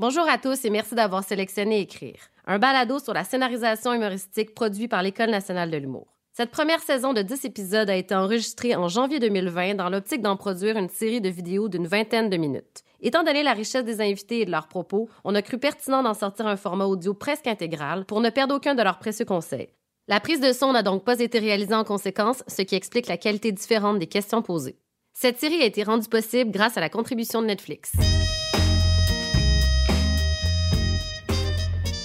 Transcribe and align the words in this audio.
Bonjour 0.00 0.26
à 0.26 0.38
tous 0.38 0.64
et 0.64 0.70
merci 0.70 0.94
d'avoir 0.94 1.22
sélectionné 1.22 1.80
Écrire, 1.80 2.16
un 2.46 2.58
balado 2.58 2.98
sur 3.00 3.12
la 3.12 3.22
scénarisation 3.22 3.92
humoristique 3.92 4.54
produit 4.54 4.88
par 4.88 5.02
l'École 5.02 5.28
nationale 5.28 5.70
de 5.70 5.76
l'humour. 5.76 6.06
Cette 6.32 6.50
première 6.50 6.80
saison 6.80 7.12
de 7.12 7.20
10 7.20 7.44
épisodes 7.44 7.90
a 7.90 7.96
été 7.96 8.14
enregistrée 8.14 8.74
en 8.74 8.88
janvier 8.88 9.18
2020 9.18 9.74
dans 9.74 9.90
l'optique 9.90 10.22
d'en 10.22 10.38
produire 10.38 10.78
une 10.78 10.88
série 10.88 11.20
de 11.20 11.28
vidéos 11.28 11.68
d'une 11.68 11.86
vingtaine 11.86 12.30
de 12.30 12.38
minutes. 12.38 12.82
Étant 13.02 13.24
donné 13.24 13.42
la 13.42 13.52
richesse 13.52 13.84
des 13.84 14.00
invités 14.00 14.40
et 14.40 14.44
de 14.46 14.50
leurs 14.50 14.68
propos, 14.68 15.10
on 15.22 15.34
a 15.34 15.42
cru 15.42 15.58
pertinent 15.58 16.02
d'en 16.02 16.14
sortir 16.14 16.46
un 16.46 16.56
format 16.56 16.86
audio 16.86 17.12
presque 17.12 17.46
intégral 17.46 18.06
pour 18.06 18.22
ne 18.22 18.30
perdre 18.30 18.54
aucun 18.54 18.74
de 18.74 18.82
leurs 18.82 19.00
précieux 19.00 19.26
conseils. 19.26 19.68
La 20.08 20.18
prise 20.18 20.40
de 20.40 20.52
son 20.52 20.72
n'a 20.72 20.82
donc 20.82 21.04
pas 21.04 21.20
été 21.20 21.38
réalisée 21.38 21.74
en 21.74 21.84
conséquence, 21.84 22.42
ce 22.48 22.62
qui 22.62 22.74
explique 22.74 23.06
la 23.06 23.18
qualité 23.18 23.52
différente 23.52 23.98
des 23.98 24.06
questions 24.06 24.40
posées. 24.40 24.78
Cette 25.12 25.38
série 25.38 25.60
a 25.60 25.66
été 25.66 25.82
rendue 25.82 26.08
possible 26.08 26.52
grâce 26.52 26.78
à 26.78 26.80
la 26.80 26.88
contribution 26.88 27.42
de 27.42 27.48
Netflix. 27.48 27.92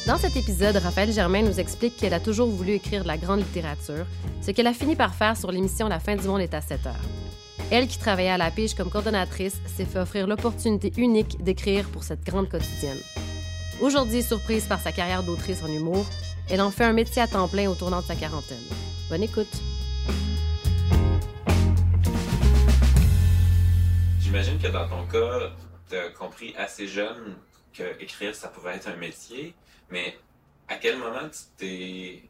Dans 0.05 0.17
cet 0.17 0.35
épisode, 0.35 0.75
Raphaël 0.75 1.11
Germain 1.11 1.41
nous 1.41 1.59
explique 1.59 1.97
qu'elle 1.97 2.13
a 2.13 2.19
toujours 2.19 2.47
voulu 2.47 2.73
écrire 2.73 3.01
de 3.01 3.07
la 3.07 3.17
grande 3.17 3.39
littérature, 3.39 4.05
ce 4.39 4.51
qu'elle 4.51 4.67
a 4.67 4.73
fini 4.73 4.95
par 4.95 5.15
faire 5.15 5.35
sur 5.35 5.51
l'émission 5.51 5.87
La 5.87 5.99
fin 5.99 6.15
du 6.15 6.27
monde 6.27 6.41
est 6.41 6.53
à 6.53 6.61
7 6.61 6.85
heures. 6.85 7.05
Elle, 7.71 7.87
qui 7.87 7.97
travaillait 7.97 8.29
à 8.29 8.37
la 8.37 8.51
pige 8.51 8.75
comme 8.75 8.91
coordonnatrice, 8.91 9.59
s'est 9.65 9.85
fait 9.85 9.97
offrir 9.97 10.27
l'opportunité 10.27 10.93
unique 10.97 11.43
d'écrire 11.43 11.89
pour 11.89 12.03
cette 12.03 12.23
grande 12.23 12.49
quotidienne. 12.49 12.99
Aujourd'hui, 13.81 14.21
surprise 14.21 14.65
par 14.65 14.79
sa 14.79 14.91
carrière 14.91 15.23
d'autrice 15.23 15.63
en 15.63 15.73
humour, 15.73 16.05
elle 16.51 16.61
en 16.61 16.69
fait 16.69 16.83
un 16.83 16.93
métier 16.93 17.23
à 17.23 17.27
temps 17.27 17.47
plein 17.47 17.67
au 17.67 17.73
tournant 17.73 18.01
de 18.01 18.05
sa 18.05 18.15
quarantaine. 18.15 18.61
Bonne 19.09 19.23
écoute. 19.23 19.47
J'imagine 24.19 24.59
que 24.59 24.67
dans 24.67 24.87
ton 24.87 25.03
cas, 25.07 25.49
tu 25.89 25.97
as 25.97 26.09
compris 26.09 26.53
assez 26.57 26.87
jeune 26.87 27.37
que 27.73 27.83
écrire, 27.99 28.35
ça 28.35 28.49
pouvait 28.49 28.75
être 28.75 28.87
un 28.87 28.95
métier, 28.97 29.55
mais 29.89 30.17
à 30.67 30.75
quel 30.75 30.98
moment 30.98 31.30
tu 31.30 31.39
t'es 31.57 32.23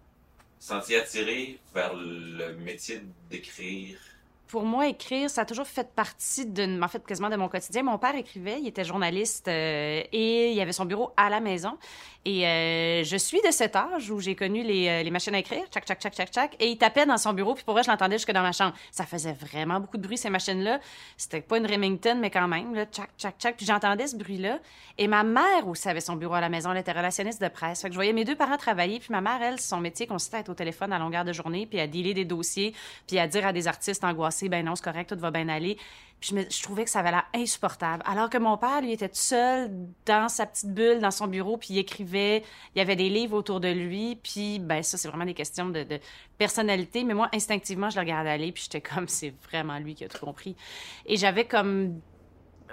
senti 0.60 0.96
attiré 0.96 1.60
vers 1.74 1.94
le 1.94 2.56
métier 2.56 3.02
d'écrire? 3.30 4.00
pour 4.48 4.64
moi, 4.64 4.88
écrire, 4.88 5.30
ça 5.30 5.42
a 5.42 5.46
toujours 5.46 5.68
fait 5.68 5.94
partie 5.96 6.46
de, 6.46 6.82
en 6.82 6.88
fait, 6.88 7.06
quasiment 7.06 7.30
de 7.30 7.36
mon 7.36 7.50
quotidien. 7.50 7.84
Mon 7.84 7.98
père 7.98 8.16
écrivait, 8.16 8.60
il 8.62 8.68
était 8.68 8.84
journaliste 8.84 9.48
euh, 9.48 10.02
et 10.12 10.52
il 10.52 10.62
avait 10.62 10.72
son 10.72 10.86
bureau 10.86 11.12
à 11.18 11.30
la 11.30 11.40
maison. 11.40 11.78
Et 12.28 12.48
euh, 12.48 13.04
je 13.04 13.18
suis 13.18 13.40
de 13.46 13.52
cet 13.52 13.76
âge 13.76 14.10
où 14.10 14.20
j'ai 14.20 14.36
connu 14.36 14.64
les, 14.64 14.88
euh, 14.88 15.04
les, 15.04 15.12
machines 15.12 15.36
à 15.36 15.38
écrire, 15.38 15.64
tchac, 15.70 15.86
tchac, 15.86 16.00
tchac, 16.00 16.14
tchac, 16.16 16.30
tchac. 16.32 16.56
Et 16.60 16.70
il 16.70 16.78
tapait 16.78 17.06
dans 17.06 17.20
son 17.20 17.34
bureau, 17.34 17.54
puis 17.54 17.64
pour 17.64 17.76
vrai, 17.76 17.84
je 17.84 17.92
l'entendais 17.92 18.16
jusque 18.18 18.32
dans 18.32 18.42
ma 18.42 18.52
chambre. 18.52 18.74
Ça 18.92 19.06
faisait 19.06 19.34
vraiment 19.34 19.80
beaucoup 19.80 19.98
de 19.98 20.02
bruit, 20.02 20.18
ces 20.18 20.32
machines-là. 20.32 20.80
C'était 21.18 21.42
pas 21.42 21.60
une 21.60 21.68
Remington, 21.68 22.18
mais 22.20 22.32
quand 22.32 22.48
même, 22.48 22.74
là, 22.74 22.86
tchac, 22.86 23.12
tchac, 23.16 23.36
tchac. 23.38 23.58
Puis 23.58 23.68
j'entendais 23.68 24.08
ce 24.08 24.16
bruit-là. 24.16 24.58
Et 24.98 25.08
ma 25.08 25.24
mère 25.24 25.68
aussi 25.68 25.88
avait 25.88 26.02
son 26.02 26.16
bureau 26.16 26.34
à 26.34 26.42
la 26.42 26.50
maison. 26.50 26.72
Elle 26.72 26.80
était 26.80 26.94
relationniste 26.94 27.40
de 27.40 27.48
presse. 27.48 27.84
Fait 27.84 27.90
que 27.90 27.94
je 27.94 27.98
voyais 27.98 28.14
mes 28.14 28.26
deux 28.26 28.36
parents 28.36 28.58
travailler. 28.58 29.00
Puis 29.00 29.10
ma 29.12 29.22
mère, 29.22 29.44
elle, 29.44 29.60
son 29.60 29.80
métier 29.80 30.08
consistait 30.08 30.38
à 30.38 30.40
être 30.40 30.50
au 30.50 30.56
téléphone 30.56 30.94
à 30.94 30.98
longueur 30.98 31.26
de 31.26 31.34
journée, 31.34 31.68
puis 31.68 31.80
à 31.80 31.86
dealer 31.86 32.16
des 32.16 32.26
dossiers, 32.26 32.74
puis 33.06 33.20
à 33.20 33.28
dire 33.28 33.46
à 33.46 33.54
des 33.54 33.68
artistes 33.68 34.04
angoissés, 34.04 34.50
ben 34.50 34.66
non, 34.66 34.76
c'est 34.76 34.84
correct, 34.84 35.14
tout 35.14 35.20
va 35.20 35.30
bien 35.30 35.48
aller. 35.48 35.78
Je, 36.22 36.64
trouvais 36.64 36.86
que 36.86 36.90
ça 36.90 37.00
avait 37.00 37.12
l'air 37.12 37.26
insupportable. 37.36 38.02
Alors 38.06 38.30
que 38.32 38.38
mon 38.40 38.58
père, 38.58 38.82
lui, 38.82 38.92
était 38.92 39.10
seul 39.14 39.70
dans 40.06 40.28
sa 40.28 40.48
petite 40.48 40.74
bulle, 40.74 41.00
dans 41.00 41.12
son 41.12 41.28
bureau, 41.28 41.58
puis 41.58 41.70
il 41.72 41.78
écrivait. 41.78 42.44
Il 42.74 42.80
y 42.80 42.82
avait 42.82 42.96
des 42.96 43.10
livres 43.10 43.38
autour 43.38 43.60
de 43.60 43.68
lui. 43.68 44.16
Puis, 44.16 44.60
ben 44.60 44.82
ça, 44.82 44.98
c'est 44.98 45.08
vraiment 45.08 45.26
des 45.26 45.36
questions 45.36 45.70
de, 45.70 45.84
de, 45.84 46.00
personnalité. 46.38 47.04
Mais 47.04 47.14
moi, 47.14 47.30
instinctivement, 47.32 47.92
je 47.92 47.96
le 47.96 48.02
regardais 48.02 48.32
aller, 48.32 48.52
puis 48.52 48.64
j'étais 48.64 48.82
comme, 48.82 49.08
c'est 49.08 49.34
vraiment 49.50 49.78
lui 49.78 49.94
qui 49.94 50.04
a 50.04 50.10
tout 50.10 50.26
compris. 50.26 50.56
Et 51.06 51.16
j'avais 51.18 51.46
comme 51.46 52.02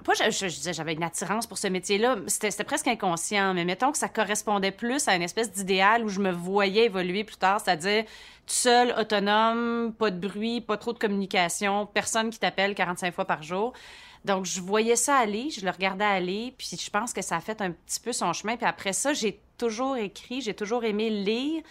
pas 0.05 0.13
je, 0.15 0.31
je, 0.31 0.47
disais 0.47 0.73
j'avais 0.73 0.95
une 0.95 1.03
attirance 1.03 1.47
pour 1.47 1.59
ce 1.59 1.69
métier-là, 1.69 2.17
c'était 2.27 2.65
presque 2.65 2.89
inconscient, 2.89 3.55
mais 3.55 3.65
mettons 3.65 3.93
que 3.93 3.99
ça 3.99 4.09
correspondait 4.09 4.71
plus 4.71 5.07
à 5.09 5.15
une 5.15 5.23
espèce 5.23 5.53
d'idéal 5.53 6.05
où 6.05 6.09
je 6.09 6.21
me 6.21 6.31
voyais 6.31 6.87
évoluer 6.87 7.25
plus 7.25 7.37
tard, 7.37 7.61
c'est-à-dire 7.61 8.05
tout 8.47 8.55
seul, 8.55 8.95
autonome, 8.99 9.93
pas 9.97 10.11
de 10.11 10.27
bruit, 10.27 10.61
pas 10.61 10.77
trop 10.77 10.93
de 10.93 10.99
communication, 10.99 11.87
personne 11.87 12.31
qui 12.31 12.39
t'appelle 12.39 12.75
45 12.75 13.15
fois 13.15 13.25
par 13.25 13.43
jour. 13.43 13.73
Donc, 14.25 14.45
je 14.45 14.61
voyais 14.61 14.97
ça 14.97 15.17
aller, 15.17 15.51
je 15.51 15.65
le 15.65 15.71
regardais 15.71 16.05
aller, 16.05 16.55
puis 16.57 16.77
je 16.79 16.91
pense 16.91 17.13
que 17.13 17.23
ça 17.23 17.37
a 17.37 17.41
fait 17.41 17.61
un 17.61 17.73
petit 17.73 18.01
peu 18.01 18.13
son 18.13 18.33
chemin. 18.33 18.57
Puis 18.57 18.67
après 18.67 18.93
ça, 18.93 19.13
j'ai 19.13 19.41
toujours 19.59 19.97
écrit, 19.97 20.41
j'ai 20.41 20.55
toujours 20.55 20.85
aimé 20.85 21.11
lire. 21.11 21.63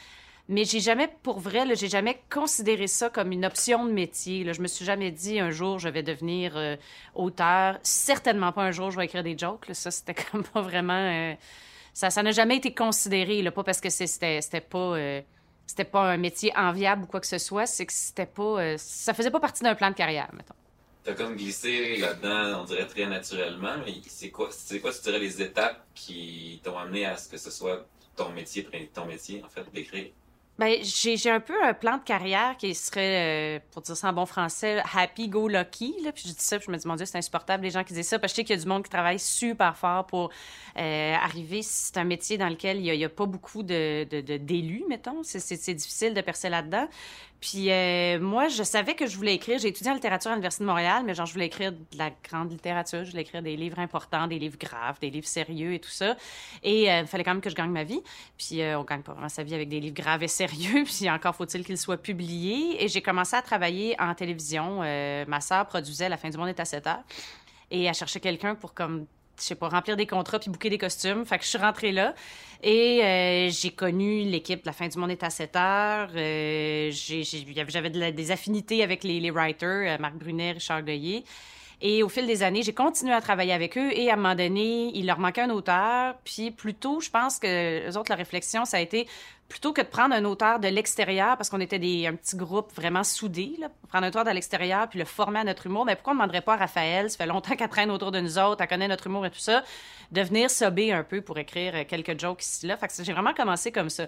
Mais 0.52 0.66
j'ai 0.66 0.82
jamais, 0.82 1.08
pour 1.24 1.40
vrai, 1.40 1.64
j'ai 1.78 1.88
jamais 1.88 2.22
considéré 2.30 2.88
ça 2.88 3.10
comme 3.10 3.32
une 3.32 3.46
option 3.46 3.86
de 3.86 3.92
métier. 3.94 4.44
Là. 4.44 4.52
Je 4.52 4.60
me 4.60 4.68
suis 4.68 4.84
jamais 4.84 5.10
dit 5.10 5.40
un 5.40 5.50
jour 5.50 5.80
je 5.80 5.88
vais 5.88 6.04
devenir 6.04 6.58
euh, 6.58 6.76
auteur. 7.16 7.80
Certainement 7.84 8.52
pas 8.52 8.64
un 8.64 8.72
jour 8.72 8.92
je 8.92 8.98
vais 8.98 9.06
écrire 9.06 9.24
des 9.24 9.38
jokes. 9.38 9.68
Ça, 9.72 9.92
c'était 9.92 10.14
comme 10.32 10.44
pas 10.44 10.60
vraiment. 10.60 10.92
Euh, 10.92 11.36
ça, 11.94 12.22
n'a 12.22 12.32
jamais 12.32 12.58
été 12.58 12.74
considéré. 12.74 13.50
Pas 13.50 13.64
parce 13.64 13.80
que 13.80 13.90
c'était, 13.90 14.42
c'était 14.42 14.60
pas. 14.60 14.98
Euh, 14.98 15.22
c'était 15.66 15.86
pas 15.86 16.12
un 16.12 16.18
métier 16.18 16.52
enviable 16.54 17.04
ou 17.04 17.06
quoi 17.06 17.22
que 17.22 17.28
ce 17.28 17.38
soit, 17.38 17.66
c'est 17.66 17.86
que 17.86 17.94
c'était 17.94 18.26
pas. 18.26 18.78
ça 18.78 19.14
faisait 19.14 19.32
pas 19.32 19.40
partie 19.40 19.64
d'un 19.64 19.74
plan 19.74 19.90
de 19.90 19.96
carrière, 19.96 20.30
mettons. 20.34 20.56
T'as 21.06 21.14
comme 21.14 21.38
glissé 21.38 21.96
là-dedans, 21.96 22.60
on 22.62 22.64
dirait 22.66 22.88
très 22.88 23.06
naturellement, 23.06 23.78
mais 23.86 23.94
c'est 24.06 24.32
quoi, 24.32 24.50
c'est 24.52 24.82
quoi, 24.82 24.92
tu 24.92 25.02
dirais, 25.04 25.20
les 25.20 25.42
étapes 25.42 25.86
qui 25.96 26.60
t'ont 26.62 26.78
amené 26.78 27.06
à 27.06 27.16
ce 27.16 27.30
que 27.30 27.38
ce 27.38 27.50
soit 27.50 27.88
ton 28.18 28.32
métier, 28.34 28.68
ton 28.94 29.06
métier, 29.06 29.42
en 29.46 29.48
fait, 29.48 29.64
d'écrire? 29.72 30.12
Ben, 30.62 30.78
j'ai 30.84 31.32
un 31.32 31.40
peu 31.40 31.56
un 31.64 31.74
plan 31.74 31.98
de 31.98 32.04
carrière 32.04 32.56
qui 32.56 32.76
serait, 32.76 33.58
euh, 33.58 33.60
pour 33.72 33.82
dire 33.82 33.98
ça 33.98 34.10
en 34.10 34.14
bon 34.14 34.28
français, 34.28 34.84
happy 34.96 35.28
go 35.28 35.48
lucky. 35.48 35.96
Là. 36.04 36.12
Puis 36.12 36.26
je 36.28 36.34
dis 36.34 36.44
ça, 36.44 36.60
puis 36.60 36.68
je 36.68 36.72
me 36.72 36.78
dis, 36.78 36.88
mon 36.88 36.96
Dieu, 36.96 37.08
c'est 37.08 37.18
insupportable 37.18 37.64
les 37.64 37.72
gens 37.72 37.84
qui 37.84 37.96
disent 37.96 38.10
ça. 38.10 38.20
Parce 38.20 38.32
que 38.32 38.36
je 38.36 38.42
sais 38.42 38.44
qu'il 38.44 38.56
y 38.56 38.60
a 38.60 38.62
du 38.62 38.70
monde 38.70 38.84
qui 38.84 38.92
travaille 38.92 39.18
super 39.18 39.76
fort 39.76 40.06
pour 40.06 40.30
euh, 40.78 41.16
arriver. 41.16 41.64
C'est 41.64 41.98
un 41.98 42.04
métier 42.04 42.38
dans 42.38 42.48
lequel 42.48 42.78
il 42.78 42.84
n'y 42.96 43.04
a, 43.04 43.08
a, 43.08 43.10
pas 43.10 43.26
beaucoup 43.26 43.64
d'élus, 43.64 44.06
de, 44.06 44.22
de, 44.22 44.88
mettons. 44.88 45.24
C'est 45.24 45.74
difficile 45.74 46.14
de 46.14 46.22
percer 46.22 46.50
là-dedans. 46.50 46.88
Puis 47.42 47.72
euh, 47.72 48.20
moi, 48.20 48.50
je 48.50 48.62
savais 48.62 48.94
que 48.94 49.08
je 49.08 49.18
voulais 49.18 49.34
écrire. 49.34 49.58
J'ai 49.58 49.70
étudié 49.70 49.92
en 49.92 49.96
littérature 49.96 50.30
à 50.30 50.36
l'Université 50.36 50.64
de 50.64 50.70
Montréal, 50.70 51.02
mais 51.04 51.16
genre, 51.16 51.26
je 51.26 51.34
voulais 51.34 51.48
écrire 51.48 51.72
de 51.72 51.98
la 51.98 52.12
grande 52.24 52.52
littérature. 52.52 53.04
Je 53.04 53.10
voulais 53.10 53.24
écrire 53.24 53.42
des 53.42 53.58
livres 53.58 53.80
importants, 53.80 54.28
des 54.28 54.38
livres 54.38 54.60
graves, 54.60 55.00
des 55.02 55.10
livres 55.10 55.28
sérieux 55.28 55.74
et 55.74 55.80
tout 55.80 55.90
ça. 55.90 56.16
Et 56.62 56.92
euh, 56.92 57.02
il 57.02 57.08
fallait 57.08 57.24
quand 57.24 57.34
même 57.34 57.42
que 57.42 57.50
je 57.50 57.56
gagne 57.56 57.72
ma 57.72 57.84
vie. 57.84 58.02
Puis 58.38 58.62
euh, 58.62 58.80
on 58.80 58.84
gagne 58.84 59.02
pas 59.02 59.14
vraiment 59.14 59.28
sa 59.28 59.42
vie 59.42 59.56
avec 59.56 59.70
des 59.70 59.80
livres 59.80 59.96
graves 59.96 60.22
et 60.22 60.28
sérieux. 60.28 60.84
Puis 60.86 61.10
encore 61.10 61.36
faut-il 61.36 61.66
qu'ils 61.66 61.80
soient 61.80 61.98
publiés. 61.98 62.84
Et 62.84 62.88
j'ai 62.88 63.02
commencé 63.02 63.36
à 63.36 63.42
travailler 63.42 64.00
en 64.00 64.14
télévision. 64.14 64.82
Ma 65.28 65.42
sœur 65.42 65.66
produisait 65.66 66.10
La 66.10 66.18
fin 66.18 66.30
du 66.30 66.38
monde 66.38 66.50
est 66.50 66.60
à 66.60 66.66
7 66.66 66.86
heures. 66.86 67.04
Et 67.72 67.86
elle 67.86 67.96
cherchait 67.96 68.20
quelqu'un 68.20 68.54
pour 68.54 68.76
comme 68.76 69.08
je 69.42 69.48
sais 69.48 69.56
pas, 69.56 69.70
remplir 69.70 69.98
des 69.98 70.08
contrats 70.08 70.40
puis 70.40 70.50
bouquer 70.50 70.70
des 70.70 70.78
costumes. 70.78 71.26
Fait 71.26 71.38
que 71.38 71.44
je 71.44 71.50
suis 71.50 71.58
rentrée 71.58 71.92
là 71.92 72.14
et 72.64 73.04
euh, 73.04 73.50
j'ai 73.50 73.72
connu 73.72 74.24
l'équipe 74.24 74.66
La 74.66 74.72
fin 74.72 74.88
du 74.88 74.98
monde 74.98 75.12
est 75.12 75.24
à 75.24 75.30
7 75.30 75.56
heures. 75.56 76.10
Euh, 76.16 76.92
J'avais 76.92 77.90
des 78.12 78.32
affinités 78.32 78.84
avec 78.84 79.04
les, 79.04 79.32
writers, 79.32 79.96
euh, 79.96 79.98
Marc 80.00 80.16
Brunet, 80.16 80.54
Richard 80.54 80.84
Goyer. 80.84 81.24
Et 81.82 82.04
au 82.04 82.10
fil 82.10 82.28
des 82.28 82.44
années, 82.44 82.62
j'ai 82.62 82.74
continué 82.74 83.12
à 83.12 83.22
travailler 83.22 83.54
avec 83.54 83.78
eux 83.78 83.92
et 83.92 84.10
à 84.10 84.14
un 84.14 84.16
moment 84.16 84.36
donné, 84.36 84.92
il 84.94 85.08
leur 85.08 85.18
manquait 85.18 85.42
un 85.42 85.50
auteur. 85.50 86.16
Puis 86.24 86.52
plutôt, 86.52 87.00
je 87.00 87.10
pense 87.10 87.40
que 87.40 87.86
les 87.88 87.98
autres, 87.98 88.12
la 88.12 88.16
réflexion, 88.16 88.66
ça 88.66 88.78
a 88.78 88.80
été 88.80 89.08
plutôt 89.52 89.74
que 89.74 89.82
de 89.82 89.88
prendre 89.88 90.16
un 90.16 90.24
auteur 90.24 90.60
de 90.60 90.70
l'extérieur, 90.70 91.36
parce 91.36 91.50
qu'on 91.50 91.60
était 91.60 91.76
un 92.08 92.16
petit 92.16 92.38
groupe 92.38 92.72
vraiment 92.74 93.04
soudé, 93.04 93.60
prendre 93.90 94.06
un 94.06 94.08
auteur 94.08 94.24
de 94.24 94.30
l'extérieur 94.30 94.88
puis 94.88 94.98
le 94.98 95.04
former 95.04 95.40
à 95.40 95.44
notre 95.44 95.66
humour, 95.66 95.84
mais 95.84 95.96
pourquoi 95.96 96.14
on 96.14 96.16
ne 96.16 96.22
demanderait 96.22 96.42
pas 96.42 96.54
à 96.54 96.58
Raphaël, 96.58 97.10
ça 97.10 97.18
fait 97.18 97.26
longtemps 97.26 97.58
qu'elle 97.58 97.68
traîne 97.68 97.92
autour 97.92 98.12
de 98.12 98.22
nous 98.22 98.40
autres, 98.40 98.62
elle 98.62 98.70
connaît 98.70 98.88
notre 98.88 99.08
humour 99.08 99.26
et 99.26 99.30
tout 99.30 99.40
ça, 99.40 99.62
de 100.14 100.22
venir 100.22 100.50
sober 100.50 100.94
un 100.94 101.04
peu 101.04 101.22
pour 101.22 101.38
écrire 101.38 101.86
quelques 101.86 102.18
jokes 102.18 102.44
ici 102.44 102.66
là. 102.66 102.78
Fait 102.78 102.88
que 102.88 102.94
j'ai 103.04 103.12
vraiment 103.12 103.34
commencé 103.34 103.74
comme 103.74 103.90
ça. 103.90 104.08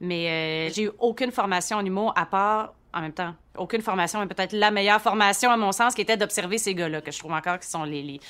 Mais 0.00 0.68
euh, 0.68 0.72
j'ai 0.74 0.84
eu 0.84 0.90
aucune 0.98 1.32
formation 1.32 1.78
en 1.78 1.84
humour 1.86 2.12
à 2.14 2.26
part 2.26 2.74
en 2.94 3.00
même 3.00 3.12
temps, 3.12 3.34
aucune 3.56 3.82
formation, 3.82 4.20
mais 4.20 4.26
peut-être 4.26 4.52
la 4.52 4.70
meilleure 4.70 5.00
formation, 5.00 5.50
à 5.50 5.56
mon 5.56 5.72
sens, 5.72 5.94
qui 5.94 6.02
était 6.02 6.16
d'observer 6.16 6.58
ces 6.58 6.74
gars-là, 6.74 7.00
que 7.00 7.10
je 7.10 7.18
trouve 7.18 7.32
encore 7.32 7.58
qui 7.58 7.68
sont 7.68 7.84
les, 7.84 8.20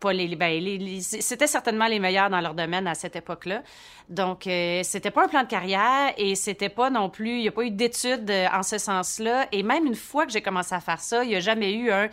pas 0.00 0.12
les, 0.12 0.34
ben, 0.34 1.00
c'était 1.00 1.46
certainement 1.46 1.86
les 1.86 1.98
meilleurs 1.98 2.28
dans 2.28 2.40
leur 2.40 2.54
domaine 2.54 2.86
à 2.86 2.94
cette 2.94 3.16
époque-là. 3.16 3.62
Donc, 4.08 4.46
euh, 4.46 4.80
c'était 4.82 5.10
pas 5.10 5.24
un 5.24 5.28
plan 5.28 5.42
de 5.42 5.48
carrière 5.48 6.12
et 6.16 6.34
c'était 6.34 6.68
pas 6.68 6.90
non 6.90 7.08
plus, 7.08 7.36
il 7.36 7.42
n'y 7.42 7.48
a 7.48 7.52
pas 7.52 7.62
eu 7.62 7.70
d'études 7.70 8.28
euh, 8.30 8.46
en 8.52 8.62
ce 8.62 8.78
sens-là. 8.78 9.46
Et 9.52 9.62
même 9.62 9.86
une 9.86 9.94
fois 9.94 10.26
que 10.26 10.32
j'ai 10.32 10.42
commencé 10.42 10.74
à 10.74 10.80
faire 10.80 11.00
ça, 11.00 11.24
il 11.24 11.28
n'y 11.28 11.36
a 11.36 11.40
jamais 11.40 11.72
eu 11.72 11.90
un 11.90 12.08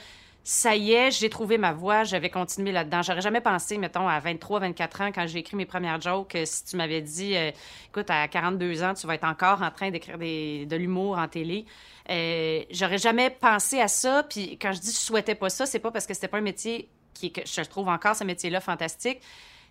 ça 0.50 0.76
y 0.76 0.94
est, 0.94 1.12
j'ai 1.12 1.30
trouvé 1.30 1.60
ma 1.60 1.74
voie, 1.74 2.04
j'avais 2.06 2.32
continué 2.32 2.72
là-dedans. 2.72 3.04
J'aurais 3.04 3.22
jamais 3.22 3.40
pensé, 3.40 3.78
mettons, 3.78 4.08
à 4.08 4.20
23, 4.20 4.62
24 4.62 5.02
ans, 5.02 5.12
quand 5.14 5.28
j'ai 5.28 5.38
écrit 5.38 5.56
mes 5.56 5.68
premières 5.68 6.02
jokes, 6.02 6.36
si 6.44 6.66
tu 6.66 6.76
m'avais 6.76 7.02
dit, 7.02 7.36
euh, 7.36 7.52
écoute, 7.90 8.10
à 8.10 8.28
42 8.28 8.82
ans, 8.82 8.96
tu 8.96 9.06
vas 9.06 9.14
être 9.14 9.26
encore 9.26 9.62
en 9.62 9.70
train 9.70 9.92
d'écrire 9.92 10.18
de 10.18 10.76
l'humour 10.76 11.20
en 11.20 11.28
télé. 11.28 11.68
Euh, 12.10 12.64
j'aurais 12.72 12.98
jamais 12.98 13.30
pensé 13.30 13.80
à 13.80 13.88
ça. 13.88 14.24
Puis 14.24 14.58
quand 14.58 14.74
je 14.74 14.80
dis 14.80 14.92
je 14.92 14.98
souhaitais 14.98 15.36
pas 15.36 15.52
ça, 15.52 15.68
c'est 15.68 15.78
pas 15.78 15.92
parce 15.92 16.08
que 16.08 16.16
c'était 16.16 16.28
pas 16.28 16.40
un 16.40 16.42
métier 16.42 16.90
qui, 17.14 17.32
que 17.32 17.42
je 17.46 17.62
trouve 17.62 17.88
encore 17.88 18.16
ce 18.16 18.24
métier-là 18.24 18.60
fantastique. 18.60 19.22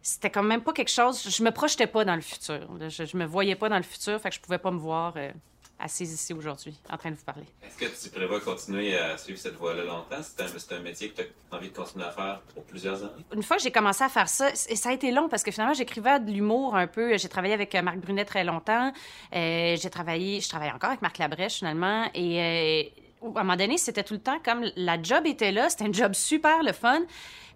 C'était 0.00 0.30
quand 0.30 0.44
même 0.44 0.60
pas 0.60 0.72
quelque 0.72 0.92
chose. 0.92 1.28
Je 1.28 1.42
me 1.42 1.50
projetais 1.50 1.88
pas 1.88 2.04
dans 2.04 2.14
le 2.14 2.20
futur. 2.20 2.68
Je, 2.88 3.04
je 3.04 3.16
me 3.16 3.24
voyais 3.24 3.56
pas 3.56 3.68
dans 3.68 3.78
le 3.78 3.82
futur, 3.82 4.20
fait 4.20 4.28
que 4.28 4.36
je 4.36 4.40
pouvais 4.40 4.58
pas 4.58 4.70
me 4.70 4.78
voir. 4.78 5.14
Euh, 5.16 5.32
assise 5.78 6.12
ici 6.12 6.32
aujourd'hui, 6.32 6.76
en 6.90 6.96
train 6.96 7.10
de 7.10 7.16
vous 7.16 7.24
parler. 7.24 7.44
Est-ce 7.62 7.78
que 7.78 8.04
tu 8.04 8.10
prévois 8.10 8.40
continuer 8.40 8.96
à 8.96 9.16
suivre 9.16 9.38
cette 9.38 9.54
voie-là 9.54 9.84
longtemps? 9.84 10.22
C'est 10.22 10.42
un, 10.42 10.76
un, 10.76 10.80
métier 10.80 11.10
que 11.10 11.22
tu 11.22 11.28
as 11.52 11.56
envie 11.56 11.70
de 11.70 11.76
continuer 11.76 12.04
à 12.04 12.10
faire 12.10 12.40
pour 12.54 12.64
plusieurs 12.64 13.02
années? 13.02 13.24
Une 13.34 13.42
fois 13.42 13.56
que 13.56 13.62
j'ai 13.62 13.70
commencé 13.70 14.02
à 14.02 14.08
faire 14.08 14.28
ça, 14.28 14.50
et 14.50 14.76
ça 14.76 14.90
a 14.90 14.92
été 14.92 15.10
long 15.10 15.28
parce 15.28 15.42
que 15.42 15.50
finalement, 15.50 15.74
j'écrivais 15.74 16.20
de 16.20 16.30
l'humour 16.30 16.74
un 16.76 16.86
peu. 16.86 17.16
J'ai 17.16 17.28
travaillé 17.28 17.54
avec 17.54 17.74
euh, 17.74 17.82
Marc 17.82 17.98
Brunet 17.98 18.24
très 18.24 18.44
longtemps. 18.44 18.92
Euh, 19.34 19.76
j'ai 19.80 19.90
travaillé, 19.90 20.40
je 20.40 20.48
travaille 20.48 20.70
encore 20.70 20.90
avec 20.90 21.02
Marc 21.02 21.18
Labrèche 21.18 21.58
finalement. 21.58 22.08
Et 22.14 22.40
euh, 22.40 23.26
à 23.26 23.40
un 23.40 23.42
moment 23.42 23.56
donné, 23.56 23.78
c'était 23.78 24.04
tout 24.04 24.14
le 24.14 24.20
temps 24.20 24.38
comme 24.44 24.64
la 24.76 25.00
job 25.02 25.26
était 25.26 25.52
là, 25.52 25.68
c'était 25.68 25.84
un 25.84 25.92
job 25.92 26.14
super 26.14 26.62
le 26.62 26.72
fun. 26.72 27.00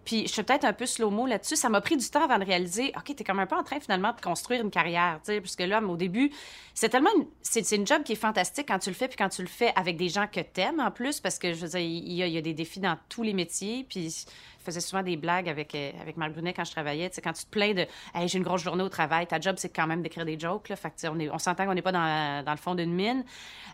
Puis 0.05 0.23
je 0.27 0.33
suis 0.33 0.43
peut-être 0.43 0.65
un 0.65 0.73
peu 0.73 0.87
slow-mo 0.87 1.27
là-dessus. 1.27 1.57
Ça 1.57 1.69
m'a 1.69 1.81
pris 1.81 1.97
du 1.97 2.09
temps 2.09 2.25
avant 2.25 2.39
de 2.39 2.45
réaliser, 2.45 2.93
OK, 2.97 3.15
t'es 3.15 3.25
comme 3.25 3.39
un 3.39 3.47
peu 3.47 3.57
en 3.57 3.63
train 3.63 3.81
finalement 3.81 4.13
de 4.13 4.21
construire 4.21 4.63
une 4.63 4.71
carrière, 4.71 5.21
tu 5.25 5.33
sais, 5.33 5.41
puisque 5.41 5.61
là, 5.61 5.81
au 5.83 5.97
début, 5.97 6.31
c'est 6.75 6.89
tellement... 6.89 7.11
C'est 7.43 7.71
une 7.77 7.87
job 7.87 8.03
qui 8.03 8.13
est 8.13 8.17
fantastique 8.17 8.67
quand 8.69 8.79
tu 8.79 8.91
le 8.91 8.95
fais, 8.95 9.09
puis 9.09 9.17
quand 9.17 9.29
tu 9.29 9.43
le 9.43 9.49
fais 9.49 9.73
avec 9.77 9.97
des 9.97 10.09
gens 10.09 10.27
que 10.27 10.41
t'aimes 10.41 10.81
en 10.81 10.91
plus, 10.91 11.21
parce 11.21 11.39
que, 11.39 11.53
je 11.53 11.61
veux 11.61 11.69
dire, 11.69 11.81
il 11.81 12.13
y, 12.13 12.37
a, 12.37 12.41
des 12.41 12.55
défis 12.55 12.81
dans 12.81 12.97
tous 13.09 13.23
les 13.23 13.33
métiers, 13.33 13.87
puis 13.89 14.11
je 14.11 14.65
faisais 14.65 14.81
souvent 14.81 15.03
des 15.03 15.17
blagues 15.17 15.49
avec, 15.49 15.75
euh, 15.75 15.91
avec 16.01 16.17
Marc 16.17 16.33
Brunet 16.33 16.53
quand 16.53 16.65
je 16.65 16.73
travaillais. 16.73 17.11
Quand 17.23 17.33
tu 17.33 17.45
te 17.45 17.51
plains 17.51 17.75
de 17.75 17.87
hey, 18.15 18.29
j'ai 18.29 18.39
une 18.39 18.45
grosse 18.45 18.63
journée 18.63 18.83
au 18.85 18.89
travail, 18.89 19.27
ta 19.27 19.41
job, 19.41 19.57
c'est 19.59 19.75
quand 19.75 19.87
même 19.87 20.03
d'écrire 20.03 20.25
des 20.25 20.39
jokes. 20.39 20.69
Là. 20.69 20.77
Fait 20.77 20.93
on, 21.05 21.19
on 21.33 21.39
s'entend 21.39 21.67
qu'on 21.67 21.75
n'est 21.75 21.83
pas 21.83 21.93
dans, 21.93 22.45
dans, 22.45 22.53
le 22.53 22.59
fond 22.59 22.75
d'une 22.75 22.93
mine. 22.93 23.25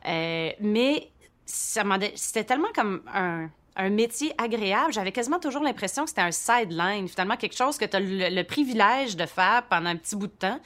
Euh, 0.07 0.51
mais 0.61 1.11
c'était 1.45 2.45
tellement 2.45 2.69
comme 2.75 3.03
un, 3.13 3.51
un 3.79 3.91
métier 3.91 4.35
agréable. 4.37 4.93
J'avais 4.93 5.13
quasiment 5.13 5.39
toujours 5.39 5.63
l'impression 5.63 6.03
que 6.03 6.11
c'était 6.11 6.23
un 6.23 6.33
sideline, 6.33 7.09
finalement, 7.09 7.37
quelque 7.37 7.57
chose 7.57 7.79
que 7.79 7.85
tu 7.85 7.97
as 7.97 8.01
le, 8.01 8.43
privilège 8.43 9.17
de 9.17 9.25
faire 9.25 9.63
pendant 9.71 9.91
un 9.91 9.97
petit 9.97 10.17
bout 10.17 10.27
de 10.27 10.33
temps. 10.33 10.61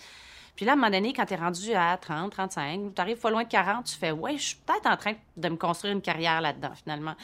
Puis 0.57 0.67
là, 0.67 0.73
à 0.73 0.75
un 0.75 0.77
moment 0.77 0.91
donné, 0.91 1.13
quand 1.13 1.25
tu 1.25 1.35
es 1.35 1.37
rendu 1.37 1.73
à 1.75 1.97
30, 1.97 2.33
35, 2.33 2.95
tu 2.95 3.01
arrives 3.01 3.19
pas 3.19 3.31
loin 3.31 3.45
de 3.45 3.49
40, 3.49 3.87
tu 3.87 3.97
fais 3.97 4.11
Ouais, 4.11 4.37
je 4.37 4.43
suis 4.43 4.57
peut-être 4.57 4.87
en 4.87 4.97
train 4.97 5.15
de 5.37 5.49
me 5.49 5.57
construire 5.57 5.95
une 5.95 6.03
carrière 6.03 6.41
là-dedans, 6.41 6.73
finalement. 6.75 7.15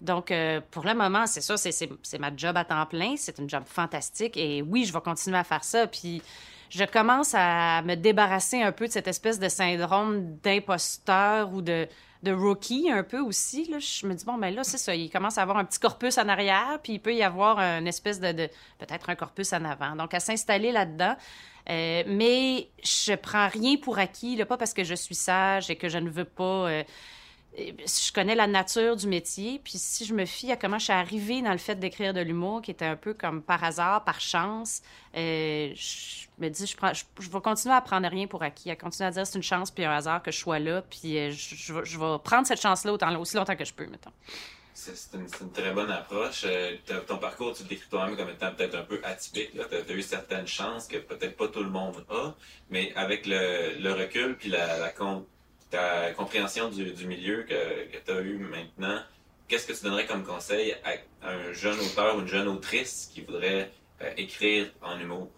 Donc, 0.00 0.30
euh, 0.30 0.60
pour 0.70 0.84
le 0.84 0.94
moment, 0.94 1.26
c'est 1.26 1.40
ça, 1.40 1.56
c'est 1.56 2.18
ma 2.18 2.34
job 2.34 2.56
à 2.56 2.64
temps 2.64 2.86
plein. 2.86 3.14
C'est 3.16 3.38
une 3.38 3.48
job 3.48 3.64
fantastique. 3.66 4.36
Et 4.36 4.62
oui, 4.62 4.84
je 4.84 4.92
vais 4.92 5.00
continuer 5.00 5.38
à 5.38 5.44
faire 5.44 5.64
ça. 5.64 5.86
Puis 5.86 6.22
je 6.70 6.84
commence 6.84 7.34
à 7.34 7.82
me 7.82 7.94
débarrasser 7.94 8.62
un 8.62 8.72
peu 8.72 8.86
de 8.86 8.92
cette 8.92 9.08
espèce 9.08 9.38
de 9.38 9.48
syndrome 9.48 10.36
d'imposteur 10.42 11.52
ou 11.52 11.62
de 11.62 11.88
de 12.22 12.32
rookie 12.32 12.90
un 12.90 13.02
peu 13.02 13.20
aussi. 13.20 13.70
Là. 13.70 13.78
Je 13.78 14.06
me 14.06 14.14
dis, 14.14 14.24
bon, 14.24 14.38
ben 14.38 14.54
là, 14.54 14.64
c'est 14.64 14.78
ça. 14.78 14.94
Il 14.94 15.10
commence 15.10 15.38
à 15.38 15.42
avoir 15.42 15.58
un 15.58 15.64
petit 15.64 15.78
corpus 15.78 16.18
en 16.18 16.28
arrière, 16.28 16.78
puis 16.82 16.94
il 16.94 16.98
peut 16.98 17.14
y 17.14 17.22
avoir 17.22 17.58
une 17.58 17.86
espèce 17.86 18.20
de, 18.20 18.32
peut-être 18.78 19.10
un 19.10 19.14
corpus 19.14 19.52
en 19.52 19.64
avant. 19.64 19.94
Donc, 19.96 20.14
à 20.14 20.20
s'installer 20.20 20.72
là-dedans. 20.72 21.16
Euh, 21.70 22.02
mais 22.06 22.68
je 22.82 23.14
prends 23.14 23.48
rien 23.48 23.76
pour 23.76 23.98
acquis, 23.98 24.36
là, 24.36 24.46
pas 24.46 24.56
parce 24.56 24.72
que 24.72 24.84
je 24.84 24.94
suis 24.94 25.14
sage 25.14 25.70
et 25.70 25.76
que 25.76 25.88
je 25.88 25.98
ne 25.98 26.08
veux 26.08 26.24
pas. 26.24 26.68
Euh, 26.68 26.84
je 27.58 28.12
connais 28.12 28.34
la 28.34 28.46
nature 28.46 28.96
du 28.96 29.06
métier, 29.06 29.60
puis 29.62 29.78
si 29.78 30.04
je 30.04 30.14
me 30.14 30.24
fie 30.24 30.52
à 30.52 30.56
comment 30.56 30.78
je 30.78 30.84
suis 30.84 30.92
arrivée 30.92 31.42
dans 31.42 31.52
le 31.52 31.58
fait 31.58 31.74
d'écrire 31.74 32.14
de 32.14 32.20
l'humour, 32.20 32.62
qui 32.62 32.70
était 32.70 32.84
un 32.84 32.96
peu 32.96 33.14
comme 33.14 33.42
par 33.42 33.62
hasard, 33.64 34.04
par 34.04 34.20
chance, 34.20 34.82
euh, 35.16 35.72
je 35.74 36.26
me 36.38 36.48
dis, 36.48 36.66
je, 36.66 37.30
vais 37.30 37.40
continuer 37.40 37.74
à 37.74 37.80
prendre 37.80 38.08
rien 38.08 38.26
pour 38.26 38.42
acquis, 38.42 38.70
à 38.70 38.76
continuer 38.76 39.08
à 39.08 39.10
dire 39.10 39.26
c'est 39.26 39.36
une 39.36 39.42
chance 39.42 39.70
puis 39.70 39.84
un 39.84 39.90
hasard 39.90 40.22
que 40.22 40.30
je 40.30 40.38
sois 40.38 40.58
là, 40.58 40.82
puis 40.82 41.18
euh, 41.18 41.30
je, 41.32 41.98
vais 41.98 42.18
prendre 42.22 42.46
cette 42.46 42.60
chance-là 42.60 42.92
aussi 43.18 43.36
longtemps 43.36 43.56
que 43.56 43.64
je 43.64 43.74
peux, 43.74 43.86
mettons. 43.86 44.12
C'est 44.74 45.12
une, 45.14 45.50
très 45.52 45.72
bonne 45.72 45.90
approche. 45.90 46.44
Euh, 46.46 46.76
ton 47.08 47.18
parcours, 47.18 47.52
tu 47.52 47.64
le 47.64 47.68
décris 47.68 47.88
toi-même 47.90 48.16
comme 48.16 48.28
étant 48.28 48.54
peut-être 48.54 48.76
un 48.76 48.84
peu 48.84 49.00
atypique. 49.02 49.50
Tu 49.52 49.60
as, 49.60 49.94
eu 49.94 50.02
certaines 50.02 50.46
chances 50.46 50.86
que 50.86 50.98
peut-être 50.98 51.36
pas 51.36 51.48
tout 51.48 51.64
le 51.64 51.68
monde 51.68 52.04
a, 52.08 52.32
mais 52.70 52.92
avec 52.94 53.26
le, 53.26 53.76
le 53.80 53.92
recul 53.92 54.36
puis 54.36 54.50
la, 54.50 54.78
la, 54.78 54.90
ta 55.70 56.12
compréhension 56.12 56.68
du, 56.68 57.06
milieu 57.06 57.42
que, 57.42 57.86
que 57.92 57.98
tu 58.04 58.10
as 58.10 58.20
eu 58.20 58.38
maintenant, 58.38 59.00
qu'est-ce 59.46 59.66
que 59.66 59.72
tu 59.72 59.84
donnerais 59.84 60.06
comme 60.06 60.24
conseil 60.24 60.74
à 60.84 61.28
un 61.28 61.52
jeune 61.52 61.78
auteur 61.78 62.16
ou 62.16 62.20
une 62.20 62.28
jeune 62.28 62.48
autrice 62.48 63.10
qui 63.12 63.22
voudrait 63.22 63.70
euh, 64.02 64.10
écrire 64.16 64.70
en 64.82 64.98
humour? 64.98 65.28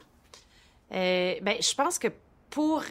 Euh, 0.93 1.35
ben, 1.43 1.57
je 1.61 1.75
pense 1.75 1.99
que 1.99 2.09
pour 2.51 2.83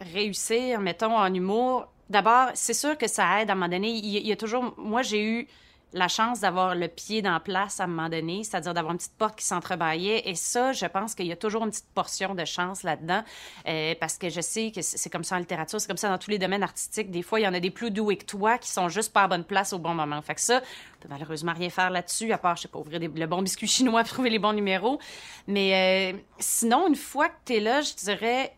réussir, 0.00 0.80
mettons, 0.80 1.16
en 1.16 1.32
humour, 1.32 1.92
d'abord, 2.10 2.50
c'est 2.54 2.74
sûr 2.74 2.96
que 2.98 3.08
ça 3.08 3.40
aide 3.40 3.50
à 3.50 3.52
un 3.52 3.56
moment 3.56 3.68
donné. 3.68 3.90
il 3.90 4.26
y 4.26 4.32
a 4.32 4.36
toujours. 4.36 4.74
Moi, 4.76 5.02
j'ai 5.02 5.22
eu 5.22 5.48
la 5.92 6.08
chance 6.08 6.40
d'avoir 6.40 6.74
le 6.74 6.88
pied 6.88 7.22
dans 7.22 7.40
place 7.40 7.80
à 7.80 7.84
un 7.84 7.86
moment 7.86 8.08
donné, 8.08 8.44
c'est-à-dire 8.44 8.74
d'avoir 8.74 8.92
une 8.92 8.98
petite 8.98 9.16
porte 9.16 9.36
qui 9.36 9.44
s'entrebâillait. 9.44 10.28
Et 10.28 10.34
ça, 10.34 10.72
je 10.72 10.86
pense 10.86 11.14
qu'il 11.14 11.26
y 11.26 11.32
a 11.32 11.36
toujours 11.36 11.64
une 11.64 11.70
petite 11.70 11.88
portion 11.94 12.34
de 12.34 12.44
chance 12.44 12.82
là-dedans, 12.82 13.22
euh, 13.66 13.94
parce 13.98 14.18
que 14.18 14.28
je 14.28 14.40
sais 14.40 14.70
que 14.70 14.82
c'est 14.82 15.10
comme 15.10 15.24
ça 15.24 15.36
en 15.36 15.38
littérature, 15.38 15.80
c'est 15.80 15.86
comme 15.86 15.96
ça 15.96 16.08
dans 16.08 16.18
tous 16.18 16.30
les 16.30 16.38
domaines 16.38 16.62
artistiques. 16.62 17.10
Des 17.10 17.22
fois, 17.22 17.40
il 17.40 17.44
y 17.44 17.48
en 17.48 17.54
a 17.54 17.60
des 17.60 17.70
plus 17.70 17.90
doués 17.90 18.16
que 18.16 18.26
toi 18.26 18.58
qui 18.58 18.70
sont 18.70 18.88
juste 18.88 19.12
pas 19.12 19.22
à 19.22 19.28
bonne 19.28 19.44
place 19.44 19.72
au 19.72 19.78
bon 19.78 19.94
moment. 19.94 20.20
Fait 20.20 20.34
que 20.34 20.40
ça, 20.40 20.60
on 20.60 21.02
peut 21.02 21.08
malheureusement 21.08 21.54
rien 21.54 21.70
faire 21.70 21.90
là-dessus, 21.90 22.32
à 22.32 22.38
part, 22.38 22.56
je 22.56 22.62
sais 22.62 22.68
pas, 22.68 22.78
ouvrir 22.78 23.00
le 23.00 23.26
bon 23.26 23.42
biscuit 23.42 23.66
chinois, 23.68 24.04
trouver 24.04 24.30
les 24.30 24.38
bons 24.38 24.52
numéros. 24.52 24.98
Mais 25.46 26.12
euh, 26.14 26.18
sinon, 26.38 26.88
une 26.88 26.96
fois 26.96 27.28
que 27.28 27.36
tu 27.46 27.54
es 27.54 27.60
là, 27.60 27.80
je 27.80 27.94
dirais, 27.94 28.54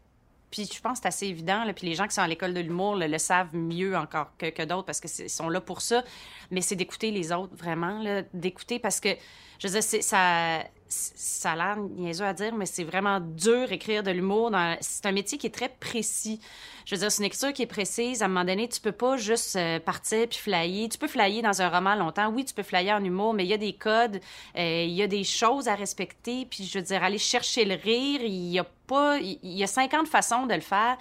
puis 0.51 0.69
je 0.73 0.81
pense 0.81 0.99
que 0.99 1.03
c'est 1.03 1.09
assez 1.09 1.27
évident. 1.27 1.65
Là, 1.65 1.73
puis 1.73 1.87
les 1.87 1.95
gens 1.95 2.07
qui 2.07 2.15
sont 2.15 2.23
à 2.23 2.29
l'école 2.29 2.55
de 2.55 2.61
l'humour 2.61 2.97
le, 2.97 3.19
savent 3.19 3.55
mieux 3.55 3.97
encore 3.97 4.33
que, 4.39 4.65
d'autres 4.65 4.87
parce 4.87 5.01
qu'ils 5.01 5.31
sont 5.31 5.49
là 5.49 5.61
pour 5.61 5.81
ça. 5.81 6.05
Mais 6.51 6.61
c'est 6.61 6.77
d'écouter 6.77 7.11
les 7.11 7.33
autres, 7.33 7.55
vraiment. 7.55 8.03
D'écouter 8.35 8.79
parce 8.79 9.01
que, 9.01 9.11
je 9.59 9.69
veux 9.69 9.81
dire, 9.81 10.03
ça, 10.03 10.65
ça 10.91 11.53
a 11.53 11.57
l'air 11.57 11.77
niaiseux 11.77 12.25
à 12.25 12.33
dire, 12.33 12.55
mais 12.55 12.67
c'est 12.67 12.85
vraiment 12.85 13.21
dur 13.21 13.71
écrire 13.71 14.03
de 14.03 14.11
l'humour. 14.11 14.51
C'est 14.81 15.07
un 15.07 15.13
métier 15.13 15.39
qui 15.39 15.47
est 15.47 15.55
très 15.55 15.69
précis. 15.69 16.41
Je 16.85 16.95
veux 16.95 17.01
dire, 17.01 17.13
c'est 17.13 17.23
une 17.23 17.27
écriture 17.27 17.53
qui 17.53 17.63
est 17.63 17.67
précise. 17.67 18.23
À 18.23 18.25
un 18.25 18.29
moment 18.29 18.45
donné, 18.45 18.69
tu 18.69 18.81
peux 18.81 18.93
pas 18.93 19.17
juste 19.17 19.55
euh, 19.55 19.79
partir 19.79 20.29
puis 20.29 20.39
flyer. 20.39 20.89
Tu 20.89 20.99
peux 20.99 21.07
flyer 21.07 21.43
dans 21.43 21.63
un 21.63 21.69
roman 21.69 21.95
longtemps. 21.95 22.31
Oui, 22.31 22.45
tu 22.45 22.55
peux 22.55 22.65
flyer 22.65 22.97
en 22.97 23.05
humour, 23.05 23.35
mais 23.35 23.45
il 23.45 23.49
y 23.49 23.55
a 23.55 23.59
des 23.59 23.75
codes, 23.75 24.21
euh, 24.57 24.85
il 24.85 24.93
y 24.93 25.03
a 25.03 25.07
des 25.07 25.23
choses 25.23 25.69
à 25.69 25.77
respecter. 25.77 26.47
Puis, 26.47 26.65
je 26.65 26.79
veux 26.79 26.85
dire, 26.85 27.05
aller 27.05 27.19
chercher 27.19 27.65
le 27.65 27.77
rire, 27.77 28.21
il 28.23 28.51
y 28.51 28.59
a 28.59 28.67
Il 28.99 29.39
y 29.43 29.63
a 29.63 29.67
50 29.67 30.07
façons 30.09 30.47
de 30.47 30.55
le 30.55 30.61
faire, 30.61 30.97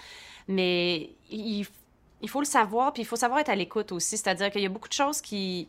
mais 0.48 1.10
il, 1.30 1.66
faut 2.28 2.40
le 2.40 2.46
savoir, 2.46 2.94
puis 2.94 3.04
il 3.04 3.06
faut 3.06 3.16
savoir 3.16 3.40
être 3.40 3.50
à 3.50 3.56
l'écoute 3.56 3.92
aussi. 3.92 4.18
C'est-à-dire 4.18 4.52
qu'il 4.52 4.62
y 4.62 4.66
a 4.66 4.70
beaucoup 4.70 4.90
de 4.90 4.94
choses 4.94 5.22
qui 5.22 5.68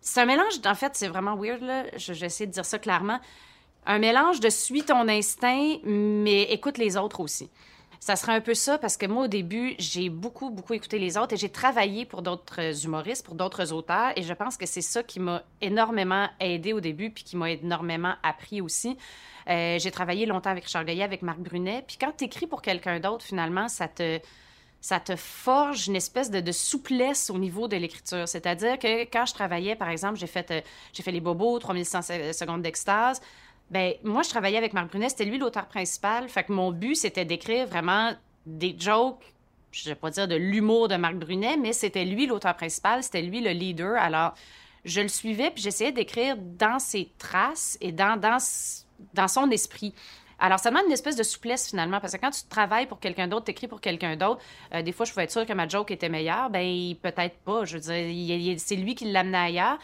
c'est 0.00 0.20
un 0.20 0.26
mélange, 0.26 0.60
en 0.64 0.74
fait, 0.76 0.92
c'est 0.94 1.08
vraiment 1.08 1.34
weird, 1.34 1.62
là. 1.62 1.84
Je, 1.96 2.12
vais 2.12 2.26
essayer 2.26 2.46
de 2.46 2.52
dire 2.52 2.64
ça 2.64 2.78
clairement. 2.78 3.18
Un 3.86 3.98
mélange 3.98 4.38
de 4.38 4.48
suis 4.50 4.84
ton 4.84 5.08
instinct, 5.08 5.78
mais 5.84 6.42
écoute 6.44 6.78
les 6.78 6.96
autres 6.96 7.18
aussi. 7.18 7.50
Ça 8.00 8.16
serait 8.16 8.32
un 8.32 8.40
peu 8.40 8.54
ça 8.54 8.78
parce 8.78 8.96
que 8.96 9.06
moi, 9.06 9.24
au 9.24 9.28
début, 9.28 9.74
j'ai 9.78 10.08
beaucoup, 10.08 10.50
beaucoup 10.50 10.74
écouté 10.74 10.98
les 10.98 11.16
autres 11.16 11.34
et 11.34 11.36
j'ai 11.36 11.48
travaillé 11.48 12.04
pour 12.04 12.22
d'autres 12.22 12.84
humoristes, 12.84 13.24
pour 13.24 13.34
d'autres 13.34 13.72
auteurs 13.72 14.12
et 14.16 14.22
je 14.22 14.32
pense 14.32 14.56
que 14.56 14.66
c'est 14.66 14.82
ça 14.82 15.02
qui 15.02 15.20
m'a 15.20 15.42
énormément 15.60 16.28
aidé 16.40 16.72
au 16.72 16.80
début 16.80 17.10
puis 17.10 17.24
qui 17.24 17.36
m'a 17.36 17.50
énormément 17.50 18.14
appris 18.22 18.60
aussi. 18.60 18.96
Euh, 19.48 19.78
j'ai 19.78 19.90
travaillé 19.90 20.26
longtemps 20.26 20.50
avec 20.50 20.64
Richard 20.64 20.84
Goyer, 20.84 21.04
avec 21.04 21.22
Marc 21.22 21.38
Brunet. 21.38 21.84
Puis 21.86 21.96
quand 22.00 22.12
tu 22.16 22.24
écris 22.24 22.46
pour 22.46 22.62
quelqu'un 22.62 23.00
d'autre, 23.00 23.24
finalement, 23.24 23.68
ça 23.68 23.88
te 23.88 24.20
ça 24.80 25.00
te 25.00 25.16
forge 25.16 25.88
une 25.88 25.96
espèce 25.96 26.30
de, 26.30 26.52
souplesse 26.52 27.28
au 27.30 27.38
niveau 27.38 27.66
de 27.66 27.76
l'écriture. 27.76 28.28
C'est-à-dire 28.28 28.78
que 28.78 29.02
quand 29.02 29.26
je 29.26 29.34
travaillais, 29.34 29.74
par 29.74 29.88
exemple, 29.88 30.16
j'ai 30.16 30.28
fait, 30.28 30.50
euh, 30.52 30.60
j'ai 30.92 31.02
fait 31.02 31.10
Les 31.10 31.20
Bobos, 31.20 31.58
3100 31.58 32.02
secondes 32.32 32.62
d'extase. 32.62 33.20
Ben 33.70 33.94
moi, 34.04 34.22
je 34.22 34.28
travaillais 34.30 34.58
avec 34.58 34.72
Marc 34.72 34.88
Brunet, 34.88 35.08
c'était 35.08 35.24
lui 35.24 35.38
l'auteur 35.38 35.66
principal. 35.66 36.28
Fait 36.28 36.48
mon 36.48 36.70
but, 36.70 36.94
c'était 36.94 37.24
d'écrire 37.24 37.66
vraiment 37.66 38.12
des 38.46 38.76
jokes, 38.78 39.34
je 39.72 39.88
ne 39.88 39.94
vais 39.94 40.00
pas 40.00 40.10
dire 40.10 40.28
de 40.28 40.36
l'humour 40.36 40.88
de 40.88 40.96
Marc 40.96 41.16
Brunet, 41.16 41.56
mais 41.56 41.72
c'était 41.72 42.04
lui 42.04 42.26
l'auteur 42.26 42.54
principal, 42.54 43.02
c'était 43.02 43.22
lui 43.22 43.40
le 43.40 43.50
leader. 43.50 43.96
Alors, 43.96 44.34
je 44.84 45.00
le 45.00 45.08
suivais, 45.08 45.50
puis 45.50 45.62
j'essayais 45.62 45.92
d'écrire 45.92 46.36
dans 46.38 46.78
ses 46.78 47.10
traces 47.18 47.76
et 47.80 47.92
dans, 47.92 48.18
dans, 48.18 48.38
dans 49.14 49.28
son 49.28 49.50
esprit. 49.50 49.92
Alors, 50.38 50.58
ça 50.58 50.70
demande 50.70 50.84
une 50.86 50.92
espèce 50.92 51.16
de 51.16 51.22
souplesse 51.22 51.68
finalement, 51.70 51.98
parce 51.98 52.12
que 52.12 52.18
quand 52.18 52.30
tu 52.30 52.42
travailles 52.48 52.86
pour 52.86 53.00
quelqu'un 53.00 53.26
d'autre, 53.26 53.46
tu 53.46 53.50
écris 53.50 53.68
pour 53.68 53.80
quelqu'un 53.80 54.16
d'autre, 54.16 54.40
euh, 54.74 54.82
des 54.82 54.92
fois, 54.92 55.06
je 55.06 55.12
pouvais 55.12 55.24
être 55.24 55.32
sûre 55.32 55.46
que 55.46 55.52
ma 55.52 55.66
joke 55.66 55.90
était 55.90 56.08
meilleure. 56.08 56.50
Ben, 56.50 56.94
peut-être 57.02 57.36
pas. 57.38 57.64
Je 57.64 57.78
veux 57.78 57.80
dire, 57.80 58.56
c'est 58.58 58.76
lui 58.76 58.94
qui 58.94 59.06
l'amenait 59.10 59.38
ailleurs. 59.38 59.78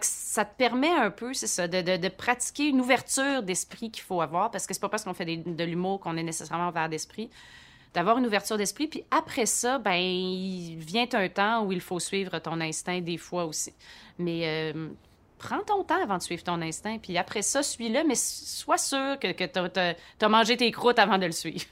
Ça 0.00 0.44
te 0.44 0.56
permet 0.56 0.90
un 0.90 1.10
peu, 1.10 1.34
c'est 1.34 1.46
ça, 1.46 1.66
de, 1.66 2.08
pratiquer 2.08 2.68
une 2.68 2.80
ouverture 2.80 3.42
d'esprit 3.42 3.90
qu'il 3.90 4.04
faut 4.04 4.20
avoir, 4.20 4.50
parce 4.50 4.66
que 4.66 4.74
c'est 4.74 4.80
pas 4.80 4.88
parce 4.88 5.04
qu'on 5.04 5.14
fait 5.14 5.36
de 5.36 5.64
l'humour 5.64 6.00
qu'on 6.00 6.16
est 6.16 6.22
nécessairement 6.22 6.68
ouvert 6.68 6.88
d'esprit. 6.88 7.30
D'avoir 7.92 8.18
une 8.18 8.26
ouverture 8.26 8.56
d'esprit, 8.56 8.86
puis 8.86 9.04
après 9.10 9.46
ça, 9.46 9.78
ben, 9.78 9.96
il 9.96 10.76
vient 10.78 11.08
un 11.12 11.28
temps 11.28 11.64
où 11.64 11.72
il 11.72 11.80
faut 11.80 11.98
suivre 11.98 12.38
ton 12.38 12.60
instinct 12.60 13.00
des 13.00 13.16
fois 13.16 13.46
aussi. 13.46 13.72
Mais 14.16 14.72
euh, 14.72 14.90
prends 15.40 15.62
ton 15.64 15.82
temps 15.82 16.00
avant 16.00 16.18
de 16.18 16.22
suivre 16.22 16.44
ton 16.44 16.62
instinct. 16.62 16.98
Puis 16.98 17.18
après 17.18 17.42
ça, 17.42 17.64
suis-le, 17.64 18.04
mais 18.06 18.14
sois 18.14 18.78
sûr 18.78 19.18
que, 19.18 19.32
que 19.32 19.44
tu 19.44 20.24
as, 20.24 20.28
mangé 20.28 20.56
tes 20.56 20.70
croûtes 20.70 21.00
avant 21.00 21.18
de 21.18 21.26
le 21.26 21.32
suivre. 21.32 21.64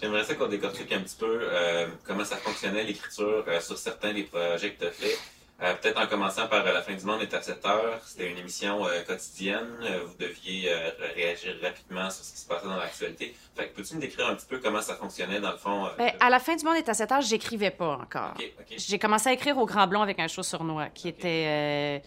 J'aimerais 0.00 0.24
ça 0.24 0.34
qu'on 0.34 0.48
décortique 0.48 0.90
un 0.92 1.00
petit 1.00 1.16
peu 1.16 1.40
euh, 1.42 1.86
comment 2.04 2.24
ça 2.24 2.36
fonctionnait 2.36 2.84
l'écriture 2.84 3.44
euh, 3.46 3.60
sur 3.60 3.78
certains 3.78 4.12
des 4.12 4.24
projets 4.24 4.72
que 4.72 4.80
tu 4.80 4.86
as 4.86 4.90
faits. 4.90 5.18
Euh, 5.60 5.74
Peut-être 5.74 6.00
en 6.00 6.06
commençant 6.06 6.46
par 6.46 6.64
euh, 6.66 6.72
La 6.72 6.82
fin 6.82 6.94
du 6.94 7.04
monde 7.04 7.20
est 7.22 7.34
à 7.34 7.42
7 7.42 7.64
heures. 7.66 8.00
C'était 8.04 8.30
une 8.30 8.38
émission 8.38 8.86
euh, 8.86 9.02
quotidienne. 9.02 9.66
Vous 10.06 10.14
deviez 10.18 10.70
réagir 11.16 11.56
rapidement 11.62 12.10
sur 12.10 12.24
ce 12.24 12.32
qui 12.32 12.38
se 12.40 12.46
passait 12.46 12.66
dans 12.66 12.76
l'actualité. 12.76 13.34
Fait 13.56 13.68
que 13.68 13.74
peux-tu 13.76 13.96
me 13.96 14.00
décrire 14.00 14.28
un 14.28 14.34
petit 14.36 14.46
peu 14.46 14.58
comment 14.58 14.80
ça 14.82 14.94
fonctionnait 14.94 15.40
dans 15.40 15.50
le 15.52 15.58
fond? 15.58 15.88
Ben, 15.98 16.12
à 16.20 16.30
la 16.30 16.38
fin 16.38 16.54
du 16.54 16.64
monde 16.64 16.76
est 16.76 16.88
à 16.88 16.94
7 16.94 17.12
heures, 17.12 17.20
j'écrivais 17.22 17.70
pas 17.72 17.98
encore. 18.00 18.34
J'ai 18.76 18.98
commencé 18.98 19.28
à 19.30 19.32
écrire 19.32 19.58
au 19.58 19.66
Grand 19.66 19.86
Blond 19.86 20.02
avec 20.02 20.20
un 20.20 20.28
show 20.28 20.42
sur 20.44 20.62
noix, 20.62 20.86
qui 20.94 21.08
était 21.08 22.02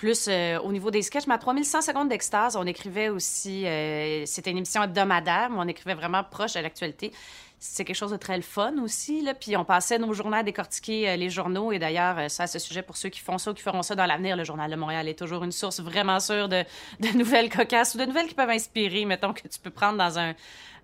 plus 0.00 0.28
euh, 0.28 0.58
au 0.60 0.72
niveau 0.72 0.90
des 0.90 1.02
sketchs. 1.02 1.26
Mais 1.26 1.34
à 1.34 1.38
3100 1.38 1.82
secondes 1.82 2.08
d'extase, 2.08 2.56
on 2.56 2.64
écrivait 2.66 3.10
aussi... 3.10 3.66
euh, 3.66 4.24
C'était 4.24 4.50
une 4.50 4.56
émission 4.56 4.82
hebdomadaire, 4.82 5.50
mais 5.50 5.58
on 5.58 5.68
écrivait 5.68 5.94
vraiment 5.94 6.24
proche 6.24 6.54
de 6.54 6.60
l'actualité. 6.60 7.12
C'est 7.62 7.84
quelque 7.84 7.96
chose 7.96 8.10
de 8.10 8.16
très 8.16 8.36
le 8.36 8.42
fun 8.42 8.74
aussi. 8.82 9.22
Là. 9.22 9.34
Puis 9.34 9.56
on 9.56 9.64
passait 9.64 9.98
nos 9.98 10.12
journées 10.12 10.38
à 10.38 10.42
décortiquer 10.42 11.10
euh, 11.10 11.16
les 11.16 11.30
journaux. 11.30 11.72
Et 11.72 11.78
d'ailleurs, 11.78 12.18
euh, 12.18 12.28
ça, 12.28 12.44
à 12.44 12.46
ce 12.46 12.58
sujet, 12.58 12.82
pour 12.82 12.96
ceux 12.96 13.10
qui 13.10 13.20
font 13.20 13.38
ça 13.38 13.50
ou 13.50 13.54
qui 13.54 13.62
feront 13.62 13.82
ça 13.82 13.94
dans 13.94 14.06
l'avenir, 14.06 14.36
le 14.36 14.44
Journal 14.44 14.70
de 14.70 14.76
Montréal 14.76 15.06
est 15.08 15.18
toujours 15.18 15.44
une 15.44 15.52
source 15.52 15.80
vraiment 15.80 16.20
sûre 16.20 16.48
de, 16.48 16.64
de 17.00 17.16
nouvelles 17.16 17.50
cocasses 17.50 17.94
ou 17.94 17.98
de 17.98 18.06
nouvelles 18.06 18.26
qui 18.26 18.34
peuvent 18.34 18.50
inspirer, 18.50 19.04
mettons, 19.04 19.32
que 19.32 19.46
tu 19.46 19.60
peux 19.60 19.70
prendre 19.70 19.98
dans 19.98 20.18
un, 20.18 20.34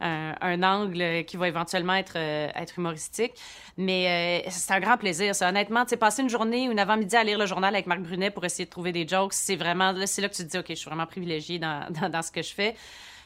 un, 0.01 0.63
angle 0.63 1.25
qui 1.25 1.37
va 1.37 1.49
éventuellement 1.49 1.95
être, 1.95 2.17
euh, 2.17 2.49
être 2.55 2.79
humoristique. 2.79 3.33
Mais 3.77 4.45
euh, 4.47 4.51
c'est 4.51 4.73
un 4.73 4.81
grand 4.81 4.97
plaisir. 4.97 5.33
Honnêtement, 5.41 5.85
tu 5.85 5.97
passer 5.97 6.23
une 6.23 6.29
journée 6.29 6.69
ou 6.69 6.73
une 6.73 6.79
avant-midi 6.79 7.17
à 7.17 7.25
lire 7.25 7.39
le 7.39 7.47
journal 7.47 7.75
avec 7.75 7.87
Marc 7.87 8.01
Brunet 8.01 8.31
pour 8.31 8.45
essayer 8.45 8.65
de 8.65 8.71
trouver 8.71 8.93
des 8.93 9.07
jokes, 9.07 9.33
c'est 9.33 9.57
vraiment, 9.57 9.95
c'est 10.07 10.21
là 10.23 10.29
que 10.29 10.35
tu 10.35 10.45
te 10.45 10.49
dis, 10.49 10.59
OK, 10.59 10.67
je 10.69 10.75
suis 10.75 10.89
vraiment 10.89 11.07
privilégiée 11.07 11.59
dans, 11.59 11.87
dans, 12.01 12.09
dans 12.09 12.23
ce 12.23 12.31
que 12.31 12.43
je 12.43 12.53
fais. 12.53 12.75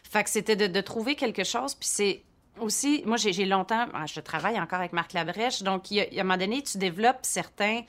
Fait 0.02 0.25
que 0.25 0.30
c'était 0.30 0.57
de, 0.57 0.66
de 0.66 0.80
trouver 0.80 1.14
quelque 1.14 1.45
chose, 1.45 1.75
puis 1.75 1.88
c'est 1.88 2.23
aussi, 2.59 3.02
moi, 3.07 3.16
j'ai 3.16 3.45
longtemps, 3.45 3.87
ah, 3.95 4.07
je 4.07 4.21
travaille 4.21 4.61
encore 4.61 4.80
avec 4.80 4.92
Marc 4.92 5.12
Labrèche, 5.12 5.62
donc 5.62 5.90
il 5.90 6.07
un 6.21 6.23
moment 6.25 6.37
donné, 6.37 6.62
tu 6.62 6.78
développes 6.78 7.21
certains. 7.23 7.83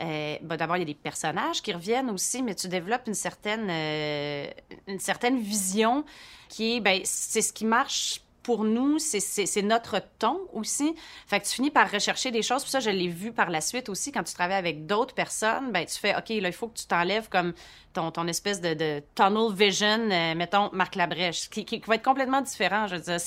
euh, 0.00 0.36
ben, 0.42 0.56
D'abord, 0.56 0.76
il 0.76 0.80
y 0.80 0.82
a 0.82 0.86
des 0.86 0.94
personnages 0.94 1.62
qui 1.62 1.72
reviennent 1.72 2.10
aussi, 2.10 2.42
mais 2.42 2.54
tu 2.54 2.68
développes 2.68 3.06
une 3.06 3.14
certaine, 3.14 3.68
euh, 3.70 4.46
une 4.86 5.00
certaine 5.00 5.38
vision 5.38 6.04
qui 6.48 6.76
est, 6.76 6.80
ben, 6.80 7.00
c'est 7.04 7.42
ce 7.42 7.52
qui 7.52 7.64
marche 7.64 8.20
pour 8.44 8.64
nous, 8.64 8.98
c'est- 8.98 9.62
notre 9.62 10.00
ton 10.18 10.38
aussi. 10.52 10.94
Fait 11.26 11.40
que 11.40 11.46
tu 11.46 11.52
finis 11.52 11.70
par 11.70 11.90
rechercher 11.90 12.30
des 12.30 12.42
choses. 12.42 12.62
Puis 12.62 12.70
ça, 12.70 12.78
je 12.78 12.90
l'ai 12.90 13.08
vu 13.08 13.32
par 13.32 13.50
la 13.50 13.60
suite 13.60 13.88
aussi, 13.88 14.12
quand 14.12 14.22
tu 14.22 14.34
travailles 14.34 14.58
avec 14.58 14.86
d'autres 14.86 15.14
personnes, 15.14 15.72
ben, 15.72 15.86
tu 15.86 15.98
fais, 15.98 16.14
OK, 16.14 16.28
là, 16.28 16.48
il 16.48 16.52
faut 16.52 16.68
que 16.68 16.78
tu 16.78 16.86
t'enlèves 16.86 17.28
comme 17.30 17.54
ton, 17.94 18.26
espèce 18.26 18.60
de, 18.60 19.02
tunnel 19.14 19.52
vision, 19.52 20.10
euh, 20.10 20.34
mettons, 20.34 20.68
Marc 20.72 20.94
Labrèche, 20.96 21.48
qui, 21.48 21.64
qui, 21.64 21.80
va 21.86 21.94
être 21.94 22.04
complètement 22.04 22.42
différent. 22.42 22.86
Je 22.86 22.96
veux 22.96 23.00
dire, 23.00 23.20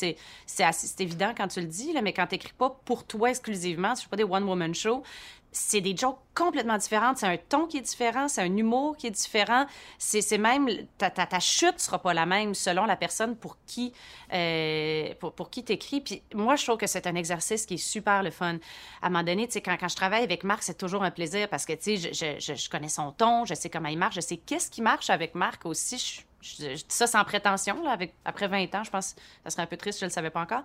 c'est 0.45 1.01
évident 1.01 1.33
quand 1.35 1.47
tu 1.47 1.61
le 1.61 1.67
dis, 1.67 1.93
là, 1.93 2.01
mais 2.01 2.13
quand 2.13 2.27
tu 2.27 2.35
n'écris 2.35 2.53
pas 2.57 2.69
pour 2.85 3.05
toi 3.05 3.29
exclusivement, 3.29 3.93
tu 3.95 4.03
fais 4.03 4.09
pas 4.09 4.17
des 4.17 4.23
one-woman 4.23 4.75
shows, 4.75 5.03
c'est 5.51 5.81
des 5.81 5.95
jokes 5.95 6.19
complètement 6.35 6.77
différentes. 6.77 7.17
C'est 7.17 7.27
un 7.27 7.37
ton 7.37 7.65
qui 7.65 7.77
est 7.77 7.81
différent, 7.81 8.27
c'est 8.27 8.41
un 8.41 8.57
humour 8.57 8.95
qui 8.97 9.07
est 9.07 9.11
différent. 9.11 9.65
C'est 9.97 10.37
même, 10.37 10.69
ta, 10.97 11.09
ta, 11.09 11.25
ta 11.25 11.39
chute 11.39 11.79
sera 11.79 11.99
pas 11.99 12.13
la 12.13 12.25
même 12.25 12.53
selon 12.53 12.85
la 12.85 12.95
personne 12.95 13.35
pour 13.35 13.57
qui, 13.65 13.93
euh, 14.33 15.13
pour, 15.19 15.33
pour 15.33 15.49
qui 15.49 15.63
t'écris. 15.63 16.01
Puis 16.01 16.21
moi, 16.33 16.55
je 16.55 16.63
trouve 16.63 16.77
que 16.77 16.87
c'est 16.87 17.07
un 17.07 17.15
exercice 17.15 17.65
qui 17.65 17.75
est 17.75 17.77
super 17.77 18.23
le 18.23 18.31
fun. 18.31 18.57
À 19.01 19.07
un 19.07 19.09
moment 19.09 19.23
donné, 19.23 19.47
tu 19.47 19.53
sais, 19.53 19.61
quand, 19.61 19.77
quand 19.79 19.89
je 19.89 19.95
travaille 19.95 20.23
avec 20.23 20.43
Marc, 20.43 20.63
c'est 20.63 20.77
toujours 20.77 21.03
un 21.03 21.11
plaisir 21.11 21.49
parce 21.49 21.65
que, 21.65 21.73
tu 21.73 21.97
sais, 21.97 22.13
je, 22.13 22.39
je, 22.39 22.55
je, 22.55 22.69
connais 22.69 22.89
son 22.89 23.11
ton, 23.11 23.45
je 23.45 23.53
sais 23.53 23.69
comment 23.69 23.89
il 23.89 23.97
marche, 23.97 24.15
je 24.15 24.21
sais 24.21 24.37
qu'est-ce 24.37 24.69
qui 24.69 24.81
marche 24.81 25.09
avec 25.09 25.33
Marc 25.33 25.65
aussi. 25.65 26.23
Je, 26.59 26.73
dis 26.75 26.85
ça 26.87 27.07
sans 27.07 27.23
prétention, 27.23 27.81
là, 27.83 27.91
avec, 27.91 28.13
après 28.25 28.47
20 28.47 28.73
ans, 28.75 28.83
je 28.83 28.89
pense 28.89 29.13
que 29.13 29.21
ça 29.43 29.49
serait 29.51 29.63
un 29.63 29.67
peu 29.67 29.77
triste, 29.77 29.99
je 29.99 30.05
ne 30.05 30.09
le 30.09 30.13
savais 30.13 30.29
pas 30.29 30.41
encore. 30.41 30.63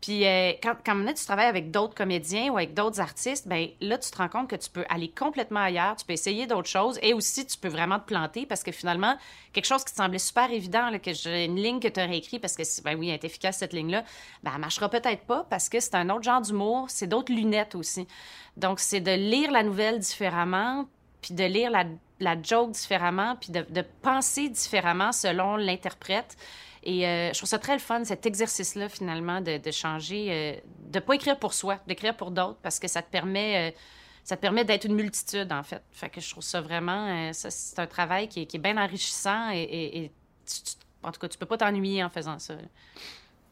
Puis 0.00 0.26
euh, 0.26 0.52
quand, 0.62 0.74
quand 0.84 0.94
maintenant, 0.94 1.12
tu 1.14 1.24
travailles 1.24 1.46
avec 1.48 1.70
d'autres 1.70 1.94
comédiens 1.94 2.50
ou 2.50 2.56
avec 2.56 2.74
d'autres 2.74 3.00
artistes, 3.00 3.48
ben 3.48 3.68
là, 3.80 3.98
tu 3.98 4.10
te 4.10 4.16
rends 4.16 4.28
compte 4.28 4.48
que 4.48 4.56
tu 4.56 4.70
peux 4.70 4.84
aller 4.88 5.10
complètement 5.10 5.60
ailleurs, 5.60 5.96
tu 5.96 6.04
peux 6.04 6.12
essayer 6.12 6.46
d'autres 6.46 6.68
choses 6.68 6.98
et 7.02 7.14
aussi, 7.14 7.46
tu 7.46 7.58
peux 7.58 7.68
vraiment 7.68 7.98
te 7.98 8.06
planter 8.06 8.46
parce 8.46 8.62
que 8.62 8.72
finalement, 8.72 9.16
quelque 9.52 9.66
chose 9.66 9.84
qui 9.84 9.92
te 9.92 9.96
semblait 9.96 10.18
super 10.18 10.50
évident, 10.50 10.90
là, 10.90 10.98
que 10.98 11.44
une 11.44 11.56
ligne 11.56 11.80
que 11.80 11.88
tu 11.88 12.00
aurais 12.00 12.18
écrite 12.18 12.40
parce 12.40 12.56
que, 12.56 12.82
ben 12.82 12.98
oui, 12.98 13.08
elle 13.08 13.14
est 13.14 13.24
efficace, 13.24 13.58
cette 13.58 13.72
ligne-là, 13.72 14.04
ben 14.42 14.52
elle 14.54 14.60
marchera 14.60 14.88
peut-être 14.88 15.22
pas 15.22 15.46
parce 15.48 15.68
que 15.68 15.80
c'est 15.80 15.94
un 15.94 16.10
autre 16.10 16.22
genre 16.22 16.40
d'humour, 16.40 16.86
c'est 16.88 17.06
d'autres 17.06 17.32
lunettes 17.32 17.74
aussi. 17.74 18.06
Donc, 18.56 18.80
c'est 18.80 19.00
de 19.00 19.12
lire 19.12 19.50
la 19.50 19.62
nouvelle 19.62 19.98
différemment, 19.98 20.86
puis 21.20 21.34
de 21.34 21.44
lire 21.44 21.70
la, 21.70 21.84
la 22.20 22.40
joke 22.40 22.72
différemment, 22.72 23.36
puis 23.36 23.50
de, 23.50 23.62
de 23.68 23.84
penser 24.02 24.48
différemment 24.48 25.12
selon 25.12 25.56
l'interprète. 25.56 26.36
Et 26.84 27.06
euh, 27.06 27.32
je 27.32 27.38
trouve 27.38 27.48
ça 27.48 27.58
très 27.58 27.72
le 27.72 27.78
fun, 27.78 28.04
cet 28.04 28.26
exercice-là, 28.26 28.88
finalement, 28.88 29.40
de, 29.40 29.56
de 29.56 29.70
changer, 29.70 30.28
euh, 30.30 30.60
de 30.90 30.98
pas 31.00 31.14
écrire 31.14 31.38
pour 31.38 31.54
soi, 31.54 31.78
d'écrire 31.86 32.14
pour 32.16 32.30
d'autres, 32.30 32.58
parce 32.62 32.78
que 32.78 32.88
ça 32.88 33.00
te 33.00 33.10
permet, 33.10 33.72
euh, 34.30 34.36
permet 34.36 34.64
d'être 34.64 34.84
une 34.84 34.94
multitude, 34.94 35.50
en 35.50 35.62
fait. 35.62 35.82
Fait 35.92 36.10
que 36.10 36.20
je 36.20 36.30
trouve 36.30 36.42
ça 36.42 36.60
vraiment, 36.60 37.08
euh, 37.08 37.32
ça, 37.32 37.50
c'est 37.50 37.78
un 37.78 37.86
travail 37.86 38.28
qui 38.28 38.42
est, 38.42 38.46
qui 38.46 38.58
est 38.58 38.60
bien 38.60 38.76
enrichissant 38.76 39.50
et, 39.50 40.12
en 41.02 41.10
tout 41.10 41.20
cas, 41.20 41.28
tu 41.28 41.38
peux 41.38 41.46
pas 41.46 41.58
t'ennuyer 41.58 42.04
en 42.04 42.10
faisant 42.10 42.38
ça. 42.38 42.54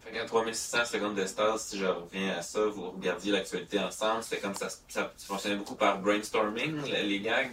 Fait 0.00 0.12
qu'à 0.12 0.24
3600 0.24 0.84
secondes 0.84 1.14
d'espace, 1.14 1.68
si 1.68 1.78
je 1.78 1.86
reviens 1.86 2.36
à 2.36 2.42
ça, 2.42 2.66
vous 2.66 2.90
regardiez 2.90 3.32
l'actualité 3.32 3.78
ensemble, 3.78 4.22
c'était 4.22 4.40
comme 4.40 4.54
ça, 4.54 4.68
ça 4.88 5.12
fonctionnait 5.18 5.56
beaucoup 5.56 5.74
par 5.74 6.00
brainstorming, 6.00 6.82
les 6.82 7.20
gags. 7.20 7.52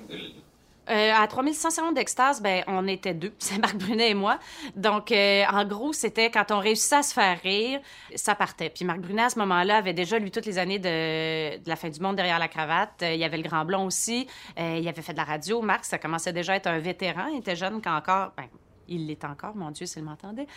Euh, 0.89 1.13
à 1.15 1.27
3100 1.27 1.69
secondes 1.69 1.95
d'extase, 1.95 2.41
ben, 2.41 2.63
on 2.67 2.87
était 2.87 3.13
deux, 3.13 3.33
c'est 3.39 3.57
Marc 3.59 3.77
Brunet 3.77 4.11
et 4.11 4.13
moi. 4.13 4.39
Donc, 4.75 5.11
euh, 5.11 5.43
en 5.51 5.65
gros, 5.65 5.93
c'était 5.93 6.31
quand 6.31 6.51
on 6.51 6.59
réussissait 6.59 6.97
à 6.97 7.03
se 7.03 7.13
faire 7.13 7.39
rire, 7.41 7.79
ça 8.15 8.35
partait. 8.35 8.69
Puis 8.69 8.85
Marc 8.85 8.99
Brunet, 8.99 9.23
à 9.23 9.29
ce 9.29 9.39
moment-là, 9.39 9.77
avait 9.77 9.93
déjà, 9.93 10.17
lui, 10.19 10.31
toutes 10.31 10.45
les 10.45 10.57
années 10.57 10.79
de, 10.79 11.57
de 11.57 11.69
la 11.69 11.75
fin 11.75 11.89
du 11.89 11.99
monde 11.99 12.15
derrière 12.15 12.39
la 12.39 12.47
cravate. 12.47 13.01
Euh, 13.03 13.13
il 13.13 13.19
y 13.19 13.23
avait 13.23 13.37
le 13.37 13.43
Grand 13.43 13.65
Blond 13.65 13.85
aussi. 13.85 14.27
Euh, 14.59 14.77
il 14.79 14.87
avait 14.87 15.01
fait 15.01 15.13
de 15.13 15.17
la 15.17 15.23
radio. 15.23 15.61
Marc, 15.61 15.85
ça 15.85 15.97
commençait 15.97 16.33
déjà 16.33 16.53
à 16.53 16.55
être 16.55 16.67
un 16.67 16.79
vétéran. 16.79 17.27
Il 17.31 17.39
était 17.39 17.55
jeune 17.55 17.81
quand 17.81 17.95
encore... 17.95 18.31
Ben, 18.35 18.47
il 18.89 19.07
l'est 19.07 19.23
encore, 19.23 19.55
mon 19.55 19.71
Dieu, 19.71 19.85
s'il 19.85 20.03
m'entendait. 20.03 20.47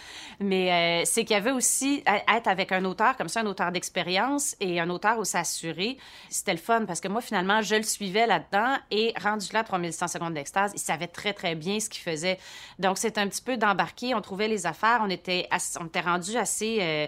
Mais 0.40 0.72
euh, 0.72 1.02
c'est 1.04 1.24
qu'il 1.24 1.34
y 1.34 1.38
avait 1.38 1.50
aussi 1.50 2.02
être 2.06 2.48
avec 2.48 2.72
un 2.72 2.84
auteur 2.84 3.16
comme 3.16 3.28
ça, 3.28 3.40
un 3.40 3.46
auteur 3.46 3.72
d'expérience 3.72 4.56
et 4.60 4.80
un 4.80 4.90
auteur 4.90 5.18
où 5.18 5.24
s'assurer. 5.24 5.98
C'était 6.28 6.52
le 6.52 6.58
fun 6.58 6.84
parce 6.86 7.00
que 7.00 7.08
moi, 7.08 7.20
finalement, 7.20 7.62
je 7.62 7.76
le 7.76 7.82
suivais 7.82 8.26
là-dedans 8.26 8.76
et 8.90 9.14
rendu 9.22 9.46
là 9.52 9.60
à 9.60 9.64
3100 9.64 10.08
secondes 10.08 10.34
d'extase, 10.34 10.72
il 10.74 10.80
savait 10.80 11.06
très, 11.06 11.32
très 11.32 11.54
bien 11.54 11.78
ce 11.78 11.88
qu'il 11.88 12.02
faisait. 12.02 12.38
Donc, 12.78 12.98
c'est 12.98 13.18
un 13.18 13.28
petit 13.28 13.42
peu 13.42 13.56
d'embarquer. 13.56 14.14
On 14.14 14.20
trouvait 14.20 14.48
les 14.48 14.66
affaires. 14.66 15.00
On 15.02 15.10
était, 15.10 15.48
on 15.80 15.86
était 15.86 16.00
rendu 16.00 16.36
assez. 16.36 16.78
euh, 16.80 17.06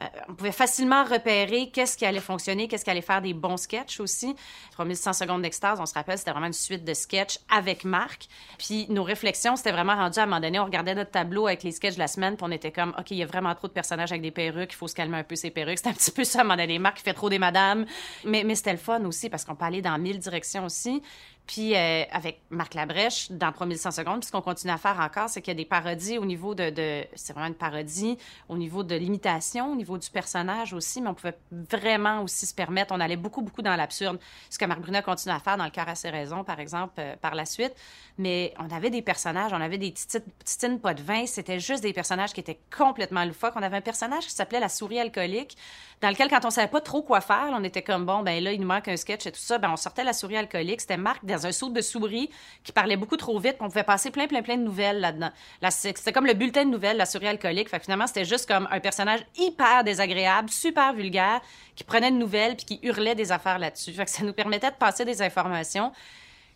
euh, 0.00 0.06
on 0.28 0.34
pouvait 0.34 0.52
facilement 0.52 1.04
repérer 1.04 1.70
qu'est-ce 1.70 1.96
qui 1.96 2.06
allait 2.06 2.20
fonctionner, 2.20 2.68
qu'est-ce 2.68 2.84
qui 2.84 2.90
allait 2.90 3.00
faire 3.00 3.22
des 3.22 3.34
bons 3.34 3.56
sketchs 3.56 4.00
aussi. 4.00 4.34
3100 4.72 5.12
secondes 5.12 5.42
d'extase, 5.42 5.78
on 5.80 5.86
se 5.86 5.94
rappelle, 5.94 6.18
c'était 6.18 6.30
vraiment 6.30 6.46
une 6.46 6.52
suite 6.52 6.84
de 6.84 6.94
sketchs 6.94 7.38
avec 7.48 7.84
Marc. 7.84 8.28
Puis 8.58 8.86
nos 8.88 9.02
réflexions, 9.02 9.56
c'était 9.56 9.72
vraiment 9.72 9.94
rendu 9.94 10.18
à 10.18 10.22
un 10.22 10.26
moment 10.26 10.40
donné, 10.40 10.58
on 10.58 10.64
regardait 10.64 10.94
notre 10.94 11.10
tableau 11.10 11.46
avec 11.46 11.62
les 11.62 11.72
sketchs 11.72 11.94
de 11.94 11.98
la 12.00 12.08
semaine, 12.08 12.36
puis 12.36 12.46
on 12.48 12.52
était 12.52 12.72
comme, 12.72 12.94
OK, 12.98 13.10
il 13.10 13.18
y 13.18 13.22
a 13.22 13.26
vraiment 13.26 13.54
trop 13.54 13.68
de 13.68 13.72
personnages 13.72 14.12
avec 14.12 14.22
des 14.22 14.30
perruques, 14.30 14.72
il 14.72 14.76
faut 14.76 14.88
se 14.88 14.94
calmer 14.94 15.18
un 15.18 15.24
peu 15.24 15.36
ces 15.36 15.50
perruques. 15.50 15.78
C'était 15.78 15.90
un 15.90 15.94
petit 15.94 16.10
peu 16.10 16.24
ça 16.24 16.38
à 16.38 16.40
un 16.42 16.44
moment 16.44 16.56
donné. 16.56 16.78
Marc 16.78 17.00
fait 17.00 17.14
trop 17.14 17.28
des 17.28 17.38
madames. 17.38 17.86
Mais, 18.24 18.44
mais 18.44 18.54
c'était 18.54 18.72
le 18.72 18.78
fun 18.78 19.04
aussi 19.04 19.28
parce 19.28 19.44
qu'on 19.44 19.54
peut 19.54 19.64
aller 19.64 19.82
dans 19.82 19.98
mille 19.98 20.18
directions 20.18 20.64
aussi. 20.64 21.02
Puis 21.50 21.74
euh, 21.74 22.04
avec 22.12 22.42
Marc 22.50 22.74
Labrèche, 22.74 23.28
dans 23.32 23.50
3100 23.50 23.90
secondes, 23.90 24.20
puis 24.20 24.28
ce 24.28 24.30
qu'on 24.30 24.40
continue 24.40 24.72
à 24.72 24.78
faire 24.78 25.00
encore, 25.00 25.28
c'est 25.28 25.42
qu'il 25.42 25.50
y 25.50 25.56
a 25.56 25.58
des 25.58 25.64
parodies 25.64 26.16
au 26.16 26.24
niveau 26.24 26.54
de... 26.54 26.70
de- 26.70 27.04
c'est 27.16 27.32
vraiment 27.32 27.48
une 27.48 27.56
parodie 27.56 28.16
au 28.48 28.56
niveau 28.56 28.84
de 28.84 28.94
l'imitation, 28.94 29.72
au 29.72 29.74
niveau 29.74 29.98
du 29.98 30.08
personnage 30.10 30.72
aussi, 30.74 31.00
mais 31.02 31.08
on 31.08 31.14
pouvait 31.14 31.36
vraiment 31.50 32.22
aussi 32.22 32.46
se 32.46 32.54
permettre, 32.54 32.94
on 32.94 33.00
allait 33.00 33.16
beaucoup, 33.16 33.42
beaucoup 33.42 33.62
dans 33.62 33.74
l'absurde. 33.74 34.20
Ce 34.48 34.58
que 34.60 34.64
Marc 34.64 34.80
Brunet 34.80 35.02
continue 35.02 35.34
à 35.34 35.40
faire 35.40 35.56
dans 35.56 35.64
Le 35.64 35.70
cœur 35.70 35.88
à 35.88 35.96
ses 35.96 36.10
raisons, 36.10 36.44
par 36.44 36.60
exemple, 36.60 36.94
euh, 37.00 37.16
par 37.20 37.34
la 37.34 37.44
suite. 37.44 37.74
Mais 38.16 38.54
on 38.60 38.72
avait 38.72 38.90
des 38.90 39.02
personnages, 39.02 39.52
on 39.52 39.60
avait 39.60 39.78
des 39.78 39.92
titines 39.92 40.78
pas 40.78 40.94
de 40.94 41.02
vin, 41.02 41.26
c'était 41.26 41.58
juste 41.58 41.82
des 41.82 41.92
personnages 41.92 42.32
qui 42.32 42.38
étaient 42.38 42.60
complètement 42.76 43.24
loufoques. 43.24 43.54
On 43.56 43.62
avait 43.62 43.78
un 43.78 43.80
personnage 43.80 44.24
qui 44.26 44.32
s'appelait 44.34 44.60
la 44.60 44.68
souris 44.68 45.00
alcoolique, 45.00 45.56
dans 46.00 46.08
lequel, 46.10 46.28
quand 46.30 46.44
on 46.44 46.50
savait 46.50 46.68
pas 46.68 46.80
trop 46.80 47.02
quoi 47.02 47.20
faire, 47.20 47.48
on 47.52 47.62
était 47.64 47.82
comme, 47.82 48.06
bon, 48.06 48.22
ben 48.22 48.42
là, 48.42 48.52
il 48.52 48.60
nous 48.60 48.66
manque 48.66 48.88
un 48.88 48.96
sketch 48.96 49.26
et 49.26 49.32
tout 49.32 49.40
ça, 49.40 49.58
ben 49.58 49.70
on 49.70 49.76
sortait 49.76 50.04
la 50.04 50.12
souris 50.12 50.36
alcoolique. 50.36 50.80
C'était 50.80 50.96
Marc 50.96 51.24
un 51.46 51.52
saut 51.52 51.70
de 51.70 51.80
souris 51.80 52.30
qui 52.64 52.72
parlait 52.72 52.96
beaucoup 52.96 53.16
trop 53.16 53.38
vite, 53.38 53.56
on 53.60 53.68
pouvait 53.68 53.84
passer 53.84 54.10
plein, 54.10 54.26
plein, 54.26 54.42
plein 54.42 54.56
de 54.56 54.62
nouvelles 54.62 55.00
là-dedans. 55.00 55.30
C'était 55.70 56.12
comme 56.12 56.26
le 56.26 56.34
bulletin 56.34 56.64
de 56.64 56.70
nouvelles, 56.70 56.96
la 56.96 57.06
souris 57.06 57.28
alcoolique. 57.28 57.68
Fait 57.68 57.80
finalement, 57.80 58.06
c'était 58.06 58.24
juste 58.24 58.46
comme 58.46 58.68
un 58.70 58.80
personnage 58.80 59.20
hyper 59.36 59.84
désagréable, 59.84 60.50
super 60.50 60.92
vulgaire, 60.92 61.40
qui 61.76 61.84
prenait 61.84 62.08
une 62.08 62.18
nouvelle 62.18 62.56
puis 62.56 62.66
qui 62.66 62.80
hurlait 62.82 63.14
des 63.14 63.32
affaires 63.32 63.58
là-dessus. 63.58 63.92
Fait 63.92 64.08
ça 64.08 64.24
nous 64.24 64.32
permettait 64.32 64.70
de 64.70 64.76
passer 64.76 65.04
des 65.04 65.22
informations. 65.22 65.92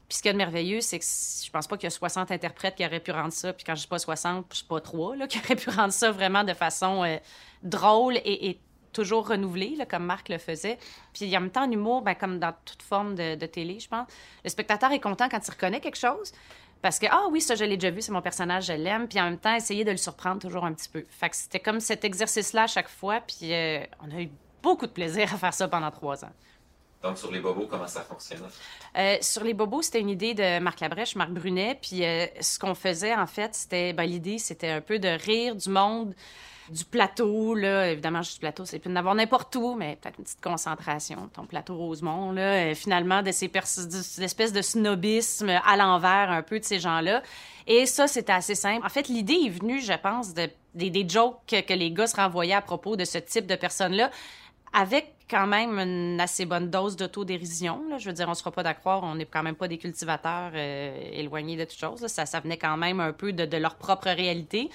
Puis 0.08 0.18
ce 0.18 0.22
qu'il 0.22 0.28
y 0.28 0.30
a 0.30 0.32
de 0.32 0.38
merveilleux, 0.38 0.80
c'est 0.80 0.98
que 0.98 1.04
je 1.04 1.50
pense 1.50 1.66
pas 1.66 1.76
qu'il 1.76 1.84
y 1.84 1.86
a 1.86 1.90
60 1.90 2.30
interprètes 2.30 2.74
qui 2.74 2.84
auraient 2.84 3.00
pu 3.00 3.10
rendre 3.10 3.32
ça. 3.32 3.52
Puis 3.52 3.64
quand 3.64 3.74
je 3.74 3.82
dis 3.82 3.86
pas 3.86 3.98
60, 3.98 4.46
je 4.52 4.58
sais 4.58 4.64
pas 4.68 4.80
3, 4.80 5.16
là, 5.16 5.26
qui 5.28 5.38
auraient 5.38 5.56
pu 5.56 5.70
rendre 5.70 5.92
ça 5.92 6.10
vraiment 6.10 6.44
de 6.44 6.52
façon 6.52 7.04
euh, 7.04 7.16
drôle 7.62 8.16
et, 8.18 8.50
et 8.50 8.60
toujours 8.94 9.28
renouvelée, 9.28 9.74
là, 9.76 9.84
comme 9.84 10.04
Marc 10.04 10.30
le 10.30 10.38
faisait. 10.38 10.78
Puis 11.12 11.36
en 11.36 11.40
même 11.42 11.50
temps, 11.50 11.64
en 11.64 11.70
humour, 11.70 12.02
ben, 12.02 12.14
comme 12.14 12.38
dans 12.38 12.54
toute 12.64 12.82
forme 12.82 13.14
de, 13.14 13.34
de 13.34 13.46
télé, 13.46 13.78
je 13.80 13.88
pense, 13.88 14.08
le 14.42 14.48
spectateur 14.48 14.90
est 14.92 15.00
content 15.00 15.28
quand 15.28 15.46
il 15.46 15.50
reconnaît 15.50 15.80
quelque 15.80 15.98
chose. 15.98 16.32
Parce 16.84 16.98
que, 16.98 17.06
ah 17.10 17.28
oui, 17.30 17.40
ça, 17.40 17.54
je 17.54 17.64
l'ai 17.64 17.78
déjà 17.78 17.90
vu, 17.90 18.02
c'est 18.02 18.12
mon 18.12 18.20
personnage, 18.20 18.66
je 18.66 18.74
l'aime. 18.74 19.08
Puis 19.08 19.18
en 19.18 19.24
même 19.24 19.38
temps, 19.38 19.54
essayer 19.54 19.84
de 19.84 19.90
le 19.90 19.96
surprendre 19.96 20.38
toujours 20.38 20.66
un 20.66 20.74
petit 20.74 20.90
peu. 20.90 21.06
Fait 21.08 21.30
que 21.30 21.36
c'était 21.36 21.60
comme 21.60 21.80
cet 21.80 22.04
exercice-là 22.04 22.64
à 22.64 22.66
chaque 22.66 22.90
fois. 22.90 23.20
Puis 23.20 23.54
euh, 23.54 23.80
on 24.02 24.14
a 24.14 24.20
eu 24.20 24.28
beaucoup 24.62 24.86
de 24.86 24.92
plaisir 24.92 25.32
à 25.32 25.38
faire 25.38 25.54
ça 25.54 25.66
pendant 25.66 25.90
trois 25.90 26.26
ans. 26.26 26.32
Donc, 27.02 27.16
sur 27.16 27.32
les 27.32 27.40
bobos, 27.40 27.68
comment 27.68 27.86
ça 27.86 28.02
fonctionne? 28.02 28.42
Euh, 28.98 29.16
sur 29.22 29.44
les 29.44 29.54
bobos, 29.54 29.80
c'était 29.80 30.00
une 30.00 30.10
idée 30.10 30.34
de 30.34 30.58
Marc 30.58 30.80
Labrèche, 30.80 31.16
Marc 31.16 31.30
Brunet. 31.30 31.78
Puis 31.80 32.04
euh, 32.04 32.26
ce 32.40 32.58
qu'on 32.58 32.74
faisait, 32.74 33.14
en 33.14 33.26
fait, 33.26 33.54
c'était. 33.54 33.94
Ben, 33.94 34.04
l'idée, 34.04 34.36
c'était 34.36 34.68
un 34.68 34.82
peu 34.82 34.98
de 34.98 35.08
rire 35.08 35.56
du 35.56 35.70
monde 35.70 36.14
du 36.70 36.84
plateau, 36.84 37.54
là, 37.54 37.90
évidemment, 37.90 38.22
juste 38.22 38.34
du 38.34 38.40
plateau, 38.40 38.64
c'est 38.64 38.78
plus 38.78 38.92
d'avoir 38.92 39.14
n'importe 39.14 39.54
où, 39.56 39.74
mais 39.74 39.96
peut-être 39.96 40.18
une 40.18 40.24
petite 40.24 40.40
concentration, 40.40 41.28
ton 41.32 41.46
plateau 41.46 41.76
Rosemont, 41.76 42.32
là, 42.32 42.70
euh, 42.70 42.74
finalement, 42.74 43.22
de 43.22 43.32
ces 43.32 43.50
espèces 44.20 44.52
de 44.52 44.62
snobisme 44.62 45.50
à 45.64 45.76
l'envers 45.76 46.30
un 46.30 46.42
peu 46.42 46.58
de 46.58 46.64
ces 46.64 46.80
gens-là. 46.80 47.22
Et 47.66 47.86
ça, 47.86 48.06
c'était 48.06 48.32
assez 48.32 48.54
simple. 48.54 48.84
En 48.84 48.90
fait, 48.90 49.08
l'idée 49.08 49.38
est 49.46 49.50
venue, 49.50 49.80
je 49.80 49.92
pense, 49.92 50.34
de, 50.34 50.48
des, 50.74 50.90
des 50.90 51.08
jokes 51.08 51.38
que, 51.46 51.60
que 51.60 51.74
les 51.74 51.90
gars 51.90 52.06
se 52.06 52.16
renvoyaient 52.16 52.54
à 52.54 52.62
propos 52.62 52.96
de 52.96 53.04
ce 53.04 53.18
type 53.18 53.46
de 53.46 53.56
personnes-là, 53.56 54.10
avec 54.72 55.13
quand 55.28 55.46
même 55.46 55.78
une 55.78 56.20
assez 56.20 56.44
bonne 56.44 56.70
dose 56.70 56.96
d'autodérision. 56.96 57.82
Je 57.98 58.06
veux 58.06 58.12
dire, 58.12 58.26
on 58.26 58.32
ne 58.32 58.36
sera 58.36 58.50
pas 58.50 58.62
d'accord, 58.62 59.02
on 59.04 59.14
n'est 59.14 59.24
quand 59.24 59.42
même 59.42 59.54
pas 59.54 59.68
des 59.68 59.78
cultivateurs 59.78 60.52
euh, 60.54 61.10
éloignés 61.12 61.56
de 61.56 61.64
toute 61.64 61.78
chose. 61.78 62.06
Ça, 62.06 62.26
ça 62.26 62.40
venait 62.40 62.58
quand 62.58 62.76
même 62.76 63.00
un 63.00 63.12
peu 63.12 63.32
de, 63.32 63.56
leur 63.56 63.76
propre 63.76 64.08
réalité. 64.08 64.70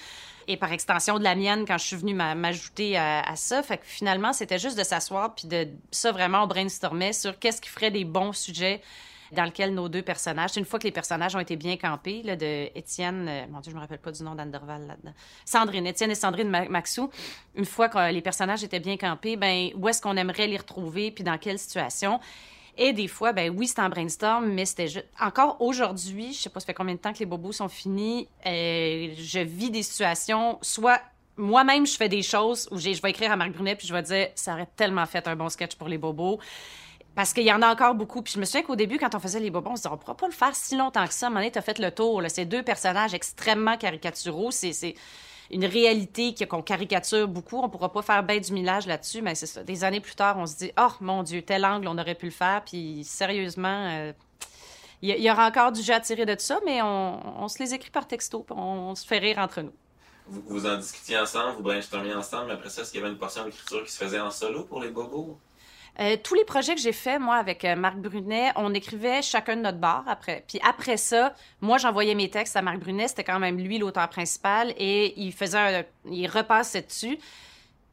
Et 0.48 0.56
par 0.56 0.72
extension 0.72 1.18
de 1.18 1.24
la 1.24 1.36
mienne, 1.36 1.64
quand 1.66 1.78
je 1.78 1.84
suis 1.84 1.96
venue 1.96 2.14
m'ajouter 2.14 2.96
à, 2.96 3.20
à, 3.20 3.36
ça. 3.36 3.62
Fait 3.62 3.78
que 3.78 3.86
finalement, 3.86 4.32
c'était 4.32 4.58
juste 4.58 4.76
de 4.76 4.82
s'asseoir, 4.82 5.34
puis 5.34 5.46
de 5.46 5.68
ça, 5.92 6.10
vraiment, 6.10 6.42
on 6.42 6.46
brainstormait 6.46 7.12
sur 7.12 7.38
qu'est-ce 7.38 7.60
qui 7.60 7.68
ferait 7.68 7.92
des 7.92 8.04
bons 8.04 8.32
sujets 8.32 8.80
dans 9.32 9.44
lequel 9.44 9.74
nos 9.74 9.88
deux 9.88 10.02
personnages, 10.02 10.56
une 10.56 10.64
fois 10.64 10.78
que 10.78 10.84
les 10.84 10.92
personnages 10.92 11.34
ont 11.36 11.40
été 11.40 11.56
bien 11.56 11.76
campés, 11.76 12.22
là, 12.22 12.36
de 12.36 12.68
Étienne, 12.74 13.26
euh, 13.28 13.46
mon 13.50 13.60
Dieu, 13.60 13.70
je 13.70 13.76
me 13.76 13.80
rappelle 13.80 13.98
pas 13.98 14.12
du 14.12 14.22
nom 14.22 14.34
d'Anderval 14.34 14.86
là-dedans, 14.86 15.12
Sandrine, 15.44 15.86
Étienne 15.86 16.10
et 16.10 16.14
Sandrine 16.14 16.48
Maxou, 16.48 17.10
une 17.54 17.64
fois 17.64 17.88
que 17.88 18.12
les 18.12 18.22
personnages 18.22 18.64
étaient 18.64 18.80
bien 18.80 18.96
campés, 18.96 19.36
ben 19.36 19.70
où 19.76 19.88
est-ce 19.88 20.00
qu'on 20.00 20.16
aimerait 20.16 20.46
les 20.46 20.56
retrouver, 20.56 21.10
puis 21.10 21.24
dans 21.24 21.38
quelle 21.38 21.58
situation? 21.58 22.20
Et 22.78 22.92
des 22.92 23.08
fois, 23.08 23.32
ben 23.32 23.54
oui, 23.54 23.66
c'était 23.66 23.82
un 23.82 23.88
brainstorm, 23.88 24.46
mais 24.46 24.64
c'était 24.64 24.88
juste... 24.88 25.06
Encore 25.20 25.60
aujourd'hui, 25.60 26.32
je 26.32 26.42
sais 26.42 26.50
pas, 26.50 26.60
ça 26.60 26.66
fait 26.66 26.74
combien 26.74 26.94
de 26.94 27.00
temps 27.00 27.12
que 27.12 27.18
les 27.18 27.26
bobos 27.26 27.52
sont 27.52 27.68
finis, 27.68 28.28
euh, 28.46 29.12
je 29.16 29.40
vis 29.40 29.70
des 29.70 29.82
situations, 29.82 30.58
soit 30.62 31.00
moi-même, 31.36 31.86
je 31.86 31.96
fais 31.96 32.08
des 32.08 32.22
choses 32.22 32.68
où 32.70 32.78
je 32.78 33.00
vais 33.00 33.10
écrire 33.10 33.32
à 33.32 33.36
Marc 33.36 33.52
Brunet, 33.52 33.74
puis 33.74 33.86
je 33.86 33.92
vais 33.92 34.02
dire, 34.02 34.28
ça 34.34 34.52
aurait 34.54 34.68
tellement 34.76 35.06
fait 35.06 35.26
un 35.26 35.36
bon 35.36 35.48
sketch 35.48 35.74
pour 35.74 35.88
les 35.88 35.98
bobos. 35.98 36.38
Parce 37.14 37.32
qu'il 37.32 37.44
y 37.44 37.52
en 37.52 37.60
a 37.62 37.70
encore 37.70 37.94
beaucoup. 37.94 38.22
Puis 38.22 38.34
je 38.34 38.40
me 38.40 38.44
souviens 38.44 38.62
qu'au 38.62 38.76
début, 38.76 38.98
quand 38.98 39.14
on 39.14 39.20
faisait 39.20 39.40
les 39.40 39.50
bobons, 39.50 39.72
on 39.72 39.76
se 39.76 39.82
disait, 39.82 39.92
on 39.92 39.98
pourra 39.98 40.16
pas 40.16 40.26
le 40.26 40.32
faire 40.32 40.54
si 40.54 40.76
longtemps 40.76 41.06
que 41.06 41.12
ça. 41.12 41.26
À 41.26 41.30
un 41.30 41.50
t'as 41.50 41.60
fait 41.60 41.78
le 41.78 41.90
tour. 41.90 42.22
Ces 42.28 42.44
deux 42.44 42.62
personnages 42.62 43.14
extrêmement 43.14 43.76
caricaturaux, 43.76 44.50
c'est 44.50 44.94
une 45.50 45.64
réalité 45.64 46.34
qu'on 46.46 46.62
caricature 46.62 47.26
beaucoup. 47.26 47.58
On 47.58 47.68
pourra 47.68 47.92
pas 47.92 48.02
faire 48.02 48.22
bien 48.22 48.38
du 48.38 48.52
millage 48.52 48.86
là-dessus, 48.86 49.22
mais 49.22 49.34
c'est 49.34 49.46
ça. 49.46 49.64
Des 49.64 49.82
années 49.82 50.00
plus 50.00 50.14
tard, 50.14 50.38
on 50.38 50.46
se 50.46 50.56
dit, 50.56 50.72
oh 50.78 50.92
mon 51.00 51.22
Dieu, 51.22 51.42
tel 51.42 51.64
angle, 51.64 51.88
on 51.88 51.98
aurait 51.98 52.14
pu 52.14 52.26
le 52.26 52.32
faire. 52.32 52.62
Puis 52.64 53.02
sérieusement, 53.04 53.88
euh, 53.90 54.12
il 55.02 55.18
y, 55.18 55.30
aura 55.30 55.48
encore 55.48 55.72
du 55.72 55.82
jeu 55.82 55.94
à 55.94 56.00
tirer 56.00 56.26
de 56.26 56.38
ça, 56.38 56.60
mais 56.64 56.80
on, 56.82 57.48
se 57.48 57.58
les 57.58 57.72
écrit 57.72 57.90
par 57.90 58.06
texto, 58.06 58.44
on, 58.50 58.54
on, 58.54 58.94
se 58.94 59.06
fait 59.06 59.18
rire 59.18 59.38
entre 59.38 59.62
nous. 59.62 59.72
Vous, 60.26 60.42
vous 60.46 60.66
en 60.66 60.76
discutiez 60.76 61.18
ensemble, 61.18 61.56
vous 61.56 61.62
brainstormiez 61.62 62.14
ensemble, 62.14 62.48
mais 62.48 62.52
après 62.52 62.68
ça, 62.68 62.82
est-ce 62.82 62.92
qu'il 62.92 63.00
y 63.00 63.02
avait 63.02 63.12
une 63.12 63.18
portion 63.18 63.44
d'écriture 63.44 63.82
qui 63.82 63.90
se 63.90 63.96
faisait 63.96 64.20
en 64.20 64.30
solo 64.30 64.64
pour 64.64 64.80
les 64.80 64.90
bobos? 64.90 65.38
Euh, 66.00 66.16
tous 66.22 66.34
les 66.34 66.44
projets 66.44 66.74
que 66.74 66.80
j'ai 66.80 66.92
faits, 66.92 67.20
moi, 67.20 67.36
avec 67.36 67.62
euh, 67.64 67.76
Marc 67.76 67.98
Brunet, 67.98 68.52
on 68.56 68.72
écrivait 68.72 69.20
chacun 69.20 69.56
de 69.56 69.60
notre 69.60 69.76
bar 69.76 70.04
après. 70.06 70.44
Puis 70.48 70.58
après 70.66 70.96
ça, 70.96 71.34
moi, 71.60 71.76
j'envoyais 71.76 72.14
mes 72.14 72.30
textes 72.30 72.56
à 72.56 72.62
Marc 72.62 72.78
Brunet. 72.78 73.08
C'était 73.08 73.24
quand 73.24 73.38
même 73.38 73.58
lui 73.58 73.78
l'auteur 73.78 74.08
principal 74.08 74.72
et 74.78 75.12
il 75.20 75.32
faisait 75.32 75.58
un, 75.58 75.82
il 76.10 76.26
repassait 76.26 76.82
dessus 76.82 77.18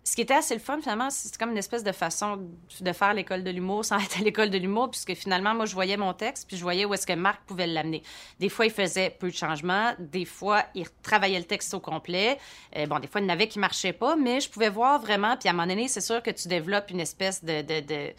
ce 0.07 0.15
qui 0.15 0.21
était 0.21 0.35
assez 0.35 0.53
le 0.53 0.61
fun, 0.61 0.79
finalement, 0.79 1.09
c'est 1.09 1.37
comme 1.37 1.51
une 1.51 1.57
espèce 1.57 1.83
de 1.83 1.91
façon 1.91 2.39
de 2.79 2.93
faire 2.93 3.13
l'école 3.13 3.43
de 3.43 3.51
l'humour 3.51 3.83
sans 3.83 3.99
être 4.03 4.21
à 4.21 4.23
l'école 4.23 4.49
de 4.49 4.57
l'humour, 4.57 4.89
puisque 4.89 5.13
finalement, 5.15 5.53
moi, 5.53 5.65
je 5.65 5.73
voyais 5.73 5.97
mon 5.97 6.13
texte, 6.13 6.47
puis 6.47 6.55
je 6.55 6.61
voyais 6.61 6.85
où 6.85 6.93
est-ce 6.93 7.05
que 7.05 7.11
Marc 7.11 7.41
pouvait 7.45 7.67
l'amener. 7.67 8.01
Des 8.39 8.47
fois, 8.47 8.65
il 8.65 8.71
faisait 8.71 9.09
peu 9.09 9.27
de 9.29 9.35
changements, 9.35 9.93
des 9.99 10.23
fois, 10.23 10.63
il 10.75 10.85
travaillait 11.03 11.39
le 11.39 11.43
texte 11.43 11.73
au 11.73 11.81
complet. 11.81 12.37
Euh, 12.77 12.85
bon, 12.85 12.99
des 12.99 13.07
fois, 13.07 13.19
il 13.19 13.25
y 13.25 13.27
en 13.27 13.33
avait 13.33 13.49
qui 13.49 13.59
marchaient 13.59 13.91
pas, 13.91 14.15
mais 14.15 14.39
je 14.39 14.49
pouvais 14.49 14.69
voir 14.69 15.01
vraiment, 15.01 15.35
puis 15.35 15.49
à 15.49 15.51
un 15.51 15.55
moment 15.55 15.67
donné, 15.67 15.89
c'est 15.89 15.99
sûr 15.99 16.23
que 16.23 16.31
tu 16.31 16.47
développes 16.47 16.89
une 16.89 17.01
espèce 17.01 17.43
de, 17.43 17.61
de, 17.61 17.81
de 17.81 18.13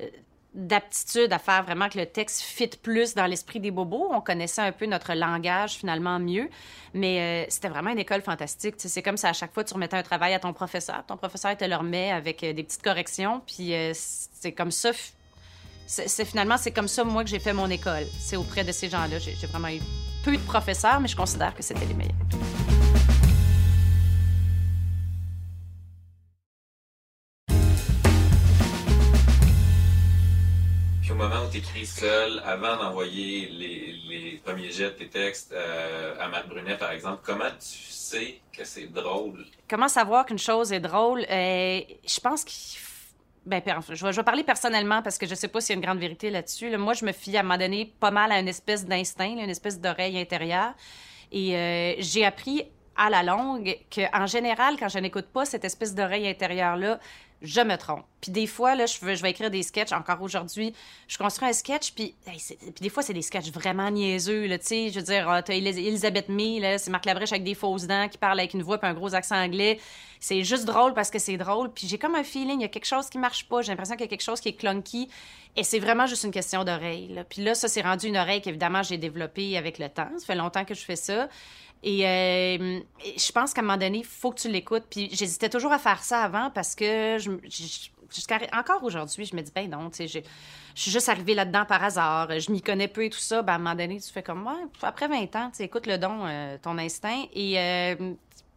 euh, 0.00 0.06
d'aptitude 0.58 1.32
à 1.32 1.38
faire 1.38 1.62
vraiment 1.62 1.88
que 1.88 1.96
le 1.96 2.04
texte 2.04 2.42
fit 2.42 2.68
plus 2.82 3.14
dans 3.14 3.26
l'esprit 3.26 3.60
des 3.60 3.70
bobos. 3.70 4.08
On 4.10 4.20
connaissait 4.20 4.60
un 4.60 4.72
peu 4.72 4.86
notre 4.86 5.14
langage 5.14 5.74
finalement 5.74 6.18
mieux, 6.18 6.50
mais 6.94 7.20
euh, 7.20 7.46
c'était 7.48 7.68
vraiment 7.68 7.90
une 7.90 8.00
école 8.00 8.22
fantastique. 8.22 8.74
C'est 8.78 9.02
comme 9.02 9.16
ça 9.16 9.28
à 9.28 9.32
chaque 9.32 9.54
fois 9.54 9.62
tu 9.62 9.72
remettais 9.72 9.96
un 9.96 10.02
travail 10.02 10.34
à 10.34 10.40
ton 10.40 10.52
professeur, 10.52 11.04
ton 11.06 11.16
professeur 11.16 11.56
te 11.56 11.64
le 11.64 11.76
remet 11.76 12.10
avec 12.10 12.42
euh, 12.42 12.52
des 12.52 12.64
petites 12.64 12.82
corrections, 12.82 13.40
puis 13.46 13.72
euh, 13.72 13.92
c'est 13.94 14.52
comme 14.52 14.72
ça. 14.72 14.90
C'est 15.86 16.24
finalement 16.26 16.58
c'est 16.58 16.72
comme 16.72 16.88
ça 16.88 17.02
moi 17.04 17.22
que 17.22 17.30
j'ai 17.30 17.38
fait 17.38 17.54
mon 17.54 17.70
école. 17.70 18.04
C'est 18.18 18.36
auprès 18.36 18.64
de 18.64 18.72
ces 18.72 18.90
gens-là. 18.90 19.18
J'ai 19.18 19.46
vraiment 19.46 19.68
eu 19.68 19.80
peu 20.24 20.36
de 20.36 20.42
professeurs, 20.42 21.00
mais 21.00 21.08
je 21.08 21.16
considère 21.16 21.54
que 21.54 21.62
c'était 21.62 21.86
les 21.86 21.94
meilleurs. 21.94 22.77
Moment 31.18 31.46
où 31.46 31.50
tu 31.50 31.58
écris 31.58 31.84
seul, 31.84 32.40
avant 32.46 32.76
d'envoyer 32.76 33.48
les, 33.48 34.40
premiers 34.44 34.70
jets 34.70 34.90
de 34.90 34.96
tes 34.96 35.08
textes 35.08 35.52
euh, 35.52 36.14
à 36.20 36.28
Matt 36.28 36.48
Brunet, 36.48 36.76
par 36.76 36.92
exemple, 36.92 37.22
comment 37.24 37.50
tu 37.58 37.90
sais 37.90 38.40
que 38.56 38.64
c'est 38.64 38.86
drôle? 38.86 39.44
Comment 39.68 39.88
savoir 39.88 40.24
qu'une 40.24 40.38
chose 40.38 40.72
est 40.72 40.80
drôle? 40.80 41.26
Euh, 41.28 41.80
je 42.06 42.20
pense 42.20 42.44
qu'il 42.44 42.80
ben, 43.44 43.62
je 43.66 44.06
vais, 44.06 44.22
parler 44.22 44.44
personnellement 44.44 45.02
parce 45.02 45.18
que 45.18 45.26
je 45.26 45.34
sais 45.34 45.48
pas 45.48 45.60
s'il 45.60 45.74
y 45.74 45.76
a 45.76 45.78
une 45.80 45.84
grande 45.84 45.98
vérité 45.98 46.30
là-dessus. 46.30 46.76
Moi, 46.76 46.92
je 46.92 47.04
me 47.04 47.12
fie 47.12 47.36
à 47.36 47.40
un 47.40 47.42
moment 47.42 47.58
donné 47.58 47.92
pas 47.98 48.10
mal 48.10 48.30
à 48.30 48.38
une 48.38 48.48
espèce 48.48 48.86
d'instinct, 48.86 49.38
une 49.38 49.50
espèce 49.50 49.80
d'oreille 49.80 50.18
intérieure. 50.18 50.74
Et 51.32 51.56
euh, 51.56 51.94
j'ai 51.98 52.24
appris 52.24 52.64
à 52.96 53.10
la 53.10 53.22
longue 53.22 53.76
qu'en 53.92 54.26
général, 54.26 54.76
quand 54.78 54.88
je 54.88 54.98
n'écoute 54.98 55.26
pas 55.26 55.44
cette 55.44 55.64
espèce 55.64 55.94
d'oreille 55.94 56.28
intérieure-là, 56.28 57.00
je 57.42 57.60
me 57.60 57.76
trompe. 57.76 58.04
Puis 58.20 58.32
des 58.32 58.46
fois, 58.46 58.74
là, 58.74 58.86
je, 58.86 59.04
vais 59.04 59.30
écrire 59.30 59.50
des 59.50 59.62
sketchs. 59.62 59.92
Encore 59.92 60.20
aujourd'hui, 60.22 60.74
je 61.06 61.18
construis 61.18 61.48
un 61.48 61.52
sketch, 61.52 61.92
puis, 61.92 62.14
des 62.80 62.88
fois, 62.88 63.02
c'est 63.02 63.12
des 63.12 63.22
sketchs 63.22 63.52
vraiment 63.52 63.90
niaiseux, 63.90 64.46
là. 64.46 64.56
Je 64.60 64.94
veux 64.94 65.02
dire, 65.02 65.28
ah, 65.28 65.42
t'as 65.42 65.54
Elisabeth 65.54 66.28
May, 66.28 66.78
c'est 66.78 66.90
Marc 66.90 67.04
Labrèche 67.04 67.32
avec 67.32 67.44
des 67.44 67.54
fausses 67.54 67.86
dents 67.86 68.08
qui 68.08 68.18
parle 68.18 68.40
avec 68.40 68.54
une 68.54 68.62
voix 68.62 68.78
puis 68.78 68.88
un 68.88 68.94
gros 68.94 69.14
accent 69.14 69.36
anglais. 69.36 69.78
C'est 70.20 70.42
juste 70.42 70.64
drôle 70.64 70.94
parce 70.94 71.10
que 71.10 71.20
c'est 71.20 71.36
drôle. 71.36 71.72
Puis 71.72 71.86
j'ai 71.86 71.98
comme 71.98 72.16
un 72.16 72.24
feeling, 72.24 72.58
il 72.58 72.62
y 72.62 72.64
a 72.64 72.68
quelque 72.68 72.86
chose 72.86 73.08
qui 73.08 73.18
marche 73.18 73.48
pas. 73.48 73.62
J'ai 73.62 73.70
l'impression 73.70 73.94
qu'il 73.94 74.04
y 74.04 74.08
a 74.08 74.10
quelque 74.10 74.22
chose 74.22 74.40
qui 74.40 74.48
est 74.48 74.54
clunky. 74.54 75.08
Et 75.56 75.62
c'est 75.62 75.78
vraiment 75.78 76.06
juste 76.06 76.24
une 76.24 76.32
question 76.32 76.64
d'oreille. 76.64 77.24
Puis 77.28 77.42
là, 77.42 77.54
ça 77.54 77.68
s'est 77.68 77.82
rendu 77.82 78.08
une 78.08 78.16
oreille 78.16 78.40
qu'évidemment, 78.40 78.82
j'ai 78.82 78.98
développée 78.98 79.56
avec 79.56 79.78
le 79.78 79.88
temps. 79.88 80.08
Ça 80.18 80.26
fait 80.26 80.34
longtemps 80.34 80.64
que 80.64 80.74
je 80.74 80.84
fais 80.84 80.96
ça. 80.96 81.28
Et 81.82 82.06
euh, 82.06 82.80
je 83.16 83.32
pense 83.32 83.54
qu'à 83.54 83.60
un 83.60 83.64
moment 83.64 83.78
donné, 83.78 83.98
il 83.98 84.04
faut 84.04 84.30
que 84.30 84.40
tu 84.40 84.48
l'écoutes. 84.48 84.84
Puis 84.90 85.08
j'hésitais 85.12 85.48
toujours 85.48 85.72
à 85.72 85.78
faire 85.78 86.02
ça 86.02 86.22
avant 86.22 86.50
parce 86.50 86.74
que 86.74 87.18
jusqu'à 88.10 88.40
encore 88.52 88.82
aujourd'hui, 88.82 89.24
je 89.24 89.36
me 89.36 89.42
dis, 89.42 89.52
ben 89.54 89.70
non, 89.70 89.90
tu 89.90 90.08
sais, 90.08 90.08
je, 90.08 90.18
suis 90.74 90.90
juste 90.90 91.08
arrivée 91.08 91.34
là-dedans 91.34 91.64
par 91.64 91.82
hasard, 91.82 92.38
je 92.38 92.52
m'y 92.52 92.62
connais 92.62 92.88
peu 92.88 93.04
et 93.04 93.10
tout 93.10 93.18
ça. 93.18 93.42
Ben, 93.42 93.54
à 93.54 93.56
un 93.56 93.58
moment 93.58 93.74
donné, 93.74 94.00
tu 94.00 94.12
fais 94.12 94.22
comme, 94.22 94.46
ouais, 94.46 94.52
après 94.82 95.08
20 95.08 95.36
ans, 95.36 95.50
tu 95.54 95.62
écoutes 95.62 95.86
le 95.86 95.98
don, 95.98 96.26
euh, 96.26 96.56
ton 96.60 96.78
instinct. 96.78 97.24
Et 97.32 97.58
euh, 97.58 98.14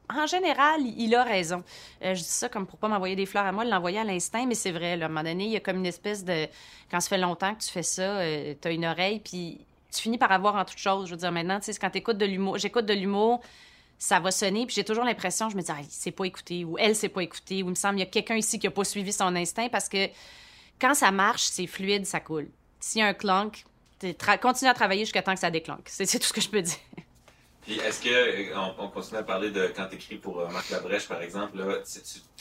en 0.10 0.26
général, 0.26 0.82
il 0.82 1.14
a 1.16 1.24
raison. 1.24 1.64
je 2.02 2.14
dis 2.14 2.24
ça 2.24 2.50
comme 2.50 2.66
pour 2.66 2.80
pas 2.80 2.88
m'envoyer 2.88 3.16
des 3.16 3.26
fleurs 3.26 3.46
à 3.46 3.52
moi, 3.52 3.66
l'envoyer 3.66 4.00
à 4.00 4.04
l'instinct, 4.04 4.46
mais 4.48 4.56
c'est 4.56 4.72
vrai, 4.72 4.98
là, 4.98 5.06
à 5.06 5.10
un 5.10 5.10
moment 5.10 5.24
donné, 5.24 5.46
il 5.46 5.52
y 5.52 5.58
a 5.58 5.62
comme 5.62 5.78
une 5.78 5.86
espèce 5.86 6.26
de. 6.26 6.48
Quand 6.90 7.00
ça 7.00 7.10
fait 7.10 7.18
longtemps 7.18 7.54
que 7.56 7.62
tu 7.62 7.70
fais 7.70 7.84
ça, 7.84 8.20
tu 8.62 8.68
as 8.68 8.72
une 8.72 8.86
oreille, 8.86 9.20
puis 9.20 9.66
tu 9.92 10.02
finis 10.02 10.18
par 10.18 10.32
avoir 10.32 10.56
en 10.56 10.66
toute 10.66 10.78
chose. 10.78 11.08
Je 11.08 11.12
veux 11.12 11.18
dire, 11.18 11.32
maintenant, 11.32 11.60
tu 11.60 11.72
sais, 11.72 11.80
quand 11.80 11.90
tu 11.90 11.98
écoutes 11.98 12.18
de 12.18 12.26
l'humour, 12.26 12.58
j'écoute 12.58 12.86
de 12.86 12.94
l'humour, 12.94 13.42
ça 13.98 14.20
va 14.20 14.32
sonner, 14.32 14.66
puis 14.66 14.74
j'ai 14.74 14.84
toujours 14.84 15.04
l'impression, 15.04 15.50
je 15.50 15.56
me 15.56 15.62
dis, 15.62 15.72
ah, 15.72 15.78
c'est 15.90 16.12
pas 16.12 16.26
écouté, 16.26 16.66
ou 16.66 16.78
elle, 16.80 16.96
c'est 16.96 17.10
pas 17.10 17.22
écouté, 17.22 17.62
ou 17.62 17.68
il 17.68 17.72
me 17.72 17.76
semble, 17.76 17.98
il 17.98 18.00
y 18.00 18.04
a 18.04 18.08
quelqu'un 18.08 18.36
ici 18.36 18.58
qui 18.58 18.66
a 18.66 18.72
pas 18.72 18.84
suivi 18.84 19.14
son 19.14 19.36
instinct, 19.36 19.70
parce 19.70 19.88
que 19.88 20.10
quand 20.80 20.96
ça 20.96 21.12
marche, 21.12 21.44
c'est 21.44 21.68
fluide, 21.68 22.06
ça 22.06 22.20
coule. 22.20 22.50
S'il 22.80 23.02
y 23.02 23.04
a 23.04 23.08
un 23.08 23.14
clunk, 23.14 23.64
continue 24.42 24.72
à 24.72 24.74
travailler 24.74 25.06
jusqu'à 25.06 25.22
temps 25.22 25.36
que 25.36 25.40
ça 25.40 25.52
déclenque. 25.52 25.84
C'est 25.86 26.08
tout 26.20 26.26
ce 26.26 26.34
que 26.34 26.42
je 26.42 26.50
peux 26.50 26.64
dire. 26.64 26.76
Puis 27.62 27.80
est-ce 27.80 28.02
que, 28.02 28.10
euh, 28.10 28.74
on, 28.80 28.88
continue 28.88 29.20
à 29.20 29.24
parler 29.24 29.52
de 29.52 29.72
quand 29.76 29.86
tu 29.88 29.96
écris 29.96 30.16
pour 30.16 30.40
euh, 30.40 30.50
Marc 30.50 30.70
Labrèche, 30.72 31.08
par 31.08 31.22
exemple, 31.22 31.60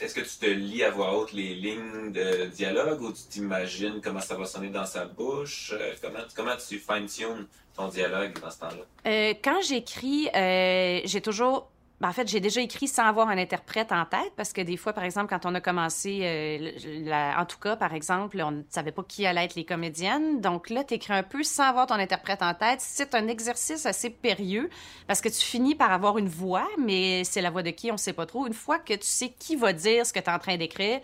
est-ce 0.00 0.14
que 0.14 0.20
tu 0.20 0.38
te 0.38 0.46
lis 0.46 0.82
à 0.82 0.90
voix 0.90 1.16
haute 1.16 1.32
les 1.32 1.54
lignes 1.54 2.10
de 2.10 2.46
dialogue 2.46 3.02
ou 3.02 3.12
tu 3.12 3.22
t'imagines 3.28 4.00
comment 4.02 4.20
ça 4.20 4.34
va 4.36 4.46
sonner 4.46 4.70
dans 4.70 4.86
sa 4.86 5.04
bouche? 5.04 5.72
Euh, 5.74 5.92
comment, 6.00 6.20
comment 6.34 6.56
tu 6.56 6.78
fine-tunes 6.78 7.46
ton 7.76 7.88
dialogue 7.88 8.32
dans 8.40 8.50
ce 8.50 8.58
temps-là? 8.60 9.34
quand 9.42 9.60
j'écris, 9.62 10.28
j'ai 11.04 11.20
toujours 11.20 11.70
ben, 12.00 12.08
en 12.08 12.12
fait, 12.12 12.26
j'ai 12.26 12.40
déjà 12.40 12.62
écrit 12.62 12.88
sans 12.88 13.04
avoir 13.04 13.28
un 13.28 13.36
interprète 13.36 13.92
en 13.92 14.06
tête 14.06 14.32
parce 14.34 14.54
que 14.54 14.62
des 14.62 14.78
fois, 14.78 14.94
par 14.94 15.04
exemple, 15.04 15.28
quand 15.28 15.44
on 15.44 15.54
a 15.54 15.60
commencé, 15.60 16.20
euh, 16.22 17.34
en 17.36 17.44
tout 17.44 17.58
cas, 17.58 17.76
par 17.76 17.92
exemple, 17.92 18.40
on 18.40 18.52
ne 18.52 18.62
savait 18.70 18.90
pas 18.90 19.02
qui 19.02 19.26
allait 19.26 19.44
être 19.44 19.54
les 19.54 19.66
comédiennes. 19.66 20.40
Donc 20.40 20.70
là, 20.70 20.82
tu 20.82 20.94
écris 20.94 21.12
un 21.12 21.22
peu 21.22 21.42
sans 21.42 21.64
avoir 21.64 21.86
ton 21.86 21.96
interprète 21.96 22.40
en 22.42 22.54
tête. 22.54 22.80
C'est 22.80 23.14
un 23.14 23.28
exercice 23.28 23.84
assez 23.84 24.08
périlleux 24.08 24.70
parce 25.06 25.20
que 25.20 25.28
tu 25.28 25.42
finis 25.44 25.74
par 25.74 25.92
avoir 25.92 26.16
une 26.16 26.28
voix, 26.28 26.66
mais 26.78 27.22
c'est 27.24 27.42
la 27.42 27.50
voix 27.50 27.62
de 27.62 27.70
qui, 27.70 27.90
on 27.90 27.94
ne 27.94 27.98
sait 27.98 28.14
pas 28.14 28.24
trop. 28.24 28.46
Une 28.46 28.54
fois 28.54 28.78
que 28.78 28.94
tu 28.94 29.06
sais 29.06 29.34
qui 29.38 29.56
va 29.56 29.74
dire 29.74 30.06
ce 30.06 30.14
que 30.14 30.20
tu 30.20 30.24
es 30.24 30.32
en 30.32 30.38
train 30.38 30.56
d'écrire, 30.56 31.00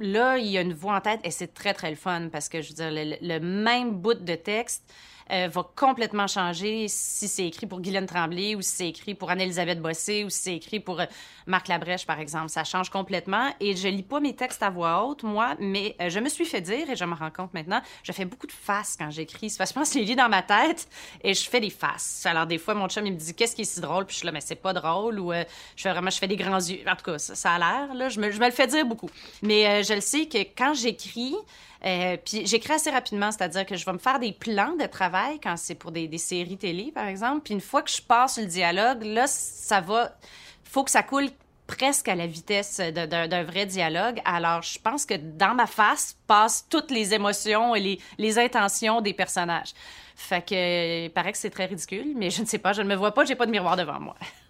là, 0.00 0.36
il 0.36 0.46
y 0.46 0.58
a 0.58 0.62
une 0.62 0.74
voix 0.74 0.96
en 0.96 1.00
tête 1.00 1.20
et 1.22 1.30
c'est 1.30 1.54
très, 1.54 1.74
très 1.74 1.90
le 1.90 1.96
fun 1.96 2.28
parce 2.32 2.48
que, 2.48 2.60
je 2.60 2.70
veux 2.70 2.74
dire, 2.74 2.90
le, 2.90 3.16
le 3.20 3.38
même 3.38 3.92
bout 3.92 4.14
de 4.14 4.34
texte 4.34 4.92
euh, 5.30 5.48
va 5.48 5.66
complètement 5.74 6.26
changer 6.26 6.86
si 6.88 7.28
c'est 7.28 7.46
écrit 7.46 7.66
pour 7.66 7.80
Guylaine 7.80 8.04
Tremblay 8.04 8.54
ou 8.54 8.60
si 8.60 8.76
c'est 8.76 8.88
écrit 8.88 9.14
pour 9.14 9.30
Anne-Elisabeth 9.30 9.80
Bossé 9.80 10.22
ou 10.24 10.28
si 10.28 10.42
c'est 10.42 10.56
écrit 10.56 10.80
pour 10.80 11.00
euh, 11.00 11.06
Marc 11.46 11.68
Labrèche, 11.68 12.04
par 12.04 12.20
exemple. 12.20 12.50
Ça 12.50 12.64
change 12.64 12.90
complètement. 12.90 13.50
Et 13.58 13.74
je 13.74 13.88
lis 13.88 14.02
pas 14.02 14.20
mes 14.20 14.36
textes 14.36 14.62
à 14.62 14.68
voix 14.68 15.04
haute, 15.04 15.22
moi, 15.22 15.54
mais 15.58 15.96
euh, 16.00 16.10
je 16.10 16.20
me 16.20 16.28
suis 16.28 16.44
fait 16.44 16.60
dire, 16.60 16.90
et 16.90 16.96
je 16.96 17.04
me 17.06 17.14
rends 17.14 17.30
compte 17.30 17.54
maintenant, 17.54 17.80
je 18.02 18.12
fais 18.12 18.26
beaucoup 18.26 18.46
de 18.46 18.52
faces 18.52 18.96
quand 18.98 19.10
j'écris. 19.10 19.48
C'est 19.48 19.56
parce 19.56 19.70
que 19.70 19.74
je 19.74 19.80
pense 19.80 19.88
que 19.88 19.94
je 19.94 20.00
les 20.00 20.04
lis 20.04 20.16
dans 20.16 20.28
ma 20.28 20.42
tête 20.42 20.86
et 21.22 21.32
je 21.32 21.48
fais 21.48 21.60
des 21.60 21.70
faces. 21.70 22.26
Alors, 22.26 22.46
des 22.46 22.58
fois, 22.58 22.74
mon 22.74 22.88
chum, 22.88 23.06
il 23.06 23.14
me 23.14 23.18
dit, 23.18 23.34
qu'est-ce 23.34 23.56
qui 23.56 23.62
est 23.62 23.64
si 23.64 23.80
drôle? 23.80 24.04
Puis 24.04 24.14
je 24.14 24.18
suis 24.18 24.26
là, 24.26 24.32
mais 24.32 24.42
c'est 24.42 24.54
pas 24.56 24.74
drôle. 24.74 25.18
Ou 25.20 25.32
je 25.32 25.44
fais 25.76 25.90
vraiment, 25.90 26.10
je 26.10 26.18
fais 26.18 26.28
des 26.28 26.36
grands 26.36 26.58
yeux. 26.58 26.80
En 26.86 26.96
tout 26.96 27.04
cas, 27.04 27.18
ça, 27.18 27.52
a 27.52 27.58
l'air, 27.58 27.94
là. 27.94 28.10
Je 28.10 28.20
me, 28.20 28.30
je 28.30 28.38
me, 28.38 28.46
le 28.46 28.52
fais 28.52 28.66
dire 28.66 28.84
beaucoup. 28.84 29.08
Mais 29.42 29.82
je 29.82 29.94
le 29.94 30.00
sais 30.02 30.26
que 30.26 30.38
quand 30.38 30.74
j'écris, 30.74 31.34
puis 32.24 32.46
j'écris 32.46 32.74
assez 32.74 32.90
rapidement, 32.90 33.30
c'est-à-dire 33.30 33.64
que 33.64 33.76
je 33.76 33.84
vais 33.84 33.92
me 33.92 33.98
faire 33.98 34.18
des 34.18 34.32
plans 34.32 34.76
de 34.76 34.86
travail 34.86 35.13
quand 35.42 35.56
c'est 35.56 35.74
pour 35.74 35.92
des, 35.92 36.18
séries 36.18 36.56
télé, 36.56 36.92
par 36.92 37.06
exemple. 37.06 37.42
Puis 37.44 37.54
une 37.54 37.60
fois 37.60 37.82
que 37.82 37.90
je 37.90 38.02
passe 38.02 38.38
le 38.38 38.46
dialogue, 38.46 39.02
là, 39.04 39.26
ça 39.26 39.80
va. 39.80 40.16
faut 40.64 40.84
que 40.84 40.90
ça 40.90 41.02
coule 41.02 41.28
presque 41.66 42.08
à 42.08 42.14
la 42.14 42.26
vitesse 42.26 42.78
d'un 42.78 43.42
vrai 43.44 43.66
dialogue. 43.66 44.20
Alors, 44.24 44.62
je 44.62 44.78
pense 44.78 45.06
que 45.06 45.14
dans 45.14 45.54
ma 45.54 45.66
face 45.66 46.16
passent 46.26 46.66
toutes 46.68 46.90
les 46.90 47.14
émotions 47.14 47.74
et 47.74 47.98
les, 48.18 48.38
intentions 48.38 49.00
des 49.00 49.14
personnages. 49.14 49.72
Fait 50.16 50.44
que, 50.44 51.06
il 51.06 51.10
paraît 51.10 51.32
que 51.32 51.38
c'est 51.38 51.50
très 51.50 51.66
ridicule, 51.66 52.12
mais 52.16 52.30
je 52.30 52.42
ne 52.42 52.46
sais 52.46 52.58
pas, 52.58 52.72
je 52.72 52.82
ne 52.82 52.88
me 52.88 52.94
vois 52.94 53.12
pas, 53.12 53.24
j'ai 53.24 53.34
pas 53.34 53.46
de 53.46 53.50
miroir 53.50 53.76
devant 53.76 54.00
moi. 54.00 54.16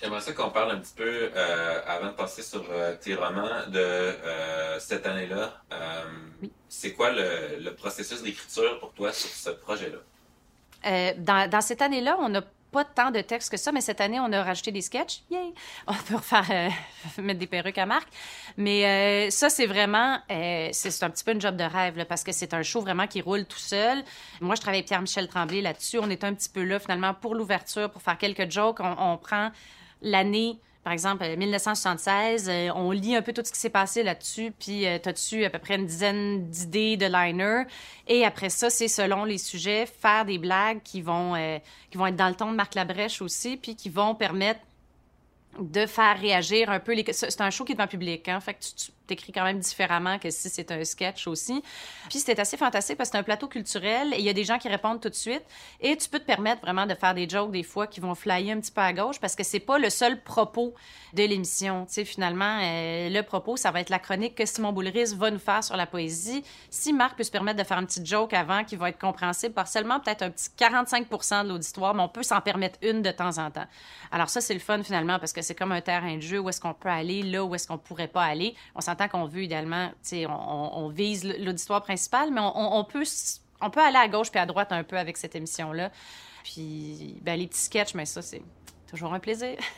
J'aimerais 0.00 0.20
ça 0.20 0.32
qu'on 0.32 0.50
parle 0.50 0.72
un 0.72 0.78
petit 0.78 0.94
peu, 0.94 1.30
euh, 1.34 1.80
avant 1.86 2.08
de 2.08 2.12
passer 2.12 2.42
sur 2.42 2.64
euh, 2.70 2.96
tes 2.96 3.14
romans, 3.14 3.48
de 3.68 3.78
euh, 3.78 4.78
cette 4.80 5.06
année-là. 5.06 5.62
C'est 6.68 6.92
quoi 6.92 7.10
le, 7.12 7.70
processus 7.74 8.22
d'écriture 8.22 8.78
pour 8.80 8.92
toi 8.92 9.12
sur 9.12 9.30
ce 9.30 9.50
projet-là? 9.50 9.98
Dans, 11.18 11.48
dans, 11.48 11.60
cette 11.60 11.80
année-là, 11.80 12.16
on 12.18 12.28
n'a 12.28 12.42
pas 12.72 12.84
tant 12.84 13.12
de 13.12 13.20
textes 13.20 13.50
que 13.50 13.56
ça, 13.56 13.70
mais 13.70 13.80
cette 13.80 14.00
année, 14.00 14.18
on 14.18 14.32
a 14.32 14.42
rajouté 14.42 14.72
des 14.72 14.82
sketchs. 14.82 15.22
Yay! 15.30 15.54
On 15.86 15.94
peut 15.94 16.16
refaire, 16.16 16.72
mettre 17.18 17.38
des 17.38 17.46
perruques 17.46 17.78
à 17.78 17.86
marque. 17.86 18.08
Mais 18.56 19.30
ça, 19.30 19.48
c'est 19.48 19.66
vraiment, 19.66 20.18
c'est 20.28 21.02
un 21.02 21.10
petit 21.10 21.24
peu 21.24 21.32
une 21.32 21.40
job 21.40 21.56
de 21.56 21.64
rêve, 21.64 22.04
parce 22.06 22.24
que 22.24 22.32
c'est 22.32 22.52
un 22.52 22.62
show 22.62 22.80
vraiment 22.80 23.06
qui 23.06 23.20
roule 23.22 23.46
tout 23.46 23.58
seul. 23.58 24.02
Moi, 24.40 24.56
je 24.56 24.60
travaille 24.60 24.80
avec 24.80 24.88
Pierre-Michel 24.88 25.28
Tremblay 25.28 25.62
là-dessus. 25.62 26.00
On 26.00 26.10
est 26.10 26.24
un 26.24 26.34
petit 26.34 26.48
peu 26.48 26.64
là, 26.64 26.80
finalement, 26.80 27.14
pour 27.14 27.36
l'ouverture, 27.36 27.88
pour 27.90 28.02
faire 28.02 28.18
quelques 28.18 28.50
jokes. 28.50 28.80
on, 28.80 28.96
on 28.98 29.16
prend 29.16 29.52
l'année 30.04 30.60
par 30.84 30.92
exemple, 30.92 31.24
1976, 31.24 32.46
euh, 32.46 32.68
on 32.74 32.90
lit 32.90 33.16
un 33.16 33.22
peu 33.22 33.32
tout 33.32 33.40
ce 33.42 33.50
qui 33.50 33.58
s'est 33.58 33.70
passé 33.70 34.02
là-dessus, 34.02 34.52
puis 34.58 34.86
euh, 34.86 34.98
tu 35.02 35.08
as 35.08 35.12
dessus 35.14 35.44
à 35.46 35.48
peu 35.50 35.58
près 35.58 35.76
une 35.76 35.86
dizaine 35.86 36.46
d'idées 36.50 36.98
de 36.98 37.06
liners. 37.06 37.64
Et 38.06 38.22
après 38.22 38.50
ça, 38.50 38.68
c'est 38.68 38.88
selon 38.88 39.24
les 39.24 39.38
sujets, 39.38 39.86
faire 39.86 40.26
des 40.26 40.36
blagues 40.36 40.82
qui 40.84 41.00
vont, 41.00 41.34
euh, 41.36 41.58
qui 41.90 41.96
vont 41.96 42.06
être 42.06 42.16
dans 42.16 42.28
le 42.28 42.34
ton 42.34 42.50
de 42.50 42.56
Marc 42.56 42.74
Labrèche 42.74 43.22
aussi, 43.22 43.56
puis 43.56 43.76
qui 43.76 43.88
vont 43.88 44.14
permettre 44.14 44.60
de 45.58 45.86
faire 45.86 46.20
réagir 46.20 46.68
un 46.68 46.80
peu 46.80 46.92
les... 46.92 47.04
C'est 47.12 47.40
un 47.40 47.50
show 47.50 47.64
qui 47.64 47.72
est 47.72 47.76
devant 47.76 47.86
public, 47.86 48.28
hein? 48.28 48.40
Fait 48.40 48.52
que 48.52 48.60
tu 48.60 48.92
t'écris 49.06 49.32
quand 49.32 49.44
même 49.44 49.58
différemment 49.58 50.18
que 50.18 50.30
si 50.30 50.48
c'est 50.48 50.70
un 50.70 50.84
sketch 50.84 51.26
aussi. 51.26 51.62
Puis 52.08 52.18
c'était 52.18 52.40
assez 52.40 52.56
fantastique 52.56 52.96
parce 52.96 53.10
que 53.10 53.12
c'est 53.12 53.20
un 53.20 53.24
plateau 53.24 53.48
culturel 53.48 54.12
et 54.14 54.18
il 54.18 54.24
y 54.24 54.28
a 54.28 54.32
des 54.32 54.44
gens 54.44 54.58
qui 54.58 54.68
répondent 54.68 55.00
tout 55.00 55.10
de 55.10 55.14
suite 55.14 55.44
et 55.80 55.96
tu 55.96 56.08
peux 56.08 56.18
te 56.18 56.24
permettre 56.24 56.62
vraiment 56.62 56.86
de 56.86 56.94
faire 56.94 57.14
des 57.14 57.28
jokes 57.28 57.50
des 57.50 57.62
fois 57.62 57.86
qui 57.86 58.00
vont 58.00 58.14
flyer 58.14 58.56
un 58.56 58.60
petit 58.60 58.72
peu 58.72 58.80
à 58.80 58.92
gauche 58.92 59.18
parce 59.20 59.36
que 59.36 59.42
c'est 59.42 59.60
pas 59.60 59.78
le 59.78 59.90
seul 59.90 60.22
propos 60.22 60.74
de 61.12 61.22
l'émission. 61.22 61.86
Tu 61.86 61.94
sais, 61.94 62.04
finalement, 62.04 62.58
euh, 62.62 63.08
le 63.08 63.22
propos, 63.22 63.56
ça 63.56 63.70
va 63.70 63.80
être 63.80 63.90
la 63.90 63.98
chronique 63.98 64.34
que 64.34 64.46
Simon 64.46 64.72
Boulris 64.72 65.14
va 65.16 65.30
nous 65.30 65.38
faire 65.38 65.62
sur 65.62 65.76
la 65.76 65.86
poésie. 65.86 66.42
Si 66.70 66.92
Marc 66.92 67.16
peut 67.16 67.22
se 67.22 67.30
permettre 67.30 67.58
de 67.58 67.64
faire 67.64 67.78
un 67.78 67.84
petit 67.84 68.04
joke 68.04 68.32
avant 68.32 68.64
qui 68.64 68.76
va 68.76 68.88
être 68.88 68.98
compréhensible 68.98 69.54
par 69.54 69.68
seulement 69.68 70.00
peut-être 70.00 70.22
un 70.22 70.30
petit 70.30 70.48
45 70.56 71.08
de 71.44 71.48
l'auditoire, 71.48 71.94
mais 71.94 72.02
on 72.02 72.08
peut 72.08 72.22
s'en 72.22 72.40
permettre 72.40 72.78
une 72.82 73.02
de 73.02 73.10
temps 73.10 73.38
en 73.38 73.50
temps. 73.50 73.66
Alors 74.10 74.28
ça, 74.28 74.40
c'est 74.40 74.54
le 74.54 74.60
fun 74.60 74.82
finalement 74.82 75.18
parce 75.18 75.32
que 75.32 75.42
c'est 75.42 75.54
comme 75.54 75.72
un 75.72 75.80
terrain 75.80 76.16
de 76.16 76.20
jeu 76.20 76.38
où 76.38 76.48
est-ce 76.48 76.60
qu'on 76.60 76.74
peut 76.74 76.88
aller, 76.88 77.22
là 77.22 77.44
où 77.44 77.54
est-ce 77.54 77.68
qu'on 77.68 77.78
pourrait 77.78 78.08
pas 78.08 78.24
aller. 78.24 78.54
Tant 78.94 79.08
qu'on 79.08 79.26
veut 79.26 79.42
idéalement, 79.42 79.90
on, 80.12 80.70
on 80.74 80.88
vise 80.88 81.24
l'auditoire 81.38 81.82
principal, 81.82 82.30
mais 82.30 82.40
on, 82.42 82.84
peut, 82.84 83.04
on 83.60 83.70
peut 83.70 83.80
aller 83.80 83.96
à 83.96 84.08
gauche 84.08 84.30
puis 84.30 84.40
à 84.40 84.46
droite 84.46 84.72
un 84.72 84.84
peu 84.84 84.96
avec 84.96 85.16
cette 85.16 85.34
émission-là. 85.34 85.90
Puis 86.44 87.16
ben, 87.22 87.38
les 87.38 87.46
petits 87.46 87.62
sketchs, 87.62 87.94
mais 87.94 88.06
ça, 88.06 88.22
c'est 88.22 88.42
toujours 88.88 89.14
un 89.14 89.20
plaisir. 89.20 89.56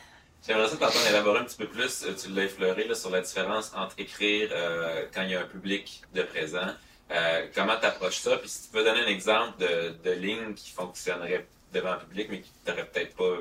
J'aimerais 0.45 0.67
ça 0.67 0.77
t'entendre 0.77 1.07
élaborer 1.09 1.39
un 1.39 1.43
petit 1.43 1.57
peu 1.57 1.67
plus, 1.67 2.03
euh, 2.03 2.13
tu 2.13 2.29
l'as 2.29 2.43
effleuré, 2.43 2.87
là, 2.87 2.95
sur 2.95 3.09
la 3.09 3.21
différence 3.21 3.73
entre 3.75 3.95
écrire 3.97 4.49
euh, 4.53 5.05
quand 5.13 5.23
il 5.23 5.31
y 5.31 5.35
a 5.35 5.41
un 5.41 5.47
public 5.47 6.03
de 6.13 6.21
présent. 6.21 6.67
Euh, 7.11 7.47
comment 7.55 7.77
tu 7.77 7.85
approches 7.85 8.19
ça? 8.19 8.37
Puis 8.37 8.49
si 8.49 8.63
tu 8.63 8.69
peux 8.69 8.83
donner 8.83 9.01
un 9.01 9.07
exemple 9.07 9.59
de, 9.59 9.95
de 10.03 10.11
ligne 10.11 10.53
qui 10.53 10.71
fonctionnerait 10.71 11.47
devant 11.73 11.91
un 11.91 11.97
public, 11.97 12.27
mais 12.29 12.41
qui 12.41 12.51
t'aurait 12.63 12.85
peut-être 12.85 13.15
pas 13.15 13.37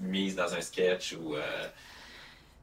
mise 0.00 0.34
dans 0.34 0.52
un 0.54 0.60
sketch 0.60 1.12
ou... 1.12 1.36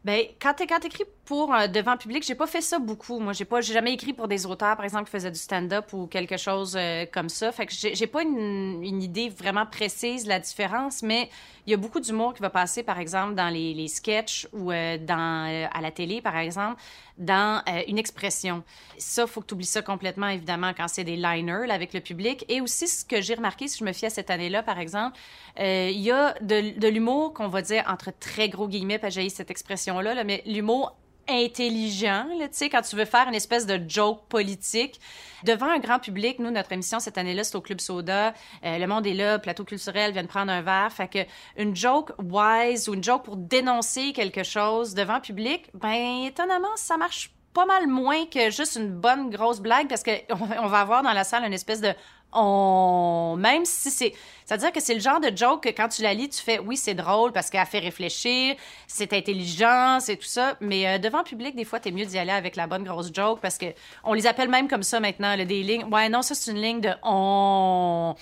Ben, 0.03 0.25
quand 0.41 0.53
tu 0.55 0.63
écris 0.63 1.05
pour 1.31 1.55
euh, 1.55 1.67
devant 1.67 1.95
public, 1.95 2.25
j'ai 2.27 2.35
pas 2.35 2.45
fait 2.45 2.59
ça 2.59 2.77
beaucoup. 2.77 3.17
Moi, 3.19 3.31
j'ai 3.31 3.45
pas, 3.45 3.61
j'ai 3.61 3.71
jamais 3.71 3.93
écrit 3.93 4.11
pour 4.11 4.27
des 4.27 4.45
auteurs, 4.45 4.75
par 4.75 4.83
exemple, 4.83 5.05
qui 5.05 5.11
faisaient 5.11 5.31
du 5.31 5.39
stand-up 5.39 5.93
ou 5.93 6.05
quelque 6.05 6.35
chose 6.35 6.75
euh, 6.77 7.05
comme 7.09 7.29
ça. 7.29 7.53
Fait 7.53 7.65
que 7.65 7.71
j'ai 7.71 8.07
pas 8.07 8.23
une, 8.23 9.01
idée 9.01 9.29
vraiment 9.29 9.65
précise 9.65 10.25
de 10.25 10.29
la 10.29 10.39
différence, 10.39 11.01
mais 11.01 11.29
il 11.65 11.71
y 11.71 11.73
a 11.73 11.77
beaucoup 11.77 12.01
d'humour 12.01 12.33
qui 12.33 12.41
va 12.41 12.49
passer, 12.49 12.83
par 12.83 12.99
exemple, 12.99 13.35
dans 13.35 13.47
les, 13.47 13.73
les 13.73 13.87
sketchs 13.87 14.45
ou 14.51 14.73
euh, 14.73 14.97
dans, 14.97 15.69
à 15.73 15.79
la 15.79 15.91
télé, 15.91 16.19
par 16.19 16.35
exemple, 16.35 16.81
dans 17.17 17.63
une 17.87 17.97
expression. 17.97 18.61
Ça, 18.97 19.25
faut 19.25 19.39
que 19.39 19.45
tu 19.45 19.53
oublies 19.53 19.65
ça 19.65 19.81
complètement, 19.81 20.27
évidemment, 20.27 20.73
quand 20.75 20.89
c'est 20.89 21.05
des 21.05 21.15
liners 21.15 21.65
là, 21.65 21.75
avec 21.75 21.93
le 21.93 22.01
public. 22.01 22.43
Et 22.49 22.59
aussi, 22.59 22.89
ce 22.89 23.05
que 23.05 23.21
j'ai 23.21 23.35
remarqué, 23.35 23.69
si 23.69 23.79
je 23.79 23.85
me 23.85 23.93
fie 23.93 24.07
à 24.07 24.09
cette 24.09 24.29
année-là, 24.31 24.63
par 24.63 24.79
exemple, 24.79 25.17
il 25.57 26.01
y 26.01 26.11
a 26.11 26.33
de, 26.41 26.87
l'humour 26.87 27.33
qu'on 27.33 27.47
va 27.47 27.61
dire 27.61 27.85
entre 27.87 28.11
très 28.11 28.49
gros 28.49 28.67
guillemets, 28.67 28.99
que 28.99 29.09
j'ai 29.09 29.29
cette 29.29 29.51
expression-là, 29.51 30.15
là, 30.15 30.23
mais 30.25 30.41
l'humour 30.45 30.97
intelligent, 31.29 32.25
tu 32.39 32.47
sais, 32.51 32.69
quand 32.69 32.81
tu 32.81 32.95
veux 32.95 33.05
faire 33.05 33.27
une 33.27 33.35
espèce 33.35 33.65
de 33.65 33.79
joke 33.87 34.27
politique. 34.27 34.99
Devant 35.43 35.67
un 35.67 35.79
grand 35.79 35.99
public, 35.99 36.39
nous, 36.39 36.51
notre 36.51 36.71
émission 36.71 36.99
cette 36.99 37.17
année-là, 37.17 37.43
c'est 37.43 37.55
au 37.55 37.61
Club 37.61 37.81
Soda. 37.81 38.33
Euh, 38.63 38.77
le 38.77 38.87
monde 38.87 39.07
est 39.07 39.13
là, 39.13 39.39
plateau 39.39 39.63
culturel, 39.63 40.11
vient 40.11 40.23
de 40.23 40.27
prendre 40.27 40.51
un 40.51 40.61
verre. 40.61 40.91
Fait 40.91 41.07
que 41.07 41.19
une 41.57 41.75
joke 41.75 42.11
wise 42.19 42.87
ou 42.87 42.93
une 42.93 43.03
joke 43.03 43.23
pour 43.23 43.37
dénoncer 43.37 44.13
quelque 44.13 44.43
chose 44.43 44.93
devant 44.93 45.19
public, 45.19 45.69
ben, 45.73 46.25
étonnamment, 46.25 46.75
ça 46.75 46.97
marche 46.97 47.31
pas 47.53 47.65
mal 47.65 47.87
moins 47.87 48.25
que 48.25 48.49
juste 48.49 48.77
une 48.77 48.89
bonne 48.89 49.29
grosse 49.29 49.59
blague 49.59 49.87
parce 49.87 50.03
qu'on 50.03 50.13
on 50.59 50.67
va 50.67 50.79
avoir 50.79 51.03
dans 51.03 51.11
la 51.11 51.23
salle 51.23 51.43
une 51.43 51.53
espèce 51.53 51.81
de 51.81 51.93
on 52.33 53.35
même 53.37 53.65
si 53.65 53.91
c'est 53.91 54.13
c'est-à-dire 54.45 54.71
que 54.71 54.81
c'est 54.81 54.93
le 54.93 54.99
genre 54.99 55.19
de 55.19 55.35
joke 55.35 55.63
que 55.63 55.69
quand 55.69 55.87
tu 55.87 56.01
la 56.01 56.13
lis 56.13 56.29
tu 56.29 56.41
fais 56.41 56.59
oui 56.59 56.77
c'est 56.77 56.93
drôle 56.93 57.31
parce 57.31 57.49
qu'elle 57.49 57.65
fait 57.65 57.79
réfléchir 57.79 58.55
c'est 58.87 59.13
intelligent 59.13 59.99
c'est 59.99 60.17
tout 60.17 60.25
ça. 60.25 60.55
Mais 60.61 60.87
euh, 60.87 60.97
devant 60.97 61.23
public 61.23 61.55
des 61.55 61.65
fois 61.65 61.79
t'es 61.79 61.91
mieux 61.91 62.05
d'y 62.05 62.17
aller 62.17 62.31
avec 62.31 62.55
la 62.55 62.67
bonne 62.67 62.83
grosse 62.83 63.11
joke 63.13 63.39
parce 63.41 63.57
que 63.57 63.67
on 64.03 64.13
les 64.13 64.27
appelle 64.27 64.49
même 64.49 64.67
comme 64.67 64.83
ça 64.83 64.99
maintenant 64.99 65.35
le 65.35 65.45
des 65.45 65.63
lignes. 65.63 65.85
Ouais 65.85 66.09
non 66.09 66.21
ça 66.21 66.35
c'est 66.35 66.51
une 66.51 66.61
ligne 66.61 66.81
de 66.81 66.91
on. 67.03 68.15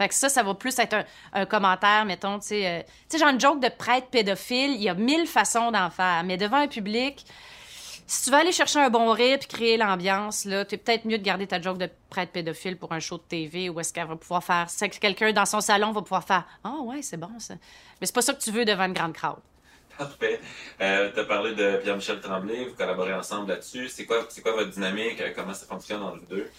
Fait 0.00 0.08
que 0.08 0.14
ça, 0.14 0.30
ça 0.30 0.42
va 0.42 0.54
plus 0.54 0.78
être 0.78 1.04
un, 1.34 1.44
commentaire, 1.44 2.06
mettons, 2.06 2.38
tu 2.38 2.46
sais, 2.46 2.66
euh, 2.66 2.82
tu 3.10 3.18
genre 3.18 3.28
une 3.28 3.38
joke 3.38 3.60
de 3.60 3.68
prêtre 3.68 4.06
pédophile, 4.06 4.70
il 4.70 4.82
y 4.82 4.88
a 4.88 4.94
mille 4.94 5.26
façons 5.26 5.70
d'en 5.70 5.90
faire, 5.90 6.22
mais 6.24 6.38
devant 6.38 6.56
un 6.56 6.68
public, 6.68 7.26
si 8.10 8.24
tu 8.24 8.30
veux 8.30 8.38
aller 8.38 8.50
chercher 8.50 8.80
un 8.80 8.90
bon 8.90 9.12
rire 9.12 9.38
puis 9.38 9.46
créer 9.46 9.76
l'ambiance, 9.76 10.44
là, 10.44 10.62
es 10.68 10.76
peut-être 10.76 11.04
mieux 11.04 11.16
de 11.16 11.22
garder 11.22 11.46
ta 11.46 11.60
joke 11.60 11.78
de 11.78 11.88
prêtre 12.08 12.32
pédophile 12.32 12.76
pour 12.76 12.90
un 12.90 12.98
show 12.98 13.18
de 13.18 13.22
TV 13.22 13.68
où 13.68 13.78
est-ce 13.78 13.92
qu'elle 13.92 14.08
va 14.08 14.16
pouvoir 14.16 14.42
faire. 14.42 14.64
C'est 14.68 14.88
que 14.88 14.98
quelqu'un 14.98 15.32
dans 15.32 15.46
son 15.46 15.60
salon 15.60 15.92
va 15.92 16.02
pouvoir 16.02 16.24
faire 16.24 16.44
Ah 16.64 16.74
ouais, 16.82 17.02
c'est 17.02 17.16
bon 17.16 17.30
ça. 17.38 17.54
Mais 18.00 18.08
c'est 18.08 18.14
pas 18.14 18.22
ça 18.22 18.34
que 18.34 18.40
tu 18.40 18.50
veux 18.50 18.64
devant 18.64 18.86
une 18.86 18.94
grande 18.94 19.12
crowd. 19.12 19.38
Parfait. 19.96 20.40
Euh, 20.80 21.12
tu 21.14 21.20
as 21.20 21.24
parlé 21.24 21.54
de 21.54 21.76
Pierre-Michel 21.76 22.20
Tremblay, 22.20 22.64
vous 22.64 22.74
collaborez 22.74 23.14
ensemble 23.14 23.50
là-dessus. 23.50 23.88
C'est 23.88 24.06
quoi, 24.06 24.26
c'est 24.28 24.42
quoi 24.42 24.52
votre 24.54 24.70
dynamique? 24.70 25.22
Comment 25.36 25.54
ça 25.54 25.66
fonctionne 25.66 26.02
entre 26.02 26.18
vous 26.18 26.26
deux? 26.26 26.50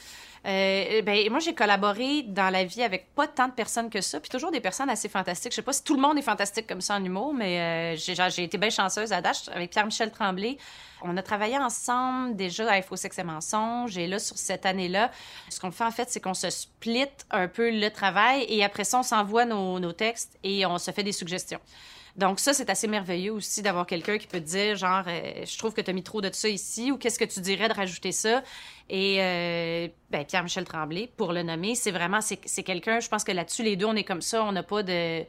Euh, 0.44 1.04
ben, 1.04 1.30
moi, 1.30 1.40
j'ai 1.40 1.54
collaboré 1.54 2.24
dans 2.24 2.50
la 2.50 2.64
vie 2.64 2.82
avec 2.82 3.14
pas 3.14 3.28
tant 3.28 3.48
de 3.48 3.54
personnes 3.54 3.92
que 3.92 4.02
ça, 4.02 4.20
puis 4.20 4.30
toujours 4.30 4.52
des 4.52 4.60
personnes 4.60 4.90
assez 4.90 5.08
fantastiques. 5.08 5.52
Je 5.52 5.58
sais 5.58 5.62
pas 5.62 5.74
si 5.74 5.84
tout 5.84 5.96
le 5.96 6.02
monde 6.02 6.18
est 6.18 6.24
fantastique 6.24 6.66
comme 6.66 6.82
ça 6.82 6.96
en 6.96 7.04
humour, 7.04 7.34
mais 7.34 7.96
euh, 7.96 7.96
j'ai 7.96 8.44
été 8.44 8.58
bien 8.58 8.72
chanceuse 8.72 9.14
à 9.14 9.22
Dash 9.22 9.50
avec 9.50 9.70
Pierre-Michel 9.70 10.12
Tremblay. 10.12 10.58
On 11.04 11.16
a 11.16 11.22
travaillé 11.22 11.58
ensemble 11.58 12.36
déjà 12.36 12.72
à 12.72 12.82
Faux 12.82 12.96
Sexe 12.96 13.20
et 13.20 13.24
Mensonges, 13.24 13.98
et 13.98 14.08
là, 14.08 14.18
sur 14.18 14.38
cette 14.38 14.66
année-là, 14.66 15.12
ce 15.50 15.60
qu'on 15.60 15.72
fait 15.72 15.84
en 15.84 15.92
fait, 15.92 16.10
c'est 16.10 16.20
qu'on 16.20 16.34
se 16.34 16.50
split 16.50 17.06
un 17.30 17.48
peu 17.48 17.70
le 17.70 17.90
travail, 17.90 18.46
et 18.50 18.64
après 18.64 18.84
ça, 18.84 19.00
on 19.00 19.04
s'envoie 19.04 19.46
nos, 19.46 19.80
nos 19.80 19.94
textes 19.94 20.40
et 20.44 20.66
on 20.66 20.80
se 20.80 20.90
fait 20.90 21.04
des 21.04 21.12
suggestions. 21.12 21.60
Donc 22.16 22.40
ça, 22.40 22.54
c'est 22.54 22.70
assez 22.70 22.88
merveilleux 22.88 23.32
aussi 23.32 23.62
d'avoir 23.62 23.86
quelqu'un 23.86 24.18
qui 24.18 24.28
peut 24.28 24.40
dire, 24.40 24.76
genre, 24.76 25.04
euh, 25.08 25.46
je 25.46 25.58
trouve 25.58 25.74
que 25.74 25.82
tu 25.82 25.90
as 25.90 25.94
mis 25.94 26.04
trop 26.04 26.22
de 26.22 26.30
ça 26.32 26.50
ici, 26.50 26.92
ou 26.92 26.98
qu'est-ce 26.98 27.20
que 27.20 27.26
tu 27.26 27.40
dirais 27.40 27.68
de 27.68 27.74
rajouter 27.74 28.12
ça? 28.12 28.44
Et 28.90 29.18
euh, 29.20 29.88
ben, 30.10 30.26
Pierre-Michel 30.26 30.66
Tremblay, 30.66 31.10
pour 31.16 31.34
le 31.34 31.44
nommer, 31.44 31.76
c'est 31.76 31.92
vraiment, 31.92 32.20
c'est 32.22 32.64
quelqu'un, 32.64 33.00
je 33.00 33.10
pense 33.10 33.24
que 33.24 33.32
là-dessus, 33.32 33.64
les 33.64 33.76
deux, 33.76 33.86
on 33.86 33.96
est 33.96 34.04
comme 34.04 34.22
ça, 34.22 34.44
on 34.44 34.52
n'a 34.52 34.64
pas 34.64 34.84
de 34.84 35.26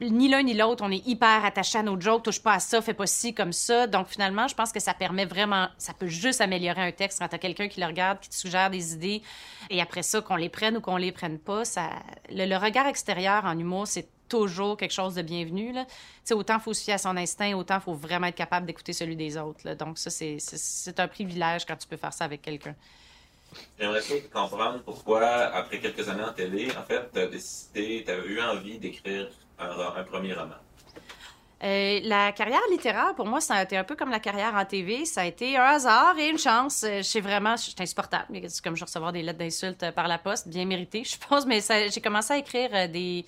ni 0.00 0.28
l'un 0.28 0.42
ni 0.42 0.54
l'autre, 0.54 0.84
on 0.84 0.90
est 0.90 1.06
hyper 1.06 1.44
attaché 1.44 1.78
à 1.78 1.82
nos 1.82 1.98
jokes, 1.98 2.22
touche 2.22 2.42
pas 2.42 2.54
à 2.54 2.60
ça, 2.60 2.82
fais 2.82 2.94
pas 2.94 3.06
ci 3.06 3.34
comme 3.34 3.52
ça. 3.52 3.86
Donc 3.86 4.08
finalement, 4.08 4.46
je 4.46 4.54
pense 4.54 4.72
que 4.72 4.80
ça 4.80 4.94
permet 4.94 5.24
vraiment, 5.24 5.68
ça 5.78 5.94
peut 5.94 6.06
juste 6.06 6.40
améliorer 6.40 6.82
un 6.82 6.92
texte 6.92 7.18
quand 7.18 7.28
t'as 7.28 7.38
quelqu'un 7.38 7.68
qui 7.68 7.80
le 7.80 7.86
regarde, 7.86 8.20
qui 8.20 8.28
te 8.28 8.34
suggère 8.34 8.70
des 8.70 8.94
idées, 8.94 9.22
et 9.70 9.80
après 9.80 10.02
ça, 10.02 10.20
qu'on 10.20 10.36
les 10.36 10.48
prenne 10.48 10.76
ou 10.76 10.80
qu'on 10.80 10.96
les 10.96 11.12
prenne 11.12 11.38
pas, 11.38 11.64
ça, 11.64 11.90
le, 12.30 12.56
regard 12.56 12.86
extérieur 12.86 13.44
en 13.44 13.58
humour, 13.58 13.86
c'est 13.86 14.08
toujours 14.28 14.76
quelque 14.76 14.92
chose 14.92 15.14
de 15.14 15.22
bienvenu. 15.22 15.72
Là. 15.72 15.86
sais, 16.24 16.34
autant 16.34 16.58
faut 16.58 16.74
se 16.74 16.84
fier 16.84 16.94
à 16.94 16.98
son 16.98 17.16
instinct, 17.16 17.54
autant 17.54 17.80
faut 17.80 17.94
vraiment 17.94 18.26
être 18.26 18.36
capable 18.36 18.66
d'écouter 18.66 18.92
celui 18.92 19.16
des 19.16 19.36
autres. 19.36 19.60
Là. 19.64 19.74
Donc 19.74 19.98
ça, 19.98 20.10
c'est 20.10 21.00
un 21.00 21.08
privilège 21.08 21.64
quand 21.64 21.76
tu 21.76 21.88
peux 21.88 21.96
faire 21.96 22.12
ça 22.12 22.24
avec 22.24 22.42
quelqu'un. 22.42 22.74
J'aimerais 23.78 24.02
comprendre 24.32 24.82
pourquoi, 24.84 25.26
après 25.26 25.78
quelques 25.78 26.08
années 26.08 26.24
en 26.24 26.32
télé, 26.32 26.68
en 26.76 26.82
fait, 26.82 27.10
tu 27.12 27.20
as 27.20 27.26
décidé, 27.26 28.04
tu 28.06 28.12
eu 28.12 28.40
envie 28.40 28.78
d'écrire 28.78 29.28
un, 29.58 30.04
premier 30.04 30.34
roman? 30.34 30.54
Euh, 31.64 32.00
la 32.04 32.30
carrière 32.32 32.60
littéraire, 32.70 33.14
pour 33.16 33.26
moi, 33.26 33.40
ça 33.40 33.54
a 33.54 33.62
été 33.64 33.76
un 33.76 33.82
peu 33.82 33.96
comme 33.96 34.10
la 34.10 34.20
carrière 34.20 34.54
en 34.54 34.64
TV. 34.64 35.04
Ça 35.04 35.22
a 35.22 35.24
été 35.24 35.56
un 35.56 35.64
hasard 35.64 36.16
et 36.18 36.28
une 36.28 36.38
chance. 36.38 36.84
Euh, 36.84 37.02
je 37.02 37.18
vraiment, 37.18 37.56
c'est 37.56 37.80
insupportable. 37.80 38.26
C'est 38.48 38.62
comme 38.62 38.76
je 38.76 38.84
recevoir 38.84 39.12
des 39.12 39.22
lettres 39.22 39.38
d'insultes 39.38 39.90
par 39.92 40.06
la 40.06 40.18
poste, 40.18 40.46
bien 40.46 40.64
méritées, 40.64 41.02
je 41.02 41.16
pense. 41.28 41.46
Mais 41.46 41.60
j'ai 41.90 42.00
commencé 42.00 42.34
à 42.34 42.38
écrire 42.38 42.70
euh, 42.72 42.86
des, 42.86 43.24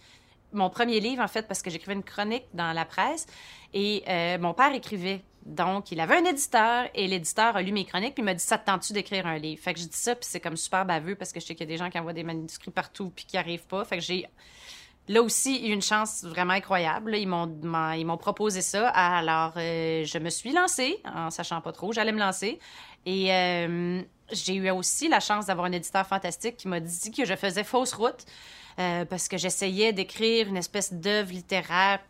mon 0.53 0.71
premier 0.71 1.01
livre, 1.01 1.23
en 1.23 1.29
fait, 1.29 1.47
parce 1.49 1.63
que 1.63 1.71
j'écrivais 1.71 1.95
une 1.95 2.03
chronique 2.03 2.47
dans 2.55 2.73
la 2.73 2.85
presse. 2.85 3.27
Et 3.73 4.05
mon 4.39 4.53
père 4.53 4.75
écrivait 4.75 5.23
donc, 5.47 5.91
il 5.91 6.01
avait 6.01 6.17
un 6.17 6.25
éditeur 6.25 6.89
et 6.95 7.07
l'éditeur 7.09 7.57
a 7.57 7.63
lu 7.63 7.73
mes 7.73 7.85
chroniques 7.85 8.15
puis 8.15 8.23
il 8.23 8.27
m'a 8.27 8.35
dit 8.35 8.45
Ça 8.45 8.59
te 8.59 8.67
tente-tu 8.67 8.93
d'écrire 8.93 9.27
un 9.27 9.39
livre 9.39 9.63
Fait 9.63 9.73
que 9.73 9.81
je 9.81 9.87
dis 9.87 9.97
ça, 9.97 10.15
puis 10.15 10.27
c'est 10.29 10.41
comme 10.41 10.57
super 10.57 10.85
baveux 10.85 11.15
parce 11.15 11.33
que 11.33 11.41
je 11.41 11.47
sais 11.47 11.55
qu'il 11.55 11.67
y 11.67 11.71
a 11.71 11.73
des 11.73 11.79
gens 11.79 11.89
qui 11.89 11.99
envoient 11.99 12.13
des 12.13 12.25
manuscrits 12.25 12.71
partout 12.71 13.11
puis 13.15 13.25
qui 13.25 13.39
arrivent 13.39 13.67
pas. 13.67 13.85
Fait 13.85 13.97
que 13.97 14.03
j'ai 14.03 14.27
là 15.09 15.23
aussi 15.23 15.67
eu 15.67 15.73
une 15.73 15.83
chance 15.83 16.25
vraiment 16.25 16.53
incroyable. 16.53 17.17
Ils 17.17 17.27
m'ont, 17.27 17.51
ils 17.97 18.05
m'ont 18.05 18.19
proposé 18.19 18.61
ça. 18.61 18.89
Alors, 18.91 19.55
euh, 19.57 20.05
je 20.05 20.19
me 20.19 20.29
suis 20.29 20.53
lancée 20.53 21.01
en 21.05 21.31
sachant 21.31 21.61
pas 21.63 21.73
trop. 21.73 21.93
J'allais 21.93 22.13
me 22.13 22.21
lancer. 22.21 22.59
Et 23.07 23.33
euh, 23.33 24.03
j'ai 24.31 24.55
eu 24.55 24.71
aussi 24.71 25.09
la 25.09 25.21
chance 25.21 25.47
d'avoir 25.47 25.67
un 25.67 25.73
éditeur 25.73 26.07
fantastique 26.07 26.59
qui 26.59 26.69
m'a 26.69 26.81
dit 26.81 27.11
que 27.11 27.25
je 27.25 27.35
faisais 27.35 27.65
fausse 27.65 27.95
route. 27.95 28.27
Euh, 28.81 29.05
parce 29.05 29.29
que 29.29 29.37
j'essayais 29.37 29.93
d'écrire 29.93 30.49
une 30.49 30.57
espèce 30.57 30.93
d'œuvre 30.93 31.33
littéraire 31.33 32.01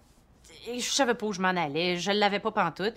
et 0.68 0.78
je 0.78 0.88
savais 0.88 1.14
pas 1.14 1.26
où 1.26 1.32
je 1.32 1.40
m'en 1.40 1.48
allais, 1.48 1.96
je 1.96 2.12
l'avais 2.12 2.38
pas 2.38 2.52
pantoute. 2.52 2.94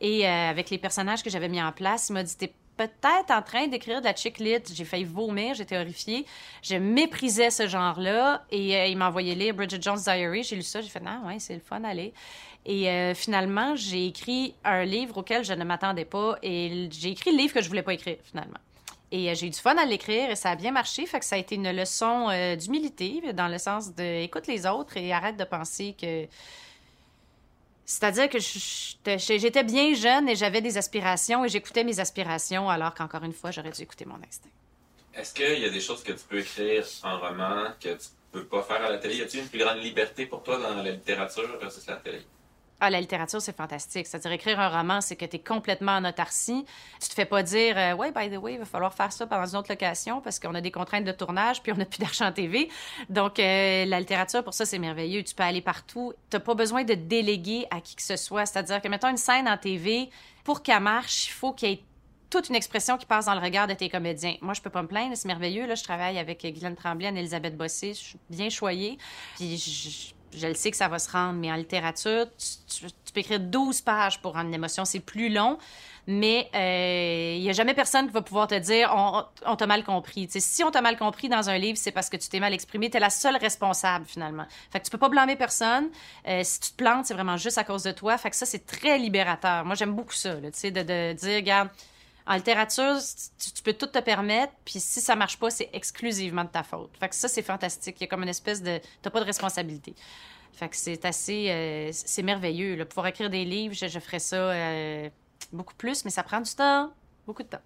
Et 0.00 0.26
euh, 0.26 0.50
avec 0.50 0.70
les 0.70 0.78
personnages 0.78 1.24
que 1.24 1.30
j'avais 1.30 1.48
mis 1.48 1.60
en 1.60 1.72
place, 1.72 2.08
il 2.08 2.12
m'a 2.12 2.22
dit 2.22 2.36
t'es 2.36 2.52
peut-être 2.76 3.30
en 3.30 3.42
train 3.42 3.66
d'écrire 3.66 4.00
de 4.00 4.04
la 4.04 4.14
chick 4.14 4.38
lit. 4.38 4.58
J'ai 4.72 4.84
failli 4.84 5.04
vomir, 5.04 5.54
j'étais 5.54 5.76
horrifiée. 5.76 6.24
Je 6.62 6.76
méprisais 6.76 7.50
ce 7.50 7.66
genre-là 7.66 8.44
et 8.52 8.76
euh, 8.76 8.86
il 8.86 8.96
m'a 8.96 9.08
envoyé 9.08 9.34
lire 9.34 9.54
Bridget 9.54 9.82
Jones' 9.82 10.02
Diary. 10.04 10.44
J'ai 10.44 10.54
lu 10.54 10.62
ça, 10.62 10.80
j'ai 10.80 10.88
fait 10.88 11.00
non, 11.00 11.26
ouais, 11.26 11.40
c'est 11.40 11.54
le 11.54 11.60
fun, 11.60 11.82
allez. 11.82 12.12
Et 12.68 13.14
finalement, 13.14 13.76
j'ai 13.76 14.06
écrit 14.06 14.52
un 14.64 14.84
livre 14.84 15.18
auquel 15.18 15.44
je 15.44 15.52
ne 15.52 15.62
m'attendais 15.62 16.04
pas 16.04 16.36
et 16.42 16.88
j'ai 16.90 17.10
écrit 17.10 17.30
le 17.30 17.36
livre 17.36 17.54
que 17.54 17.62
je 17.62 17.68
voulais 17.68 17.84
pas 17.84 17.94
écrire 17.94 18.16
finalement. 18.24 18.58
Et 19.12 19.34
j'ai 19.34 19.46
eu 19.46 19.50
du 19.50 19.58
fun 19.58 19.76
à 19.76 19.84
l'écrire 19.84 20.30
et 20.30 20.36
ça 20.36 20.50
a 20.50 20.56
bien 20.56 20.72
marché. 20.72 21.06
Fait 21.06 21.20
que 21.20 21.24
ça 21.24 21.36
a 21.36 21.38
été 21.38 21.54
une 21.54 21.70
leçon 21.70 22.28
d'humilité 22.56 23.32
dans 23.32 23.48
le 23.48 23.58
sens 23.58 23.94
de 23.94 24.22
écoute 24.22 24.46
les 24.46 24.66
autres 24.66 24.96
et 24.96 25.12
arrête 25.12 25.36
de 25.36 25.44
penser 25.44 25.94
que 26.00 26.26
c'est-à-dire 27.88 28.28
que 28.28 28.40
j'étais 28.40 29.62
bien 29.62 29.94
jeune 29.94 30.28
et 30.28 30.34
j'avais 30.34 30.60
des 30.60 30.76
aspirations 30.76 31.44
et 31.44 31.48
j'écoutais 31.48 31.84
mes 31.84 32.00
aspirations 32.00 32.68
alors 32.68 32.92
qu'encore 32.94 33.22
une 33.22 33.32
fois, 33.32 33.52
j'aurais 33.52 33.70
dû 33.70 33.82
écouter 33.82 34.04
mon 34.04 34.16
instinct. 34.16 34.50
Est-ce 35.14 35.32
qu'il 35.32 35.60
y 35.60 35.64
a 35.64 35.70
des 35.70 35.80
choses 35.80 36.02
que 36.02 36.10
tu 36.10 36.24
peux 36.28 36.40
écrire 36.40 36.84
en 37.04 37.20
roman 37.20 37.68
que 37.80 37.90
tu 37.90 38.08
peux 38.32 38.44
pas 38.44 38.64
faire 38.64 38.84
à 38.84 38.90
la 38.90 38.98
télé? 38.98 39.18
Y 39.18 39.22
a-t-il 39.22 39.44
une 39.44 39.48
plus 39.48 39.60
grande 39.60 39.78
liberté 39.78 40.26
pour 40.26 40.42
toi 40.42 40.58
dans 40.58 40.74
la 40.74 40.90
littérature 40.90 41.56
versus 41.60 41.86
la 41.86 41.94
télé? 41.94 42.22
Ah, 42.78 42.90
la 42.90 43.00
littérature, 43.00 43.40
c'est 43.40 43.56
fantastique. 43.56 44.06
C'est-à-dire, 44.06 44.32
écrire 44.32 44.60
un 44.60 44.68
roman, 44.68 45.00
c'est 45.00 45.16
que 45.16 45.24
tu 45.24 45.36
es 45.36 45.38
complètement 45.38 45.92
en 45.92 46.04
autarcie. 46.04 46.66
Tu 47.00 47.08
te 47.08 47.14
fais 47.14 47.24
pas 47.24 47.42
dire, 47.42 47.74
euh, 47.78 47.94
ouais, 47.94 48.12
by 48.12 48.30
the 48.30 48.38
way, 48.38 48.54
il 48.54 48.58
va 48.58 48.66
falloir 48.66 48.92
faire 48.92 49.12
ça 49.12 49.26
pendant 49.26 49.46
une 49.46 49.56
autre 49.56 49.70
location 49.70 50.20
parce 50.20 50.38
qu'on 50.38 50.54
a 50.54 50.60
des 50.60 50.70
contraintes 50.70 51.04
de 51.04 51.12
tournage 51.12 51.62
puis 51.62 51.72
on 51.72 51.76
n'a 51.76 51.86
plus 51.86 51.98
d'argent 51.98 52.30
TV. 52.32 52.68
Donc, 53.08 53.38
euh, 53.38 53.86
la 53.86 53.98
littérature, 53.98 54.44
pour 54.44 54.52
ça, 54.52 54.66
c'est 54.66 54.78
merveilleux. 54.78 55.22
Tu 55.22 55.34
peux 55.34 55.42
aller 55.42 55.62
partout. 55.62 56.12
Tu 56.30 56.38
pas 56.38 56.54
besoin 56.54 56.84
de 56.84 56.92
déléguer 56.92 57.66
à 57.70 57.80
qui 57.80 57.96
que 57.96 58.02
ce 58.02 58.16
soit. 58.16 58.44
C'est-à-dire 58.44 58.82
que, 58.82 58.88
mettons, 58.88 59.08
une 59.08 59.16
scène 59.16 59.48
en 59.48 59.56
TV, 59.56 60.10
pour 60.44 60.62
qu'elle 60.62 60.80
marche, 60.80 61.28
il 61.28 61.32
faut 61.32 61.52
qu'il 61.52 61.70
y 61.70 61.72
ait 61.72 61.82
toute 62.28 62.48
une 62.48 62.56
expression 62.56 62.98
qui 62.98 63.06
passe 63.06 63.26
dans 63.26 63.34
le 63.34 63.40
regard 63.40 63.66
de 63.66 63.74
tes 63.74 63.88
comédiens. 63.88 64.36
Moi, 64.42 64.54
je 64.54 64.60
peux 64.60 64.70
pas 64.70 64.82
me 64.82 64.88
plaindre, 64.88 65.16
c'est 65.16 65.28
merveilleux. 65.28 65.66
Là, 65.66 65.74
je 65.74 65.84
travaille 65.84 66.18
avec 66.18 66.42
Guylaine 66.42 66.76
Tremblay, 66.76 67.06
Anne-Elisabeth 67.06 67.56
Bossé, 67.56 67.94
je 67.94 68.00
suis 68.00 68.18
bien 68.28 68.50
choyée. 68.50 68.98
Puis 69.36 69.56
je, 69.56 70.14
je 70.32 70.46
le 70.46 70.54
sais 70.54 70.70
que 70.70 70.76
ça 70.76 70.88
va 70.88 70.98
se 70.98 71.10
rendre, 71.10 71.34
mais 71.34 71.50
en 71.50 71.56
littérature, 71.56 72.26
tu, 72.36 73.12
peux 73.12 73.20
écrire 73.20 73.40
12 73.40 73.80
pages 73.80 74.20
pour 74.20 74.34
rendre 74.34 74.48
une 74.48 74.54
émotion. 74.54 74.84
C'est 74.84 75.00
plus 75.00 75.28
long, 75.28 75.58
mais 76.06 76.48
il 76.52 76.58
euh, 76.58 77.42
n'y 77.42 77.50
a 77.50 77.52
jamais 77.52 77.74
personne 77.74 78.06
qui 78.06 78.12
va 78.12 78.22
pouvoir 78.22 78.46
te 78.46 78.54
dire 78.54 78.94
on, 79.46 79.56
t'a 79.56 79.66
mal 79.66 79.84
compris. 79.84 80.28
si 80.30 80.62
on 80.62 80.70
t'a 80.70 80.82
mal 80.82 80.96
compris 80.98 81.28
dans 81.28 81.48
un 81.48 81.58
livre, 81.58 81.78
c'est 81.78 81.92
parce 81.92 82.08
que 82.08 82.16
tu 82.16 82.28
t'es 82.28 82.40
mal 82.40 82.52
exprimé. 82.52 82.90
Tu 82.90 82.96
es 82.96 83.00
la 83.00 83.10
seule 83.10 83.36
responsable, 83.36 84.04
finalement. 84.06 84.46
Fait 84.70 84.80
que 84.80 84.84
tu 84.84 84.90
peux 84.90 84.98
pas 84.98 85.08
blâmer 85.08 85.36
personne. 85.36 85.88
Euh, 86.28 86.42
si 86.44 86.60
tu 86.60 86.70
te 86.70 86.76
plantes, 86.76 87.06
c'est 87.06 87.14
vraiment 87.14 87.36
juste 87.36 87.58
à 87.58 87.64
cause 87.64 87.82
de 87.82 87.92
toi. 87.92 88.18
Fait 88.18 88.30
que 88.30 88.36
ça, 88.36 88.46
c'est 88.46 88.66
très 88.66 88.98
libérateur. 88.98 89.64
Moi, 89.64 89.74
j'aime 89.74 89.94
beaucoup 89.94 90.14
ça, 90.14 90.34
de, 90.34 90.50
de 90.50 91.12
dire, 91.12 91.36
regarde, 91.36 91.68
en 92.26 92.34
littérature, 92.34 92.96
tu, 93.54 93.62
peux 93.62 93.72
tout 93.72 93.86
te 93.86 94.00
permettre, 94.00 94.52
puis 94.64 94.80
si 94.80 95.00
ça 95.00 95.14
marche 95.14 95.38
pas, 95.38 95.50
c'est 95.50 95.70
exclusivement 95.72 96.44
de 96.44 96.48
ta 96.48 96.64
faute. 96.64 96.90
Fait 96.98 97.12
ça, 97.14 97.28
c'est 97.28 97.42
fantastique. 97.42 97.96
Il 98.00 98.02
y 98.02 98.04
a 98.04 98.08
comme 98.08 98.24
une 98.24 98.28
espèce 98.28 98.62
de... 98.62 98.80
T'as 99.00 99.10
pas 99.10 99.20
de 99.20 99.26
responsabilité. 99.26 99.94
Fait 100.52 100.68
c'est 100.72 101.04
assez... 101.04 101.50
Euh, 101.50 101.90
c'est 101.92 102.22
merveilleux. 102.22 102.74
Là. 102.74 102.84
Pouvoir 102.84 103.06
écrire 103.06 103.30
des 103.30 103.44
livres, 103.44 103.74
je, 103.74 103.86
je 103.86 103.98
ferais 104.00 104.18
ça 104.18 104.36
euh, 104.36 105.08
beaucoup 105.52 105.74
plus, 105.74 106.04
mais 106.04 106.10
ça 106.10 106.24
prend 106.24 106.40
du 106.40 106.52
temps. 106.52 106.92
Beaucoup 107.26 107.44
de 107.44 107.48
temps. 107.48 107.62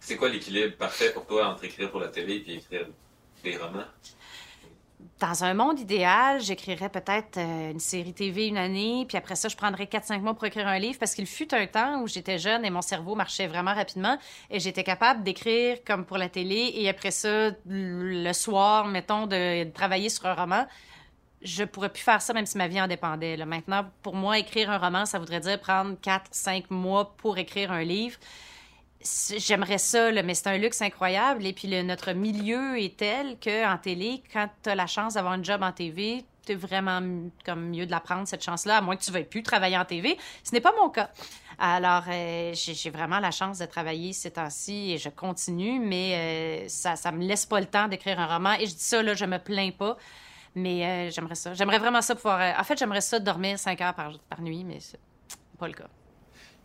C'est 0.00 0.16
quoi 0.16 0.28
l'équilibre 0.28 0.76
parfait 0.76 1.12
pour 1.12 1.26
toi 1.26 1.48
entre 1.48 1.64
écrire 1.64 1.90
pour 1.90 2.00
la 2.00 2.08
télé 2.08 2.44
et 2.46 2.54
écrire 2.54 2.86
des 3.42 3.56
romans? 3.56 3.84
Dans 5.20 5.44
un 5.44 5.54
monde 5.54 5.80
idéal, 5.80 6.40
j'écrirais 6.40 6.88
peut-être 6.88 7.38
euh, 7.38 7.72
une 7.72 7.80
série 7.80 8.12
TV 8.12 8.46
une 8.46 8.56
année, 8.56 9.04
puis 9.08 9.16
après 9.16 9.34
ça, 9.34 9.48
je 9.48 9.56
prendrais 9.56 9.84
4-5 9.84 10.20
mois 10.20 10.34
pour 10.34 10.44
écrire 10.44 10.68
un 10.68 10.78
livre 10.78 10.98
parce 10.98 11.14
qu'il 11.14 11.26
fut 11.26 11.52
un 11.54 11.66
temps 11.66 12.02
où 12.02 12.06
j'étais 12.06 12.38
jeune 12.38 12.64
et 12.64 12.70
mon 12.70 12.82
cerveau 12.82 13.14
marchait 13.14 13.46
vraiment 13.46 13.74
rapidement 13.74 14.16
et 14.50 14.60
j'étais 14.60 14.84
capable 14.84 15.22
d'écrire 15.22 15.78
comme 15.84 16.04
pour 16.04 16.18
la 16.18 16.28
télé 16.28 16.72
et 16.74 16.88
après 16.88 17.10
ça, 17.10 17.50
le 17.66 18.32
soir, 18.32 18.86
mettons, 18.86 19.26
de, 19.26 19.64
travailler 19.70 20.08
sur 20.08 20.26
un 20.26 20.34
roman. 20.34 20.66
Je 21.42 21.64
pourrais 21.64 21.90
plus 21.90 22.02
faire 22.02 22.20
ça 22.20 22.32
même 22.32 22.46
si 22.46 22.58
ma 22.58 22.68
vie 22.68 22.80
en 22.80 22.88
dépendait. 22.88 23.36
Maintenant, 23.44 23.84
pour 24.02 24.14
moi, 24.14 24.38
écrire 24.38 24.70
un 24.70 24.78
roman, 24.78 25.06
ça 25.06 25.18
voudrait 25.18 25.40
dire 25.40 25.60
prendre 25.60 25.96
4-5 26.02 26.64
mois 26.70 27.14
pour 27.16 27.38
écrire 27.38 27.72
un 27.72 27.82
livre 27.82 28.18
j'aimerais 29.36 29.78
ça, 29.78 30.10
mais 30.22 30.34
c'est 30.34 30.48
un 30.48 30.58
luxe 30.58 30.82
incroyable. 30.82 31.46
Et 31.46 31.52
puis 31.52 31.68
notre 31.82 32.12
milieu 32.12 32.78
est 32.78 32.96
tel 32.96 33.36
qu'en 33.42 33.78
télé, 33.78 34.22
quand 34.32 34.48
tu 34.62 34.70
as 34.70 34.74
la 34.74 34.86
chance 34.86 35.14
d'avoir 35.14 35.34
un 35.34 35.42
job 35.42 35.62
en 35.62 35.72
TV, 35.72 36.24
c'est 36.46 36.54
vraiment 36.54 37.02
comme 37.44 37.68
mieux 37.68 37.84
de 37.84 37.90
la 37.90 38.00
prendre, 38.00 38.26
cette 38.26 38.42
chance-là, 38.42 38.78
à 38.78 38.80
moins 38.80 38.96
que 38.96 39.02
tu 39.02 39.10
ne 39.10 39.14
veuilles 39.14 39.24
plus 39.24 39.42
travailler 39.42 39.76
en 39.76 39.84
TV. 39.84 40.16
Ce 40.42 40.52
n'est 40.52 40.62
pas 40.62 40.72
mon 40.80 40.88
cas. 40.88 41.10
Alors, 41.58 42.04
euh, 42.08 42.52
j'ai 42.54 42.90
vraiment 42.90 43.18
la 43.18 43.30
chance 43.30 43.58
de 43.58 43.66
travailler 43.66 44.12
ces 44.14 44.30
temps-ci 44.30 44.92
et 44.92 44.98
je 44.98 45.10
continue, 45.10 45.78
mais 45.78 46.64
euh, 46.64 46.68
ça 46.68 46.94
ne 47.10 47.18
me 47.18 47.24
laisse 47.24 47.44
pas 47.44 47.60
le 47.60 47.66
temps 47.66 47.88
d'écrire 47.88 48.18
un 48.18 48.26
roman. 48.26 48.54
Et 48.54 48.66
je 48.66 48.74
dis 48.74 48.82
ça, 48.82 49.02
là, 49.02 49.14
je 49.14 49.26
me 49.26 49.38
plains 49.38 49.72
pas, 49.72 49.98
mais 50.54 50.86
euh, 50.86 51.10
j'aimerais 51.10 51.34
ça. 51.34 51.52
J'aimerais 51.52 51.78
vraiment 51.78 52.00
ça 52.00 52.14
pouvoir... 52.14 52.58
en 52.58 52.64
fait, 52.64 52.78
j'aimerais 52.78 53.02
ça 53.02 53.18
dormir 53.18 53.58
cinq 53.58 53.80
heures 53.82 53.94
par, 53.94 54.18
par 54.30 54.40
nuit, 54.40 54.64
mais 54.64 54.78
c'est 54.80 55.00
pas 55.58 55.66
le 55.66 55.74
cas 55.74 55.88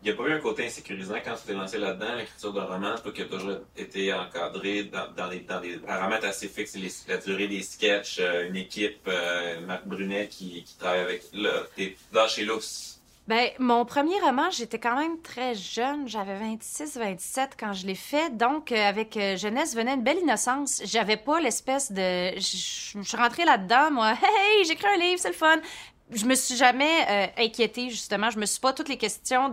il 0.03 0.11
n'y 0.11 0.19
a 0.19 0.21
pas 0.21 0.29
eu 0.29 0.33
un 0.33 0.39
côté 0.39 0.65
insécurisant 0.65 1.15
quand 1.23 1.35
tu 1.35 1.47
t'es 1.47 1.53
lancé 1.53 1.77
là-dedans, 1.77 2.15
l'écriture 2.17 2.51
de 2.51 2.59
roman, 2.59 2.95
toi 3.01 3.11
qui 3.13 3.21
as 3.21 3.25
toujours 3.25 3.59
été 3.77 4.13
encadré 4.13 4.83
dans, 4.83 5.09
dans, 5.15 5.29
des, 5.29 5.39
dans 5.39 5.61
paramètres 5.87 6.27
assez 6.27 6.49
fixes, 6.49 6.77
la 7.07 7.17
durée 7.17 7.47
des 7.47 7.61
sketchs, 7.61 8.19
euh, 8.19 8.49
une 8.49 8.57
équipe, 8.57 9.07
euh, 9.07 9.61
Marc 9.61 9.85
Brunet 9.85 10.27
qui, 10.27 10.65
travaille 10.77 10.99
avec, 10.99 11.23
là, 11.31 11.51
t'es 11.77 11.95
chez 12.27 12.43
l'os. 12.43 12.99
Ben, 13.29 13.51
mon 13.57 13.85
premier 13.85 14.19
roman, 14.19 14.51
j'étais 14.51 14.79
quand 14.79 14.97
même 14.97 15.21
très 15.21 15.55
jeune. 15.55 16.09
J'avais 16.09 16.35
26, 16.37 16.97
27 16.97 17.51
quand 17.57 17.71
je 17.71 17.87
l'ai 17.87 17.95
fait. 17.95 18.35
Donc, 18.35 18.73
euh, 18.73 18.75
avec 18.75 19.17
jeunesse 19.37 19.73
venait 19.73 19.93
une 19.93 20.03
belle 20.03 20.19
innocence. 20.19 20.81
J'avais 20.83 21.15
pas 21.15 21.39
l'espèce 21.39 21.93
de. 21.93 22.33
Je 22.35 22.41
suis 23.01 23.17
rentrée 23.17 23.45
là-dedans, 23.45 23.91
moi. 23.91 24.15
Hey, 24.21 24.65
j'écris 24.65 24.87
un 24.87 24.97
livre, 24.97 25.21
c'est 25.21 25.29
le 25.29 25.35
fun 25.35 25.61
je 26.11 26.25
me 26.25 26.35
suis 26.35 26.55
jamais 26.55 27.05
euh, 27.09 27.27
inquiétée 27.37 27.89
justement. 27.89 28.29
Je 28.29 28.39
me 28.39 28.45
suis 28.45 28.59
pas 28.59 28.73
toutes 28.73 28.89
les 28.89 28.97
questions 28.97 29.51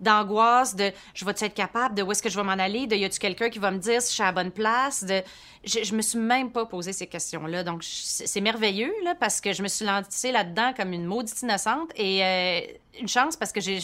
d'angoisse 0.00 0.74
de 0.76 0.92
je 1.14 1.24
vais 1.24 1.32
être 1.32 1.54
capable 1.54 1.94
de 1.94 2.02
où 2.02 2.12
est-ce 2.12 2.22
que 2.22 2.28
je 2.28 2.36
vais 2.36 2.44
m'en 2.44 2.52
aller 2.52 2.86
de 2.86 2.96
y 2.96 3.04
a-tu 3.04 3.18
quelqu'un 3.18 3.50
qui 3.50 3.58
va 3.58 3.70
me 3.70 3.78
dire 3.78 4.00
si 4.00 4.10
je 4.10 4.14
suis 4.14 4.22
à 4.22 4.26
la 4.26 4.32
bonne 4.32 4.50
place 4.50 5.04
de 5.04 5.22
je, 5.64 5.82
je 5.82 5.94
me 5.94 6.02
suis 6.02 6.18
même 6.18 6.50
pas 6.50 6.66
posé 6.66 6.92
ces 6.92 7.06
questions 7.06 7.46
là 7.46 7.64
donc 7.64 7.82
c'est 7.82 8.40
merveilleux 8.40 8.92
là 9.04 9.14
parce 9.14 9.40
que 9.40 9.52
je 9.52 9.62
me 9.62 9.68
suis 9.68 9.84
lancée 9.84 10.32
là-dedans 10.32 10.72
comme 10.76 10.92
une 10.92 11.04
maudite 11.04 11.42
innocente 11.42 11.90
et 11.96 12.24
euh, 12.24 12.60
une 13.00 13.08
chance 13.08 13.36
parce 13.36 13.52
que 13.52 13.60
j'ai 13.60 13.78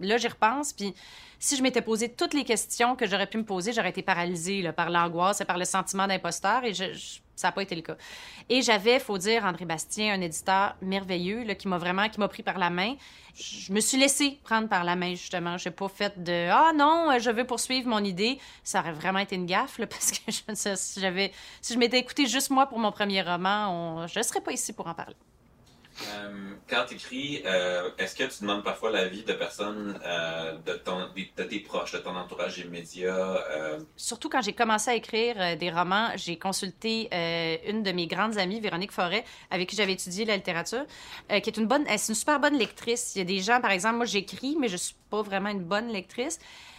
là 0.00 0.16
j'y 0.16 0.28
repense 0.28 0.72
puis 0.72 0.94
si 1.38 1.56
je 1.56 1.62
m'étais 1.62 1.82
posé 1.82 2.08
toutes 2.12 2.34
les 2.34 2.44
questions 2.44 2.96
que 2.96 3.06
j'aurais 3.06 3.26
pu 3.26 3.38
me 3.38 3.44
poser, 3.44 3.72
j'aurais 3.72 3.90
été 3.90 4.02
paralysée 4.02 4.70
par 4.72 4.90
l'angoisse 4.90 5.40
et 5.40 5.44
par 5.44 5.58
le 5.58 5.64
sentiment 5.64 6.06
d'imposteur 6.06 6.64
et 6.64 6.74
je, 6.74 6.92
je- 6.92 7.20
ça 7.36 7.48
n'a 7.48 7.52
pas 7.52 7.62
été 7.62 7.76
le 7.76 7.82
cas. 7.82 7.96
Et 8.48 8.62
j'avais, 8.62 8.98
faut 8.98 9.16
dire, 9.16 9.44
André 9.44 9.64
Bastien, 9.64 10.12
un 10.14 10.20
éditeur 10.20 10.74
merveilleux 10.82 11.44
qui 11.54 11.68
m'a 11.68 11.78
vraiment, 11.78 12.08
qui 12.08 12.18
m'a 12.18 12.26
pris 12.26 12.42
par 12.42 12.58
la 12.58 12.68
main. 12.68 12.96
Je 13.36 13.72
me 13.72 13.78
suis 13.78 13.96
laissée 13.96 14.40
prendre 14.42 14.68
par 14.68 14.82
la 14.82 14.96
main, 14.96 15.10
justement. 15.14 15.56
J'ai 15.56 15.70
pas 15.70 15.86
fait 15.88 16.20
de 16.20 16.48
Ah 16.50 16.72
non, 16.74 17.16
je 17.20 17.30
veux 17.30 17.44
poursuivre 17.46 17.88
mon 17.88 18.02
idée. 18.02 18.40
Ça 18.64 18.80
aurait 18.80 18.90
vraiment 18.92 19.20
été 19.20 19.36
une 19.36 19.46
gaffe, 19.46 19.76
parce 19.88 20.10
que 20.10 20.18
je, 20.32 20.76
si 21.60 21.74
je 21.74 21.78
m'étais 21.78 21.98
écoutée 22.00 22.26
juste 22.26 22.50
moi 22.50 22.66
pour 22.66 22.80
mon 22.80 22.90
premier 22.90 23.22
roman, 23.22 24.04
je 24.08 24.18
ne 24.18 24.24
serais 24.24 24.40
pas 24.40 24.50
ici 24.50 24.72
pour 24.72 24.88
en 24.88 24.94
parler. 24.94 25.14
Euh, 26.00 26.54
quand 26.68 26.84
tu 26.88 26.94
écris, 26.94 27.42
est-ce 27.98 28.14
que 28.14 28.24
tu 28.24 28.42
demandes 28.42 28.62
parfois 28.62 28.90
l'avis 28.90 29.24
de 29.24 29.32
personnes, 29.32 29.98
euh, 30.04 30.56
de, 30.64 31.42
tes 31.42 31.60
proches, 31.60 31.92
de 31.92 31.98
ton 31.98 32.14
entourage 32.16 32.58
immédiat? 32.58 33.14
euh, 33.50 33.80
Surtout 33.96 34.28
quand 34.28 34.42
j'ai 34.42 34.52
commencé 34.52 34.90
à 34.90 34.94
écrire 34.94 35.34
euh, 35.38 35.56
des 35.56 35.70
romans, 35.70 36.10
j'ai 36.16 36.38
consulté 36.38 37.08
euh, 37.12 37.56
une 37.66 37.82
de 37.82 37.92
mes 37.92 38.06
grandes 38.06 38.38
amies, 38.38 38.60
Véronique 38.60 38.92
Forêt, 38.92 39.24
avec 39.50 39.68
qui 39.68 39.76
j'avais 39.76 39.92
étudié 39.92 40.24
la 40.24 40.36
littérature, 40.36 40.84
euh, 41.32 41.40
qui 41.40 41.50
est 41.50 41.56
une 41.56 41.68
c'est 41.96 42.08
une 42.08 42.14
super 42.14 42.40
bonne 42.40 42.56
lectrice. 42.56 43.14
Il 43.14 43.18
y 43.18 43.22
a 43.22 43.24
des 43.24 43.40
gens, 43.40 43.60
par 43.60 43.70
exemple, 43.72 43.96
moi 43.96 44.06
j'écris, 44.06 44.56
mais 44.58 44.68
je 44.68 44.76
suis 44.76 44.96
pas 45.10 45.22
vraiment 45.22 45.50
une 45.50 45.64
bonne 45.64 45.88
lectrice. 45.88 46.38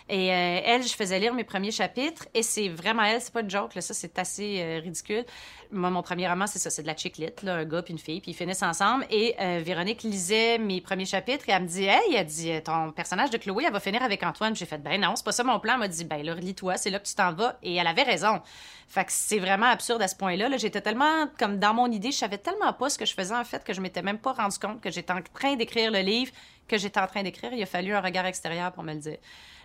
Et 0.10 0.34
euh, 0.34 0.62
elle, 0.65 0.84
je 0.84 0.93
faisais 0.93 1.19
lire 1.19 1.34
mes 1.34 1.43
premiers 1.43 1.72
chapitres, 1.72 2.28
et 2.34 2.41
c'est 2.41 2.67
vraiment 2.67 3.04
elle, 3.04 3.22
c'est 3.22 3.32
pas 3.32 3.41
une 3.41 3.50
joke, 3.50 3.76
là, 3.76 3.82
ça 3.82 3.93
c'est 3.93 4.17
assez 4.17 4.60
euh, 4.60 4.80
ridicule. 4.80 5.24
Moi, 5.72 5.91
mon 5.91 6.02
premier 6.02 6.28
roman, 6.28 6.48
c'est 6.48 6.58
ça, 6.58 6.72
c'est 6.72 6.82
de 6.82 6.88
la 6.88 6.95
chick 6.95 7.17
lit, 7.17 7.30
là, 7.43 7.58
un 7.58 7.65
gars 7.65 7.84
puis 7.84 7.93
une 7.93 8.00
fille, 8.00 8.22
puis 8.22 8.32
ils 8.32 8.34
finissent 8.34 8.63
ensemble. 8.63 9.06
Et 9.12 9.36
euh, 9.39 9.62
Véronique 9.63 10.02
lisait 10.02 10.58
mes 10.58 10.82
premiers 10.82 11.06
chapitres 11.06 11.48
et 11.48 11.52
elle 11.52 11.62
me 11.62 11.67
dit 11.67 11.86
Hey, 11.86 12.15
elle 12.15 12.26
dit, 12.26 12.52
euh, 12.52 12.60
ton 12.60 12.91
personnage 12.91 13.30
de 13.30 13.38
Chloé, 13.38 13.65
elle 13.67 13.74
va 13.74 13.80
finir 13.80 14.02
avec 14.02 14.24
Antoine. 14.24 14.56
J'ai 14.56 14.65
fait 14.65 14.80
Ben 14.80 15.00
non, 15.00 15.15
c'est 15.15 15.24
pas 15.24 15.32
ça 15.32 15.43
mon 15.43 15.60
plan. 15.60 15.74
Elle 15.74 15.80
m'a 15.82 15.88
dit 15.88 16.06
Ben 16.06 16.24
là, 16.26 16.34
relis-toi, 16.34 16.78
c'est 16.78 16.89
là 16.89 16.98
que 16.98 17.06
tu 17.06 17.13
t'en 17.13 17.34
vas. 17.34 17.60
Et 17.62 17.76
elle 17.76 17.86
avait 17.86 18.02
raison. 18.02 18.41
Fait 18.88 19.06
que 19.06 19.12
c'est 19.12 19.38
vraiment 19.38 19.67
absurde 19.67 20.02
à 20.02 20.08
ce 20.08 20.15
point-là. 20.15 20.50
Là. 20.50 20.58
J'étais 20.58 20.82
tellement, 20.82 21.28
comme 21.38 21.60
dans 21.60 21.76
mon 21.76 21.91
idée, 21.91 22.12
je 22.12 22.17
savais 22.17 22.39
tellement 22.39 22.74
pas 22.74 22.89
ce 22.89 22.98
que 22.98 23.06
je 23.06 23.13
faisais 23.13 23.36
en 23.36 23.43
fait 23.43 23.63
que 23.63 23.74
je 23.74 23.82
m'étais 23.82 24.02
même 24.02 24.17
pas 24.17 24.34
rendu 24.34 24.58
compte 24.58 24.82
que 24.82 24.89
j'étais 24.89 25.13
en 25.13 25.22
train 25.22 25.56
d'écrire 25.56 25.91
le 25.91 26.00
livre 26.00 26.32
que 26.67 26.80
j'étais 26.80 27.00
en 27.00 27.06
train 27.06 27.22
d'écrire. 27.22 27.54
Il 27.54 27.62
a 27.62 27.67
fallu 27.67 27.93
un 27.93 28.02
regard 28.02 28.26
extérieur 28.26 28.72
pour 28.72 28.82
me 28.84 28.93
le 28.93 29.00
dire. 29.00 29.17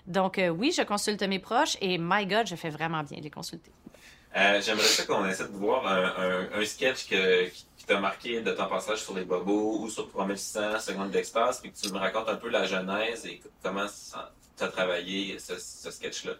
Donc, 0.06 0.38
euh, 0.38 0.48
oui, 0.48 0.72
je 0.76 0.82
consulte 0.82 1.22
mes 1.22 1.38
proches 1.38 1.76
et 1.80 1.98
my 1.98 2.26
God, 2.26 2.46
je 2.46 2.56
fais 2.56 2.70
vraiment 2.70 3.02
bien 3.02 3.18
de 3.18 3.24
les 3.24 3.30
consulter. 3.30 3.72
euh, 4.36 4.60
J'aimerais 4.60 4.84
ça 4.84 5.04
qu'on 5.04 5.26
essaie 5.26 5.48
de 5.48 5.56
voir 5.56 5.86
un, 5.86 6.64
sketch 6.64 7.06
qui, 7.06 7.56
t'a 7.86 8.00
marqué 8.00 8.40
de 8.40 8.50
ton 8.52 8.66
passage 8.66 9.02
sur 9.02 9.14
les 9.14 9.24
bobos 9.24 9.80
ou 9.80 9.90
sur 9.90 10.08
3600 10.10 10.80
secondes 10.80 11.10
d'extase, 11.10 11.60
puis 11.60 11.70
que 11.70 11.78
tu 11.78 11.92
me 11.92 11.98
racontes 11.98 12.28
un 12.28 12.36
peu 12.36 12.48
la 12.48 12.66
genèse 12.66 13.26
et 13.26 13.40
comment 13.62 13.86
tu 14.56 14.64
as 14.64 14.68
travaillé 14.68 15.38
ce 15.38 15.90
sketch-là. 15.90 16.32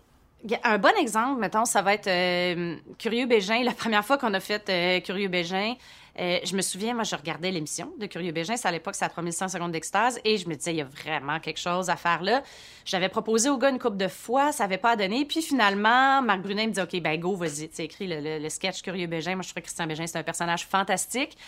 Un 0.62 0.76
bon 0.76 0.92
exemple, 1.00 1.40
mettons, 1.40 1.64
ça 1.64 1.80
va 1.80 1.94
être 1.94 2.06
euh, 2.06 2.76
Curieux 2.98 3.24
Bégin. 3.26 3.62
La 3.62 3.72
première 3.72 4.04
fois 4.04 4.18
qu'on 4.18 4.34
a 4.34 4.40
fait 4.40 4.68
euh, 4.68 5.00
Curieux 5.00 5.28
Bégin, 5.28 5.74
euh, 6.20 6.38
je 6.44 6.54
me 6.54 6.60
souviens, 6.60 6.92
moi, 6.92 7.04
je 7.04 7.16
regardais 7.16 7.50
l'émission 7.50 7.90
de 7.98 8.04
Curieux 8.04 8.30
Bégin. 8.30 8.54
C'est 8.58 8.68
à 8.68 8.70
l'époque, 8.70 8.94
c'est 8.94 9.06
à 9.06 9.08
3100 9.08 9.48
secondes 9.48 9.72
d'extase. 9.72 10.20
Et 10.22 10.36
je 10.36 10.46
me 10.46 10.54
disais, 10.54 10.72
il 10.72 10.76
y 10.76 10.80
a 10.82 10.84
vraiment 10.84 11.40
quelque 11.40 11.58
chose 11.58 11.88
à 11.88 11.96
faire 11.96 12.22
là. 12.22 12.42
J'avais 12.84 13.08
proposé 13.08 13.48
au 13.48 13.56
gars 13.56 13.70
une 13.70 13.78
couple 13.78 13.96
de 13.96 14.06
fois, 14.06 14.52
ça 14.52 14.64
n'avait 14.64 14.76
pas 14.76 14.96
donné. 14.96 15.24
Puis 15.24 15.40
finalement, 15.40 16.20
Marc 16.20 16.42
Brunet 16.42 16.66
me 16.66 16.72
dit, 16.72 16.80
OK, 16.82 17.00
ben 17.00 17.18
go, 17.18 17.34
vas-y, 17.34 17.70
tu 17.70 17.80
écris 17.80 18.06
le, 18.06 18.38
le- 18.38 18.48
sketch 18.50 18.82
Curieux 18.82 19.06
Bégin. 19.06 19.36
Moi, 19.36 19.42
je 19.42 19.48
trouve 19.48 19.62
que 19.62 19.66
Christian 19.66 19.86
Bégin, 19.86 20.06
c'est 20.06 20.18
un 20.18 20.22
personnage 20.22 20.66
fantastique. 20.66 21.38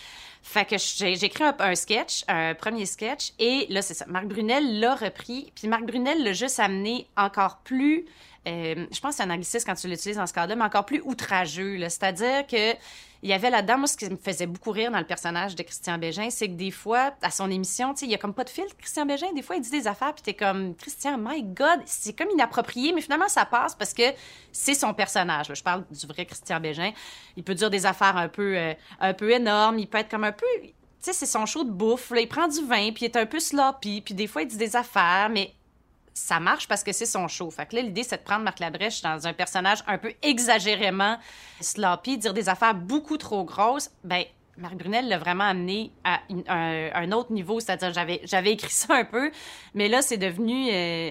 Fait 0.42 0.64
que 0.64 0.76
j'ai 0.78 1.12
écrit 1.22 1.44
un, 1.44 1.54
un 1.58 1.74
sketch, 1.74 2.24
un 2.28 2.54
premier 2.54 2.86
sketch, 2.86 3.32
et 3.38 3.66
là, 3.68 3.82
c'est 3.82 3.94
ça. 3.94 4.06
Marc 4.08 4.24
Brunel 4.26 4.80
l'a 4.80 4.94
repris, 4.94 5.52
puis 5.54 5.68
Marc 5.68 5.84
Brunel 5.84 6.24
l'a 6.24 6.32
juste 6.32 6.60
amené 6.60 7.06
encore 7.16 7.58
plus, 7.58 8.06
euh, 8.46 8.86
je 8.92 9.00
pense 9.00 9.16
que 9.16 9.22
c'est 9.22 9.30
un 9.30 9.64
quand 9.66 9.74
tu 9.74 9.88
l'utilises 9.88 10.16
dans 10.16 10.26
ce 10.26 10.32
cadre-là, 10.32 10.56
mais 10.56 10.64
encore 10.64 10.86
plus 10.86 11.02
outrageux. 11.04 11.78
C'est-à-dire 11.80 12.46
que 12.46 12.74
il 13.22 13.30
y 13.30 13.32
avait 13.32 13.50
là-dedans, 13.50 13.78
moi, 13.78 13.86
ce 13.88 13.96
qui 13.96 14.08
me 14.08 14.16
faisait 14.16 14.46
beaucoup 14.46 14.70
rire 14.70 14.90
dans 14.90 14.98
le 14.98 15.04
personnage 15.06 15.56
de 15.56 15.62
Christian 15.62 15.98
Bégin, 15.98 16.28
c'est 16.30 16.48
que 16.48 16.54
des 16.54 16.70
fois, 16.70 17.12
à 17.22 17.30
son 17.30 17.50
émission, 17.50 17.94
il 18.02 18.10
y 18.10 18.14
a 18.14 18.18
comme 18.18 18.34
pas 18.34 18.44
de 18.44 18.50
filtre, 18.50 18.76
Christian 18.76 19.06
Bégin. 19.06 19.32
Des 19.34 19.42
fois, 19.42 19.56
il 19.56 19.62
dit 19.62 19.70
des 19.70 19.88
affaires, 19.88 20.14
puis 20.14 20.22
t'es 20.22 20.34
comme, 20.34 20.76
Christian, 20.76 21.16
my 21.18 21.42
God, 21.42 21.80
c'est 21.86 22.12
comme 22.12 22.30
inapproprié, 22.30 22.92
mais 22.92 23.00
finalement, 23.00 23.28
ça 23.28 23.44
passe 23.46 23.74
parce 23.74 23.94
que 23.94 24.02
c'est 24.52 24.74
son 24.74 24.94
personnage. 24.94 25.50
Je 25.52 25.62
parle 25.62 25.84
du 25.90 26.06
vrai 26.06 26.26
Christian 26.26 26.60
Bégin. 26.60 26.92
Il 27.36 27.42
peut 27.42 27.54
dire 27.54 27.70
des 27.70 27.86
affaires 27.86 28.16
un 28.16 28.28
peu, 28.28 28.56
euh, 28.56 28.74
un 29.00 29.14
peu 29.14 29.30
énormes, 29.32 29.78
il 29.78 29.88
peut 29.88 29.98
être 29.98 30.10
comme 30.10 30.24
un 30.24 30.32
peu. 30.32 30.46
Tu 30.62 30.72
sais, 31.00 31.12
c'est 31.12 31.26
son 31.26 31.46
show 31.46 31.64
de 31.64 31.70
bouffe. 31.70 32.10
là. 32.10 32.20
Il 32.20 32.28
prend 32.28 32.46
du 32.46 32.64
vin, 32.64 32.92
puis 32.92 33.02
il 33.02 33.04
est 33.06 33.16
un 33.16 33.26
peu 33.26 33.40
sloppy, 33.40 34.02
puis 34.02 34.14
des 34.14 34.26
fois, 34.26 34.42
il 34.42 34.48
dit 34.48 34.58
des 34.58 34.76
affaires, 34.76 35.30
mais 35.30 35.52
ça 36.16 36.40
marche 36.40 36.66
parce 36.66 36.82
que 36.82 36.92
c'est 36.92 37.06
son 37.06 37.28
show. 37.28 37.50
Fait 37.50 37.66
que 37.66 37.76
là, 37.76 37.82
l'idée, 37.82 38.02
c'est 38.02 38.16
de 38.16 38.22
prendre 38.22 38.42
Marc 38.42 38.58
Labrèche 38.58 39.02
dans 39.02 39.26
un 39.26 39.32
personnage 39.32 39.84
un 39.86 39.98
peu 39.98 40.12
exagérément 40.22 41.18
sloppy, 41.60 42.18
dire 42.18 42.32
des 42.32 42.48
affaires 42.48 42.74
beaucoup 42.74 43.18
trop 43.18 43.44
grosses. 43.44 43.90
Ben, 44.02 44.24
Marc 44.56 44.76
Brunel 44.76 45.08
l'a 45.08 45.18
vraiment 45.18 45.44
amené 45.44 45.92
à 46.02 46.20
un, 46.48 47.12
autre 47.12 47.30
niveau, 47.30 47.60
c'est-à-dire 47.60 47.92
j'avais 47.92 48.22
j'avais 48.24 48.52
écrit 48.52 48.72
ça 48.72 48.94
un 48.94 49.04
peu, 49.04 49.30
mais 49.74 49.88
là 49.88 50.00
c'est 50.00 50.16
devenu 50.16 50.70
euh, 50.72 51.10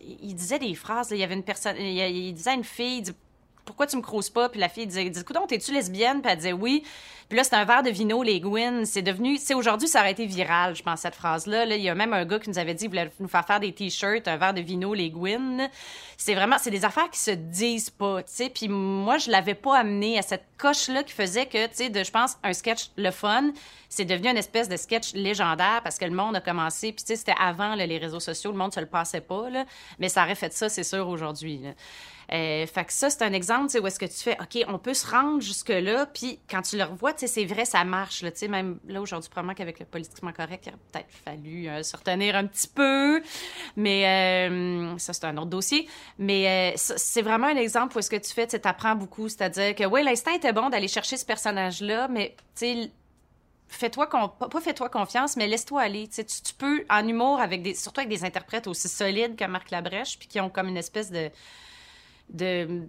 il 0.00 0.34
disait 0.34 0.58
des 0.58 0.74
phrases, 0.74 1.10
il 1.10 1.16
y 1.16 1.22
avait 1.22 1.34
une 1.34 1.42
personne 1.42 1.76
il, 1.78 2.34
disait 2.34 2.52
une 2.52 2.64
fille 2.64 3.02
pourquoi 3.64 3.86
tu 3.86 3.96
me 3.96 4.02
croses 4.02 4.30
pas? 4.30 4.48
Puis 4.48 4.60
la 4.60 4.68
fille 4.68 4.86
disait 4.86 5.06
écoute 5.06 5.34
donc 5.34 5.48
t'es-tu 5.48 5.72
lesbienne? 5.72 6.20
Puis 6.20 6.30
elle 6.30 6.36
disait 6.36 6.52
oui 6.52 6.84
puis 7.32 7.38
là, 7.38 7.44
c'est 7.44 7.54
un 7.54 7.64
verre 7.64 7.82
de 7.82 7.88
vino, 7.88 8.22
les 8.22 8.40
Gwyn. 8.40 8.84
C'est 8.84 9.00
devenu. 9.00 9.38
Sais, 9.38 9.54
aujourd'hui, 9.54 9.88
ça 9.88 10.00
aurait 10.00 10.12
été 10.12 10.26
viral, 10.26 10.76
je 10.76 10.82
pense, 10.82 11.00
cette 11.00 11.14
phrase-là. 11.14 11.64
Là, 11.64 11.76
il 11.76 11.82
y 11.82 11.88
a 11.88 11.94
même 11.94 12.12
un 12.12 12.26
gars 12.26 12.38
qui 12.38 12.50
nous 12.50 12.58
avait 12.58 12.74
dit 12.74 12.84
qu'il 12.84 12.90
voulait 12.90 13.10
nous 13.20 13.28
faire 13.28 13.46
faire 13.46 13.58
des 13.58 13.72
T-shirts, 13.72 14.28
un 14.28 14.36
verre 14.36 14.52
de 14.52 14.60
vino, 14.60 14.92
les 14.92 15.08
Gwyn. 15.08 15.70
C'est 16.18 16.34
vraiment. 16.34 16.58
C'est 16.58 16.70
des 16.70 16.84
affaires 16.84 17.08
qui 17.08 17.18
se 17.18 17.30
disent 17.30 17.88
pas, 17.88 18.22
tu 18.22 18.32
sais. 18.34 18.50
Puis 18.50 18.68
moi, 18.68 19.16
je 19.16 19.30
l'avais 19.30 19.54
pas 19.54 19.78
amené 19.78 20.18
à 20.18 20.22
cette 20.22 20.44
coche-là 20.58 21.04
qui 21.04 21.14
faisait 21.14 21.46
que, 21.46 21.68
tu 21.68 21.76
sais, 21.76 21.88
de, 21.88 22.04
je 22.04 22.10
pense, 22.10 22.36
un 22.42 22.52
sketch 22.52 22.90
le 22.98 23.10
fun, 23.10 23.52
c'est 23.88 24.04
devenu 24.04 24.28
une 24.28 24.36
espèce 24.36 24.68
de 24.68 24.76
sketch 24.76 25.14
légendaire 25.14 25.80
parce 25.82 25.96
que 25.96 26.04
le 26.04 26.14
monde 26.14 26.36
a 26.36 26.42
commencé. 26.42 26.92
Puis, 26.92 27.02
tu 27.02 27.14
sais, 27.14 27.16
c'était 27.16 27.34
avant 27.40 27.74
les 27.74 27.96
réseaux 27.96 28.20
sociaux, 28.20 28.52
le 28.52 28.58
monde 28.58 28.74
se 28.74 28.80
le 28.80 28.84
passait 28.84 29.22
pas, 29.22 29.48
là. 29.48 29.64
Mais 29.98 30.10
ça 30.10 30.24
aurait 30.24 30.34
fait 30.34 30.52
ça, 30.52 30.68
c'est 30.68 30.84
sûr, 30.84 31.08
aujourd'hui. 31.08 31.62
Euh, 32.32 32.66
que 32.66 32.92
ça, 32.92 33.10
c'est 33.10 33.22
un 33.22 33.32
exemple, 33.32 33.78
où 33.78 33.86
est-ce 33.86 33.98
que 33.98 34.06
tu 34.06 34.18
fais, 34.18 34.36
OK, 34.40 34.64
on 34.66 34.78
peut 34.78 34.94
se 34.94 35.06
rendre 35.06 35.42
jusque-là, 35.42 36.06
puis 36.06 36.40
quand 36.48 36.62
tu 36.62 36.78
le 36.78 36.84
revois, 36.84 37.12
c'est 37.16 37.44
vrai, 37.44 37.64
ça 37.64 37.84
marche, 37.84 38.22
là, 38.22 38.30
même 38.48 38.78
là, 38.86 39.02
aujourd'hui, 39.02 39.28
probablement 39.28 39.54
qu'avec 39.54 39.78
le 39.78 39.84
politiquement 39.84 40.32
correct, 40.32 40.64
il 40.66 40.70
aurait 40.70 40.78
peut-être 40.92 41.10
fallu 41.24 41.68
euh, 41.68 41.82
se 41.82 41.96
retenir 41.96 42.34
un 42.36 42.46
petit 42.46 42.68
peu, 42.68 43.22
mais 43.76 44.06
euh, 44.48 44.98
ça, 44.98 45.12
c'est 45.12 45.24
un 45.24 45.36
autre 45.36 45.50
dossier. 45.50 45.88
Mais 46.18 46.72
euh, 46.74 46.76
c'est 46.76 47.22
vraiment 47.22 47.48
un 47.48 47.56
exemple 47.56 47.96
où 47.96 47.98
est-ce 47.98 48.10
que 48.10 48.16
tu 48.16 48.32
fais, 48.32 48.46
tu 48.46 48.52
sais, 48.52 48.60
t'apprends 48.60 48.96
beaucoup, 48.96 49.28
c'est-à-dire 49.28 49.74
que, 49.74 49.84
oui, 49.84 50.02
l'instinct 50.02 50.32
était 50.32 50.52
bon 50.52 50.70
d'aller 50.70 50.88
chercher 50.88 51.16
ce 51.18 51.26
personnage-là, 51.26 52.08
mais, 52.08 52.34
tu 52.56 52.66
sais, 52.66 52.90
fais-toi 53.68 54.06
pas 54.06 54.60
fais-toi 54.60 54.90
confiance 54.90 55.34
mais 55.34 55.46
laisse-toi 55.46 55.80
aller 55.80 56.06
tu 56.06 56.54
peux 56.58 56.84
en 56.90 57.08
humour 57.08 57.40
avec 57.40 57.62
des 57.62 57.74
surtout 57.74 58.00
avec 58.00 58.10
des 58.10 58.22
interprètes 58.22 58.66
aussi 58.66 58.86
solides 58.86 59.34
que 59.34 59.46
Marc 59.46 59.70
Labrèche 59.70 60.18
puis 60.18 60.28
qui 60.28 60.38
ont 60.40 60.50
comme 60.50 60.68
une 60.68 60.76
espèce 60.76 61.10
de 61.10 61.30
de 62.32 62.88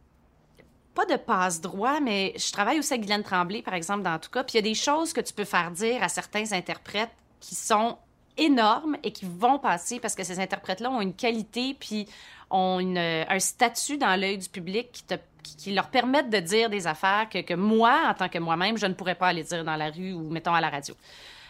pas 0.93 1.06
de 1.06 1.15
passe 1.15 1.60
droit, 1.60 1.99
mais 1.99 2.34
je 2.38 2.51
travaille 2.51 2.79
aussi 2.79 2.93
avec 2.93 3.01
Guylaine 3.01 3.23
Tremblay, 3.23 3.62
par 3.62 3.73
exemple, 3.73 4.03
dans 4.03 4.19
tout 4.19 4.29
cas. 4.29 4.43
Puis 4.43 4.53
il 4.53 4.58
y 4.58 4.60
a 4.60 4.69
des 4.69 4.75
choses 4.75 5.12
que 5.12 5.21
tu 5.21 5.34
peux 5.34 5.45
faire 5.45 5.71
dire 5.71 6.03
à 6.03 6.10
certains 6.10 6.51
interprètes 6.51 7.10
qui 7.39 7.56
sont 7.56 7.97
énormes 8.38 8.97
et 9.03 9.12
qui 9.12 9.25
vont 9.25 9.60
passer 9.60 9.99
parce 9.99 10.15
que 10.15 10.23
ces 10.23 10.39
interprètes-là 10.39 10.91
ont 10.91 11.01
une 11.01 11.13
qualité 11.13 11.75
puis 11.79 12.08
ont 12.49 12.79
une, 12.79 12.97
un 12.97 13.39
statut 13.39 13.97
dans 13.97 14.19
l'œil 14.19 14.38
du 14.38 14.49
public 14.49 15.03
qui 15.43 15.73
leur 15.73 15.89
permettent 15.89 16.29
de 16.29 16.39
dire 16.39 16.69
des 16.69 16.88
affaires 16.88 17.27
que, 17.29 17.41
que 17.41 17.53
moi, 17.53 18.03
en 18.08 18.13
tant 18.13 18.29
que 18.29 18.39
moi-même, 18.39 18.77
je 18.77 18.86
ne 18.86 18.93
pourrais 18.93 19.15
pas 19.15 19.27
aller 19.27 19.43
dire 19.43 19.63
dans 19.63 19.75
la 19.75 19.89
rue 19.89 20.13
ou, 20.13 20.29
mettons, 20.29 20.53
à 20.53 20.62
la 20.62 20.69
radio. 20.69 20.95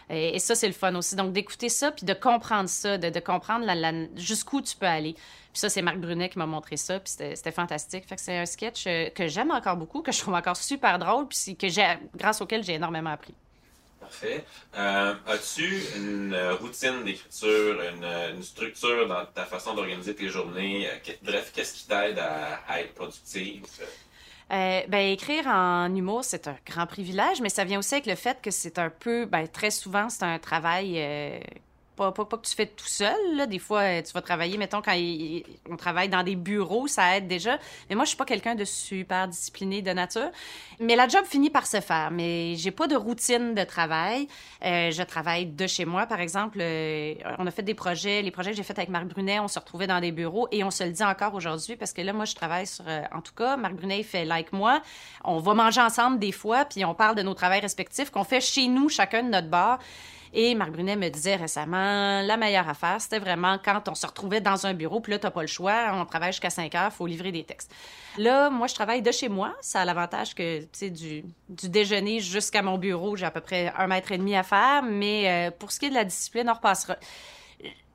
Et, 0.10 0.40
ça, 0.40 0.56
c'est 0.56 0.68
le 0.68 0.74
fun 0.74 0.94
aussi. 0.96 1.16
Donc, 1.16 1.34
d'écouter 1.34 1.70
ça, 1.70 1.92
puis 1.92 2.06
de 2.06 2.14
comprendre 2.14 2.70
ça, 2.70 2.98
de, 2.98 3.20
comprendre 3.20 3.66
jusqu'où 4.16 4.62
tu 4.62 4.76
peux 4.76 4.86
aller. 4.86 5.14
Puis 5.14 5.60
ça, 5.60 5.70
c'est 5.70 5.82
Marc 5.82 5.98
Brunet 5.98 6.30
qui 6.30 6.40
m'a 6.40 6.46
montré 6.46 6.78
ça, 6.78 7.00
puis 7.00 7.14
c'était 7.14 7.52
fantastique. 7.52 8.06
Fait 8.08 8.16
que 8.16 8.22
c'est 8.22 8.38
un 8.38 8.46
sketch 8.46 8.86
euh, 8.88 9.10
que 9.10 9.28
j'aime 9.28 9.52
encore 9.52 9.78
beaucoup, 9.78 10.02
que 10.02 10.12
je 10.12 10.20
trouve 10.20 10.34
encore 10.34 10.58
super 10.58 10.98
drôle, 10.98 11.28
puis 11.28 11.56
que 11.56 11.68
grâce 12.18 12.42
auquel 12.42 12.64
j'ai 12.64 12.74
énormément 12.74 13.12
appris. 13.12 13.36
Parfait. 14.00 14.44
Euh, 14.76 15.14
As-tu 15.28 15.82
une 15.96 16.36
routine 16.60 17.04
d'écriture, 17.06 17.82
une, 17.82 18.44
structure 18.44 19.08
dans 19.08 19.26
ta 19.26 19.46
façon 19.46 19.76
d'organiser 19.76 20.16
tes 20.16 20.28
journées? 20.28 20.90
Euh, 20.90 21.14
bref, 21.22 21.52
qu'est-ce 21.54 21.74
qui 21.74 21.88
t'aide 21.88 22.20
à, 22.20 22.60
à 22.68 22.82
être 22.82 22.94
productive? 22.94 23.64
Euh, 24.54 24.82
ben, 24.88 25.12
écrire 25.12 25.48
en 25.48 25.94
humour, 25.96 26.24
c'est 26.24 26.48
un 26.48 26.56
grand 26.68 26.86
privilège, 26.86 27.42
mais 27.42 27.50
ça 27.50 27.64
vient 27.64 27.80
aussi 27.80 27.96
avec 27.96 28.06
le 28.06 28.16
fait 28.16 28.40
que 28.40 28.52
c'est 28.52 28.78
un 28.78 28.92
peu, 28.92 29.26
ben, 29.26 29.48
très 29.48 29.72
souvent, 29.72 30.10
c'est 30.10 30.24
un 30.24 30.38
travail 30.38 30.94
euh, 30.98 31.40
pas, 31.96 32.12
pas, 32.12 32.26
que 32.26 32.48
tu 32.48 32.56
fais 32.56 32.66
tout 32.66 32.88
seul. 32.88 33.36
Là. 33.36 33.46
Des 33.46 33.60
fois, 33.60 33.82
euh, 33.82 34.02
tu 34.02 34.12
vas 34.14 34.22
travailler, 34.22 34.58
mettons, 34.58 34.82
quand 34.82 34.96
on 35.70 35.78
travaille 35.78 36.10
dans 36.10 36.24
des 36.24 36.36
bureaux, 36.36 36.88
ça 36.88 37.18
aide 37.18 37.28
déjà. 37.28 37.58
Mais 37.90 37.96
moi, 37.96 38.06
je 38.06 38.10
suis 38.10 38.18
pas 38.18 38.26
quelqu'un 38.26 38.56
de 38.56 38.66
super 38.66 39.28
discipliné 39.28 39.82
de 39.82 39.92
nature. 39.92 40.32
Mais 40.80 40.96
la 40.96 41.08
job 41.08 41.26
finit 41.26 41.50
par 41.50 41.68
se 41.68 41.82
faire. 41.82 42.10
Mais 42.12 42.56
j'ai 42.56 42.72
pas 42.72 42.88
de 42.88 42.96
routine 42.96 43.54
de 43.54 43.64
travail. 43.64 44.28
Euh, 44.64 44.92
je 44.92 45.04
travaille 45.04 45.46
de 45.46 45.68
chez 45.68 45.86
moi, 45.86 46.06
par 46.06 46.20
exemple. 46.20 46.60
Euh, 46.62 47.14
on 47.38 47.48
a 47.48 47.52
fait 47.52 47.64
des 47.64 47.76
projets. 47.76 48.22
Les 48.22 48.32
projets 48.32 48.52
que 48.52 48.58
j'ai 48.58 48.64
faits 48.64 48.80
avec 48.80 48.90
Marc 48.90 49.06
Brunet, 49.06 49.40
on 49.40 49.48
se 49.48 49.60
retrouvait 49.60 49.88
dans 49.88 50.00
des 50.00 50.12
bureaux 50.12 50.48
et 50.52 50.64
on 50.64 50.72
se 50.72 50.84
le 50.84 50.92
dit 50.92 51.04
encore 51.04 51.34
aujourd'hui 51.36 51.76
parce 51.76 51.94
que 51.94 52.02
là, 52.02 52.14
moi, 52.14 52.26
je 52.26 52.36
travaille 52.36 52.68
sur... 52.68 52.86
en 53.12 53.22
tout 53.22 53.34
cas, 53.34 53.58
Marc 53.58 53.76
Brunet, 53.76 54.00
il 54.00 54.04
fait 54.04 54.26
like 54.26 54.52
moi. 54.54 54.82
On 55.24 55.40
va 55.40 55.54
manger 55.54 55.82
ensemble 55.82 56.20
des 56.20 56.32
fois, 56.32 56.66
puis 56.66 56.84
on 56.86 56.94
parle 56.94 57.16
de 57.16 57.22
nos 57.22 57.34
travails 57.34 57.62
respectifs 57.62 58.10
qu'on 58.10 58.24
fait 58.24 58.42
chez 58.42 58.68
nous, 58.68 58.90
chacun 58.90 59.24
de 59.24 59.30
notre 59.30 59.50
bar. 59.50 59.80
Et 60.36 60.56
Marc 60.56 60.72
Brunet 60.72 60.96
me 60.96 61.10
disait 61.10 61.36
récemment, 61.36 62.22
la 62.22 62.38
meilleure 62.38 62.68
affaire, 62.68 63.00
c'était 63.00 63.20
vraiment 63.20 63.60
quand 63.64 63.88
on 63.88 63.94
se 63.94 64.08
retrouvait 64.08 64.42
dans 64.42 64.66
un 64.66 64.74
bureau, 64.74 65.00
puis 65.00 65.12
là, 65.12 65.20
t'as 65.20 65.30
pas 65.30 65.42
le 65.42 65.48
choix, 65.48 65.92
on 65.94 66.06
travaille 66.06 66.32
jusqu'à 66.32 66.50
5 66.50 66.74
heures, 66.74 66.92
faut 66.92 67.06
livrer 67.06 67.32
des 67.32 67.44
textes. 67.44 67.72
Là, 68.18 68.50
moi, 68.50 68.66
je 68.66 68.74
travaille 68.74 69.04
de 69.04 69.12
chez 69.12 69.30
moi. 69.30 69.56
Ça 69.62 69.82
a 69.82 69.86
l'avantage 69.86 70.34
que, 70.34 70.62
tu 70.62 70.68
sais, 70.72 70.90
du, 70.90 71.24
déjeuner 71.50 72.20
jusqu'à 72.20 72.64
mon 72.64 72.80
bureau, 72.80 73.16
j'ai 73.16 73.28
à 73.28 73.32
peu 73.32 73.42
près 73.42 73.72
un 73.78 73.86
mètre 73.86 74.12
et 74.12 74.18
demi 74.18 74.36
à 74.36 74.42
faire, 74.42 74.82
mais 74.82 75.30
euh, 75.30 75.52
pour 75.52 75.72
ce 75.72 75.80
qui 75.80 75.86
est 75.86 75.90
de 75.90 75.96
la 75.96 76.06
discipline, 76.06 76.50
on 76.50 76.54
repassera 76.54 76.96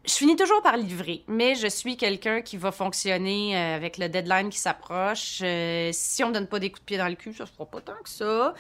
je 0.09 0.15
finis 0.15 0.37
toujours 0.37 0.63
par 0.63 0.79
livrer, 0.79 1.23
mais 1.29 1.55
je 1.55 1.67
suis 1.67 1.99
quelqu'un 1.99 2.41
qui 2.41 2.57
va 2.57 2.73
fonctionner 2.73 3.55
euh, 3.55 3.77
avec 3.77 3.99
le 3.99 4.09
deadline 4.09 4.49
qui 4.49 4.59
s'approche. 4.59 5.41
Euh, 5.43 5.91
si 5.93 6.25
on 6.25 6.29
me 6.29 6.33
donne 6.33 6.47
pas 6.47 6.59
des 6.59 6.71
coups 6.71 6.81
de 6.81 6.87
pied 6.87 6.97
dans 6.97 7.09
le 7.09 7.15
cul, 7.15 7.35
ça 7.35 7.45
se 7.45 7.53
fera 7.53 7.67
pas 7.67 7.83
tant 7.83 8.01
que 8.03 8.09
ça. 8.09 8.55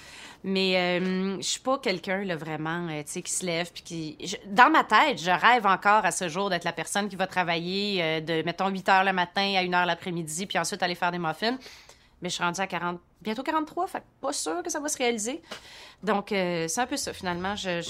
Mais 0.44 0.76
euh, 0.76 1.38
je 1.38 1.46
suis 1.46 1.60
pas 1.60 1.78
quelqu'un 1.78 2.22
vraiment, 2.36 2.88
tu 2.88 3.02
sais, 3.06 3.22
qui 3.22 3.32
se 3.32 3.46
lève 3.46 3.72
puis 3.72 3.82
qui. 3.82 4.38
Dans 4.46 4.70
ma 4.70 4.84
tête, 4.84 5.22
je 5.22 5.30
rêve 5.30 5.64
encore 5.64 6.04
à 6.04 6.10
ce 6.10 6.28
jour 6.28 6.50
d'être 6.50 6.64
la 6.64 6.72
personne 6.72 7.08
qui 7.08 7.16
va 7.16 7.26
travailler 7.26 8.20
de 8.20 8.42
mettons 8.42 8.68
8 8.68 8.88
heures 8.90 9.04
le 9.04 9.14
matin 9.14 9.54
à 9.56 9.60
1 9.60 9.72
heure 9.72 9.86
l'après-midi, 9.86 10.44
puis 10.44 10.58
ensuite 10.58 10.82
aller 10.82 10.94
faire 10.94 11.12
des 11.12 11.18
muffins. 11.18 11.56
Mais 12.20 12.28
je 12.28 12.34
suis 12.34 12.44
rendue 12.44 12.60
à 12.60 12.66
40, 12.66 13.00
bientôt 13.22 13.42
43, 13.42 13.86
fait 13.86 14.02
pas 14.20 14.32
sûr 14.32 14.62
que 14.62 14.70
ça 14.70 14.80
va 14.80 14.88
se 14.88 14.98
réaliser. 14.98 15.40
Donc 16.02 16.26
c'est 16.28 16.78
un 16.78 16.86
peu 16.86 16.96
ça 16.98 17.14
finalement. 17.14 17.56
je 17.56 17.80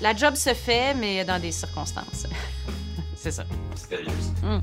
la 0.00 0.14
job 0.14 0.34
se 0.34 0.54
fait, 0.54 0.94
mais 0.94 1.24
dans 1.24 1.40
des 1.40 1.52
circonstances. 1.52 2.26
c'est 3.16 3.30
ça. 3.30 3.44
Mm. 4.42 4.60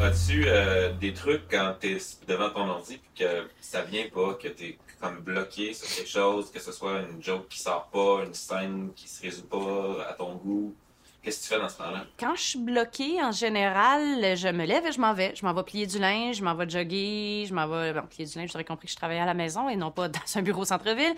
As-tu 0.00 0.44
euh, 0.46 0.92
des 0.94 1.14
trucs 1.14 1.48
quand 1.48 1.76
tu 1.80 1.92
es 1.94 1.98
devant 2.26 2.50
ton 2.50 2.68
ordi 2.68 2.94
et 2.94 3.18
que 3.18 3.48
ça 3.60 3.82
vient 3.82 4.08
pas, 4.12 4.34
que 4.34 4.48
tu 4.48 4.64
es 4.64 4.78
comme 5.00 5.20
bloqué 5.20 5.74
sur 5.74 5.88
quelque 5.88 6.10
chose, 6.10 6.50
que 6.50 6.60
ce 6.60 6.72
soit 6.72 7.02
une 7.02 7.22
joke 7.22 7.48
qui 7.48 7.60
sort 7.60 7.88
pas, 7.92 8.24
une 8.24 8.34
scène 8.34 8.90
qui 8.96 9.08
se 9.08 9.22
résout 9.22 9.46
pas 9.46 10.06
à 10.08 10.14
ton 10.14 10.34
goût? 10.34 10.74
Qu'est-ce 11.22 11.38
que 11.38 11.42
tu 11.42 11.48
fais 11.54 11.60
dans 11.60 11.68
ce 11.68 11.78
temps-là? 11.78 12.04
Quand 12.18 12.34
je 12.34 12.42
suis 12.42 12.58
bloquée, 12.58 13.22
en 13.22 13.30
général, 13.30 14.36
je 14.36 14.48
me 14.48 14.64
lève 14.64 14.84
et 14.84 14.90
je 14.90 15.00
m'en 15.00 15.14
vais. 15.14 15.32
Je 15.36 15.46
m'en 15.46 15.54
vais 15.54 15.62
plier 15.62 15.86
du 15.86 16.00
linge, 16.00 16.36
je 16.36 16.44
m'en 16.44 16.54
vais 16.54 16.68
jogger, 16.68 17.44
je 17.48 17.54
m'en 17.54 17.68
vais. 17.68 17.94
Plier 18.10 18.26
du 18.26 18.38
linge, 18.38 18.50
j'aurais 18.52 18.64
compris 18.64 18.86
que 18.86 18.92
je 18.92 18.96
travaillais 18.96 19.20
à 19.20 19.26
la 19.26 19.34
maison 19.34 19.68
et 19.68 19.76
non 19.76 19.92
pas 19.92 20.08
dans 20.08 20.20
un 20.34 20.42
bureau 20.42 20.64
centre-ville. 20.64 21.14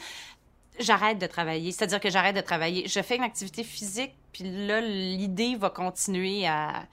J'arrête 0.78 1.18
de 1.18 1.26
travailler. 1.26 1.72
C'est-à-dire 1.72 2.00
que 2.00 2.10
j'arrête 2.10 2.36
de 2.36 2.42
travailler. 2.42 2.86
Je 2.86 3.00
fais 3.00 3.16
une 3.16 3.22
activité 3.22 3.64
physique, 3.64 4.12
puis 4.32 4.44
là, 4.66 4.80
l'idée 4.80 5.56
va 5.56 5.70
continuer 5.70 6.46
à. 6.46 6.84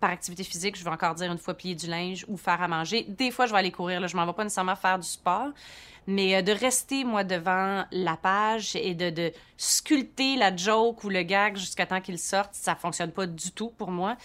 Par 0.00 0.10
activité 0.10 0.44
physique, 0.44 0.78
je 0.78 0.84
vais 0.84 0.90
encore 0.90 1.14
dire 1.14 1.30
une 1.30 1.38
fois 1.38 1.54
plier 1.54 1.74
du 1.74 1.86
linge 1.86 2.24
ou 2.26 2.36
faire 2.36 2.62
à 2.62 2.68
manger. 2.68 3.04
Des 3.08 3.30
fois, 3.30 3.46
je 3.46 3.52
vais 3.52 3.58
aller 3.58 3.70
courir. 3.70 4.00
Là. 4.00 4.06
Je 4.06 4.16
m'en 4.16 4.26
vais 4.26 4.32
pas 4.32 4.44
nécessairement 4.44 4.76
faire 4.76 4.98
du 4.98 5.06
sport. 5.06 5.50
Mais 6.06 6.36
euh, 6.36 6.42
de 6.42 6.52
rester, 6.52 7.04
moi, 7.04 7.24
devant 7.24 7.84
la 7.92 8.16
page 8.16 8.74
et 8.76 8.94
de, 8.94 9.32
sculpter 9.56 10.36
la 10.36 10.54
joke 10.56 11.04
ou 11.04 11.08
le 11.08 11.22
gag 11.22 11.56
jusqu'à 11.56 11.86
temps 11.86 12.00
qu'il 12.00 12.18
sorte, 12.18 12.54
ça 12.54 12.74
fonctionne 12.74 13.12
pas 13.12 13.26
du 13.26 13.52
tout 13.52 13.70
pour 13.70 13.90
moi. 13.90 14.16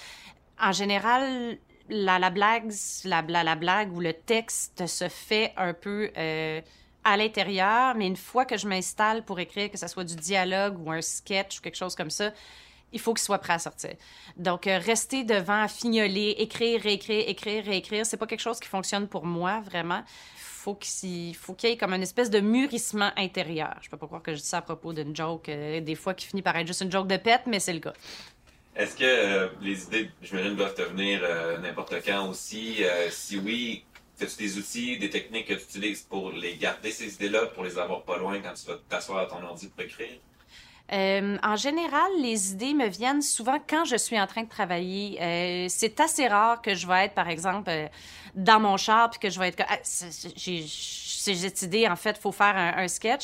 En 0.59 0.71
général, 0.71 1.57
la, 1.89 2.17
la 2.17 2.29
blague, 2.29 2.71
la, 3.03 3.21
la, 3.21 3.55
blague 3.55 3.93
ou 3.93 3.99
le 3.99 4.13
texte 4.13 4.87
se 4.87 5.09
fait 5.09 5.53
un 5.57 5.73
peu 5.73 6.09
euh, 6.17 6.61
à 7.03 7.17
l'intérieur, 7.17 7.95
mais 7.95 8.07
une 8.07 8.15
fois 8.15 8.45
que 8.45 8.57
je 8.57 8.67
m'installe 8.67 9.23
pour 9.23 9.39
écrire, 9.39 9.69
que 9.69 9.77
ce 9.77 9.87
soit 9.87 10.03
du 10.03 10.15
dialogue 10.15 10.79
ou 10.79 10.91
un 10.91 11.01
sketch 11.01 11.59
ou 11.59 11.61
quelque 11.61 11.75
chose 11.75 11.95
comme 11.95 12.09
ça, 12.09 12.31
il 12.95 13.01
faut 13.01 13.13
qu'il 13.13 13.23
soit 13.23 13.37
prêt 13.39 13.53
à 13.53 13.59
sortir. 13.59 13.91
Donc, 14.37 14.67
euh, 14.67 14.79
rester 14.79 15.25
devant, 15.25 15.67
fignoler, 15.67 16.35
écrire, 16.39 16.81
réécrire, 16.81 17.27
écrire, 17.27 17.63
réécrire, 17.63 18.05
c'est 18.05 18.17
pas 18.17 18.25
quelque 18.25 18.41
chose 18.41 18.59
qui 18.59 18.69
fonctionne 18.69 19.07
pour 19.07 19.25
moi, 19.25 19.59
vraiment 19.59 20.03
faut 20.37 20.73
qu'il 20.73 21.35
faut 21.35 21.53
qu'il 21.53 21.69
y 21.69 21.73
ait 21.73 21.77
comme 21.77 21.93
une 21.93 22.01
espèce 22.01 22.31
de 22.31 22.39
mûrissement 22.39 23.11
intérieur. 23.17 23.75
Je 23.81 23.89
peux 23.89 23.97
pas 23.97 24.07
croire 24.07 24.23
que 24.23 24.33
je 24.33 24.39
dis 24.39 24.47
ça 24.47 24.57
à 24.57 24.61
propos 24.63 24.93
d'une 24.93 25.15
joke, 25.15 25.47
euh, 25.49 25.79
des 25.79 25.93
fois 25.93 26.15
qui 26.15 26.25
finit 26.25 26.41
par 26.41 26.55
être 26.57 26.65
juste 26.65 26.81
une 26.81 26.91
joke 26.91 27.07
de 27.07 27.17
pète, 27.17 27.43
mais 27.45 27.59
c'est 27.59 27.73
le 27.73 27.81
cas. 27.81 27.93
Est-ce 28.75 28.95
que 28.95 29.03
euh, 29.03 29.49
les 29.61 29.83
idées, 29.83 30.09
je 30.23 30.35
me 30.35 30.55
doivent 30.55 30.73
te 30.73 30.81
venir 30.81 31.21
n'importe 31.61 31.93
quand 32.03 32.29
aussi? 32.29 32.81
si 33.11 33.37
oui, 33.37 33.83
as-tu 34.19 34.37
des 34.37 34.57
outils, 34.57 34.97
des 34.97 35.11
techniques 35.11 35.47
que 35.47 35.53
tu 35.53 35.65
utilises 35.65 36.01
pour 36.01 36.31
les 36.31 36.55
garder, 36.55 36.89
ces 36.89 37.13
idées-là, 37.13 37.45
pour 37.47 37.63
les 37.63 37.77
avoir 37.77 38.01
pas 38.01 38.17
loin 38.17 38.39
quand 38.41 38.53
tu 38.53 38.65
vas 38.65 38.79
t'asseoir 38.89 39.19
à 39.19 39.25
ton 39.27 39.43
ordi 39.43 39.67
pour 39.67 39.83
écrire? 39.83 40.17
En 40.91 41.55
général, 41.55 42.11
les 42.19 42.51
idées 42.51 42.73
me 42.73 42.87
viennent 42.87 43.21
souvent 43.21 43.57
quand 43.67 43.85
je 43.85 43.95
suis 43.95 44.19
en 44.19 44.27
train 44.27 44.43
de 44.43 44.49
travailler. 44.49 45.67
c'est 45.69 45.99
assez 45.99 46.27
rare 46.27 46.61
que 46.61 46.75
je 46.75 46.87
vais 46.87 47.05
être, 47.05 47.13
par 47.13 47.29
exemple, 47.29 47.71
dans 48.35 48.59
mon 48.59 48.77
char, 48.77 49.09
puis 49.09 49.19
que 49.19 49.29
je 49.29 49.39
vais 49.39 49.47
être 49.47 49.63
ah, 49.67 49.79
j'ai 50.35 51.35
cette 51.35 51.61
idée, 51.63 51.87
en 51.87 51.95
fait, 51.95 52.17
faut 52.17 52.31
faire 52.31 52.55
un, 52.55 52.87
sketch. 52.87 53.23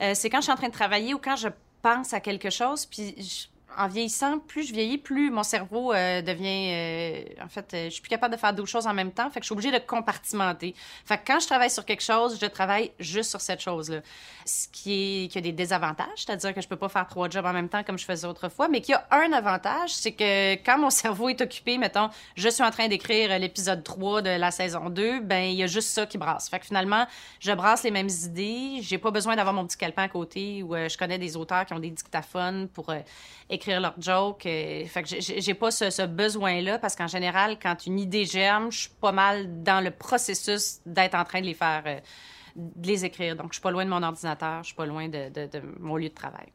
Euh, 0.00 0.12
c'est 0.14 0.30
quand 0.30 0.38
je 0.38 0.44
suis 0.44 0.52
en 0.52 0.56
train 0.56 0.68
de 0.68 0.72
travailler 0.72 1.14
ou 1.14 1.18
quand 1.18 1.36
je 1.36 1.48
pense 1.82 2.12
à 2.12 2.20
quelque 2.20 2.50
chose, 2.50 2.86
puis 2.86 3.48
en 3.76 3.88
vieillissant, 3.88 4.38
plus 4.38 4.68
je 4.68 4.72
vieillis, 4.72 4.98
plus 4.98 5.30
mon 5.30 5.42
cerveau 5.42 5.92
euh, 5.92 6.22
devient. 6.22 6.70
Euh, 6.72 7.44
en 7.44 7.48
fait, 7.48 7.72
euh, 7.74 7.84
je 7.86 7.90
suis 7.90 8.02
plus 8.02 8.08
capable 8.08 8.34
de 8.34 8.40
faire 8.40 8.52
d'autres 8.52 8.68
choses 8.68 8.86
en 8.86 8.94
même 8.94 9.12
temps. 9.12 9.30
Fait 9.30 9.40
que 9.40 9.44
je 9.44 9.46
suis 9.46 9.52
obligée 9.52 9.70
de 9.70 9.78
compartimenter. 9.78 10.74
Fait 11.04 11.18
que 11.18 11.22
quand 11.26 11.40
je 11.40 11.46
travaille 11.46 11.70
sur 11.70 11.84
quelque 11.84 12.02
chose, 12.02 12.38
je 12.40 12.46
travaille 12.46 12.92
juste 12.98 13.30
sur 13.30 13.40
cette 13.40 13.60
chose-là. 13.60 14.00
Ce 14.44 14.68
qui, 14.68 15.24
est, 15.24 15.28
qui 15.28 15.38
a 15.38 15.40
des 15.40 15.52
désavantages, 15.52 16.08
c'est-à-dire 16.16 16.54
que 16.54 16.60
je 16.60 16.68
peux 16.68 16.76
pas 16.76 16.88
faire 16.88 17.06
trois 17.06 17.28
jobs 17.28 17.46
en 17.46 17.52
même 17.52 17.68
temps 17.68 17.82
comme 17.84 17.98
je 17.98 18.04
faisais 18.04 18.26
autrefois, 18.26 18.68
mais 18.68 18.80
qui 18.80 18.92
a 18.92 19.06
un 19.10 19.32
avantage, 19.32 19.94
c'est 19.94 20.12
que 20.12 20.54
quand 20.64 20.78
mon 20.78 20.90
cerveau 20.90 21.28
est 21.28 21.40
occupé, 21.40 21.78
mettons, 21.78 22.10
je 22.36 22.48
suis 22.48 22.62
en 22.62 22.70
train 22.70 22.88
d'écrire 22.88 23.38
l'épisode 23.38 23.82
3 23.82 24.22
de 24.22 24.30
la 24.30 24.50
saison 24.50 24.90
2, 24.90 25.20
ben 25.20 25.44
il 25.44 25.56
y 25.56 25.62
a 25.62 25.66
juste 25.66 25.88
ça 25.88 26.06
qui 26.06 26.18
brasse. 26.18 26.48
Fait 26.48 26.58
que 26.58 26.66
finalement, 26.66 27.06
je 27.38 27.52
brasse 27.52 27.84
les 27.84 27.90
mêmes 27.90 28.08
idées. 28.08 28.80
J'ai 28.82 28.98
pas 28.98 29.10
besoin 29.10 29.36
d'avoir 29.36 29.54
mon 29.54 29.66
petit 29.66 29.76
calepin 29.76 30.04
à 30.04 30.08
côté 30.08 30.62
où 30.62 30.74
je 30.74 30.96
connais 30.98 31.18
des 31.18 31.36
auteurs 31.36 31.64
qui 31.66 31.72
ont 31.72 31.78
des 31.78 31.90
dictaphones 31.90 32.68
pour 32.68 32.92
écrire 33.48 33.59
leurs 33.66 34.00
jokes. 34.00 34.46
Euh, 34.46 34.84
fait 34.86 35.04
j'ai 35.06 35.54
pas 35.54 35.70
ce, 35.70 36.06
besoin-là 36.06 36.78
parce 36.78 36.96
qu'en 36.96 37.06
général, 37.06 37.58
quand 37.60 37.86
une 37.86 37.98
idée 37.98 38.24
germe, 38.24 38.70
je 38.70 38.80
suis 38.80 38.90
pas 39.00 39.12
mal 39.12 39.62
dans 39.62 39.82
le 39.82 39.90
processus 39.90 40.80
d'être 40.86 41.14
en 41.14 41.24
train 41.24 41.40
de 41.40 41.46
les 41.46 41.54
faire, 41.54 41.82
euh, 41.86 41.98
de 42.56 42.86
les 42.86 43.04
écrire. 43.04 43.36
Donc, 43.36 43.48
je 43.48 43.54
suis 43.54 43.62
pas 43.62 43.70
loin 43.70 43.84
de 43.84 43.90
mon 43.90 44.02
ordinateur, 44.02 44.62
je 44.62 44.68
suis 44.68 44.76
pas 44.76 44.86
loin 44.86 45.08
de, 45.08 45.30
mon 45.78 45.96
lieu 45.96 46.08
de 46.08 46.14
travail. 46.14 46.48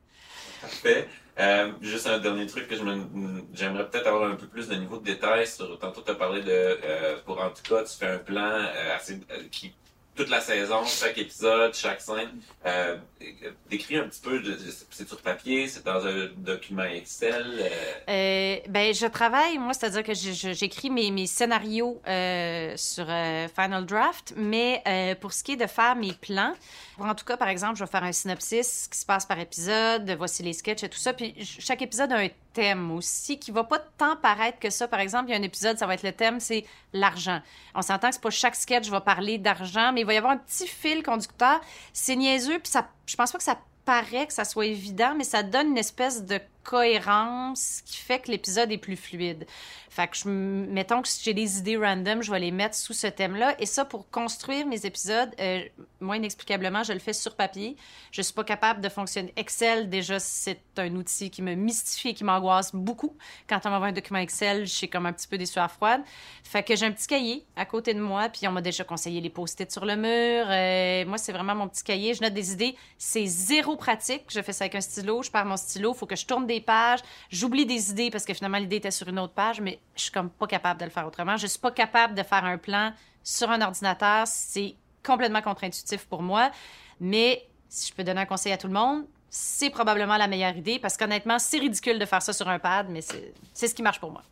Parfait. 0.62 1.08
Euh, 1.38 1.74
juste 1.82 2.08
un 2.08 2.18
dernier 2.20 2.48
truc 2.48 2.68
que 2.70 2.76
j'aimerais 2.76 3.90
peut-être 3.90 4.08
avoir 4.08 4.32
un 4.32 4.36
peu 4.36 4.48
plus 4.48 4.70
de 4.70 4.76
niveau 4.76 4.98
de 4.98 5.04
détail 5.04 5.46
sur. 5.46 5.78
Tantôt, 5.80 6.02
tu 6.02 6.12
as 6.12 6.16
parlé 6.16 6.42
de. 6.42 7.22
pour 7.26 7.42
en 7.42 7.50
tout 7.50 7.64
cas, 7.64 7.84
tu 7.84 7.98
fais 7.98 8.08
un 8.08 8.20
plan 8.20 8.68
assez, 8.96 9.20
qui 9.52 9.74
toute 10.16 10.30
la 10.30 10.40
saison, 10.40 10.84
chaque 10.86 11.18
épisode, 11.18 11.74
chaque 11.74 12.02
scène. 12.02 12.30
Euh, 12.66 12.98
décris 13.70 13.98
un 13.98 14.08
petit 14.08 14.22
peu, 14.22 14.42
c'est 14.90 15.08
sur 15.08 15.22
papier, 15.22 15.68
c'est 15.68 15.86
dans 15.86 16.06
un 16.06 16.28
document 16.38 16.84
Excel. 16.84 17.46
Euh... 17.60 17.70
euh 18.10 18.56
ben, 18.70 18.94
je 18.94 19.08
travaille, 19.08 19.58
moi, 19.58 19.74
c'est-à-dire 19.74 20.04
que 20.04 20.14
j'écris 20.14 20.90
mes, 20.90 21.28
scénarios 21.28 22.02
euh, 22.08 22.74
sur 22.78 23.06
euh, 23.10 23.48
Final 23.54 23.86
Draft, 23.86 24.34
mais 24.38 24.82
pour 25.20 25.34
ce 25.34 25.44
qui 25.44 25.54
est 25.54 25.58
de 25.58 25.68
faire 25.68 25.96
mes 25.96 26.14
plans, 26.14 26.54
en 27.00 27.14
tout 27.14 27.26
cas, 27.26 27.36
par 27.36 27.50
exemple, 27.50 27.76
je 27.76 27.84
vais 27.84 27.90
faire 27.90 28.04
un 28.04 28.14
synopsis 28.14 28.88
qui 28.88 28.98
se 28.98 29.06
passe 29.06 29.26
par 29.26 29.40
épisode, 29.40 30.10
voici 30.18 30.44
les 30.44 30.54
sketchs 30.54 30.84
et 30.84 30.90
tout 30.90 30.98
ça, 30.98 31.14
puis 31.14 31.36
chaque 31.60 31.82
épisode 31.82 32.12
a 32.14 32.20
un 32.20 32.30
thème 32.54 32.92
aussi 32.92 33.38
qui 33.38 33.52
va 33.52 33.66
pas 33.66 33.80
tant 33.80 34.16
paraître 34.16 34.60
que 34.60 34.70
ça. 34.70 34.88
Par 34.88 35.02
exemple, 35.02 35.26
il 35.28 35.34
y 35.34 35.36
a 35.36 35.38
un 35.40 35.44
épisode, 35.44 35.78
ça 35.78 35.86
va 35.86 35.94
être 35.94 36.04
le 36.04 36.14
thème, 36.14 36.40
c'est 36.40 36.66
l'argent. 36.94 37.42
On 37.76 37.82
s'entend 37.82 38.08
que 38.08 38.16
c'est 38.16 38.24
pas 38.24 38.30
chaque 38.30 38.56
sketch 38.56 38.88
va 38.88 39.02
parler 39.02 39.38
d'argent, 39.38 39.92
mais 39.94 40.05
il 40.06 40.08
va 40.08 40.14
y 40.14 40.18
avoir 40.18 40.34
un 40.34 40.38
petit 40.38 40.68
fil 40.68 41.04
conducteur. 41.04 41.60
C'est 41.94 42.16
niaiseux, 42.16 42.60
puis 42.60 42.72
ça, 42.72 42.88
je 43.06 43.16
pense 43.16 43.32
pas 43.32 43.38
que 43.38 43.44
ça 43.44 43.58
paraît 43.86 44.28
que 44.28 44.34
ça 44.34 44.46
soit 44.46 44.68
évident, 44.68 45.14
mais 45.16 45.24
ça 45.24 45.44
donne 45.44 45.70
une 45.70 45.78
espèce 45.78 46.24
de 46.24 46.40
cohérence 46.66 47.82
qui 47.86 47.98
fait 47.98 48.20
que 48.20 48.32
l'épisode 48.32 48.72
est 48.72 48.78
plus 48.78 48.98
fluide. 48.98 49.46
Fait 49.96 50.10
que 50.10 50.18
je, 50.18 50.28
mettons 50.28 51.02
que 51.02 51.08
si 51.08 51.24
j'ai 51.24 51.34
des 51.34 51.58
idées 51.60 51.78
random, 51.78 52.22
je 52.22 52.30
vais 52.30 52.40
les 52.42 52.52
mettre 52.52 52.76
sous 52.76 52.92
ce 52.92 53.08
thème-là. 53.08 53.56
Et 53.60 53.66
ça, 53.66 53.86
pour 53.86 54.10
construire 54.10 54.68
mes 54.68 54.86
épisodes, 54.86 55.34
euh, 55.40 55.62
moi, 56.02 56.18
inexplicablement, 56.18 56.84
je 56.84 56.92
le 56.92 57.00
fais 57.00 57.14
sur 57.14 57.36
papier. 57.38 57.78
Je 58.12 58.22
suis 58.22 58.34
pas 58.34 58.44
capable 58.44 58.82
de 58.82 58.90
fonctionner. 58.90 59.32
Excel, 59.38 59.90
déjà, 59.90 60.20
c'est 60.20 60.60
un 60.76 60.94
outil 60.96 61.30
qui 61.30 61.42
me 61.42 61.54
mystifie 61.54 62.10
et 62.10 62.14
qui 62.14 62.26
m'angoisse 62.26 62.76
beaucoup. 62.76 63.16
Quand 63.48 63.62
on 63.64 63.70
m'envoie 63.70 63.88
un 63.88 63.94
document 63.94 64.20
Excel, 64.20 64.68
suis 64.68 64.90
comme 64.90 65.06
un 65.06 65.14
petit 65.14 65.30
peu 65.30 65.38
des 65.38 65.46
sueurs 65.46 65.72
froides. 65.72 66.02
Fait 66.44 66.62
que 66.62 66.76
j'ai 66.76 66.86
un 66.86 66.92
petit 66.92 67.08
cahier 67.08 67.46
à 67.56 67.66
côté 67.66 67.94
de 67.94 68.02
moi, 68.02 68.28
puis 68.28 68.48
on 68.50 68.52
m'a 68.52 68.62
déjà 68.62 68.84
conseillé 68.84 69.22
les 69.22 69.30
post-it 69.30 69.72
sur 69.72 69.86
le 69.86 69.96
mur. 69.96 70.46
Euh, 70.50 71.06
moi, 71.06 71.18
c'est 71.18 71.32
vraiment 71.32 71.56
mon 71.56 71.70
petit 71.70 71.84
cahier. 71.84 72.14
Je 72.14 72.22
note 72.22 72.34
des 72.34 72.52
idées. 72.52 72.76
C'est 72.98 73.26
zéro 73.26 73.78
pratique. 73.78 74.24
Je 74.28 74.42
fais 74.42 74.52
ça 74.52 74.66
avec 74.66 74.76
un 74.76 74.82
stylo. 74.82 75.24
Je 75.24 75.32
pars 75.32 75.46
mon 75.46 75.58
stylo. 75.58 75.94
Faut 75.94 76.06
que 76.06 76.16
je 76.16 76.26
tourne 76.26 76.46
des 76.46 76.55
pages. 76.62 77.00
J'oublie 77.30 77.66
des 77.66 77.92
idées 77.92 78.10
parce 78.10 78.26
que 78.26 78.34
finalement, 78.34 78.58
l'idée 78.58 78.78
était 78.78 78.92
sur 78.92 79.08
une 79.08 79.20
autre 79.20 79.34
page, 79.34 79.62
mais 79.62 79.80
je 79.96 80.04
suis 80.04 80.12
comme 80.12 80.30
pas 80.30 80.48
capable 80.48 80.80
de 80.80 80.86
le 80.86 80.92
faire 80.92 81.06
autrement. 81.08 81.38
Je 81.38 81.48
suis 81.48 81.60
pas 81.60 81.72
capable 81.72 82.16
de 82.16 82.24
faire 82.24 82.46
un 82.46 82.58
plan 82.58 82.94
sur 83.24 83.50
un 83.50 83.62
ordinateur. 83.62 84.28
C'est 84.28 84.76
complètement 85.04 85.42
contre-intuitif 85.42 86.06
pour 86.06 86.22
moi. 86.22 86.52
Mais 87.00 87.48
si 87.70 87.90
je 87.90 87.94
peux 87.94 88.04
donner 88.04 88.22
un 88.22 88.26
conseil 88.26 88.54
à 88.54 88.58
tout 88.58 88.68
le 88.68 88.74
monde, 88.74 89.06
c'est 89.30 89.70
probablement 89.70 90.18
la 90.18 90.28
meilleure 90.28 90.56
idée 90.56 90.80
parce 90.80 90.96
qu'honnêtement, 90.96 91.40
c'est 91.40 91.60
ridicule 91.60 92.00
de 92.00 92.06
faire 92.06 92.22
ça 92.22 92.32
sur 92.32 92.48
un 92.48 92.60
pad, 92.60 92.88
mais 92.90 93.02
c'est 93.02 93.68
ce 93.68 93.76
qui 93.76 93.84
marche 93.84 94.00
pour 94.00 94.12
moi. 94.12 94.24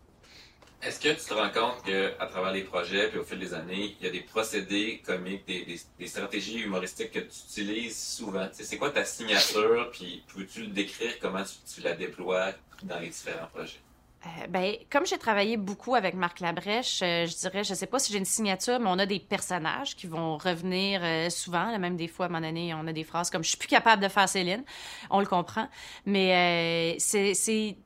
Est-ce 0.85 0.99
que 0.99 1.09
tu 1.09 1.25
te 1.25 1.33
rends 1.33 1.49
compte 1.49 1.83
qu'à 1.83 2.25
travers 2.25 2.51
les 2.51 2.63
projets, 2.63 3.07
puis 3.07 3.17
au 3.17 3.23
fil 3.23 3.39
des 3.39 3.53
années, 3.53 3.95
il 3.99 4.05
y 4.05 4.09
a 4.09 4.11
des 4.11 4.19
procédés 4.19 5.01
comiques, 5.05 5.45
des, 5.47 5.79
des, 5.97 6.07
stratégies 6.07 6.59
humoristiques 6.59 7.11
que 7.11 7.19
tu 7.19 7.39
utilises 7.49 7.97
souvent? 7.97 8.49
c'est 8.51 8.77
quoi 8.77 8.89
ta 8.89 9.05
signature, 9.05 9.89
puis 9.91 10.23
peux-tu 10.33 10.63
le 10.63 10.67
décrire, 10.67 11.17
comment 11.21 11.43
tu 11.73 11.81
la 11.81 11.93
déploies 11.93 12.51
dans 12.83 12.99
les 12.99 13.07
différents 13.07 13.47
projets? 13.47 13.79
Euh, 14.25 14.47
ben, 14.47 14.75
comme 14.89 15.05
j'ai 15.05 15.17
travaillé 15.17 15.55
beaucoup 15.57 15.95
avec 15.95 16.15
Marc 16.15 16.41
Labrèche, 16.41 17.01
euh, 17.01 17.27
je 17.27 17.35
dirais, 17.35 17.63
je 17.63 17.73
sais 17.73 17.87
pas 17.87 17.99
si 17.99 18.11
j'ai 18.11 18.19
une 18.19 18.25
signature, 18.25 18.79
mais 18.79 18.89
on 18.89 18.99
a 18.99 19.05
des 19.05 19.19
personnages 19.19 19.95
qui 19.95 20.07
vont 20.07 20.37
revenir 20.37 21.01
euh, 21.03 21.29
souvent. 21.29 21.77
même 21.77 21.95
des 21.95 22.07
fois, 22.07 22.25
à 22.25 22.29
un 22.29 22.39
moment 22.39 22.81
on 22.81 22.87
a 22.87 22.93
des 22.93 23.03
phrases 23.03 23.29
comme 23.29 23.43
«je 23.45 23.49
suis 23.49 23.57
plus 23.57 23.67
capable 23.67 24.01
de 24.01 24.07
faire 24.07 24.27
Céline». 24.29 24.63
On 25.09 25.19
le 25.19 25.25
comprend. 25.25 25.67
Mais 26.05 26.95
c'est 26.99 27.77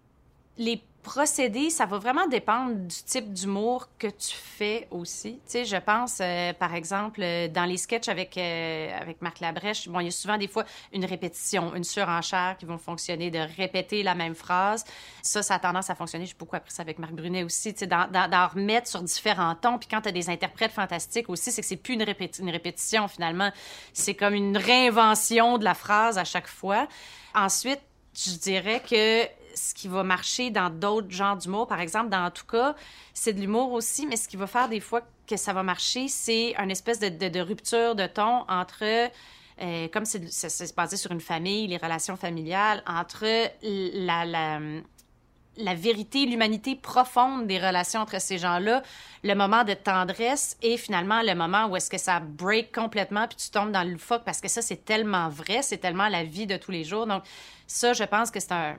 les 0.57 0.81
procéder, 1.07 1.69
ça 1.69 1.85
va 1.85 1.99
vraiment 1.99 2.27
dépendre 2.27 2.75
du 2.75 2.95
type 3.05 3.31
d'humour 3.31 3.87
que 3.97 4.07
tu 4.07 4.35
fais 4.35 4.89
aussi. 4.91 5.35
Tu 5.45 5.51
sais, 5.51 5.63
je 5.63 5.77
pense, 5.77 6.17
euh, 6.19 6.51
par 6.51 6.75
exemple, 6.75 7.21
euh, 7.23 7.47
dans 7.47 7.63
les 7.63 7.77
sketchs 7.77 8.09
avec, 8.09 8.37
euh, 8.37 8.89
avec 8.99 9.21
Marc 9.21 9.39
Labrèche, 9.39 9.87
bon, 9.87 10.01
il 10.01 10.05
y 10.05 10.07
a 10.09 10.11
souvent 10.11 10.37
des 10.37 10.49
fois 10.49 10.65
une 10.91 11.05
répétition, 11.05 11.73
une 11.75 11.85
surenchère 11.85 12.57
qui 12.59 12.65
vont 12.65 12.77
fonctionner, 12.77 13.31
de 13.31 13.39
répéter 13.39 14.03
la 14.03 14.15
même 14.15 14.35
phrase. 14.35 14.83
Ça, 15.21 15.41
ça 15.43 15.55
a 15.55 15.59
tendance 15.59 15.89
à 15.89 15.95
fonctionner. 15.95 16.25
J'ai 16.25 16.35
beaucoup 16.37 16.57
appris 16.57 16.73
ça 16.73 16.81
avec 16.81 16.99
Marc 16.99 17.13
Brunet 17.13 17.45
aussi, 17.45 17.73
tu 17.73 17.79
sais, 17.79 17.87
d'en 17.87 18.47
remettre 18.53 18.89
sur 18.89 19.01
différents 19.01 19.55
tons. 19.55 19.77
Puis 19.77 19.87
quand 19.87 20.01
tu 20.01 20.09
as 20.09 20.11
des 20.11 20.29
interprètes 20.29 20.73
fantastiques 20.73 21.29
aussi, 21.29 21.53
c'est 21.53 21.61
que 21.61 21.67
c'est 21.67 21.77
plus 21.77 21.93
une, 21.93 22.05
une 22.39 22.49
répétition 22.49 23.07
finalement. 23.07 23.49
C'est 23.93 24.15
comme 24.15 24.33
une 24.33 24.57
réinvention 24.57 25.57
de 25.57 25.63
la 25.63 25.73
phrase 25.73 26.17
à 26.17 26.25
chaque 26.25 26.47
fois. 26.47 26.85
Ensuite, 27.33 27.79
je 28.13 28.31
dirais 28.31 28.81
que 28.81 29.36
ce 29.57 29.73
qui 29.73 29.87
va 29.87 30.03
marcher 30.03 30.49
dans 30.49 30.69
d'autres 30.69 31.11
genres 31.11 31.35
d'humour, 31.35 31.67
par 31.67 31.81
exemple, 31.81 32.09
dans 32.09 32.29
tout 32.31 32.45
cas, 32.45 32.75
c'est 33.13 33.33
de 33.33 33.41
l'humour 33.41 33.73
aussi, 33.73 34.05
mais 34.05 34.15
ce 34.15 34.27
qui 34.27 34.37
va 34.37 34.47
faire 34.47 34.69
des 34.69 34.79
fois 34.79 35.01
que 35.27 35.35
ça 35.35 35.53
va 35.53 35.63
marcher, 35.63 36.07
c'est 36.07 36.55
une 36.57 36.71
espèce 36.71 36.99
de, 36.99 37.39
rupture 37.39 37.95
de 37.95 38.07
ton 38.07 38.45
entre, 38.47 39.09
euh, 39.61 39.87
comme 39.89 40.05
c'est 40.05 40.75
basé 40.75 40.97
sur 40.97 41.11
une 41.11 41.21
famille, 41.21 41.67
les 41.67 41.77
relations 41.77 42.15
familiales, 42.15 42.83
entre 42.87 43.25
la, 43.61 44.25
la, 44.25 44.59
la 45.57 45.73
vérité, 45.73 46.25
l'humanité 46.25 46.75
profonde 46.75 47.47
des 47.47 47.57
relations 47.57 48.01
entre 48.01 48.21
ces 48.21 48.37
gens-là, 48.37 48.83
le 49.23 49.33
moment 49.33 49.63
de 49.63 49.73
tendresse 49.73 50.57
et 50.61 50.77
finalement 50.77 51.21
le 51.21 51.33
moment 51.33 51.67
où 51.67 51.75
est-ce 51.75 51.89
que 51.89 51.97
ça 51.97 52.19
break 52.19 52.73
complètement 52.73 53.27
puis 53.27 53.37
tu 53.37 53.49
tombes 53.49 53.71
dans 53.71 53.83
le 53.83 53.97
fuck 53.97 54.23
parce 54.23 54.39
que 54.39 54.47
ça 54.47 54.61
c'est 54.61 54.85
tellement 54.85 55.29
vrai, 55.29 55.61
c'est 55.61 55.77
tellement 55.77 56.07
la 56.07 56.23
vie 56.23 56.47
de 56.47 56.57
tous 56.57 56.71
les 56.71 56.83
jours. 56.83 57.07
Donc 57.07 57.23
ça, 57.65 57.93
je 57.93 58.03
pense 58.03 58.31
que 58.31 58.39
c'est 58.39 58.53
un 58.53 58.77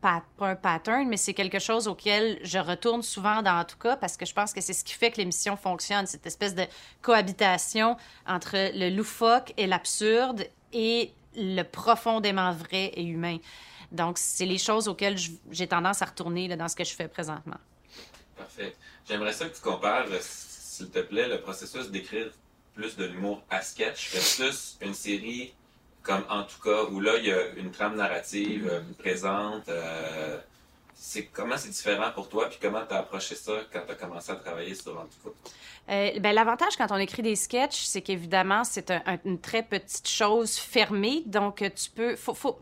pas 0.00 0.22
un 0.40 0.56
pattern, 0.56 1.08
mais 1.08 1.16
c'est 1.16 1.34
quelque 1.34 1.58
chose 1.58 1.88
auquel 1.88 2.38
je 2.42 2.58
retourne 2.58 3.02
souvent 3.02 3.42
dans 3.42 3.64
tout 3.64 3.78
cas 3.78 3.96
parce 3.96 4.16
que 4.16 4.26
je 4.26 4.32
pense 4.34 4.52
que 4.52 4.60
c'est 4.60 4.72
ce 4.72 4.84
qui 4.84 4.94
fait 4.94 5.10
que 5.10 5.18
l'émission 5.18 5.56
fonctionne, 5.56 6.06
cette 6.06 6.26
espèce 6.26 6.54
de 6.54 6.64
cohabitation 7.02 7.96
entre 8.26 8.56
le 8.56 8.94
loufoque 8.94 9.52
et 9.56 9.66
l'absurde 9.66 10.44
et 10.72 11.12
le 11.36 11.62
profondément 11.62 12.52
vrai 12.52 12.92
et 12.94 13.04
humain. 13.04 13.38
Donc, 13.92 14.18
c'est 14.18 14.46
les 14.46 14.58
choses 14.58 14.88
auxquelles 14.88 15.16
j'ai 15.50 15.66
tendance 15.66 16.02
à 16.02 16.06
retourner 16.06 16.48
dans 16.56 16.68
ce 16.68 16.76
que 16.76 16.84
je 16.84 16.94
fais 16.94 17.08
présentement. 17.08 17.56
Parfait. 18.36 18.76
J'aimerais 19.08 19.32
ça 19.32 19.48
que 19.48 19.56
tu 19.56 19.62
compares, 19.62 20.06
s'il 20.20 20.90
te 20.90 20.98
plaît, 21.00 21.28
le 21.28 21.40
processus 21.40 21.90
d'écrire 21.90 22.30
plus 22.74 22.96
de 22.96 23.06
l'humour 23.06 23.42
à 23.50 23.62
sketch 23.62 24.12
versus 24.12 24.76
une 24.80 24.94
série 24.94 25.54
comme 26.08 26.24
en 26.30 26.42
tout 26.42 26.60
cas, 26.64 26.84
où 26.90 27.00
là, 27.00 27.18
il 27.18 27.26
y 27.26 27.32
a 27.32 27.48
une 27.58 27.70
trame 27.70 27.96
narrative 27.96 28.66
euh, 28.72 28.80
présente. 28.98 29.68
Euh, 29.68 30.38
c'est 30.94 31.26
comment 31.26 31.56
c'est 31.58 31.68
différent 31.68 32.10
pour 32.14 32.30
toi, 32.30 32.48
puis 32.48 32.58
comment 32.60 32.80
tu 32.88 32.94
as 32.94 33.00
approché 33.00 33.34
ça 33.34 33.52
quand 33.70 33.82
tu 33.86 33.92
as 33.92 33.94
commencé 33.94 34.32
à 34.32 34.36
travailler 34.36 34.74
sur 34.74 34.98
en 34.98 35.04
tout 35.04 35.28
cas? 35.28 35.92
Euh, 35.92 36.18
ben, 36.18 36.34
L'avantage 36.34 36.76
quand 36.78 36.90
on 36.90 36.96
écrit 36.96 37.22
des 37.22 37.36
sketchs, 37.36 37.82
c'est 37.82 38.00
qu'évidemment, 38.00 38.64
c'est 38.64 38.90
une 39.24 39.38
très 39.38 39.62
petite 39.62 40.08
chose 40.08 40.56
fermée. 40.56 41.22
Donc, 41.26 41.56
tu 41.58 41.90
peux. 41.90 42.16
Faut, 42.16 42.34
faut, 42.34 42.58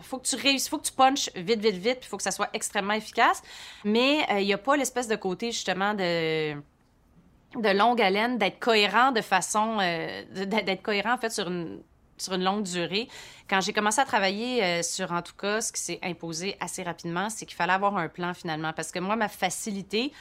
faut 0.00 0.18
que 0.18 0.28
tu 0.28 0.36
réussisses, 0.36 0.68
faut 0.68 0.78
que 0.78 0.86
tu 0.86 0.92
punches 0.92 1.30
vite, 1.34 1.60
vite, 1.60 1.76
vite, 1.76 2.00
puis 2.00 2.06
il 2.06 2.08
faut 2.08 2.18
que 2.18 2.22
ça 2.22 2.30
soit 2.30 2.50
extrêmement 2.52 2.94
efficace. 2.94 3.42
Mais 3.84 4.26
il 4.40 4.46
n'y 4.46 4.54
a 4.54 4.58
pas 4.58 4.76
l'espèce 4.76 5.08
de 5.08 5.16
côté, 5.16 5.52
justement, 5.52 5.94
de 5.94 6.54
de 7.56 7.76
longue 7.76 8.00
haleine, 8.00 8.38
d'être 8.38 8.60
cohérent 8.60 9.10
de 9.10 9.22
façon, 9.22 9.78
d'être 9.78 10.82
cohérent 10.82 11.14
en 11.14 11.18
fait 11.18 11.30
sur 11.30 11.48
une, 11.48 11.82
sur 12.22 12.34
une 12.34 12.44
longue 12.44 12.62
durée. 12.62 13.08
Quand 13.48 13.60
j'ai 13.60 13.72
commencé 13.72 14.00
à 14.00 14.04
travailler 14.04 14.62
euh, 14.62 14.82
sur, 14.82 15.12
en 15.12 15.22
tout 15.22 15.34
cas, 15.34 15.60
ce 15.60 15.72
qui 15.72 15.80
s'est 15.80 15.98
imposé 16.02 16.56
assez 16.60 16.82
rapidement, 16.82 17.30
c'est 17.30 17.46
qu'il 17.46 17.56
fallait 17.56 17.72
avoir 17.72 17.96
un 17.96 18.08
plan 18.08 18.34
finalement. 18.34 18.72
Parce 18.72 18.92
que 18.92 18.98
moi, 18.98 19.16
ma 19.16 19.28
facilité, 19.28 20.12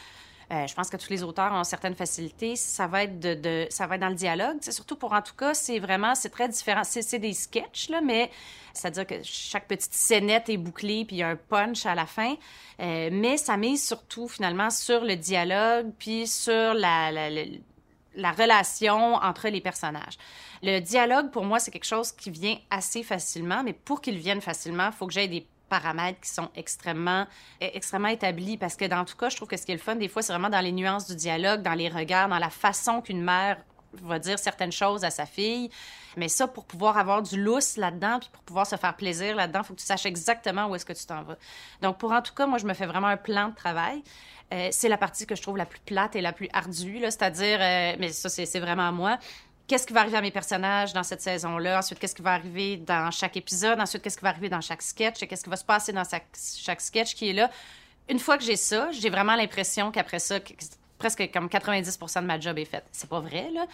euh, 0.52 0.66
je 0.66 0.74
pense 0.74 0.90
que 0.90 0.98
tous 0.98 1.12
les 1.12 1.22
auteurs 1.22 1.52
ont 1.54 1.64
certaines 1.64 1.96
facilités. 1.96 2.56
Ça 2.56 2.88
va 2.88 3.04
être 3.04 3.20
de, 3.20 3.68
ça 3.70 3.86
va 3.86 3.96
être 3.96 4.02
dans 4.02 4.10
le 4.10 4.16
dialogue. 4.16 4.58
Surtout 4.62 4.96
pour 4.96 5.14
en 5.14 5.22
tout 5.22 5.36
cas, 5.36 5.54
c'est 5.54 5.78
vraiment, 5.78 6.16
c'est 6.16 6.30
très 6.30 6.50
différent. 6.50 6.82
C'est 6.84 7.20
des 7.20 7.34
sketchs 7.34 7.90
là, 7.90 8.02
mais 8.02 8.32
c'est-à-dire 8.74 9.06
que 9.06 9.16
chaque 9.24 9.68
petite 9.68 9.94
scénette 9.94 10.50
est 10.50 10.58
bouclée 10.58 11.06
puis 11.06 11.18
il 11.18 11.20
y 11.20 11.24
a 11.24 11.30
un 11.30 11.36
punch 11.36 11.86
à 11.86 11.94
la 11.94 12.08
fin. 12.08 12.36
Euh, 12.80 13.10
mais 13.12 13.38
ça 13.38 13.58
mise 13.58 13.86
surtout 13.86 14.28
finalement 14.28 14.72
sur 14.72 15.04
le 15.04 15.16
dialogue 15.16 15.92
puis 16.00 16.26
sur 16.26 16.74
la 16.74 17.12
relation 18.28 19.16
entre 19.16 19.48
les 19.50 19.62
personnages. 19.62 20.18
Le 20.62 20.80
dialogue, 20.80 21.32
pour 21.32 21.46
moi, 21.46 21.60
c'est 21.60 21.72
quelque 21.72 21.86
chose 21.86 22.12
qui 22.12 22.30
vient 22.30 22.58
assez 22.70 23.04
facilement, 23.04 23.64
mais 23.64 23.74
pour 23.74 24.02
qu'il 24.02 24.18
vienne 24.18 24.42
facilement, 24.42 24.88
il 24.88 24.94
faut 24.94 25.08
que 25.08 25.14
j'aie 25.14 25.28
des 25.28 25.48
paramètres 25.70 26.20
qui 26.20 26.30
sont 26.30 26.50
extrêmement, 26.56 27.26
e, 27.62 27.70
extrêmement 27.74 28.10
établis. 28.10 28.58
Parce 28.58 28.76
que 28.76 28.86
dans 28.86 29.06
tout 29.06 29.16
cas, 29.16 29.30
je 29.30 29.36
trouve 29.36 29.48
que 29.48 29.58
ce 29.58 29.66
qui 29.66 29.72
est 29.72 29.76
le 29.76 29.82
fun, 29.82 29.96
des 29.96 30.08
fois, 30.08 30.22
c'est 30.22 30.34
vraiment 30.34 30.50
dans 30.50 30.60
les 30.60 30.72
nuances 30.72 31.08
du 31.08 31.16
dialogue, 31.16 31.62
dans 31.62 31.76
les 31.76 31.90
regards, 31.90 32.28
dans 32.28 32.40
la 32.40 32.50
façon 32.50 33.02
qu'une 33.02 33.22
mère 33.22 33.58
va 33.94 34.20
dire 34.20 34.40
certaines 34.40 34.72
choses 34.72 35.04
à 35.04 35.10
sa 35.10 35.26
fille. 35.26 35.70
Mais 36.18 36.28
ça, 36.28 36.48
pour 36.48 36.66
pouvoir 36.66 36.98
avoir 36.98 37.22
du 37.22 37.42
lousse 37.42 37.78
là-dedans, 37.78 38.20
puis 38.20 38.30
pour 38.32 38.44
pouvoir 38.44 38.68
se 38.68 38.76
faire 38.76 38.96
plaisir 38.96 39.36
là-dedans, 39.36 39.62
il 39.64 39.66
faut 39.66 39.74
que 39.74 39.80
tu 39.80 39.86
saches 39.86 40.06
exactement 40.06 40.68
où 40.68 40.76
est-ce 40.76 40.86
que 40.86 40.94
tu 40.94 41.06
t'en 41.06 41.24
vas. 41.24 41.38
Donc, 41.82 41.98
pour 41.98 42.12
en 42.12 42.22
tout 42.22 42.34
cas, 42.34 42.48
moi, 42.48 42.58
je 42.58 42.66
me 42.66 42.74
fais 42.74 42.86
vraiment 42.86 43.08
un 43.08 43.18
plan 43.18 43.50
de 43.50 43.56
travail. 43.56 44.04
Euh, 44.52 44.70
c'est 44.72 44.90
la 44.90 44.98
partie 44.98 45.26
que 45.28 45.36
je 45.36 45.42
trouve 45.42 45.58
la 45.58 45.66
plus 45.66 45.80
plate 45.80 46.16
et 46.16 46.22
la 46.22 46.34
plus 46.34 46.50
ardue, 46.54 47.00
c'est-à-dire, 47.02 47.60
euh, 47.62 47.96
mais 48.00 48.12
ça, 48.12 48.30
c'est 48.30 48.60
vraiment 48.60 48.92
moi. 48.92 49.20
Qu'est-ce 49.68 49.86
qui 49.86 49.94
va 49.94 50.02
arriver 50.02 50.18
à 50.18 50.22
mes 50.22 50.32
personnages 50.32 50.94
dans 50.94 51.04
cette 51.04 51.22
saison-là? 51.22 51.78
Ensuite, 51.78 52.00
qu'est-ce 52.00 52.16
qui 52.16 52.24
va 52.24 52.34
arriver 52.34 52.78
dans 52.78 53.12
chaque 53.12 53.38
épisode? 53.38 53.80
Ensuite, 53.80 54.02
qu'est-ce 54.02 54.18
qui 54.18 54.24
va 54.24 54.30
arriver 54.30 54.50
dans 54.50 54.62
chaque 54.62 54.82
sketch? 54.82 55.20
Qu'est-ce 55.20 55.44
qui 55.44 55.50
va 55.50 55.58
se 55.58 55.64
passer 55.64 55.94
dans 55.94 56.04
chaque 56.04 56.82
sketch 56.82 57.14
qui 57.14 57.30
est 57.30 57.34
là? 57.34 57.52
Une 58.10 58.18
fois 58.18 58.40
que 58.40 58.44
j'ai 58.44 58.56
ça, 58.56 58.90
j'ai 58.92 59.12
vraiment 59.12 59.36
l'impression 59.36 59.92
qu'après 59.92 60.18
ça, 60.18 60.40
presque 61.00 61.32
comme 61.32 61.50
90 61.50 61.98
de 62.00 62.20
ma 62.22 62.40
job 62.40 62.60
est 62.60 62.66
faite. 62.66 62.86
C'est 62.92 63.10
pas 63.10 63.20
vrai, 63.20 63.50
là. 63.54 63.66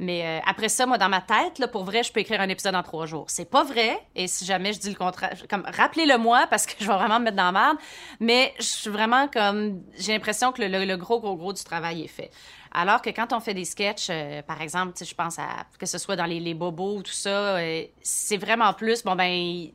Mais 0.00 0.26
euh, 0.26 0.40
après 0.46 0.70
ça, 0.70 0.86
moi, 0.86 0.96
dans 0.96 1.10
ma 1.10 1.20
tête, 1.20 1.58
là, 1.58 1.68
pour 1.68 1.84
vrai, 1.84 2.02
je 2.02 2.10
peux 2.10 2.20
écrire 2.20 2.40
un 2.40 2.48
épisode 2.48 2.74
en 2.74 2.82
trois 2.82 3.04
jours. 3.04 3.26
C'est 3.28 3.48
pas 3.48 3.62
vrai. 3.62 4.00
Et 4.16 4.26
si 4.26 4.46
jamais 4.46 4.72
je 4.72 4.80
dis 4.80 4.88
le 4.88 4.96
contraire, 4.96 5.36
comme 5.48 5.62
rappelez-le-moi 5.66 6.46
parce 6.48 6.64
que 6.66 6.72
je 6.80 6.86
vais 6.86 6.94
vraiment 6.94 7.20
me 7.20 7.24
mettre 7.24 7.36
dans 7.36 7.50
la 7.50 7.52
merde. 7.52 7.76
Mais 8.18 8.54
je 8.58 8.64
suis 8.64 8.90
vraiment 8.90 9.28
comme. 9.28 9.82
J'ai 9.98 10.12
l'impression 10.12 10.52
que 10.52 10.62
le, 10.62 10.96
gros, 10.96 11.20
gros, 11.20 11.36
gros 11.36 11.52
du 11.52 11.62
travail 11.62 12.02
est 12.02 12.08
fait. 12.08 12.30
Alors 12.72 13.02
que 13.02 13.10
quand 13.10 13.32
on 13.32 13.40
fait 13.40 13.54
des 13.54 13.64
sketchs, 13.64 14.08
euh, 14.10 14.42
par 14.42 14.62
exemple, 14.62 14.94
je 15.04 15.14
pense 15.14 15.38
à 15.38 15.66
que 15.78 15.86
ce 15.86 15.98
soit 15.98 16.16
dans 16.16 16.24
les, 16.24 16.40
les 16.40 16.54
bobos 16.54 16.98
ou 16.98 17.02
tout 17.02 17.12
ça, 17.12 17.58
euh, 17.58 17.82
c'est 18.00 18.36
vraiment 18.36 18.72
plus, 18.72 19.02
bon, 19.02 19.16
ben, 19.16 19.68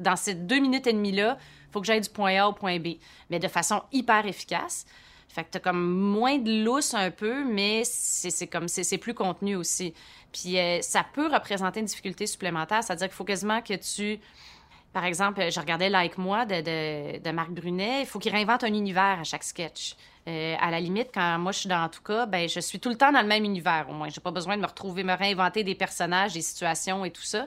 dans 0.00 0.16
ces 0.16 0.34
deux 0.34 0.58
minutes 0.58 0.86
et 0.86 0.92
demie-là, 0.92 1.36
il 1.40 1.72
faut 1.72 1.80
que 1.80 1.86
j'aille 1.86 2.00
du 2.00 2.08
point 2.08 2.40
A 2.40 2.48
au 2.48 2.52
point 2.52 2.78
B, 2.78 2.94
mais 3.30 3.38
de 3.38 3.48
façon 3.48 3.82
hyper 3.92 4.26
efficace. 4.26 4.86
Fait 5.28 5.44
que 5.44 5.48
t'as 5.50 5.60
comme 5.60 5.94
moins 5.94 6.38
de 6.38 6.64
lousse 6.64 6.94
un 6.94 7.10
peu, 7.10 7.44
mais 7.44 7.82
c'est 7.84 8.46
comme 8.46 8.66
c'est 8.66 8.98
plus 8.98 9.14
contenu 9.14 9.56
aussi. 9.56 9.92
Puis 10.32 10.58
euh, 10.58 10.80
ça 10.82 11.04
peut 11.04 11.32
représenter 11.32 11.80
une 11.80 11.86
difficulté 11.86 12.26
supplémentaire, 12.26 12.82
c'est-à-dire 12.82 13.08
qu'il 13.08 13.16
faut 13.16 13.24
quasiment 13.24 13.60
que 13.60 13.74
tu 13.74 14.20
Par 14.92 15.04
exemple, 15.04 15.50
je 15.50 15.60
regardais 15.60 15.90
Like 15.90 16.18
Moi 16.18 16.46
de, 16.46 17.18
de, 17.18 17.30
Marc 17.30 17.50
Brunet. 17.50 18.02
Il 18.02 18.06
faut 18.06 18.18
qu'il 18.18 18.32
réinvente 18.32 18.64
un 18.64 18.72
univers 18.72 19.20
à 19.20 19.24
chaque 19.24 19.44
sketch. 19.44 19.96
Euh, 20.26 20.56
à 20.60 20.70
la 20.70 20.80
limite, 20.80 21.08
quand 21.12 21.38
moi 21.38 21.52
je 21.52 21.60
suis 21.60 21.68
dans 21.68 21.82
en 21.82 21.88
tout 21.88 22.02
cas, 22.02 22.26
ben 22.26 22.48
je 22.48 22.60
suis 22.60 22.80
tout 22.80 22.90
le 22.90 22.96
temps 22.96 23.12
dans 23.12 23.22
le 23.22 23.26
même 23.28 23.44
univers 23.44 23.86
au 23.88 23.92
moins. 23.92 24.08
J'ai 24.08 24.20
pas 24.20 24.30
besoin 24.30 24.56
de 24.56 24.62
me 24.62 24.66
retrouver, 24.66 25.02
me 25.04 25.14
réinventer 25.14 25.62
des 25.62 25.74
personnages, 25.74 26.34
des 26.34 26.42
situations 26.42 27.04
et 27.04 27.10
tout 27.10 27.22
ça. 27.22 27.46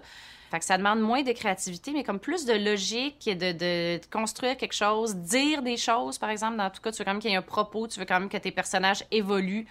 Ça 0.59 0.77
demande 0.77 0.99
moins 0.99 1.23
de 1.23 1.31
créativité, 1.31 1.91
mais 1.93 2.03
comme 2.03 2.19
plus 2.19 2.45
de 2.45 2.53
logique 2.53 3.27
et 3.27 3.35
de, 3.35 3.51
de, 3.51 3.97
de 3.97 4.05
construire 4.11 4.57
quelque 4.57 4.73
chose, 4.73 5.15
dire 5.15 5.61
des 5.61 5.77
choses, 5.77 6.17
par 6.17 6.29
exemple. 6.29 6.57
Dans 6.57 6.69
tout 6.69 6.81
cas, 6.81 6.91
tu 6.91 6.99
veux 6.99 7.05
quand 7.05 7.13
même 7.13 7.21
qu'il 7.21 7.31
y 7.31 7.33
ait 7.33 7.37
un 7.37 7.41
propos, 7.41 7.87
tu 7.87 7.99
veux 7.99 8.05
quand 8.05 8.19
même 8.19 8.29
que 8.29 8.37
tes 8.37 8.51
personnages 8.51 9.03
évoluent. 9.11 9.67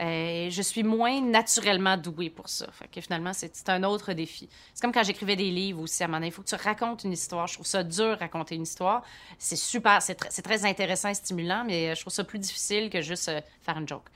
Euh, 0.00 0.48
je 0.50 0.62
suis 0.62 0.82
moins 0.82 1.20
naturellement 1.20 1.96
douée 1.96 2.30
pour 2.30 2.48
ça. 2.48 2.66
Finalement, 3.00 3.32
c'est 3.32 3.68
un 3.68 3.82
autre 3.82 4.12
défi. 4.12 4.48
C'est 4.74 4.80
comme 4.80 4.92
quand 4.92 5.02
j'écrivais 5.04 5.36
des 5.36 5.50
livres 5.50 5.82
aussi. 5.82 6.02
À 6.02 6.06
un 6.06 6.08
moment 6.08 6.24
il 6.24 6.32
faut 6.32 6.42
que 6.42 6.48
tu 6.48 6.54
racontes 6.54 7.04
une 7.04 7.12
histoire. 7.12 7.46
Je 7.46 7.54
trouve 7.54 7.66
ça 7.66 7.82
dur 7.84 8.18
raconter 8.18 8.54
une 8.54 8.62
histoire. 8.62 9.02
C'est 9.38 9.56
super, 9.56 10.00
c'est 10.00 10.14
tr 10.14 10.28
très 10.42 10.64
intéressant 10.64 11.10
et 11.10 11.14
stimulant, 11.14 11.64
mais 11.66 11.94
je 11.94 12.00
trouve 12.00 12.12
ça 12.12 12.24
plus 12.24 12.38
difficile 12.38 12.90
que 12.90 13.02
juste 13.02 13.28
euh, 13.28 13.40
faire 13.60 13.76
une 13.76 13.86
joke. 13.86 14.06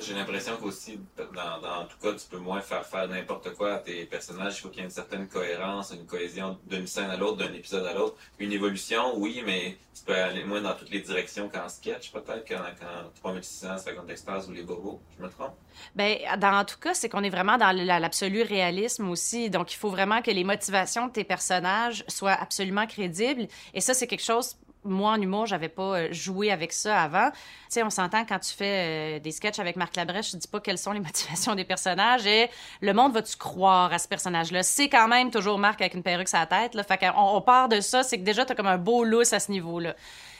J'ai 0.00 0.14
l'impression 0.14 0.56
qu'aussi, 0.56 0.98
dans, 1.16 1.60
dans 1.60 1.84
tout 1.86 1.96
cas, 2.02 2.12
tu 2.12 2.26
peux 2.28 2.38
moins 2.38 2.60
faire 2.60 2.84
faire 2.84 3.08
n'importe 3.08 3.54
quoi 3.54 3.74
à 3.74 3.78
tes 3.78 4.04
personnages. 4.06 4.58
Il 4.58 4.60
faut 4.62 4.68
qu'il 4.68 4.78
y 4.78 4.82
ait 4.82 4.86
une 4.86 4.90
certaine 4.90 5.28
cohérence, 5.28 5.92
une 5.92 6.06
cohésion 6.06 6.58
d'une 6.66 6.86
scène 6.86 7.10
à 7.10 7.16
l'autre, 7.16 7.38
d'un 7.38 7.52
épisode 7.52 7.86
à 7.86 7.94
l'autre. 7.94 8.16
Une 8.38 8.52
évolution, 8.52 9.16
oui, 9.16 9.42
mais 9.44 9.76
tu 9.94 10.02
peux 10.04 10.14
aller 10.14 10.44
moins 10.44 10.60
dans 10.60 10.74
toutes 10.74 10.90
les 10.90 11.00
directions 11.00 11.48
qu'en 11.48 11.68
sketch, 11.68 12.12
peut-être, 12.12 12.46
qu'en 12.46 12.64
quand 12.78 13.10
3600, 13.22 13.78
50 13.78 14.10
extases 14.10 14.48
ou 14.48 14.52
les 14.52 14.62
bobos. 14.62 15.00
Je 15.18 15.24
me 15.24 15.30
trompe? 15.30 15.54
Ben, 15.94 16.18
dans 16.38 16.64
tout 16.64 16.78
cas, 16.78 16.94
c'est 16.94 17.08
qu'on 17.08 17.22
est 17.22 17.30
vraiment 17.30 17.56
dans 17.56 17.72
l'absolu 17.72 18.42
réalisme 18.42 19.08
aussi. 19.08 19.50
Donc, 19.50 19.72
il 19.72 19.76
faut 19.76 19.90
vraiment 19.90 20.22
que 20.22 20.30
les 20.30 20.44
motivations 20.44 21.06
de 21.06 21.12
tes 21.12 21.24
personnages 21.24 22.04
soient 22.08 22.32
absolument 22.32 22.86
crédibles. 22.86 23.46
Et 23.72 23.80
ça, 23.80 23.94
c'est 23.94 24.06
quelque 24.06 24.24
chose 24.24 24.56
moi, 24.84 25.12
en 25.12 25.20
humour, 25.20 25.46
j'avais 25.46 25.68
pas 25.68 25.98
euh, 25.98 26.08
joué 26.12 26.50
avec 26.50 26.72
ça 26.72 27.02
avant. 27.02 27.30
Tu 27.30 27.38
sais, 27.70 27.82
on 27.82 27.90
s'entend 27.90 28.24
quand 28.24 28.38
tu 28.38 28.52
fais 28.54 29.16
euh, 29.16 29.18
des 29.18 29.32
sketchs 29.32 29.58
avec 29.58 29.76
Marc 29.76 29.96
Labrèche, 29.96 30.32
je 30.32 30.36
dis 30.36 30.48
pas 30.48 30.60
quelles 30.60 30.78
sont 30.78 30.92
les 30.92 31.00
motivations 31.08 31.54
des 31.54 31.64
personnages 31.64 32.26
et 32.26 32.50
le 32.80 32.92
monde 32.92 33.12
va-tu 33.12 33.36
croire 33.36 33.92
à 33.92 33.98
ce 33.98 34.08
personnage-là? 34.08 34.62
C'est 34.62 34.88
quand 34.88 35.08
même 35.08 35.30
toujours 35.30 35.58
Marc 35.58 35.80
avec 35.80 35.94
une 35.94 36.02
perruque 36.02 36.28
sur 36.28 36.38
la 36.38 36.46
tête, 36.46 36.74
là. 36.74 36.84
Fait 36.84 36.98
qu'on 36.98 37.36
on 37.36 37.40
part 37.40 37.68
de 37.68 37.80
ça, 37.80 38.02
c'est 38.02 38.18
que 38.18 38.24
déjà, 38.24 38.44
t'as 38.44 38.54
comme 38.54 38.66
un 38.66 38.78
beau 38.78 39.04
lousse 39.04 39.32
à 39.32 39.40
ce 39.40 39.50
niveau-là. 39.50 39.94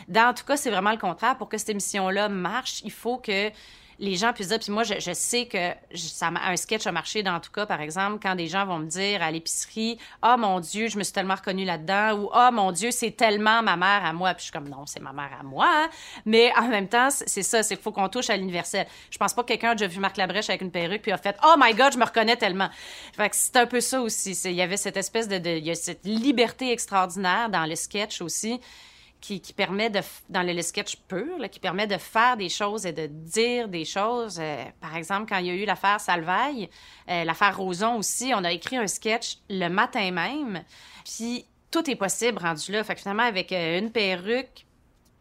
Dans 0.09 0.35
tout 0.35 0.45
cas, 0.45 0.57
c'est 0.57 0.71
vraiment 0.71 0.93
le 0.93 0.99
contraire. 0.99 1.37
Pour 1.37 1.49
que 1.49 1.57
cette 1.57 1.71
émission-là 1.71 2.29
marche, 2.29 2.83
il 2.85 2.93
faut 2.93 3.17
que 3.19 3.51
les 3.99 4.17
gens 4.17 4.33
puissent 4.33 4.49
dire, 4.49 4.59
puis 4.59 4.73
moi, 4.73 4.83
je, 4.83 4.95
je 4.99 5.13
sais 5.13 5.47
que 5.47 5.73
ça, 5.95 6.29
un 6.29 6.57
sketch 6.57 6.87
a 6.87 6.93
marché 6.93 7.23
dans 7.23 7.41
tout 7.41 7.53
cas, 7.53 7.67
par 7.67 7.81
exemple, 7.81 8.19
quand 8.23 8.35
des 8.35 8.49
gens 8.49 8.67
vont 8.67 8.79
me 8.79 8.87
dire 8.87 9.23
à 9.23 9.31
l'épicerie, 9.31 9.99
ah 10.23 10.35
oh, 10.35 10.41
mon 10.41 10.61
Dieu, 10.61 10.89
je 10.89 10.99
me 10.99 11.05
suis 11.05 11.13
tellement 11.13 11.35
reconnue 11.35 11.65
là-dedans, 11.65 12.19
ou 12.19 12.31
ah 12.33 12.49
oh, 12.51 12.55
mon 12.55 12.73
Dieu, 12.73 12.91
c'est 12.91 13.13
tellement 13.13 13.63
ma 13.63 13.77
mère 13.77 14.05
à 14.05 14.13
moi, 14.13 14.35
puis 14.35 14.41
je 14.41 14.45
suis 14.45 14.53
comme 14.53 14.69
non, 14.69 14.87
c'est 14.87 15.01
ma 15.01 15.13
mère 15.13 15.31
à 15.39 15.43
moi, 15.43 15.69
hein. 15.69 15.89
mais 16.25 16.53
en 16.57 16.69
même 16.69 16.89
temps, 16.89 17.09
c'est 17.11 17.43
ça, 17.43 17.63
c'est 17.63 17.77
qu'il 17.77 17.83
faut 17.83 17.93
qu'on 17.93 18.09
touche 18.09 18.31
à 18.31 18.37
l'universel. 18.37 18.87
Je 19.11 19.19
pense 19.19 19.35
pas 19.35 19.43
que 19.43 19.49
quelqu'un 19.49 19.71
a 19.71 19.75
déjà 19.75 19.87
vu 19.87 20.01
Marc 20.01 20.17
Labrèche 20.17 20.49
avec 20.49 20.63
une 20.63 20.71
perruque 20.71 21.03
puis 21.03 21.13
a 21.13 21.19
fait, 21.19 21.37
oh 21.45 21.55
my 21.59 21.75
God, 21.75 21.93
je 21.93 21.99
me 21.99 22.05
reconnais 22.05 22.37
tellement. 22.37 22.69
Fait 23.15 23.29
que 23.29 23.37
c'est 23.37 23.57
un 23.57 23.67
peu 23.67 23.81
ça 23.81 24.01
aussi. 24.01 24.33
Il 24.45 24.53
y 24.53 24.63
avait 24.63 24.77
cette 24.77 24.97
espèce 24.97 25.29
de, 25.29 25.37
il 25.37 25.65
y 25.65 25.71
a 25.71 25.75
cette 25.75 26.05
liberté 26.05 26.73
extraordinaire 26.73 27.49
dans 27.49 27.67
le 27.67 27.75
sketch 27.75 28.21
aussi 28.21 28.61
qui, 29.25 29.53
permet 29.55 29.89
de, 29.89 30.01
dans 30.29 30.43
le, 30.43 30.53
le 30.53 30.61
sketch 30.61 30.97
pur, 31.09 31.49
qui 31.51 31.59
permet 31.59 31.87
de 31.87 31.97
faire 31.97 32.37
des 32.37 32.51
choses 32.51 32.85
et 32.85 32.93
de 32.93 33.07
dire 33.07 33.69
des 33.69 33.87
choses. 33.87 34.39
Euh, 34.39 34.65
par 34.81 34.97
exemple, 34.97 35.27
quand 35.29 35.39
il 35.39 35.47
y 35.47 35.51
a 35.51 35.55
eu 35.55 35.65
l'affaire 35.65 35.99
Salvaille, 35.99 36.69
euh, 37.09 37.25
l'affaire 37.25 37.57
Roson 37.57 37.97
aussi, 37.97 38.33
on 38.35 38.45
a 38.45 38.53
écrit 38.53 38.77
un 38.77 38.87
sketch 38.87 39.39
le 39.49 39.69
matin 39.69 40.11
même, 40.11 40.63
puis 41.05 41.47
tout 41.71 41.89
est 41.91 41.97
possible 41.97 42.39
rendu 42.39 42.71
là. 42.71 42.85
Fait 42.85 42.95
que 42.95 43.01
finalement, 43.01 43.23
avec 43.23 43.51
euh, 43.53 43.79
une 43.79 43.91
perruque, 43.91 44.67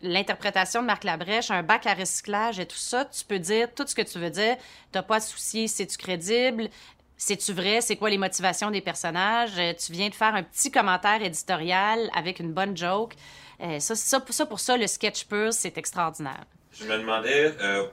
l'interprétation 0.01 0.81
de 0.81 0.87
Marc 0.87 1.05
Labrèche, 1.05 1.49
un 1.49 1.63
bac 1.63 1.87
à 1.87 1.93
recyclage 1.93 2.59
et 2.59 2.65
tout 2.65 2.75
ça, 2.75 3.05
tu 3.05 3.23
peux 3.23 3.39
dire 3.39 3.73
tout 3.73 3.87
ce 3.87 3.95
que 3.95 4.01
tu 4.01 4.19
veux 4.19 4.31
dire. 4.31 4.57
T'as 4.91 5.03
pas 5.03 5.19
de 5.19 5.23
souci, 5.23 5.69
c'est-tu 5.69 5.97
crédible? 5.97 6.69
C'est-tu 7.15 7.53
vrai? 7.53 7.79
C'est 7.79 7.95
quoi 7.95 8.09
les 8.09 8.17
motivations 8.17 8.69
des 8.69 8.81
personnages? 8.81 9.53
Tu 9.77 9.93
viens 9.93 10.09
de 10.09 10.13
faire 10.13 10.35
un 10.35 10.43
petit 10.43 10.71
commentaire 10.71 11.23
éditorial 11.23 12.09
avec 12.13 12.41
une 12.41 12.51
bonne 12.51 12.75
joke. 12.75 13.15
Euh, 13.61 13.79
ça, 13.79 13.95
ça, 13.95 14.19
ça, 14.27 14.45
pour 14.45 14.59
ça, 14.59 14.77
le 14.77 14.87
sketch 14.87 15.25
pur, 15.25 15.53
c'est 15.53 15.77
extraordinaire. 15.77 16.45
Je 16.71 16.85
me 16.85 16.97
demandais, 16.97 17.53
euh, 17.61 17.83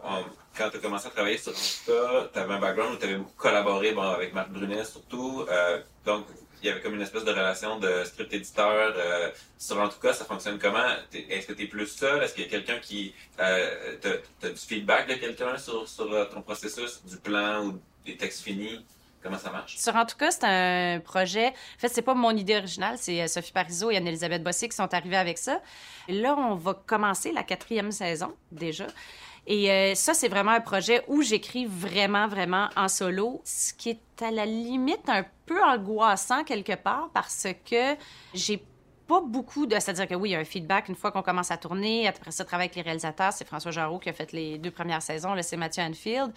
quand 0.57 0.71
tu 0.71 0.77
as 0.77 0.81
commencé 0.81 1.07
à 1.07 1.11
travailler 1.11 1.39
sur 1.39 1.53
cas, 1.53 2.29
tu 2.33 2.39
avais 2.39 2.55
un 2.55 2.61
background 2.61 2.95
où 2.95 2.97
tu 2.99 3.05
avais 3.05 3.17
beaucoup 3.17 3.37
collaboré 3.37 3.91
avec 3.91 4.33
Marc 4.35 4.51
Brunet 4.51 4.85
surtout. 4.85 5.45
Euh, 5.49 5.81
donc, 6.05 6.27
il 6.63 6.67
y 6.67 6.71
avait 6.71 6.81
comme 6.81 6.95
une 6.95 7.03
espèce 7.03 7.25
de 7.25 7.31
relation 7.31 7.79
de 7.79 8.05
script 8.05 8.33
éditeur. 8.33 8.95
Euh, 8.97 9.31
sur 9.59 9.79
en 9.79 9.89
tout 9.89 9.99
cas, 10.01 10.13
ça 10.13 10.25
fonctionne 10.25 10.59
comment? 10.59 10.85
Est-ce 11.13 11.47
que 11.47 11.53
tu 11.53 11.65
es 11.65 11.67
plus 11.67 11.87
seul? 11.87 12.23
Est-ce 12.23 12.35
qu'il 12.35 12.45
y 12.45 12.47
a 12.47 12.51
quelqu'un 12.51 12.79
qui... 12.79 13.15
Euh, 13.39 13.97
t'as 14.41 14.49
du 14.51 14.57
feedback 14.57 15.09
de 15.09 15.15
quelqu'un 15.15 15.57
sur, 15.57 15.87
ton 16.31 16.43
processus, 16.43 17.03
du 17.05 17.17
plan 17.17 17.67
ou 17.67 17.81
des 18.05 18.17
textes 18.17 18.43
finis? 18.43 18.85
Comment 19.23 19.39
ça 19.39 19.51
marche? 19.51 19.77
Sur 19.77 19.95
En 19.97 20.07
tout 20.07 20.17
cas, 20.17 20.31
c'est 20.31 20.45
un 20.45 21.01
projet. 21.01 21.49
En 21.49 21.79
fait, 21.79 21.89
c'est 21.89 22.03
pas 22.03 22.15
mon 22.15 22.31
idée 22.31 22.57
originale, 22.57 22.97
c'est 22.99 23.23
euh, 23.23 23.27
Sophie 23.27 23.53
Parizeau 23.53 23.91
et 23.91 23.97
Anne-Elisabeth 23.97 24.43
Bossé 24.43 24.69
qui 24.69 24.77
sont 24.77 24.93
arrivés 24.95 25.17
avec 25.17 25.37
ça. 25.37 25.61
là, 26.09 26.35
on 26.39 26.55
va 26.55 26.75
commencer 26.75 27.33
la 27.33 27.43
quatrième 27.43 27.93
saison 27.93 28.35
déjà. 28.51 28.87
Et 29.47 29.71
euh, 29.71 29.95
ça, 29.95 30.15
c'est 30.15 30.29
vraiment 30.29 30.53
un 30.53 30.61
projet 30.61 31.03
où 31.09 31.23
j'écris 31.23 31.67
vraiment, 31.67 32.29
vraiment 32.29 32.69
en 32.77 32.89
solo, 32.89 33.41
ce 33.45 33.73
qui 33.73 33.91
est 33.91 34.23
à 34.23 34.31
la 34.31 34.47
limite 34.47 35.09
un 35.09 35.25
peu 35.47 35.63
angoissant 35.63 36.45
quelque 36.45 36.75
part 36.75 37.11
parce 37.13 37.47
que 37.69 37.97
j'ai 38.35 38.63
pas 39.11 39.21
beaucoup 39.21 39.67
de. 39.67 39.75
C'est-à-dire 39.75 40.07
que 40.07 40.15
oui, 40.15 40.31
il 40.31 40.33
y 40.33 40.37
a 40.37 40.39
un 40.39 40.45
feedback 40.45 40.89
une 40.89 40.95
fois 40.95 41.11
qu'on 41.11 41.23
commence 41.23 41.51
à 41.51 41.57
tourner. 41.57 42.07
Après 42.07 42.31
ça, 42.31 42.45
travailler 42.45 42.69
avec 42.69 42.77
les 42.77 42.83
réalisateurs. 42.83 43.33
C'est 43.33 43.45
François 43.45 43.73
Jarreau 43.73 43.99
qui 43.99 44.09
a 44.09 44.13
fait 44.13 44.31
les 44.33 44.57
deux 44.57 44.71
premières 44.71 45.03
saisons. 45.03 45.35
Là, 45.35 45.43
c'est 45.43 45.57
Mathieu 45.57 45.83
Anfield. 45.83 46.33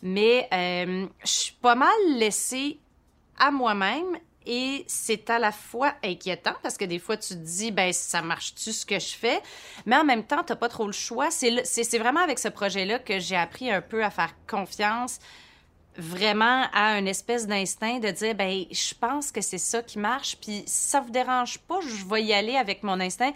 Mais 0.00 0.48
euh, 0.54 1.06
je 1.22 1.30
suis 1.30 1.52
pas 1.52 1.74
mal 1.74 1.90
laissée 2.16 2.78
à 3.38 3.50
moi-même 3.50 4.16
et 4.46 4.84
c'est 4.86 5.28
à 5.28 5.38
la 5.38 5.52
fois 5.52 5.92
inquiétant 6.02 6.54
parce 6.62 6.78
que 6.78 6.84
des 6.84 6.98
fois 6.98 7.16
tu 7.16 7.34
te 7.34 7.38
dis 7.38 7.72
ben 7.72 7.92
ça 7.92 8.20
marche-tu 8.20 8.72
ce 8.72 8.86
que 8.86 8.98
je 8.98 9.14
fais? 9.14 9.40
Mais 9.86 9.96
en 9.96 10.04
même 10.04 10.24
temps 10.24 10.44
tu 10.44 10.54
pas 10.54 10.68
trop 10.68 10.86
le 10.86 10.92
choix 10.92 11.30
c'est 11.30 11.98
vraiment 11.98 12.20
avec 12.20 12.38
ce 12.38 12.48
projet 12.48 12.84
là 12.84 12.98
que 12.98 13.18
j'ai 13.18 13.36
appris 13.36 13.70
un 13.70 13.80
peu 13.80 14.04
à 14.04 14.10
faire 14.10 14.34
confiance 14.46 15.18
vraiment 15.96 16.64
à 16.72 16.98
une 16.98 17.08
espèce 17.08 17.46
d'instinct 17.46 17.98
de 17.98 18.10
dire 18.10 18.34
ben 18.34 18.64
je 18.70 18.94
pense 18.94 19.30
que 19.30 19.40
c'est 19.40 19.58
ça 19.58 19.82
qui 19.82 19.98
marche 19.98 20.36
puis 20.40 20.62
ça 20.66 21.00
vous 21.00 21.10
dérange 21.10 21.58
pas 21.58 21.78
je 21.80 22.04
vais 22.04 22.22
y 22.22 22.32
aller 22.32 22.56
avec 22.56 22.82
mon 22.82 23.00
instinct. 23.00 23.32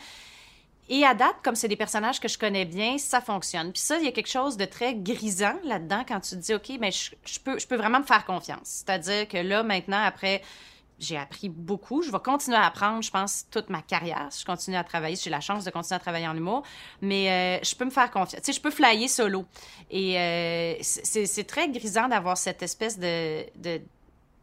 Et 0.90 1.04
à 1.04 1.12
date 1.12 1.36
comme 1.44 1.54
c'est 1.54 1.68
des 1.68 1.76
personnages 1.76 2.18
que 2.18 2.28
je 2.28 2.38
connais 2.38 2.64
bien 2.64 2.98
ça 2.98 3.20
fonctionne. 3.20 3.72
Puis 3.72 3.82
ça 3.82 3.98
il 3.98 4.04
y 4.04 4.08
a 4.08 4.12
quelque 4.12 4.30
chose 4.30 4.56
de 4.56 4.64
très 4.64 4.94
grisant 4.94 5.56
là-dedans 5.64 6.04
quand 6.06 6.20
tu 6.20 6.36
dis 6.36 6.54
ok 6.54 6.78
ben 6.78 6.90
je, 6.90 7.38
peux 7.40 7.58
je 7.58 7.66
peux 7.66 7.76
vraiment 7.76 8.00
me 8.00 8.06
faire 8.06 8.24
confiance. 8.24 8.84
C'est-à-dire 8.84 9.28
que 9.28 9.38
là 9.38 9.62
maintenant 9.62 10.02
après 10.02 10.42
j'ai 10.98 11.16
appris 11.16 11.48
beaucoup. 11.48 12.02
Je 12.02 12.10
vais 12.10 12.18
continuer 12.18 12.56
à 12.56 12.66
apprendre, 12.66 13.02
je 13.02 13.10
pense, 13.10 13.46
toute 13.50 13.70
ma 13.70 13.82
carrière. 13.82 14.28
Je 14.36 14.44
continue 14.44 14.76
à 14.76 14.84
travailler, 14.84 15.16
j'ai 15.16 15.30
la 15.30 15.40
chance 15.40 15.64
de 15.64 15.70
continuer 15.70 15.96
à 15.96 16.00
travailler 16.00 16.26
en 16.26 16.36
humour. 16.36 16.62
Mais 17.00 17.30
euh, 17.30 17.64
je 17.64 17.74
peux 17.74 17.84
me 17.84 17.90
faire 17.90 18.10
confiance. 18.10 18.42
Tu 18.42 18.46
sais, 18.46 18.52
je 18.52 18.60
peux 18.60 18.70
flyer 18.70 19.08
solo. 19.08 19.44
Et 19.90 20.18
euh, 20.18 20.74
c'est 20.82 21.46
très 21.46 21.68
grisant 21.68 22.08
d'avoir 22.08 22.36
cette 22.36 22.62
espèce 22.62 22.98
de... 22.98 23.44
de, 23.56 23.80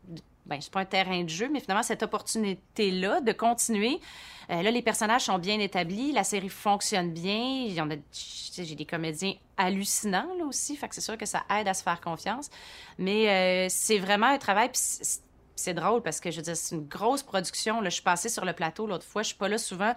de 0.08 0.22
ben, 0.46 0.62
c'est 0.62 0.72
pas 0.72 0.82
un 0.82 0.86
terrain 0.86 1.24
de 1.24 1.30
jeu, 1.30 1.50
mais 1.52 1.60
finalement, 1.60 1.82
cette 1.82 2.04
opportunité-là 2.04 3.20
de 3.20 3.32
continuer. 3.32 4.00
Euh, 4.52 4.62
là, 4.62 4.70
les 4.70 4.84
personnages 4.84 5.24
sont 5.24 5.40
bien 5.40 5.60
établis, 5.60 6.12
la 6.12 6.24
série 6.24 6.50
fonctionne 6.50 7.12
bien. 7.12 7.68
J'ai 8.12 8.76
des 8.76 8.86
comédiens 8.86 9.34
hallucinants, 9.58 10.30
là 10.38 10.46
aussi, 10.46 10.76
fait 10.76 10.88
que 10.88 10.94
c'est 10.94 11.02
sûr 11.02 11.18
que 11.18 11.26
ça 11.26 11.42
aide 11.50 11.68
à 11.68 11.74
se 11.74 11.82
faire 11.82 12.00
confiance. 12.00 12.52
Mais 13.00 13.68
c'est 13.70 13.98
vraiment 13.98 14.28
un 14.28 14.38
travail, 14.38 14.70
puis 14.70 14.80
c'est 15.56 15.74
drôle 15.74 16.02
parce 16.02 16.20
que 16.20 16.32
je 16.32 16.42
veux 16.42 16.54
c'est 16.54 16.76
une 16.76 16.88
grosse 16.88 17.24
production. 17.24 17.82
Là. 17.82 17.90
Je 17.90 17.96
suis 17.96 18.04
passée 18.04 18.30
sur 18.30 18.46
le 18.46 18.54
plateau 18.54 18.88
l'autre 18.88 19.06
fois. 19.06 19.22
Je 19.22 19.28
suis 19.28 19.38
pas 19.38 19.48
là 19.48 19.58
souvent. 19.58 19.94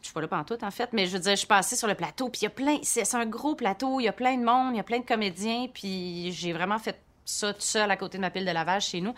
Je 0.00 0.08
suis 0.08 0.14
pas 0.14 0.20
là 0.20 0.28
pendant 0.28 0.44
tout, 0.44 0.62
en 0.62 0.70
fait, 0.70 0.92
mais 0.92 1.06
je 1.06 1.12
veux 1.12 1.18
dire, 1.18 1.32
je 1.32 1.38
suis 1.38 1.46
passée 1.48 1.74
sur 1.74 1.88
le 1.88 1.94
plateau, 1.96 2.28
puis 2.28 2.42
il 2.42 2.44
y 2.44 2.46
a 2.46 2.50
plein. 2.50 2.78
C'est 2.82 3.12
un 3.14 3.26
gros 3.26 3.56
plateau, 3.56 3.98
il 3.98 4.04
y 4.04 4.08
a 4.08 4.12
plein 4.12 4.36
de 4.36 4.44
monde, 4.44 4.74
il 4.74 4.76
y 4.76 4.80
a 4.80 4.84
plein 4.84 5.00
de 5.00 5.04
comédiens, 5.04 5.66
puis 5.72 6.30
j'ai 6.32 6.52
vraiment 6.52 6.78
fait 6.78 7.00
ça 7.24 7.52
tout 7.52 7.60
seul 7.60 7.90
à 7.90 7.96
côté 7.96 8.18
de 8.18 8.22
ma 8.22 8.30
pile 8.30 8.44
de 8.44 8.52
lavage 8.52 8.86
chez 8.86 9.00
nous. 9.00 9.14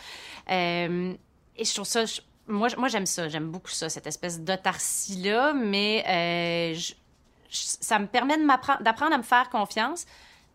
Euh, 0.50 1.12
et 1.56 1.64
je 1.64 1.74
trouve 1.74 1.86
ça. 1.86 2.04
moi, 2.46 2.68
moi 2.78 2.88
j'aime 2.88 3.04
ça, 3.04 3.28
j'aime 3.28 3.50
beaucoup 3.50 3.70
ça, 3.70 3.90
cette 3.90 4.06
espèce 4.06 4.40
d'autarcie-là, 4.40 5.52
mais 5.52 6.04
euh, 6.08 6.80
ça 7.50 7.98
me 7.98 8.06
permet 8.06 8.36
d'apprendre 8.80 9.12
à 9.12 9.18
me 9.18 9.22
faire 9.22 9.50
confiance. 9.50 10.06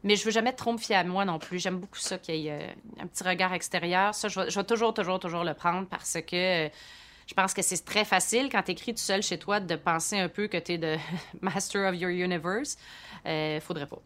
Mais 0.03 0.15
je 0.15 0.25
veux 0.25 0.31
jamais 0.31 0.53
trop 0.53 0.73
me 0.73 0.93
à 0.93 1.03
moi 1.03 1.25
non 1.25 1.39
plus. 1.39 1.59
J'aime 1.59 1.79
beaucoup 1.79 1.99
ça 1.99 2.17
qu'il 2.17 2.35
y 2.35 2.47
ait 2.47 2.51
euh, 2.51 3.01
un 3.01 3.07
petit 3.07 3.23
regard 3.23 3.53
extérieur. 3.53 4.13
Ça, 4.13 4.27
je 4.27 4.39
vais, 4.39 4.63
toujours, 4.63 4.93
toujours, 4.93 5.19
toujours 5.19 5.43
le 5.43 5.53
prendre 5.53 5.87
parce 5.87 6.17
que 6.27 6.65
euh, 6.65 6.69
je 7.27 7.33
pense 7.33 7.53
que 7.53 7.61
c'est 7.61 7.83
très 7.85 8.03
facile 8.03 8.49
quand 8.51 8.63
tu 8.63 8.71
écris 8.71 8.93
tout 8.93 9.01
seul 9.01 9.23
chez 9.23 9.39
toi 9.39 9.59
de 9.59 9.75
penser 9.75 10.19
un 10.19 10.27
peu 10.27 10.47
que 10.47 10.57
tu 10.57 10.73
es 10.73 10.77
de 10.77 10.97
master 11.41 11.89
of 11.89 11.99
your 11.99 12.11
universe. 12.11 12.77
Euh, 13.25 13.59
faudrait 13.61 13.87
pas. 13.87 14.01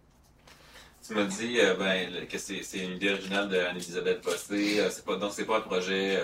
Tu 1.05 1.13
m'as 1.13 1.23
dit 1.23 1.59
euh, 1.59 1.75
ben, 1.75 2.27
que 2.27 2.37
c'est 2.37 2.61
une 2.75 2.97
idée 2.97 3.11
originale 3.11 3.49
d'Anne-Elisabeth 3.49 4.23
Bossé. 4.23 4.87
c'est 4.91 5.05
pas, 5.05 5.15
donc, 5.15 5.31
c'est 5.33 5.45
pas 5.45 5.57
un 5.57 5.61
projet 5.61 6.19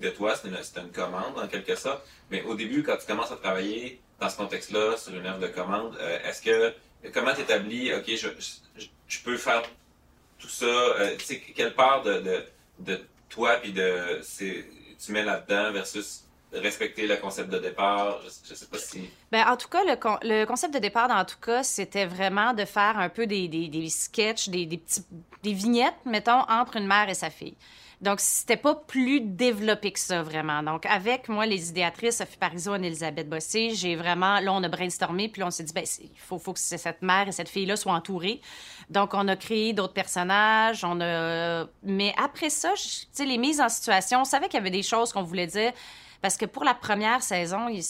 de 0.00 0.10
toi, 0.10 0.34
c'est 0.34 0.48
une, 0.48 0.90
commande 0.90 1.38
en 1.38 1.48
quelque 1.48 1.74
sorte. 1.74 2.06
Mais 2.30 2.42
au 2.42 2.54
début, 2.54 2.82
quand 2.82 2.96
tu 2.96 3.06
commences 3.06 3.32
à 3.32 3.36
travailler 3.36 4.00
dans 4.20 4.28
ce 4.28 4.36
contexte-là, 4.36 4.96
sur 4.96 5.14
une 5.14 5.26
œuvre 5.26 5.38
de 5.38 5.46
commande, 5.48 5.96
euh, 6.00 6.18
est-ce 6.24 6.42
que 6.42 6.74
comment 7.12 7.34
tu 7.34 7.40
établis, 7.42 7.92
OK, 7.94 8.04
je, 8.08 8.28
je, 8.78 8.86
je 9.08 9.18
peux 9.20 9.36
faire 9.36 9.62
tout 10.38 10.48
ça, 10.48 10.64
euh, 10.66 11.16
tu 11.18 11.24
sais, 11.24 11.40
quelle 11.54 11.74
part 11.74 12.02
de, 12.02 12.20
de, 12.20 12.44
de 12.80 13.00
toi 13.28 13.56
puis 13.56 13.72
de 13.72 14.20
tu 14.98 15.12
mets 15.12 15.24
là-dedans 15.24 15.72
versus 15.72 16.22
respecter 16.52 17.06
le 17.06 17.16
concept 17.16 17.50
de 17.50 17.58
départ? 17.58 18.20
Je, 18.24 18.50
je 18.50 18.54
sais 18.54 18.66
pas 18.66 18.78
si. 18.78 19.10
Ben, 19.32 19.46
en 19.46 19.56
tout 19.56 19.68
cas, 19.68 19.84
le, 19.84 19.96
con- 19.96 20.18
le 20.22 20.44
concept 20.44 20.72
de 20.74 20.78
départ, 20.78 21.10
en 21.10 21.24
tout 21.24 21.38
cas, 21.40 21.62
c'était 21.62 22.06
vraiment 22.06 22.54
de 22.54 22.64
faire 22.64 22.98
un 22.98 23.08
peu 23.08 23.26
des, 23.26 23.48
des, 23.48 23.68
des 23.68 23.88
sketchs, 23.90 24.48
des, 24.48 24.66
des, 24.66 24.78
petits, 24.78 25.04
des 25.42 25.52
vignettes, 25.52 25.94
mettons, 26.04 26.40
entre 26.48 26.76
une 26.76 26.86
mère 26.86 27.08
et 27.08 27.14
sa 27.14 27.30
fille. 27.30 27.56
Donc, 28.02 28.20
c'était 28.20 28.58
pas 28.58 28.74
plus 28.74 29.20
développé 29.20 29.90
que 29.90 29.98
ça, 29.98 30.22
vraiment. 30.22 30.62
Donc, 30.62 30.84
avec 30.84 31.30
moi, 31.30 31.46
les 31.46 31.70
idéatrices, 31.70 32.18
Sophie 32.18 32.36
Parizeau 32.36 32.74
et 32.76 32.86
Elisabeth 32.86 33.28
Bossé, 33.28 33.70
j'ai 33.74 33.96
vraiment, 33.96 34.38
là, 34.40 34.52
on 34.52 34.62
a 34.62 34.68
brainstormé, 34.68 35.28
puis 35.28 35.40
là, 35.40 35.46
on 35.46 35.50
s'est 35.50 35.64
dit, 35.64 35.72
ben, 35.72 35.84
il 36.02 36.10
faut, 36.18 36.38
faut 36.38 36.52
que 36.52 36.58
cette 36.58 37.00
mère 37.00 37.26
et 37.26 37.32
cette 37.32 37.48
fille-là 37.48 37.76
soient 37.76 37.94
entourées. 37.94 38.42
Donc, 38.90 39.14
on 39.14 39.26
a 39.28 39.36
créé 39.36 39.72
d'autres 39.72 39.94
personnages, 39.94 40.84
on 40.84 41.00
a... 41.00 41.66
Mais 41.82 42.14
après 42.22 42.50
ça, 42.50 42.74
tu 42.74 43.06
sais, 43.12 43.24
les 43.24 43.38
mises 43.38 43.62
en 43.62 43.70
situation, 43.70 44.20
on 44.20 44.24
savait 44.24 44.48
qu'il 44.48 44.58
y 44.58 44.60
avait 44.60 44.70
des 44.70 44.82
choses 44.82 45.12
qu'on 45.12 45.22
voulait 45.22 45.46
dire, 45.46 45.72
parce 46.20 46.36
que 46.36 46.44
pour 46.44 46.64
la 46.64 46.74
première 46.74 47.22
saison, 47.22 47.68
il 47.68 47.82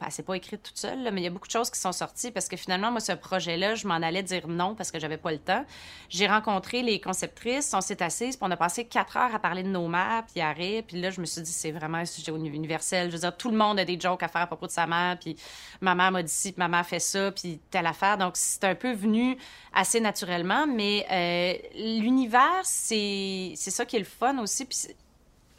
ben, 0.00 0.06
c'est 0.08 0.22
pas 0.22 0.34
écrit 0.34 0.58
toute 0.58 0.78
seule, 0.78 1.10
mais 1.12 1.20
il 1.20 1.24
y 1.24 1.26
a 1.26 1.30
beaucoup 1.30 1.46
de 1.46 1.52
choses 1.52 1.68
qui 1.68 1.78
sont 1.78 1.92
sorties 1.92 2.30
parce 2.30 2.48
que 2.48 2.56
finalement, 2.56 2.90
moi, 2.90 3.00
ce 3.00 3.12
projet-là, 3.12 3.74
je 3.74 3.86
m'en 3.86 3.96
allais 3.96 4.22
dire 4.22 4.48
non 4.48 4.74
parce 4.74 4.90
que 4.90 4.98
j'avais 4.98 5.18
pas 5.18 5.30
le 5.30 5.38
temps. 5.38 5.66
J'ai 6.08 6.26
rencontré 6.26 6.82
les 6.82 7.00
conceptrices, 7.02 7.74
on 7.74 7.82
s'est 7.82 8.02
assises, 8.02 8.36
puis 8.36 8.46
on 8.48 8.50
a 8.50 8.56
passé 8.56 8.86
quatre 8.86 9.18
heures 9.18 9.34
à 9.34 9.38
parler 9.38 9.62
de 9.62 9.68
nos 9.68 9.88
mères, 9.88 10.24
puis 10.32 10.40
arrêt, 10.40 10.82
puis 10.86 10.98
là, 11.00 11.10
je 11.10 11.20
me 11.20 11.26
suis 11.26 11.42
dit, 11.42 11.52
c'est 11.52 11.70
vraiment 11.70 11.98
un 11.98 12.06
sujet 12.06 12.32
uni- 12.32 12.48
universel. 12.48 13.08
Je 13.08 13.16
veux 13.16 13.20
dire, 13.20 13.36
tout 13.36 13.50
le 13.50 13.58
monde 13.58 13.78
a 13.78 13.84
des 13.84 14.00
jokes 14.00 14.22
à 14.22 14.28
faire 14.28 14.40
à 14.40 14.46
propos 14.46 14.66
de 14.66 14.72
sa 14.72 14.86
mère, 14.86 15.18
puis 15.18 15.36
ma 15.82 15.94
mère 15.94 16.10
m'a 16.12 16.22
dit 16.22 16.32
ci, 16.32 16.52
puis 16.52 16.60
ma 16.60 16.68
mère 16.68 16.86
fait 16.86 16.98
ça, 16.98 17.30
puis 17.30 17.60
telle 17.70 17.86
affaire. 17.86 18.16
Donc, 18.16 18.32
c'est 18.36 18.64
un 18.64 18.74
peu 18.74 18.92
venu 18.92 19.36
assez 19.74 20.00
naturellement, 20.00 20.66
mais 20.66 21.06
euh, 21.10 22.00
l'univers, 22.00 22.62
c'est 22.64 23.52
ça 23.56 23.84
qui 23.84 23.96
est 23.96 24.00
le 24.00 24.06
fun 24.06 24.38
aussi, 24.38 24.64
puis 24.64 24.78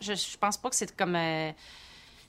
je 0.02 0.38
pense 0.38 0.58
pas 0.58 0.72
que 0.72 0.76
c'est 0.76 0.96
comme... 0.96 1.16
euh, 1.16 1.52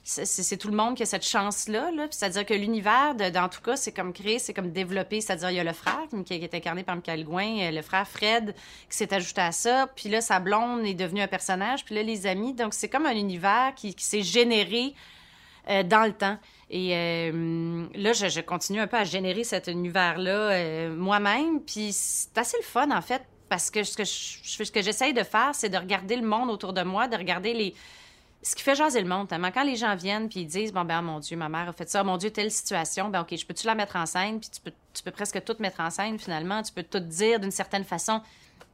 c'est 0.05 0.57
tout 0.57 0.67
le 0.67 0.75
monde 0.75 0.95
qui 0.95 1.03
a 1.03 1.05
cette 1.05 1.25
chance-là. 1.25 1.89
Là. 1.91 2.07
C'est-à-dire 2.11 2.45
que 2.45 2.53
l'univers, 2.53 3.15
dans 3.15 3.47
tout 3.47 3.61
cas, 3.61 3.77
c'est 3.77 3.93
comme 3.93 4.11
créer, 4.11 4.37
c'est 4.37 4.53
comme 4.53 4.71
développer. 4.71 5.21
C'est-à-dire, 5.21 5.49
il 5.51 5.55
y 5.55 5.59
a 5.61 5.63
le 5.63 5.71
frère 5.71 6.01
qui, 6.25 6.33
est 6.33 6.53
incarné 6.53 6.83
par 6.83 6.95
Michael 6.95 7.23
Gouin, 7.23 7.59
euh, 7.61 7.71
le 7.71 7.81
frère 7.81 8.05
Fred 8.05 8.53
qui 8.89 8.97
s'est 8.97 9.13
ajouté 9.13 9.39
à 9.39 9.53
ça. 9.53 9.87
Puis 9.95 10.09
là, 10.09 10.19
sa 10.19 10.41
blonde 10.41 10.85
est 10.85 10.93
devenue 10.93 11.21
un 11.21 11.27
personnage. 11.27 11.85
Puis 11.85 11.95
là, 11.95 12.03
les 12.03 12.27
amis. 12.27 12.53
Donc, 12.53 12.73
c'est 12.73 12.89
comme 12.89 13.05
un 13.05 13.15
univers 13.15 13.71
qui, 13.77 13.95
s'est 13.97 14.23
généré 14.23 14.93
euh, 15.69 15.83
dans 15.83 16.03
le 16.03 16.11
temps. 16.11 16.37
Et 16.69 16.89
euh, 16.97 17.85
là, 17.95 18.11
je, 18.11 18.41
continue 18.41 18.81
un 18.81 18.87
peu 18.87 18.97
à 18.97 19.05
générer 19.05 19.45
cet 19.45 19.67
univers-là 19.67 20.89
moi-même. 20.89 21.61
Puis 21.61 21.93
c'est 21.93 22.37
assez 22.37 22.57
le 22.57 22.63
fun, 22.63 22.91
en 22.91 23.01
fait, 23.01 23.21
parce 23.47 23.71
que 23.71 23.83
ce 23.85 23.95
que 23.95 24.03
je- 24.03 24.63
ce 24.65 24.71
que 24.71 24.81
j'essaye 24.81 25.13
de 25.13 25.23
faire, 25.23 25.51
c'est 25.53 25.69
de 25.69 25.77
regarder 25.77 26.17
le 26.17 26.27
monde 26.27 26.49
autour 26.49 26.73
de 26.73 26.81
moi, 26.81 27.07
de 27.07 27.15
regarder 27.15 27.53
les 27.53 27.73
ce 28.43 28.55
qui 28.55 28.63
fait 28.63 28.75
jaser 28.75 29.01
le 29.01 29.07
monde, 29.07 29.29
tellement 29.29 29.51
quand 29.51 29.63
les 29.63 29.77
gens 29.77 29.95
viennent 29.95 30.27
puis 30.27 30.41
ils 30.41 30.47
disent 30.47 30.73
bon 30.73 30.83
ben 30.83 30.97
ah, 30.97 31.01
mon 31.01 31.19
Dieu 31.19 31.37
ma 31.37 31.49
mère 31.49 31.69
a 31.69 31.73
fait 31.73 31.89
ça, 31.89 32.03
mon 32.03 32.17
Dieu 32.17 32.29
telle 32.29 32.51
situation, 32.51 33.09
ben 33.09 33.21
ok 33.21 33.35
je 33.37 33.45
peux 33.45 33.53
tu 33.53 33.65
la 33.65 33.73
mettre 33.73 33.95
en 33.95 34.05
scène? 34.05 34.39
Puis 34.39 34.49
tu 34.49 34.61
peux 34.61 34.73
tu 34.93 35.01
peux 35.01 35.11
presque 35.11 35.43
tout 35.43 35.55
mettre 35.59 35.79
en 35.79 35.89
scène 35.89 36.19
finalement, 36.19 36.61
tu 36.61 36.73
peux 36.73 36.83
tout 36.83 36.99
dire 36.99 37.39
d'une 37.39 37.51
certaine 37.51 37.83
façon. 37.83 38.21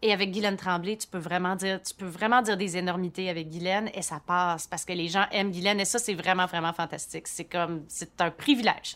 Et 0.02 0.14
avec 0.14 0.32
Guylaine 0.32 0.56
Tremblay, 0.56 0.98
tu 0.98 1.08
peux 1.08 1.18
vraiment 1.18 1.56
dire 1.56 1.82
tu 1.82 1.94
peux 1.94 2.06
vraiment 2.06 2.42
dire 2.42 2.58
des 2.58 2.78
énormités 2.78 3.30
avec 3.30 3.50
Guylaine 3.50 3.90
et 3.94 4.02
ça 4.02 4.20
passe 4.26 4.66
parce 4.66 4.86
que 4.86 4.94
les 4.94 5.08
gens 5.08 5.26
aiment 5.32 5.52
Guylaine 5.52 5.80
et 5.80 5.86
ça 5.86 6.00
c'est 6.00 6.16
vraiment 6.16 6.46
vraiment 6.46 6.74
fantastique. 6.74 7.28
C'est 7.28 7.46
comme 7.46 7.84
c'est 7.88 8.20
un 8.22 8.32
privilège. 8.32 8.96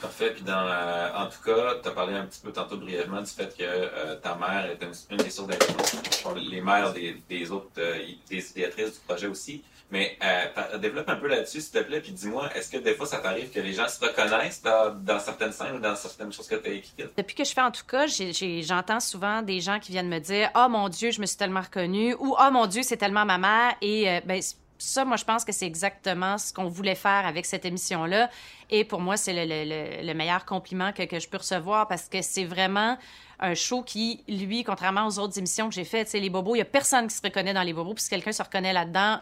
Parfait. 0.00 0.32
Puis 0.34 0.44
dans, 0.44 0.52
euh, 0.52 1.10
en 1.16 1.26
tout 1.26 1.42
cas, 1.44 1.74
tu 1.82 1.88
as 1.88 1.92
parlé 1.92 2.14
un 2.14 2.24
petit 2.26 2.40
peu 2.40 2.52
tantôt 2.52 2.76
brièvement 2.76 3.20
du 3.20 3.30
fait 3.30 3.56
que 3.56 3.64
euh, 3.64 4.16
ta 4.16 4.36
mère 4.36 4.66
est 4.70 4.80
une, 5.10 5.16
des 5.16 5.30
sources 5.30 5.48
d'influence. 5.48 6.24
Les 6.50 6.60
mères 6.60 6.92
des, 6.92 7.50
autres, 7.50 7.68
euh, 7.78 7.98
des 8.28 8.50
idéatrices 8.50 8.94
du 8.94 9.00
projet 9.06 9.26
aussi. 9.26 9.62
Mais 9.90 10.18
euh, 10.22 10.78
développe 10.78 11.08
un 11.08 11.16
peu 11.16 11.28
là-dessus, 11.28 11.62
s'il 11.62 11.72
te 11.72 11.78
plaît, 11.78 12.00
puis 12.00 12.12
dis-moi, 12.12 12.50
est-ce 12.54 12.70
que 12.70 12.76
des 12.76 12.94
fois 12.94 13.06
ça 13.06 13.18
t'arrive 13.18 13.50
que 13.50 13.60
les 13.60 13.72
gens 13.72 13.88
se 13.88 13.98
reconnaissent 13.98 14.62
dans, 14.62 15.18
certaines 15.18 15.52
scènes 15.52 15.76
ou 15.76 15.78
dans 15.78 15.96
certaines 15.96 16.30
choses 16.30 16.46
que 16.46 16.56
tu 16.56 16.68
as 16.68 16.72
écrites? 16.72 17.10
Depuis 17.16 17.34
que 17.34 17.44
je 17.44 17.52
fais 17.52 17.62
en 17.62 17.70
tout 17.70 17.86
cas, 17.86 18.04
j'entends 18.06 19.00
souvent 19.00 19.40
des 19.40 19.60
gens 19.62 19.78
qui 19.80 19.92
viennent 19.92 20.10
me 20.10 20.18
dire 20.18 20.50
"Oh 20.54 20.68
mon 20.68 20.90
dieu, 20.90 21.10
je 21.10 21.22
me 21.22 21.26
suis 21.26 21.38
tellement 21.38 21.62
reconnue" 21.62 22.14
ou 22.18 22.36
"Oh 22.38 22.50
mon 22.52 22.66
dieu, 22.66 22.82
c'est 22.82 22.98
tellement 22.98 23.24
ma 23.24 23.38
mère" 23.38 23.76
et 23.80 24.10
euh, 24.10 24.20
ben 24.26 24.42
ça 24.78 25.04
moi 25.04 25.16
je 25.16 25.24
pense 25.24 25.44
que 25.44 25.52
c'est 25.52 25.66
exactement 25.66 26.38
ce 26.38 26.52
qu'on 26.52 26.68
voulait 26.68 26.94
faire 26.94 27.26
avec 27.26 27.46
cette 27.46 27.64
émission 27.64 28.04
là 28.04 28.30
et 28.70 28.84
pour 28.84 29.00
moi 29.00 29.16
c'est 29.16 29.32
le, 29.32 29.44
le- 29.44 29.68
le- 29.68 30.06
le 30.06 30.14
meilleur 30.14 30.44
compliment 30.44 30.92
que, 30.92 31.02
je 31.18 31.28
peux 31.28 31.38
recevoir 31.38 31.88
parce 31.88 32.08
que 32.08 32.22
c'est 32.22 32.44
vraiment 32.44 32.96
un 33.40 33.54
show 33.54 33.82
qui, 33.82 34.24
lui, 34.28 34.64
contrairement 34.64 35.06
aux 35.06 35.18
autres 35.20 35.38
émissions 35.38 35.68
que 35.68 35.74
j'ai 35.74 35.84
faites, 35.84 36.08
sais, 36.08 36.18
les 36.18 36.28
bobos, 36.30 36.56
il 36.56 36.58
y 36.58 36.62
a 36.62 36.64
personne 36.64 37.06
qui 37.06 37.14
se 37.14 37.22
reconnaît 37.22 37.54
dans 37.54 37.62
les 37.62 37.72
bobos, 37.72 37.94
puis 37.94 38.02
si 38.02 38.10
quelqu'un 38.10 38.32
se 38.32 38.42
reconnaît 38.42 38.72
là-dedans, 38.72 39.20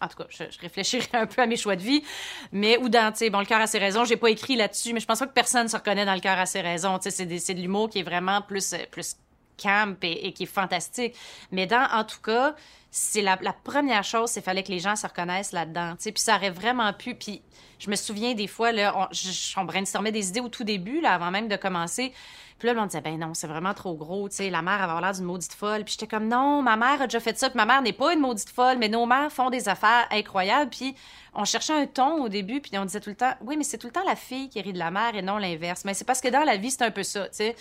en 0.00 0.08
tout 0.08 0.16
cas, 0.16 0.24
je, 0.30 0.44
je 0.50 0.58
réfléchirai 0.60 1.06
un 1.12 1.26
peu 1.26 1.42
à 1.42 1.46
mes 1.46 1.56
choix 1.56 1.76
de 1.76 1.82
vie, 1.82 2.02
mais 2.50 2.78
ou 2.78 2.88
dans, 2.88 3.12
tu 3.12 3.28
bon, 3.28 3.40
le 3.40 3.44
cœur 3.44 3.60
a 3.60 3.66
ses 3.66 3.78
raisons, 3.78 4.04
j'ai 4.06 4.16
pas 4.16 4.30
écrit 4.30 4.56
là-dessus, 4.56 4.94
mais 4.94 5.00
je 5.00 5.06
pense 5.06 5.18
pas 5.18 5.26
que 5.26 5.32
personne 5.34 5.68
se 5.68 5.76
reconnaît 5.76 6.06
dans 6.06 6.14
le 6.14 6.20
cœur 6.20 6.38
a 6.38 6.46
ses 6.46 6.62
raisons, 6.62 6.98
tu 6.98 7.10
sais, 7.10 7.26
c'est 7.26 7.38
c'est 7.38 7.52
de 7.54 7.60
l'humour 7.60 7.90
qui 7.90 7.98
est 7.98 8.02
vraiment 8.04 8.40
plus, 8.40 8.72
euh, 8.72 8.78
plus 8.90 9.16
camp 9.60 9.96
et, 10.02 10.32
qui 10.32 10.44
est 10.44 10.46
fantastique. 10.46 11.14
Mais 11.52 11.66
dans, 11.66 11.86
en 11.92 12.04
tout 12.04 12.20
cas, 12.20 12.54
c'est 12.90 13.22
la, 13.22 13.38
la 13.42 13.52
première 13.52 14.04
chose, 14.04 14.30
c'est 14.30 14.40
fallait 14.40 14.62
que 14.62 14.72
les 14.72 14.78
gens 14.78 14.96
se 14.96 15.06
reconnaissent 15.06 15.52
là-dedans, 15.52 15.94
puis 15.98 16.12
ça 16.16 16.36
aurait 16.36 16.50
vraiment 16.50 16.92
pu, 16.92 17.14
puis 17.14 17.42
je 17.78 17.90
me 17.90 17.96
souviens 17.96 18.34
des 18.34 18.46
fois, 18.46 18.72
là, 18.72 18.94
on, 18.96 19.60
on 19.60 19.64
brainstormait 19.64 20.12
des 20.12 20.28
idées 20.30 20.40
au 20.40 20.48
tout 20.48 20.64
début, 20.64 21.00
là, 21.00 21.14
avant 21.14 21.30
même 21.30 21.48
de 21.48 21.56
commencer, 21.56 22.12
puis 22.58 22.68
là, 22.68 22.74
on 22.76 22.86
disait, 22.86 23.00
ben 23.00 23.16
non, 23.18 23.34
c'est 23.34 23.46
vraiment 23.46 23.72
trop 23.72 23.94
gros, 23.94 24.28
tu 24.28 24.36
sais, 24.36 24.50
la 24.50 24.62
mère 24.62 24.78
va 24.78 24.84
avoir 24.84 25.00
l'air 25.00 25.12
d'une 25.12 25.24
maudite 25.24 25.52
folle. 25.52 25.84
Puis 25.84 25.92
j'étais 25.92 26.08
comme, 26.08 26.26
non, 26.26 26.60
ma 26.60 26.76
mère 26.76 27.02
a 27.02 27.06
déjà 27.06 27.20
fait 27.20 27.38
ça, 27.38 27.50
puis 27.50 27.56
ma 27.56 27.66
mère 27.66 27.82
n'est 27.82 27.92
pas 27.92 28.12
une 28.12 28.20
maudite 28.20 28.50
folle, 28.50 28.78
mais 28.78 28.88
nos 28.88 29.06
mères 29.06 29.30
font 29.30 29.48
des 29.48 29.68
affaires 29.68 30.08
incroyables. 30.10 30.70
Puis 30.70 30.96
on 31.34 31.44
cherchait 31.44 31.72
un 31.72 31.86
ton 31.86 32.24
au 32.24 32.28
début, 32.28 32.60
puis 32.60 32.76
on 32.76 32.84
disait 32.84 33.00
tout 33.00 33.10
le 33.10 33.16
temps, 33.16 33.32
oui, 33.42 33.56
mais 33.56 33.62
c'est 33.62 33.78
tout 33.78 33.86
le 33.86 33.92
temps 33.92 34.04
la 34.04 34.16
fille 34.16 34.48
qui 34.48 34.60
rit 34.60 34.72
de 34.72 34.78
la 34.78 34.90
mère 34.90 35.14
et 35.14 35.22
non 35.22 35.38
l'inverse. 35.38 35.84
Mais 35.84 35.94
c'est 35.94 36.04
parce 36.04 36.20
que 36.20 36.28
dans 36.28 36.42
la 36.42 36.56
vie, 36.56 36.72
c'est 36.72 36.82
un 36.82 36.90
peu 36.90 37.04
ça, 37.04 37.28
tu 37.28 37.36
sais. 37.36 37.56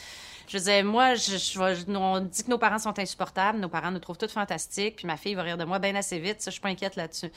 Je 0.48 0.58
disais, 0.58 0.82
moi, 0.82 1.14
je, 1.14 1.60
on 1.95 2.22
dit 2.22 2.43
que 2.43 2.50
nos 2.50 2.58
parents 2.58 2.80
sont 2.80 2.98
insupportables, 2.98 3.60
nos 3.60 3.70
parents 3.70 3.91
nous 3.91 4.00
trouvent 4.00 4.18
toutes 4.18 4.32
fantastiques, 4.32 4.95
puis 4.95 5.06
ma 5.06 5.18
fille 5.18 5.36
va 5.36 5.43
rire 5.43 5.58
de 5.58 5.66
moi 5.66 5.78
bien 5.78 5.93
assez 5.95 6.18
vite, 6.18 6.41
ça, 6.41 6.50
je 6.50 6.54
suis 6.54 6.62
pas 6.62 6.70
inquiète 6.70 6.95
là-dessus. 6.95 7.30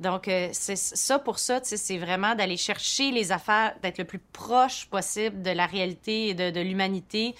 Donc, 0.00 0.28
euh, 0.28 0.48
c'est 0.52 0.76
ça 0.76 1.18
pour 1.18 1.38
ça, 1.38 1.60
c'est 1.62 1.98
vraiment 1.98 2.34
d'aller 2.34 2.56
chercher 2.56 3.10
les 3.10 3.32
affaires, 3.32 3.74
d'être 3.82 3.98
le 3.98 4.04
plus 4.04 4.20
proche 4.20 4.86
possible 4.86 5.42
de 5.42 5.50
la 5.50 5.66
réalité 5.66 6.28
et 6.28 6.34
de, 6.34 6.60
l'humanité. 6.60 7.34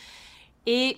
Et 0.67 0.97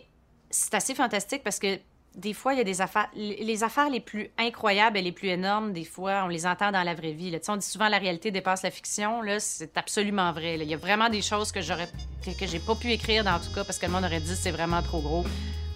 c'est 0.49 0.75
assez 0.75 0.95
fantastique 0.95 1.43
parce 1.43 1.59
que 1.59 1.79
des 2.17 2.33
fois, 2.33 2.55
il 2.55 2.59
y 2.59 2.61
a 2.61 2.65
des 2.65 2.81
affaires, 2.81 3.09
les 3.15 3.63
affaires 3.63 3.89
les 3.89 4.01
plus 4.01 4.31
incroyables 4.37 4.97
et 4.97 5.03
les 5.03 5.13
plus 5.13 5.29
énormes, 5.29 5.73
des 5.73 5.85
fois, 5.85 6.23
on 6.25 6.29
les 6.29 6.45
entend 6.45 6.73
dans 6.73 6.83
la 6.83 6.95
vraie 6.95 7.13
vie. 7.13 7.31
là. 7.31 7.39
On 7.49 7.57
dit 7.57 7.67
souvent 7.67 7.89
la 7.89 7.99
réalité 7.99 8.31
dépasse 8.31 8.63
la 8.63 8.71
fiction. 8.71 9.23
Là, 9.23 9.39
c'est 9.39 9.77
absolument 9.77 10.33
vrai. 10.33 10.59
Il 10.59 10.69
y 10.69 10.75
a 10.75 10.79
vraiment 10.79 11.09
des 11.09 11.23
choses 11.23 11.53
que 11.53 11.61
j'aurais, 11.61 11.89
que, 12.25 12.37
que 12.37 12.47
j'ai 12.47 12.59
pas 12.59 12.75
pu 12.75 12.91
écrire 12.91 13.23
dans 13.23 13.39
tout 13.39 13.55
cas 13.55 13.65
parce 13.65 13.79
que 13.79 13.87
le 13.87 13.93
monde 13.93 14.05
aurait 14.05 14.21
dit 14.21 14.35
c'est 14.35 14.51
vraiment 14.51 14.83
trop 14.83 15.01
gros, 15.01 15.25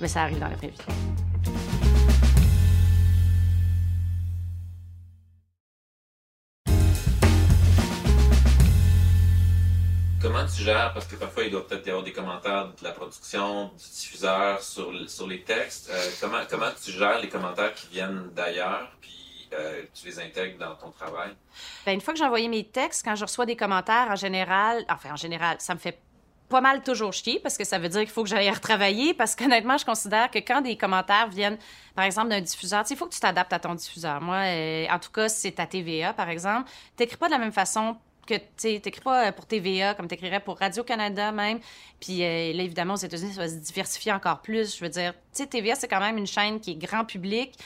mais 0.00 0.08
ça 0.08 0.22
arrive 0.22 0.40
dans 0.40 0.48
la 0.48 0.56
vraie 0.56 0.68
vie. 0.68 1.83
Comment 10.24 10.46
tu 10.46 10.62
gères, 10.62 10.94
parce 10.94 11.06
que 11.06 11.16
parfois 11.16 11.44
il 11.44 11.50
doit 11.50 11.66
peut-être 11.66 11.86
y 11.86 11.90
avoir 11.90 12.02
des 12.02 12.14
commentaires 12.14 12.68
de 12.68 12.82
la 12.82 12.92
production, 12.92 13.66
du 13.76 13.84
diffuseur 13.84 14.62
sur, 14.62 14.90
sur 15.06 15.26
les 15.26 15.42
textes. 15.42 15.90
Euh, 15.92 16.00
comment, 16.18 16.38
comment 16.48 16.70
tu 16.82 16.92
gères 16.92 17.20
les 17.20 17.28
commentaires 17.28 17.74
qui 17.74 17.88
viennent 17.88 18.30
d'ailleurs, 18.34 18.90
puis 19.02 19.50
euh, 19.52 19.82
tu 19.92 20.06
les 20.06 20.18
intègres 20.20 20.56
dans 20.58 20.76
ton 20.76 20.90
travail? 20.92 21.32
Ben, 21.84 21.92
une 21.92 22.00
fois 22.00 22.14
que 22.14 22.18
j'ai 22.18 22.24
envoyé 22.24 22.48
mes 22.48 22.64
textes, 22.64 23.04
quand 23.04 23.14
je 23.14 23.24
reçois 23.26 23.44
des 23.44 23.54
commentaires, 23.54 24.06
en 24.08 24.16
général, 24.16 24.82
enfin, 24.88 25.12
en 25.12 25.16
général, 25.16 25.58
ça 25.58 25.74
me 25.74 25.78
fait 25.78 26.00
pas 26.48 26.62
mal 26.62 26.82
toujours 26.82 27.12
chier 27.12 27.38
parce 27.40 27.58
que 27.58 27.64
ça 27.64 27.78
veut 27.78 27.90
dire 27.90 28.00
qu'il 28.00 28.08
faut 28.08 28.22
que 28.22 28.30
j'aille 28.30 28.50
retravailler 28.50 29.12
parce 29.12 29.36
qu'honnêtement, 29.36 29.76
je 29.76 29.84
considère 29.84 30.30
que 30.30 30.38
quand 30.38 30.62
des 30.62 30.78
commentaires 30.78 31.28
viennent, 31.28 31.58
par 31.94 32.06
exemple, 32.06 32.30
d'un 32.30 32.40
diffuseur, 32.40 32.82
il 32.88 32.96
faut 32.96 33.04
que 33.04 33.12
tu 33.12 33.20
t'adaptes 33.20 33.52
à 33.52 33.58
ton 33.58 33.74
diffuseur. 33.74 34.22
Moi, 34.22 34.36
euh, 34.36 34.86
en 34.88 34.98
tout 34.98 35.12
cas, 35.12 35.28
c'est 35.28 35.52
ta 35.52 35.66
TVA, 35.66 36.14
par 36.14 36.30
exemple, 36.30 36.70
t'écris 36.96 37.18
pas 37.18 37.26
de 37.26 37.32
la 37.32 37.38
même 37.38 37.52
façon 37.52 37.98
que, 38.24 38.34
tu 38.34 38.42
sais, 38.56 38.80
t'écris 38.80 39.00
pas 39.00 39.28
euh, 39.28 39.32
pour 39.32 39.46
TVA 39.46 39.94
comme 39.94 40.08
t'écrirais 40.08 40.40
pour 40.40 40.58
Radio-Canada 40.58 41.32
même. 41.32 41.60
Puis 42.00 42.22
euh, 42.22 42.52
là, 42.52 42.62
évidemment, 42.62 42.94
aux 42.94 42.98
États-Unis, 42.98 43.34
ça 43.34 43.42
va 43.42 43.48
se 43.48 43.54
diversifier 43.54 44.12
encore 44.12 44.40
plus. 44.40 44.76
Je 44.76 44.84
veux 44.84 44.90
dire, 44.90 45.14
tu 45.34 45.46
TVA, 45.46 45.74
c'est 45.74 45.88
quand 45.88 46.00
même 46.00 46.18
une 46.18 46.26
chaîne 46.26 46.60
qui 46.60 46.72
est 46.72 46.76
grand 46.76 47.04
public 47.04 47.58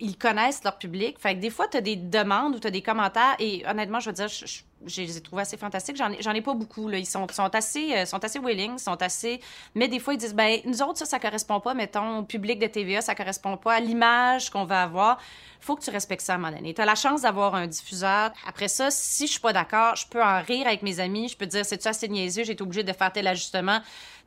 ils 0.00 0.16
connaissent 0.18 0.62
leur 0.64 0.78
public. 0.78 1.18
Fait 1.18 1.34
que 1.34 1.40
des 1.40 1.50
fois, 1.50 1.68
tu 1.68 1.76
as 1.76 1.80
des 1.80 1.96
demandes 1.96 2.54
ou 2.56 2.60
tu 2.60 2.66
as 2.66 2.70
des 2.70 2.82
commentaires 2.82 3.34
et 3.38 3.64
honnêtement, 3.66 3.98
je 4.00 4.10
veux 4.10 4.14
dire, 4.14 4.28
je, 4.28 4.44
je- 4.46 5.00
les 5.00 5.16
ai 5.16 5.20
trouvés 5.22 5.42
assez 5.42 5.56
fantastiques. 5.56 5.96
J'en 5.96 6.12
ai, 6.12 6.36
ai 6.38 6.42
pas 6.42 6.52
beaucoup. 6.52 6.90
Ils 6.90 7.06
sont, 7.06 7.26
assez, 7.54 7.94
euh, 7.94 8.04
sont 8.04 8.22
assez 8.22 8.38
willing, 8.38 8.76
sont 8.78 9.00
assez. 9.02 9.40
Mais 9.74 9.88
des 9.88 9.98
fois, 9.98 10.12
ils 10.14 10.18
disent 10.18 10.34
ben 10.34 10.60
nous 10.66 10.82
autres, 10.82 10.98
ça, 10.98 11.06
ça 11.06 11.18
correspond 11.18 11.60
pas, 11.60 11.72
mettons, 11.72 12.18
au 12.18 12.22
public 12.24 12.58
de 12.58 12.66
TVA, 12.66 13.00
ça 13.00 13.14
correspond 13.14 13.56
pas 13.56 13.74
à 13.74 13.80
l'image 13.80 14.50
qu'on 14.50 14.64
va 14.64 14.82
avoir. 14.82 15.18
faut 15.60 15.76
que 15.76 15.82
tu 15.82 15.90
respectes 15.90 16.22
ça 16.22 16.34
à 16.34 16.36
un 16.36 16.38
moment 16.38 16.54
donné. 16.54 16.74
Tu 16.74 16.80
as 16.80 16.84
la 16.84 16.94
chance 16.94 17.22
d'avoir 17.22 17.54
un 17.54 17.66
diffuseur. 17.66 18.30
Après 18.46 18.68
ça, 18.68 18.90
si 18.90 19.26
je 19.26 19.32
suis 19.32 19.40
pas 19.40 19.52
d'accord, 19.54 19.96
je 19.96 20.06
peux 20.06 20.22
en 20.22 20.42
rire 20.42 20.66
avec 20.66 20.82
mes 20.82 21.00
amis. 21.00 21.28
Je 21.30 21.36
peux 21.36 21.46
dire 21.46 21.64
c'est-tu 21.64 21.88
assez 21.88 22.06
niaiseux, 22.08 22.44
j'ai 22.44 22.52
été 22.52 22.62
obligé 22.62 22.82
de 22.84 22.92
faire 22.92 23.10
tel 23.12 23.26
ajustement 23.26 23.80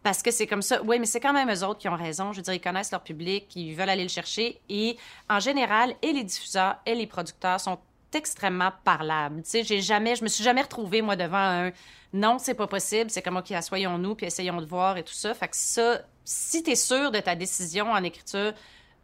parce 0.04 0.22
que 0.22 0.32
c'est 0.32 0.47
comme 0.47 0.62
ça. 0.62 0.82
Oui, 0.84 1.00
mais 1.00 1.06
c'est 1.06 1.20
quand 1.20 1.34
même 1.34 1.52
eux 1.52 1.64
autres 1.64 1.80
qui 1.80 1.89
ont 1.89 1.95
raison. 1.95 2.32
Je 2.32 2.38
veux 2.38 2.43
dire, 2.43 2.54
ils 2.54 2.62
connaissent 2.62 2.91
leur 2.91 3.04
public, 3.04 3.54
ils 3.56 3.74
veulent 3.76 3.89
aller 3.89 4.04
le 4.04 4.10
chercher. 4.10 4.60
Et 4.70 4.97
en 5.30 5.39
général, 5.39 5.95
et 6.02 6.14
les 6.14 6.24
diffuseurs 6.24 6.78
et 6.86 6.95
les 6.95 7.08
producteurs 7.08 7.60
sont 7.60 7.80
extrêmement 8.14 8.72
parlables. 8.84 9.43
Tu 9.43 9.50
sais, 9.50 9.64
j'ai 9.64 9.82
jamais, 9.82 10.16
je 10.16 10.24
me 10.24 10.30
suis 10.30 10.43
jamais 10.43 10.62
retrouvée, 10.62 11.02
moi, 11.02 11.16
devant 11.16 11.38
un 11.38 11.72
non, 12.12 12.39
c'est 12.39 12.56
pas 12.56 12.66
possible, 12.66 13.12
c'est 13.12 13.22
comme, 13.22 13.38
OK, 13.38 13.52
assoyons-nous, 13.52 14.16
puis 14.16 14.26
essayons 14.26 14.60
de 14.60 14.66
voir 14.66 14.97
et 14.97 15.04
tout 15.04 15.14
ça. 15.14 15.34
Fait 15.36 15.47
que 15.47 15.56
ça, 15.56 16.02
si 16.26 16.64
tu 16.64 16.72
es 16.72 16.76
sûr 16.76 17.12
de 17.12 17.20
ta 17.20 17.36
décision 17.36 17.91
en 17.91 18.04
écriture, 18.04 18.54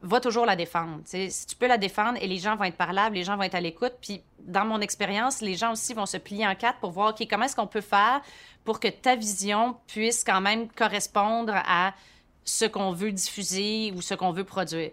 va 0.02 0.20
toujours 0.20 0.46
la 0.46 0.56
défendre. 0.56 1.02
Si 1.06 1.48
tu 1.48 1.56
peux 1.56 1.68
la 1.68 1.78
défendre 1.78 2.18
et 2.22 2.28
les 2.28 2.38
gens 2.38 2.56
vont 2.56 2.66
être 2.66 2.78
parlables, 2.78 3.16
les 3.16 3.24
gens 3.24 3.38
vont 3.38 3.44
être 3.44 3.56
à 3.56 3.62
l'écoute. 3.62 3.94
Puis, 4.02 4.22
dans 4.40 4.66
mon 4.66 4.82
expérience, 4.82 5.42
les 5.42 5.56
gens 5.56 5.72
aussi 5.72 5.94
vont 5.94 6.06
se 6.06 6.18
plier 6.18 6.46
en 6.46 6.56
quatre 6.56 6.80
pour 6.80 6.92
voir, 6.92 7.10
OK, 7.10 7.26
comment 7.30 7.46
est-ce 7.46 7.56
qu'on 7.56 7.68
peut 7.68 7.82
faire 7.82 8.22
pour 8.64 8.80
que 8.80 8.88
ta 8.88 9.16
vision 9.16 9.78
puisse 9.88 10.24
quand 10.24 10.42
même 10.42 10.68
correspondre 10.70 11.54
à 11.56 11.94
ce 12.44 12.66
qu'on 12.66 12.92
veut 12.92 13.12
diffuser 13.12 13.92
ou 13.96 14.02
ce 14.02 14.14
qu'on 14.14 14.32
veut 14.32 14.44
produire. 14.44 14.92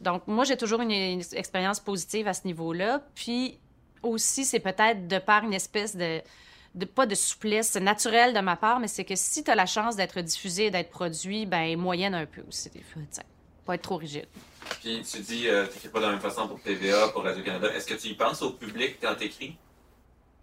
Donc, 0.00 0.26
moi, 0.26 0.44
j'ai 0.44 0.56
toujours 0.56 0.80
une, 0.80 0.90
expérience 1.32 1.80
positive 1.80 2.26
à 2.26 2.34
ce 2.34 2.46
niveau-là. 2.46 3.02
Puis 3.14 3.58
aussi, 4.02 4.44
c'est 4.44 4.60
peut-être 4.60 5.06
de 5.06 5.18
par 5.18 5.44
une 5.44 5.54
espèce 5.54 5.96
de, 5.96 6.22
pas 6.94 7.06
de 7.06 7.14
souplesse 7.14 7.76
naturelle 7.76 8.34
de 8.34 8.40
ma 8.40 8.56
part, 8.56 8.80
mais 8.80 8.88
c'est 8.88 9.04
que 9.04 9.16
si 9.16 9.44
tu 9.44 9.50
as 9.50 9.54
la 9.54 9.66
chance 9.66 9.96
d'être 9.96 10.20
diffusé 10.20 10.70
d'être 10.70 10.90
produit, 10.90 11.46
ben 11.46 11.76
moyenne 11.78 12.14
un 12.14 12.26
peu 12.26 12.42
aussi 12.48 12.70
des 12.70 12.82
fois, 12.82 13.02
pas 13.64 13.74
être 13.74 13.82
trop 13.82 13.96
rigide. 13.96 14.26
Puis 14.80 15.02
tu 15.02 15.20
dis, 15.20 15.48
euh, 15.48 15.66
tu 15.80 15.88
pas 15.88 15.98
de 16.00 16.04
la 16.04 16.10
même 16.12 16.20
façon 16.20 16.48
pour 16.48 16.60
TVA, 16.60 17.08
pour 17.08 17.24
Radio-Canada. 17.24 17.72
Est-ce 17.74 17.86
que 17.86 17.94
tu 17.94 18.08
y 18.08 18.14
penses 18.14 18.42
au 18.42 18.50
public 18.50 18.98
quand 19.00 19.14
tu 19.16 19.24
écris? 19.24 19.56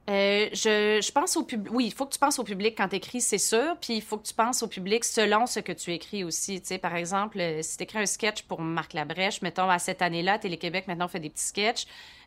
Euh, 0.09 0.49
je, 0.51 0.99
je, 1.01 1.11
pense 1.11 1.37
au 1.37 1.43
public. 1.43 1.71
Oui, 1.73 1.85
il 1.85 1.93
faut 1.93 2.05
que 2.05 2.13
tu 2.13 2.19
penses 2.19 2.39
au 2.39 2.43
public 2.43 2.75
quand 2.75 2.87
tu 2.87 2.95
écris, 2.95 3.21
c'est 3.21 3.37
sûr. 3.37 3.77
Puis 3.79 3.95
il 3.95 4.01
faut 4.01 4.17
que 4.17 4.27
tu 4.27 4.33
penses 4.33 4.63
au 4.63 4.67
public 4.67 5.03
selon 5.05 5.45
ce 5.45 5.59
que 5.59 5.71
tu 5.71 5.93
écris 5.93 6.23
aussi. 6.23 6.59
Tu 6.59 6.67
sais, 6.67 6.77
par 6.79 6.95
exemple, 6.95 7.39
euh, 7.39 7.61
si 7.61 7.77
tu 7.77 7.83
écris 7.83 7.99
un 7.99 8.05
sketch 8.05 8.43
pour 8.43 8.61
Marc 8.61 8.93
Labrèche, 8.93 9.41
mettons, 9.41 9.69
à 9.69 9.79
cette 9.79 10.01
année-là, 10.01 10.39
Télé-Québec 10.39 10.87
maintenant 10.87 11.07
fait 11.07 11.19
des 11.19 11.29
petits 11.29 11.45
sketchs. 11.45 11.85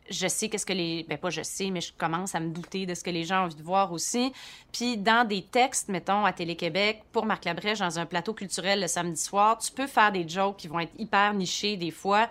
Je 0.09 0.27
sais 0.27 0.49
qu'est-ce 0.49 0.65
que 0.65 0.73
les. 0.73 1.05
Ben, 1.09 1.17
pas 1.17 1.29
je 1.29 1.41
sais, 1.41 1.71
mais 1.71 1.81
je 1.81 1.91
commence 1.97 2.35
à 2.35 2.39
me 2.39 2.49
douter 2.49 2.85
de 2.85 2.93
ce 2.93 3.03
que 3.03 3.09
les 3.09 3.23
gens 3.23 3.41
ont 3.41 3.45
envie 3.45 3.55
de 3.55 3.63
voir 3.63 3.91
aussi. 3.91 4.31
Puis 4.71 4.97
dans 4.97 5.27
des 5.27 5.41
textes, 5.41 5.89
mettons, 5.89 6.25
à 6.25 6.33
Télé-Québec, 6.33 7.03
pour 7.11 7.25
Marc 7.25 7.45
Labrèche, 7.45 7.79
dans 7.79 7.99
un 7.99 8.05
plateau 8.05 8.33
culturel 8.33 8.81
le 8.81 8.87
samedi 8.87 9.21
soir, 9.21 9.57
tu 9.57 9.71
peux 9.71 9.87
faire 9.87 10.11
des 10.11 10.27
jokes 10.27 10.57
qui 10.57 10.67
vont 10.67 10.79
être 10.79 10.93
hyper 10.97 11.33
nichés 11.33 11.77
des 11.77 11.91
fois. 11.91 12.29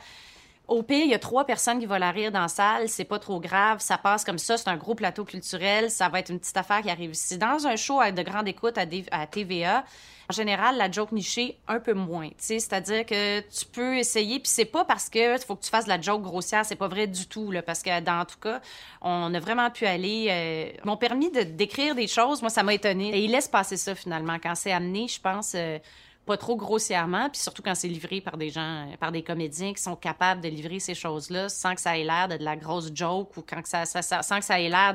Au 0.66 0.82
pire, 0.82 1.04
il 1.04 1.10
y 1.10 1.14
a 1.14 1.18
trois 1.18 1.44
personnes 1.44 1.78
qui 1.78 1.84
vont 1.84 1.98
la 1.98 2.10
rire 2.10 2.32
dans 2.32 2.40
la 2.40 2.48
salle, 2.48 2.88
c'est 2.88 3.04
pas 3.04 3.18
trop 3.18 3.38
grave, 3.38 3.80
ça 3.80 3.98
passe 3.98 4.24
comme 4.24 4.38
ça, 4.38 4.56
c'est 4.56 4.68
un 4.68 4.78
gros 4.78 4.94
plateau 4.94 5.24
culturel, 5.24 5.90
ça 5.90 6.08
va 6.08 6.20
être 6.20 6.30
une 6.30 6.40
petite 6.40 6.56
affaire 6.56 6.80
qui 6.80 6.88
arrive 6.88 7.10
ici. 7.10 7.36
Dans 7.36 7.66
un 7.66 7.76
show 7.76 8.00
de 8.00 8.22
grande 8.22 8.48
écoute 8.48 8.78
à, 8.78 8.86
à 9.10 9.26
TVA, 9.26 9.84
en 10.30 10.32
général, 10.32 10.76
la 10.76 10.90
joke 10.90 11.12
nichée, 11.12 11.58
un 11.68 11.80
peu 11.80 11.92
moins. 11.92 12.30
C'est-à-dire 12.38 13.04
que 13.04 13.40
tu 13.40 13.66
peux 13.66 13.98
essayer, 13.98 14.40
puis 14.40 14.48
c'est 14.48 14.64
pas 14.64 14.84
parce 14.84 15.10
que 15.10 15.38
faut 15.38 15.56
que 15.56 15.64
tu 15.64 15.70
fasses 15.70 15.84
de 15.84 15.90
la 15.90 16.00
joke 16.00 16.22
grossière, 16.22 16.64
c'est 16.64 16.76
pas 16.76 16.88
vrai 16.88 17.06
du 17.06 17.26
tout, 17.26 17.50
là, 17.50 17.62
parce 17.62 17.82
que 17.82 18.00
dans 18.00 18.24
tout 18.24 18.38
cas, 18.38 18.60
on 19.02 19.32
a 19.34 19.40
vraiment 19.40 19.70
pu 19.70 19.86
aller. 19.86 20.28
Euh, 20.30 20.80
m'ont 20.84 20.96
permis 20.96 21.30
de 21.30 21.42
d'écrire 21.42 21.94
des 21.94 22.06
choses, 22.06 22.40
moi, 22.40 22.50
ça 22.50 22.62
m'a 22.62 22.74
étonné. 22.74 23.14
Et 23.14 23.24
ils 23.24 23.30
laissent 23.30 23.48
passer 23.48 23.76
ça 23.76 23.94
finalement. 23.94 24.38
Quand 24.42 24.54
c'est 24.54 24.72
amené, 24.72 25.08
je 25.08 25.20
pense. 25.20 25.52
Euh, 25.54 25.78
pas 26.24 26.38
trop 26.38 26.56
grossièrement, 26.56 27.28
puis 27.28 27.38
surtout 27.38 27.62
quand 27.62 27.74
c'est 27.74 27.88
livré 27.88 28.22
par 28.22 28.38
des 28.38 28.48
gens, 28.48 28.86
par 28.98 29.12
des 29.12 29.22
comédiens 29.22 29.74
qui 29.74 29.82
sont 29.82 29.94
capables 29.94 30.40
de 30.40 30.48
livrer 30.48 30.80
ces 30.80 30.94
choses-là 30.94 31.50
sans 31.50 31.74
que 31.74 31.82
ça 31.82 31.98
ait 31.98 32.04
l'air 32.04 32.28
de, 32.28 32.42
la 32.42 32.56
grosse 32.56 32.90
joke 32.94 33.36
ou 33.36 33.42
quand 33.42 33.60
que 33.60 33.68
ça, 33.68 33.84
sans 33.84 34.38
que 34.38 34.44
ça 34.44 34.58
ait 34.58 34.70
l'air 34.70 34.94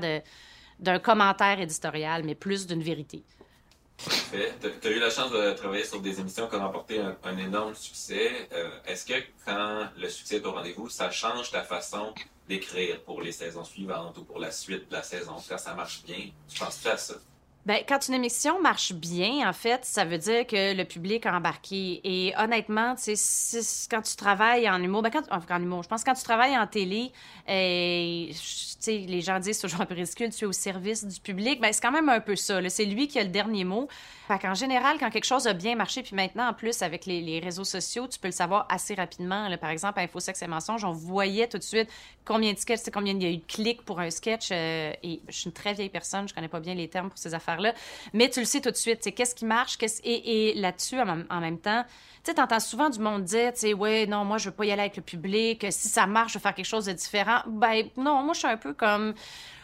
d'un 0.80 0.98
commentaire 1.00 1.60
éditorial, 1.60 2.24
mais 2.24 2.34
plus 2.34 2.66
d'une 2.66 2.82
vérité. 2.82 3.24
Tu 4.32 4.88
as 4.88 4.92
eu 4.92 5.00
la 5.00 5.10
chance 5.10 5.32
de 5.32 5.52
travailler 5.54 5.84
sur 5.84 6.02
des 6.02 6.20
émissions 6.20 6.48
qui 6.48 6.56
ont 6.56 6.60
remporté 6.60 7.00
un, 7.00 7.38
énorme 7.38 7.76
succès. 7.76 8.48
Euh, 8.54 8.70
est-ce 8.86 9.06
que 9.06 9.14
quand 9.46 9.90
le 9.98 10.10
succès 10.10 10.38
est 10.38 10.46
au 10.46 10.52
rendez-vous, 10.52 10.90
ça 10.90 11.12
change 11.12 11.52
ta 11.52 11.64
façon 11.64 12.14
d'écrire 12.48 13.02
pour 13.04 13.22
les 13.22 13.32
saisons 13.32 13.64
suivantes 13.64 14.18
ou 14.18 14.24
pour 14.24 14.40
la 14.40 14.52
suite 14.52 14.90
de 14.90 14.94
la 14.94 15.04
saison? 15.04 15.36
Quand 15.48 15.58
ça 15.58 15.74
marche 15.74 16.04
bien, 16.04 16.30
tu 16.48 16.60
penses 16.60 16.86
à 16.86 16.98
ça? 16.98 17.16
Ben, 17.66 17.84
quand 17.88 18.08
une 18.08 18.16
émission 18.16 18.62
marche 18.62 18.94
bien, 18.94 19.48
en 19.48 19.54
fait, 19.54 19.86
ça 19.86 20.06
veut 20.06 20.18
dire 20.18 20.48
que 20.48 20.76
le 20.76 20.86
public 20.86 21.26
a 21.26 21.36
embarqué. 21.36 22.02
Et 22.04 22.34
honnêtement, 22.38 22.96
tu 22.96 23.12
quand 23.92 24.02
tu 24.02 24.16
travailles 24.16 24.70
en 24.70 24.82
humour, 24.82 25.04
ben, 25.04 25.12
quand, 25.12 25.24
en 25.30 25.62
humour, 25.62 25.84
je 25.84 25.90
pense 25.90 26.04
que 26.04 26.10
quand 26.10 26.16
tu 26.16 26.24
travailles 26.24 26.58
en 26.58 26.66
télé, 26.68 27.12
sais, 28.80 29.06
les 29.08 29.22
gens 29.22 29.40
disent 29.40 29.60
toujours 29.60 29.82
un 29.82 29.86
peu 29.86 29.96
ridicule, 29.96 30.30
tu 30.34 30.46
es 30.46 30.48
au 30.48 30.52
service 30.52 31.06
du 31.06 31.20
public. 31.20 31.60
Ben, 31.62 31.72
c'est 31.74 31.82
quand 31.82 31.92
même 31.92 32.10
un 32.10 32.22
peu 32.22 32.36
ça. 32.36 32.68
C'est 32.70 32.86
lui 32.86 33.08
qui 33.08 33.20
a 33.20 33.24
le 33.24 33.30
dernier 33.30 33.64
mot. 33.64 33.88
Fait 34.30 34.38
qu'en 34.38 34.54
général, 34.54 35.00
quand 35.00 35.10
quelque 35.10 35.26
chose 35.26 35.48
a 35.48 35.54
bien 35.54 35.74
marché, 35.74 36.04
puis 36.04 36.16
maintenant, 36.16 36.50
en 36.50 36.54
plus, 36.54 36.84
avec 36.84 37.08
les, 37.08 37.40
réseaux 37.40 37.64
sociaux, 37.64 38.08
tu 38.08 38.20
peux 38.20 38.28
le 38.28 38.32
savoir 38.32 38.68
assez 38.70 38.94
rapidement. 38.94 39.50
Par 39.58 39.72
exemple, 39.72 40.00
à 40.00 40.04
Infosex 40.04 40.40
et 40.44 40.48
Mensonges, 40.48 40.86
on 40.86 40.92
voyait 40.92 41.48
tout 41.48 41.58
de 41.58 41.64
suite 41.64 41.90
combien 42.26 42.54
de 42.54 42.60
sketchs, 42.60 42.82
combien 42.94 43.14
il 43.14 43.24
y 43.24 43.26
a 43.26 43.32
eu 43.32 43.38
de 43.38 43.46
clics 43.48 43.82
pour 43.82 44.00
un 44.00 44.12
sketch. 44.12 44.50
Euh, 44.52 44.94
et 45.02 45.20
je 45.30 45.34
suis 45.34 45.46
une 45.48 45.52
très 45.52 45.74
vieille 45.74 45.90
personne, 45.90 46.30
je 46.30 46.36
connais 46.36 46.48
pas 46.48 46.60
bien 46.60 46.76
les 46.76 46.88
termes 46.88 47.10
pour 47.10 47.18
ces 47.18 47.34
affaires 47.34 47.60
là 47.60 47.74
Mais 48.14 48.30
tu 48.30 48.40
le 48.40 48.46
sais 48.46 48.62
tout 48.62 48.70
de 48.70 48.76
suite, 48.76 49.02
qu'est-ce 49.16 49.34
qui 49.34 49.46
marche, 49.46 49.80
et, 50.04 50.54
là-dessus, 50.58 51.00
en, 51.00 51.40
même 51.40 51.58
temps, 51.58 51.84
tu 52.24 52.40
entends 52.40 52.60
souvent 52.60 52.92
du 52.92 53.00
monde 53.00 53.24
dire, 53.24 53.52
tu 53.54 53.74
ouais, 53.74 54.06
non, 54.06 54.26
moi, 54.26 54.38
je 54.38 54.50
veux 54.50 54.56
pas 54.56 54.66
y 54.66 54.72
aller 54.72 54.82
avec 54.82 54.98
le 54.98 55.02
public. 55.02 55.66
Si 55.72 55.88
ça 55.88 56.06
marche, 56.06 56.34
je 56.34 56.38
veux 56.38 56.44
faire 56.44 56.54
quelque 56.54 56.66
chose 56.66 56.86
de 56.86 56.94
différent. 56.94 57.40
Ben, 57.48 57.90
non, 57.98 58.22
moi, 58.22 58.34
je 58.34 58.40
suis 58.40 58.48
un 58.48 58.58
peu 58.58 58.76
comme 58.76 59.16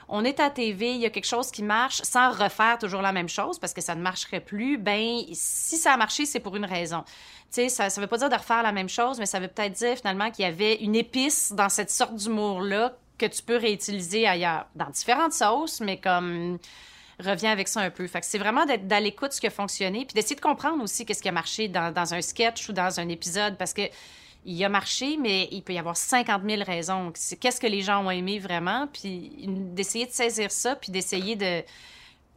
on 0.07 0.23
est 0.23 0.39
à 0.39 0.49
TV, 0.49 0.93
il 0.93 1.01
y 1.01 1.05
a 1.05 1.09
quelque 1.09 1.25
chose 1.25 1.51
qui 1.51 1.63
marche 1.63 2.01
sans 2.03 2.31
refaire 2.31 2.77
toujours 2.77 3.01
la 3.01 3.11
même 3.11 3.29
chose 3.29 3.59
parce 3.59 3.73
que 3.73 3.81
ça 3.81 3.95
ne 3.95 4.01
marcherait 4.01 4.39
plus, 4.39 4.77
ben 4.77 5.21
si 5.33 5.77
ça 5.77 5.93
a 5.93 5.97
marché, 5.97 6.25
c'est 6.25 6.39
pour 6.39 6.55
une 6.55 6.65
raison. 6.65 7.03
Tu 7.51 7.69
sais, 7.69 7.69
ça 7.69 7.87
ne 7.87 8.01
veut 8.01 8.07
pas 8.07 8.17
dire 8.17 8.29
de 8.29 8.35
refaire 8.35 8.63
la 8.63 8.71
même 8.71 8.89
chose, 8.89 9.19
mais 9.19 9.25
ça 9.25 9.39
veut 9.39 9.47
peut-être 9.47 9.73
dire 9.73 9.95
finalement 9.97 10.31
qu'il 10.31 10.43
y 10.43 10.47
avait 10.47 10.75
une 10.75 10.95
épice 10.95 11.53
dans 11.53 11.69
cette 11.69 11.91
sorte 11.91 12.15
d'humour-là 12.15 12.97
que 13.17 13.25
tu 13.25 13.41
peux 13.41 13.57
réutiliser 13.57 14.27
ailleurs, 14.27 14.65
dans 14.75 14.89
différentes 14.89 15.33
sauces, 15.33 15.79
mais 15.79 15.97
comme 15.97 16.57
revient 17.19 17.47
avec 17.47 17.67
ça 17.67 17.81
un 17.81 17.89
peu. 17.89 18.07
C'est 18.21 18.37
vraiment 18.37 18.65
d'être 18.65 18.91
à 18.91 18.99
l'écoute 18.99 19.29
de 19.29 19.33
ce 19.33 19.41
qui 19.41 19.47
a 19.47 19.51
fonctionné, 19.51 20.05
puis 20.05 20.13
d'essayer 20.13 20.35
de 20.35 20.41
comprendre 20.41 20.83
aussi 20.83 21.05
qu'est-ce 21.05 21.21
qui 21.21 21.29
a 21.29 21.31
marché 21.31 21.67
dans, 21.67 21.93
dans, 21.93 22.13
un 22.13 22.21
sketch 22.21 22.67
ou 22.69 22.73
dans 22.73 22.99
un 22.99 23.07
épisode, 23.07 23.57
parce 23.57 23.73
que 23.73 23.83
il 24.45 24.63
a 24.63 24.69
marché, 24.69 25.17
mais 25.17 25.47
il 25.51 25.63
peut 25.63 25.73
y 25.73 25.79
avoir 25.79 25.97
50 25.97 26.43
000 26.47 26.63
raisons. 26.63 27.11
Qu'est-ce 27.39 27.59
que 27.59 27.67
les 27.67 27.81
gens 27.81 28.05
ont 28.05 28.11
aimé 28.11 28.39
vraiment, 28.39 28.87
puis 28.87 29.47
d'essayer 29.47 30.05
de 30.05 30.11
saisir 30.11 30.51
ça, 30.51 30.75
puis 30.75 30.91
d'essayer 30.91 31.35
de 31.35 31.63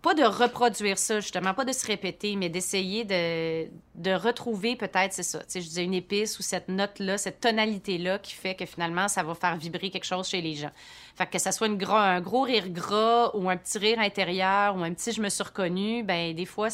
pas 0.00 0.14
de 0.14 0.22
reproduire 0.22 0.96
ça, 0.96 1.18
justement, 1.18 1.54
pas 1.54 1.64
de 1.64 1.72
se 1.72 1.84
répéter, 1.84 2.36
mais 2.36 2.48
d'essayer 2.48 3.04
de, 3.04 3.68
de 3.96 4.12
retrouver 4.12 4.76
peut-être, 4.76 5.12
c'est 5.12 5.24
ça, 5.24 5.40
tu 5.40 5.46
sais, 5.48 5.60
je 5.60 5.66
disais 5.66 5.84
une 5.84 5.94
épice 5.94 6.38
ou 6.38 6.42
cette 6.42 6.68
note-là, 6.68 7.18
cette 7.18 7.40
tonalité-là 7.40 8.20
qui 8.20 8.34
fait 8.34 8.54
que 8.54 8.64
finalement, 8.64 9.08
ça 9.08 9.24
va 9.24 9.34
faire 9.34 9.56
vibrer 9.56 9.90
quelque 9.90 10.06
chose 10.06 10.28
chez 10.28 10.40
les 10.40 10.54
gens. 10.54 10.70
Fait 11.16 11.26
que 11.26 11.38
ça 11.40 11.50
soit 11.50 11.66
un 11.66 12.20
gros 12.20 12.42
rire 12.42 12.68
gras 12.68 13.32
ou 13.34 13.50
un 13.50 13.56
petit 13.56 13.78
rire 13.78 13.98
intérieur 13.98 14.76
ou 14.76 14.84
un 14.84 14.94
petit 14.94 15.10
je 15.10 15.20
me 15.20 15.28
suis 15.28 15.42
reconnu, 15.42 16.04
ben 16.04 16.32
des 16.32 16.46
fois, 16.46 16.68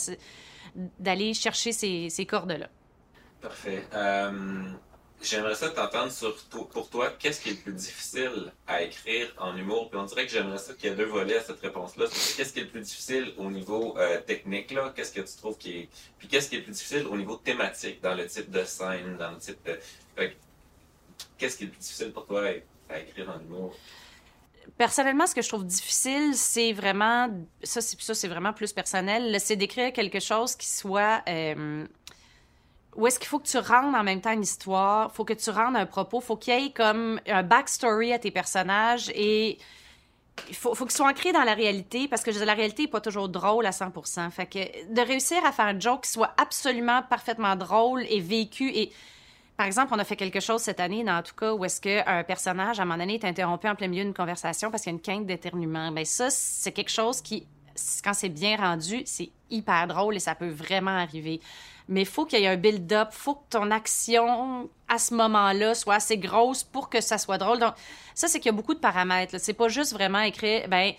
d'aller 0.98 1.32
chercher 1.32 1.72
ces, 1.72 2.10
ces 2.10 2.26
cordes-là. 2.26 2.68
Parfait. 3.40 3.84
Euh, 3.94 4.68
J'aimerais 5.24 5.54
ça 5.54 5.70
t'entendre 5.70 6.12
sur 6.12 6.36
pour 6.50 6.90
toi, 6.90 7.10
qu'est-ce 7.18 7.40
qui 7.40 7.48
est 7.48 7.52
le 7.52 7.58
plus 7.58 7.72
difficile 7.72 8.52
à 8.66 8.82
écrire 8.82 9.32
en 9.38 9.56
humour? 9.56 9.88
Puis 9.88 9.98
on 9.98 10.04
dirait 10.04 10.26
que 10.26 10.32
j'aimerais 10.32 10.58
ça 10.58 10.74
qu'il 10.74 10.90
y 10.90 10.92
a 10.92 10.94
deux 10.94 11.06
volets 11.06 11.38
à 11.38 11.42
cette 11.42 11.60
réponse-là. 11.60 12.04
Qu'est-ce 12.36 12.52
qui 12.52 12.60
est 12.60 12.64
le 12.64 12.68
plus 12.68 12.82
difficile 12.82 13.32
au 13.38 13.50
niveau 13.50 13.96
euh, 13.96 14.20
technique, 14.20 14.70
là? 14.72 14.92
Qu'est-ce 14.94 15.12
que 15.12 15.22
tu 15.22 15.36
trouves 15.38 15.56
qui 15.56 15.78
est. 15.78 15.88
Puis 16.18 16.28
qu'est-ce 16.28 16.50
qui 16.50 16.56
est 16.56 16.58
le 16.58 16.64
plus 16.64 16.72
difficile 16.72 17.06
au 17.06 17.16
niveau 17.16 17.36
thématique, 17.36 18.02
dans 18.02 18.14
le 18.14 18.26
type 18.26 18.50
de 18.50 18.64
scène, 18.64 19.16
dans 19.18 19.30
le 19.30 19.38
type 19.38 19.58
de. 19.64 19.78
Qu'est-ce 21.38 21.56
qui 21.56 21.64
est 21.64 21.66
le 21.66 21.72
plus 21.72 21.80
difficile 21.80 22.12
pour 22.12 22.26
toi 22.26 22.42
à, 22.90 22.98
écrire 22.98 23.30
en 23.30 23.40
humour? 23.40 23.74
personnellement, 24.78 25.26
ce 25.26 25.34
que 25.34 25.42
je 25.42 25.48
trouve 25.48 25.66
difficile, 25.66 26.34
c'est 26.34 26.72
vraiment, 26.72 27.28
ça, 27.62 27.80
c'est 27.80 28.28
vraiment 28.28 28.52
plus 28.52 28.72
personnel, 28.72 29.38
c'est 29.38 29.56
d'écrire 29.56 29.92
quelque 29.92 30.20
chose 30.20 30.56
qui 30.56 30.66
soit 30.66 31.22
euh, 31.28 31.86
où 32.96 33.06
est-ce 33.06 33.18
qu'il 33.18 33.28
faut 33.28 33.38
que 33.38 33.48
tu 33.48 33.58
rendes 33.58 33.94
en 33.94 34.02
même 34.02 34.20
temps 34.20 34.32
une 34.32 34.42
histoire, 34.42 35.12
faut 35.12 35.24
que 35.24 35.32
tu 35.32 35.50
rendes 35.50 35.76
un 35.76 35.86
propos, 35.86 36.20
faut 36.20 36.36
qu'il 36.36 36.58
y 36.58 36.66
ait 36.66 36.70
comme 36.70 37.20
un 37.26 37.42
backstory 37.42 38.12
à 38.12 38.18
tes 38.18 38.30
personnages 38.30 39.10
et 39.14 39.58
il 40.48 40.54
faut, 40.54 40.74
faut 40.74 40.84
qu'ils 40.84 40.96
soient 40.96 41.08
ancrés 41.08 41.32
dans 41.32 41.44
la 41.44 41.54
réalité 41.54 42.08
parce 42.08 42.22
que 42.22 42.30
la 42.30 42.54
réalité 42.54 42.82
n'est 42.82 42.88
pas 42.88 43.00
toujours 43.00 43.28
drôle 43.28 43.66
à 43.66 43.70
100%. 43.70 44.30
Fait 44.30 44.46
que 44.46 44.92
de 44.92 45.00
réussir 45.00 45.44
à 45.44 45.52
faire 45.52 45.66
un 45.66 45.78
joke 45.78 46.02
qui 46.02 46.10
soit 46.10 46.34
absolument 46.36 47.02
parfaitement 47.02 47.56
drôle 47.56 48.04
et 48.08 48.20
vécu 48.20 48.70
et 48.74 48.92
par 49.56 49.66
exemple, 49.66 49.92
on 49.94 49.98
a 50.00 50.04
fait 50.04 50.16
quelque 50.16 50.40
chose 50.40 50.62
cette 50.62 50.80
année, 50.80 51.04
dans 51.04 51.22
tout 51.22 51.34
cas, 51.36 51.54
où 51.54 51.64
est-ce 51.64 51.80
qu'un 51.80 52.24
personnage, 52.24 52.80
à 52.80 52.82
un 52.82 52.86
moment 52.86 52.98
donné, 52.98 53.14
est 53.14 53.24
interrompu 53.24 53.68
en 53.68 53.76
plein 53.76 53.86
milieu 53.86 54.02
d'une 54.02 54.14
conversation 54.14 54.70
parce 54.70 54.82
qu'il 54.82 54.90
y 54.90 54.94
a 54.94 54.96
une 54.96 55.00
quinte 55.00 55.26
d'éternuement. 55.26 55.92
Bien, 55.92 56.04
ça, 56.04 56.28
c'est 56.28 56.72
quelque 56.72 56.90
chose 56.90 57.20
qui, 57.20 57.46
quand 58.02 58.14
c'est 58.14 58.30
bien 58.30 58.56
rendu, 58.56 59.02
c'est 59.04 59.30
hyper 59.50 59.86
drôle 59.86 60.16
et 60.16 60.18
ça 60.18 60.34
peut 60.34 60.48
vraiment 60.48 60.96
arriver. 60.96 61.40
Mais 61.88 62.02
il 62.02 62.06
faut 62.06 62.24
qu'il 62.24 62.40
y 62.40 62.44
ait 62.44 62.48
un 62.48 62.56
build-up, 62.56 63.08
il 63.12 63.16
faut 63.16 63.34
que 63.34 63.50
ton 63.50 63.70
action 63.70 64.68
à 64.88 64.98
ce 64.98 65.14
moment-là 65.14 65.74
soit 65.74 65.94
assez 65.94 66.16
grosse 66.16 66.64
pour 66.64 66.88
que 66.88 67.00
ça 67.00 67.18
soit 67.18 67.38
drôle. 67.38 67.58
Donc, 67.58 67.74
ça, 68.14 68.28
c'est 68.28 68.38
qu'il 68.38 68.46
y 68.46 68.54
a 68.54 68.56
beaucoup 68.56 68.74
de 68.74 68.78
paramètres. 68.78 69.36
C'est 69.38 69.52
pas 69.52 69.68
juste 69.68 69.92
vraiment 69.92 70.20
écrire, 70.20 70.68
ben 70.68 70.92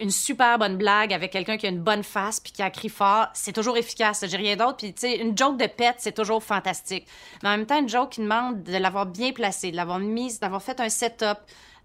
une 0.00 0.10
super 0.10 0.58
bonne 0.58 0.76
blague 0.76 1.12
avec 1.12 1.32
quelqu'un 1.32 1.56
qui 1.56 1.66
a 1.66 1.70
une 1.70 1.80
bonne 1.80 2.02
face 2.02 2.40
puis 2.40 2.52
qui 2.52 2.62
a 2.62 2.70
cri 2.70 2.88
fort, 2.88 3.28
c'est 3.32 3.52
toujours 3.52 3.76
efficace. 3.76 4.24
J'ai 4.26 4.36
rien 4.36 4.56
d'autre. 4.56 4.76
Puis, 4.76 4.92
tu 4.92 5.00
sais, 5.00 5.16
une 5.16 5.36
joke 5.36 5.56
de 5.56 5.66
pète, 5.66 5.96
c'est 5.98 6.14
toujours 6.14 6.42
fantastique. 6.42 7.06
Mais 7.42 7.48
en 7.48 7.56
même 7.56 7.66
temps, 7.66 7.80
une 7.80 7.88
joke 7.88 8.10
qui 8.10 8.20
demande 8.20 8.62
de 8.62 8.76
l'avoir 8.76 9.06
bien 9.06 9.32
placée, 9.32 9.70
de 9.70 9.76
l'avoir 9.76 9.98
mise, 9.98 10.40
d'avoir 10.40 10.62
fait 10.62 10.80
un 10.80 10.88
setup, 10.88 11.38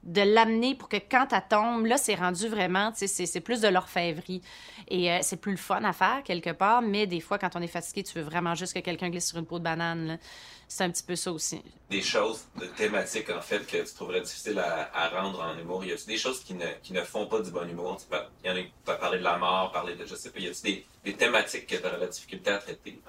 de 0.04 0.22
l'amener 0.22 0.76
pour 0.76 0.89
que 0.89 0.97
quand 0.97 1.28
elle 1.32 1.43
tombe, 1.49 1.86
là, 1.86 1.97
c'est 1.97 2.16
rendu 2.16 2.47
vraiment, 2.47 2.91
tu 2.91 3.08
sais, 3.08 3.26
c'est 3.26 3.39
plus 3.39 3.62
de 3.62 3.68
l'orfèvrerie. 3.68 4.41
Et 4.88 5.12
euh, 5.12 5.20
c'est 5.22 5.38
plus 5.38 5.52
le 5.52 5.58
fun 5.58 5.84
à 5.84 5.93
faire 5.93 6.22
quelque 6.24 6.49
part, 6.49 6.82
mais 6.82 7.08
des 7.08 7.20
fois, 7.20 7.38
quand 7.38 7.56
on 7.56 7.62
est 7.62 7.68
fatigué, 7.68 8.04
tu 8.04 8.18
veux 8.18 8.24
vraiment 8.24 8.56
juste 8.56 8.74
que 8.74 8.80
quelqu'un 8.80 9.10
glisse 9.10 9.30
sur 9.30 9.38
une 9.38 9.45
peau 9.45 9.60
de 9.60 9.64
banane. 9.64 10.20
C'est 10.68 10.84
un 10.84 10.89
petit 10.89 11.04
peu 11.04 11.16
ça 11.16 11.32
aussi. 11.32 11.62
Des 11.89 12.02
choses 12.02 12.45
de 12.60 12.66
thématiques, 12.66 13.30
en 13.30 13.41
fait, 13.41 13.66
que 13.68 13.78
tu 13.78 13.93
trouverais 13.93 14.22
difficile 14.22 14.58
à, 14.60 15.10
rendre 15.10 15.41
en 15.41 15.58
humour. 15.60 15.84
Y 15.86 15.91
a 15.91 15.95
des 16.08 16.18
choses 16.18 16.43
qui 16.43 16.54
ne, 16.54 16.66
qui 16.82 16.93
ne 16.93 17.02
font 17.02 17.28
pas 17.28 17.41
du 17.41 17.52
bon 17.52 17.70
humour? 17.70 17.97
Il 18.43 18.49
y 18.49 18.52
en 18.52 18.56
a 18.58 18.95
parler 18.95 19.20
de 19.20 19.24
la 19.24 19.38
mort, 19.38 19.72
parler 19.72 19.95
de, 19.95 20.06
je 20.06 20.16
sais 20.16 20.32
pas, 20.32 20.39
y 20.39 20.47
a 20.47 20.52
des, 20.64 20.86
des 21.04 21.14
thématiques 21.14 21.68
que 21.68 21.76
tu 21.76 21.86
aurais 21.86 21.99
la 21.99 22.08
difficulté 22.08 22.49
à 22.49 22.58
traiter? 22.58 22.99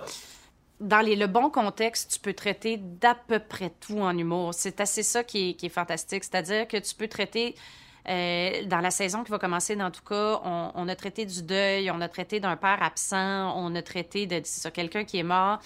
Dans 0.82 1.06
le 1.06 1.26
bon 1.26 1.48
contexte, 1.48 2.12
tu 2.12 2.20
peux 2.20 2.34
traiter 2.34 2.76
d'à 2.76 3.14
peu 3.14 3.38
près 3.38 3.70
tout 3.80 4.00
en 4.00 4.16
humour. 4.16 4.52
C'est 4.52 4.80
assez 4.80 5.02
ça 5.02 5.24
qui 5.24 5.56
est, 5.60 5.68
fantastique. 5.68 6.24
C'est-à-dire 6.24 6.66
que 6.66 6.76
tu 6.76 6.94
peux 6.94 7.08
traiter, 7.08 7.54
euh, 8.08 8.64
dans 8.66 8.80
la 8.80 8.90
saison 8.90 9.22
qui 9.22 9.30
va 9.30 9.38
commencer, 9.38 9.76
dans 9.76 9.90
tout 9.90 10.02
cas, 10.02 10.40
on, 10.44 10.88
a 10.88 10.96
traité 10.96 11.24
du 11.24 11.42
deuil, 11.42 11.90
on 11.90 12.00
a 12.00 12.08
traité 12.08 12.40
d'un 12.40 12.56
père 12.56 12.82
absent, 12.82 13.54
on 13.56 13.74
a 13.74 13.82
traité 13.82 14.26
de 14.26 14.42
quelqu'un 14.70 15.04
qui 15.04 15.18
est 15.18 15.22
mort. 15.22 15.60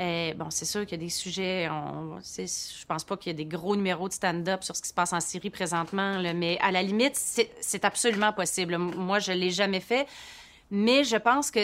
Euh, 0.00 0.34
bon, 0.34 0.46
c'est 0.50 0.64
sûr 0.64 0.80
qu'il 0.86 0.98
y 0.98 1.02
a 1.02 1.04
des 1.04 1.10
sujets. 1.10 1.68
On, 1.70 2.18
je 2.18 2.86
pense 2.86 3.04
pas 3.04 3.16
qu'il 3.16 3.30
y 3.30 3.34
a 3.34 3.36
des 3.36 3.44
gros 3.44 3.76
numéros 3.76 4.08
de 4.08 4.14
stand-up 4.14 4.64
sur 4.64 4.74
ce 4.74 4.82
qui 4.82 4.88
se 4.88 4.94
passe 4.94 5.12
en 5.12 5.20
Syrie 5.20 5.50
présentement, 5.50 6.20
mais 6.34 6.58
à 6.60 6.72
la 6.72 6.82
limite, 6.82 7.16
c'est 7.16 7.84
absolument 7.84 8.32
possible. 8.32 8.78
Moi, 8.78 9.18
je 9.18 9.32
l'ai 9.32 9.50
jamais 9.50 9.80
fait, 9.80 10.08
mais 10.70 11.04
je 11.04 11.16
pense 11.16 11.50
que 11.50 11.60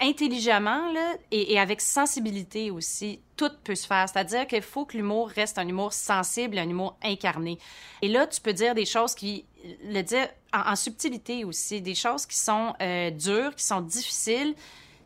intelligemment 0.00 0.92
là, 0.92 1.14
et, 1.30 1.58
avec 1.58 1.80
sensibilité 1.80 2.70
aussi, 2.70 3.20
tout 3.36 3.50
peut 3.62 3.74
se 3.74 3.86
faire. 3.86 4.08
C'est-à-dire 4.08 4.46
qu'il 4.46 4.62
faut 4.62 4.84
que 4.84 4.96
l'humour 4.96 5.28
reste 5.28 5.58
un 5.58 5.66
humour 5.66 5.92
sensible, 5.92 6.58
un 6.58 6.68
humour 6.68 6.96
incarné. 7.02 7.58
Et 8.02 8.08
là, 8.08 8.26
tu 8.26 8.40
peux 8.40 8.52
dire 8.52 8.74
des 8.74 8.86
choses 8.86 9.14
qui, 9.14 9.44
le 9.84 10.02
dire 10.02 10.28
en, 10.52 10.76
subtilité 10.76 11.44
aussi, 11.44 11.80
des 11.80 11.94
choses 11.94 12.26
qui 12.26 12.36
sont 12.36 12.74
euh, 12.82 13.10
dures, 13.10 13.54
qui 13.54 13.64
sont 13.64 13.80
difficiles. 13.80 14.54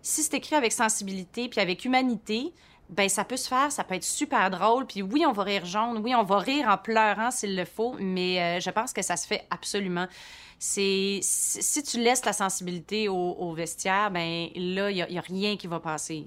Si 0.03 0.22
c'est 0.22 0.34
écrit 0.34 0.57
avec 0.57 0.72
sensibilité 0.72 1.49
puis 1.49 1.61
avec 1.61 1.84
humanité, 1.84 2.53
ben 2.89 3.09
ça 3.09 3.24
peut 3.24 3.36
se 3.36 3.49
faire, 3.49 3.70
ça 3.70 3.84
peut 3.84 3.95
être 3.95 4.05
super 4.05 4.51
drôle. 4.51 4.86
Puis 4.86 5.03
oui, 5.03 5.24
on 5.26 5.32
va 5.32 5.43
rire 5.43 5.66
jaune, 5.66 6.01
oui, 6.03 6.14
on 6.14 6.22
va 6.22 6.39
rire 6.39 6.68
en 6.68 6.78
pleurant 6.78 7.30
s'il 7.30 7.57
le 7.57 7.64
faut, 7.64 7.95
mais 7.99 8.41
euh, 8.41 8.61
je 8.61 8.70
pense 8.70 8.93
que 8.93 9.03
ça 9.03 9.16
se 9.16 9.26
fait 9.26 9.47
absolument 9.51 10.07
c'est 10.59 11.20
si 11.22 11.82
tu 11.82 12.00
laisses 12.00 12.24
la 12.24 12.32
sensibilité 12.32 13.09
au, 13.09 13.52
vestiaire, 13.52 14.11
ben 14.11 14.48
là, 14.56 14.90
il 14.90 15.06
n'y 15.09 15.18
a, 15.18 15.20
rien 15.20 15.56
qui 15.56 15.66
va 15.66 15.78
passer. 15.78 16.24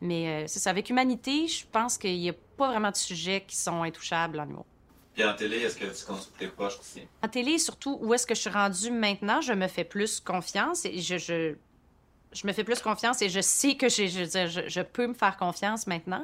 Mais 0.00 0.28
euh, 0.28 0.44
c'est 0.46 0.58
ça. 0.58 0.70
Avec 0.70 0.90
Humanité, 0.90 1.46
je 1.46 1.64
pense 1.70 1.96
qu'il 1.96 2.18
n'y 2.18 2.28
a 2.28 2.34
pas 2.56 2.68
vraiment 2.68 2.90
de 2.90 2.96
sujets 2.96 3.44
qui 3.46 3.56
sont 3.56 3.82
intouchables 3.82 4.40
en 4.40 4.44
humour. 4.44 4.66
Puis 5.14 5.24
en 5.24 5.34
télé, 5.34 5.58
est-ce 5.58 5.76
que 5.76 5.84
tu 5.84 6.04
consultes 6.04 6.36
tes 6.38 6.48
proches 6.48 6.78
aussi? 6.80 7.02
En 7.22 7.28
télé, 7.28 7.58
surtout, 7.58 7.98
où 8.00 8.14
est-ce 8.14 8.26
que 8.26 8.34
je 8.34 8.40
suis 8.40 8.50
rendue 8.50 8.90
maintenant, 8.90 9.40
je 9.40 9.52
me 9.52 9.68
fais 9.68 9.84
plus 9.84 10.20
confiance 10.20 10.84
et 10.84 11.00
je, 11.00 11.18
je 11.18 11.54
je 12.32 12.46
me 12.46 12.52
fais 12.52 12.64
plus 12.64 12.80
confiance 12.80 13.22
et 13.22 13.28
je 13.28 13.40
sais 13.40 13.74
que 13.74 13.88
je, 13.88 14.06
je, 14.06 14.60
je 14.66 14.80
peux 14.80 15.06
me 15.06 15.14
faire 15.14 15.36
confiance 15.36 15.86
maintenant. 15.86 16.22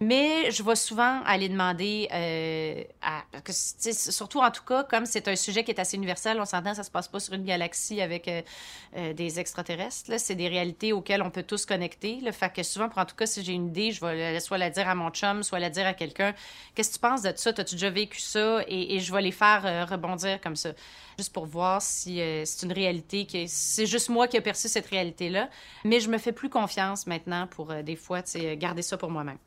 Mais 0.00 0.50
je 0.50 0.62
vais 0.62 0.76
souvent 0.76 1.22
aller 1.24 1.48
demander 1.48 2.08
euh, 2.12 2.82
à. 3.02 3.22
Parce 3.32 3.76
que, 3.82 3.92
surtout 3.92 4.40
en 4.40 4.50
tout 4.50 4.64
cas, 4.64 4.84
comme 4.84 5.06
c'est 5.06 5.28
un 5.28 5.36
sujet 5.36 5.64
qui 5.64 5.70
est 5.70 5.80
assez 5.80 5.96
universel, 5.96 6.40
on 6.40 6.44
s'entend, 6.44 6.74
ça 6.74 6.82
se 6.82 6.90
passe 6.90 7.08
pas 7.08 7.20
sur 7.20 7.34
une 7.34 7.44
galaxie 7.44 8.00
avec 8.00 8.28
euh, 8.28 8.42
euh, 8.96 9.12
des 9.12 9.40
extraterrestres. 9.40 10.18
C'est 10.18 10.34
des 10.34 10.48
réalités 10.48 10.92
auxquelles 10.92 11.22
on 11.22 11.30
peut 11.30 11.42
tous 11.42 11.66
connecter. 11.66 12.20
Le 12.22 12.32
fait 12.32 12.52
que 12.52 12.62
souvent, 12.62 12.88
pour 12.88 12.98
en 12.98 13.06
tout 13.06 13.16
cas, 13.16 13.26
si 13.26 13.44
j'ai 13.44 13.52
une 13.52 13.68
idée, 13.68 13.92
je 13.92 14.04
vais 14.04 14.40
soit 14.40 14.58
la 14.58 14.70
dire 14.70 14.88
à 14.88 14.94
mon 14.94 15.10
chum, 15.10 15.42
soit 15.42 15.58
la 15.58 15.70
dire 15.70 15.86
à 15.86 15.94
quelqu'un. 15.94 16.34
Qu'est-ce 16.74 16.90
que 16.90 16.94
tu 16.94 17.00
penses 17.00 17.22
de 17.22 17.32
ça? 17.36 17.50
As-tu 17.50 17.74
déjà 17.74 17.90
vécu 17.90 18.20
ça? 18.20 18.62
Et, 18.68 18.96
et 18.96 19.00
je 19.00 19.12
vais 19.12 19.22
les 19.22 19.32
faire 19.32 19.88
rebondir 19.88 20.40
comme 20.40 20.56
ça 20.56 20.70
juste 21.18 21.32
pour 21.32 21.46
voir 21.46 21.80
si 21.82 22.20
euh, 22.20 22.44
c'est 22.44 22.66
une 22.66 22.72
réalité, 22.72 23.26
que 23.26 23.44
c'est 23.46 23.86
juste 23.86 24.08
moi 24.08 24.28
qui 24.28 24.36
ai 24.36 24.40
perçu 24.40 24.68
cette 24.68 24.86
réalité-là. 24.86 25.48
Mais 25.84 26.00
je 26.00 26.08
me 26.08 26.18
fais 26.18 26.32
plus 26.32 26.50
confiance 26.50 27.06
maintenant 27.06 27.46
pour 27.46 27.70
euh, 27.70 27.82
des 27.82 27.96
fois 27.96 28.22
garder 28.56 28.82
ça 28.82 28.96
pour 28.96 29.10
moi-même. 29.10 29.38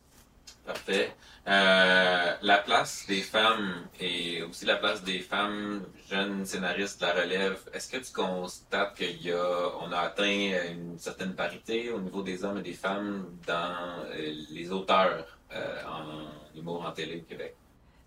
Parfait. 0.66 1.12
Euh, 1.48 2.36
la 2.42 2.58
place 2.60 3.06
des 3.08 3.22
femmes 3.22 3.88
et 4.00 4.44
aussi 4.44 4.66
la 4.66 4.76
place 4.76 5.04
des 5.04 5.20
femmes 5.20 5.84
jeunes 6.10 6.46
scénaristes 6.46 7.02
de 7.02 7.08
la 7.08 7.14
relève, 7.14 7.60
est-ce 7.74 7.90
que 7.90 7.98
tu 7.98 8.12
constates 8.12 8.96
qu'il 8.96 9.22
y 9.22 9.32
a, 9.32 9.72
a 9.92 10.00
atteint 10.00 10.52
une 10.72 10.98
certaine 11.00 11.34
parité 11.34 11.92
au 11.92 12.00
niveau 12.00 12.22
des 12.22 12.44
hommes 12.44 12.60
et 12.60 12.62
des 12.62 12.74
femmes 12.74 13.26
dans 13.48 14.04
les 14.52 14.72
auteurs 14.72 15.40
en 15.52 16.58
humour 16.58 16.86
en 16.86 16.92
télé 16.92 17.18
au 17.18 17.30
Québec? 17.30 17.56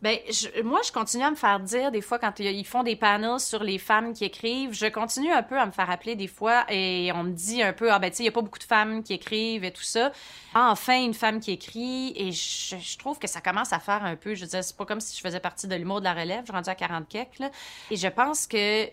Ben, 0.03 0.19
moi, 0.65 0.81
je 0.85 0.91
continue 0.91 1.23
à 1.23 1.31
me 1.31 1.37
faire 1.37 1.61
dire 1.61 1.93
des 1.93 2.01
fois 2.01 2.19
quand 2.19 2.41
ils 2.41 2.67
font 2.67 2.83
des 2.83 2.97
panels 2.97 3.39
sur 3.39 3.63
les 3.63 3.79
femmes 3.79 4.13
qui 4.13 4.25
écrivent, 4.25 4.75
je 4.75 4.87
continue 4.87 5.33
un 5.33 5.45
peu 5.45 5.57
à 5.57 5.65
me 5.65 5.71
faire 5.71 5.89
appeler 5.89 6.17
des 6.17 6.27
fois 6.27 6.65
et 6.69 7.13
on 7.15 7.23
me 7.23 7.31
dit 7.31 7.63
un 7.63 7.73
peu 7.73 7.93
ah 7.93 8.01
ben 8.01 8.11
tu 8.11 8.17
sais 8.17 8.23
il 8.25 8.27
y 8.27 8.29
a 8.29 8.33
pas 8.33 8.43
beaucoup 8.43 8.59
de 8.59 8.65
femmes 8.65 9.05
qui 9.05 9.13
écrivent 9.13 9.63
et 9.63 9.71
tout 9.71 9.83
ça. 9.83 10.11
enfin 10.55 11.01
une 11.01 11.15
femme 11.15 11.39
qui 11.39 11.53
écrit 11.53 12.13
et 12.17 12.33
je, 12.33 12.99
trouve 12.99 13.21
que 13.21 13.29
ça 13.29 13.41
commence 13.41 13.73
à 13.73 13.79
faire 13.79 14.05
un 14.05 14.17
peu. 14.17 14.35
Je 14.35 14.45
dire 14.45 14.65
c'est 14.65 14.77
pas 14.77 14.87
comme 14.87 15.01
si 15.01 15.17
je 15.17 15.23
faisais 15.23 15.39
partie 15.39 15.69
de 15.69 15.77
l'humour 15.77 16.01
de 16.01 16.05
la 16.05 16.15
relève. 16.15 16.41
Je 16.41 16.47
suis 16.47 16.53
rendue 16.53 16.71
à 16.71 16.75
40 16.75 17.09
quelques 17.09 17.53
et 17.89 17.97
je 17.97 18.09
pense 18.09 18.49
que 18.49 18.87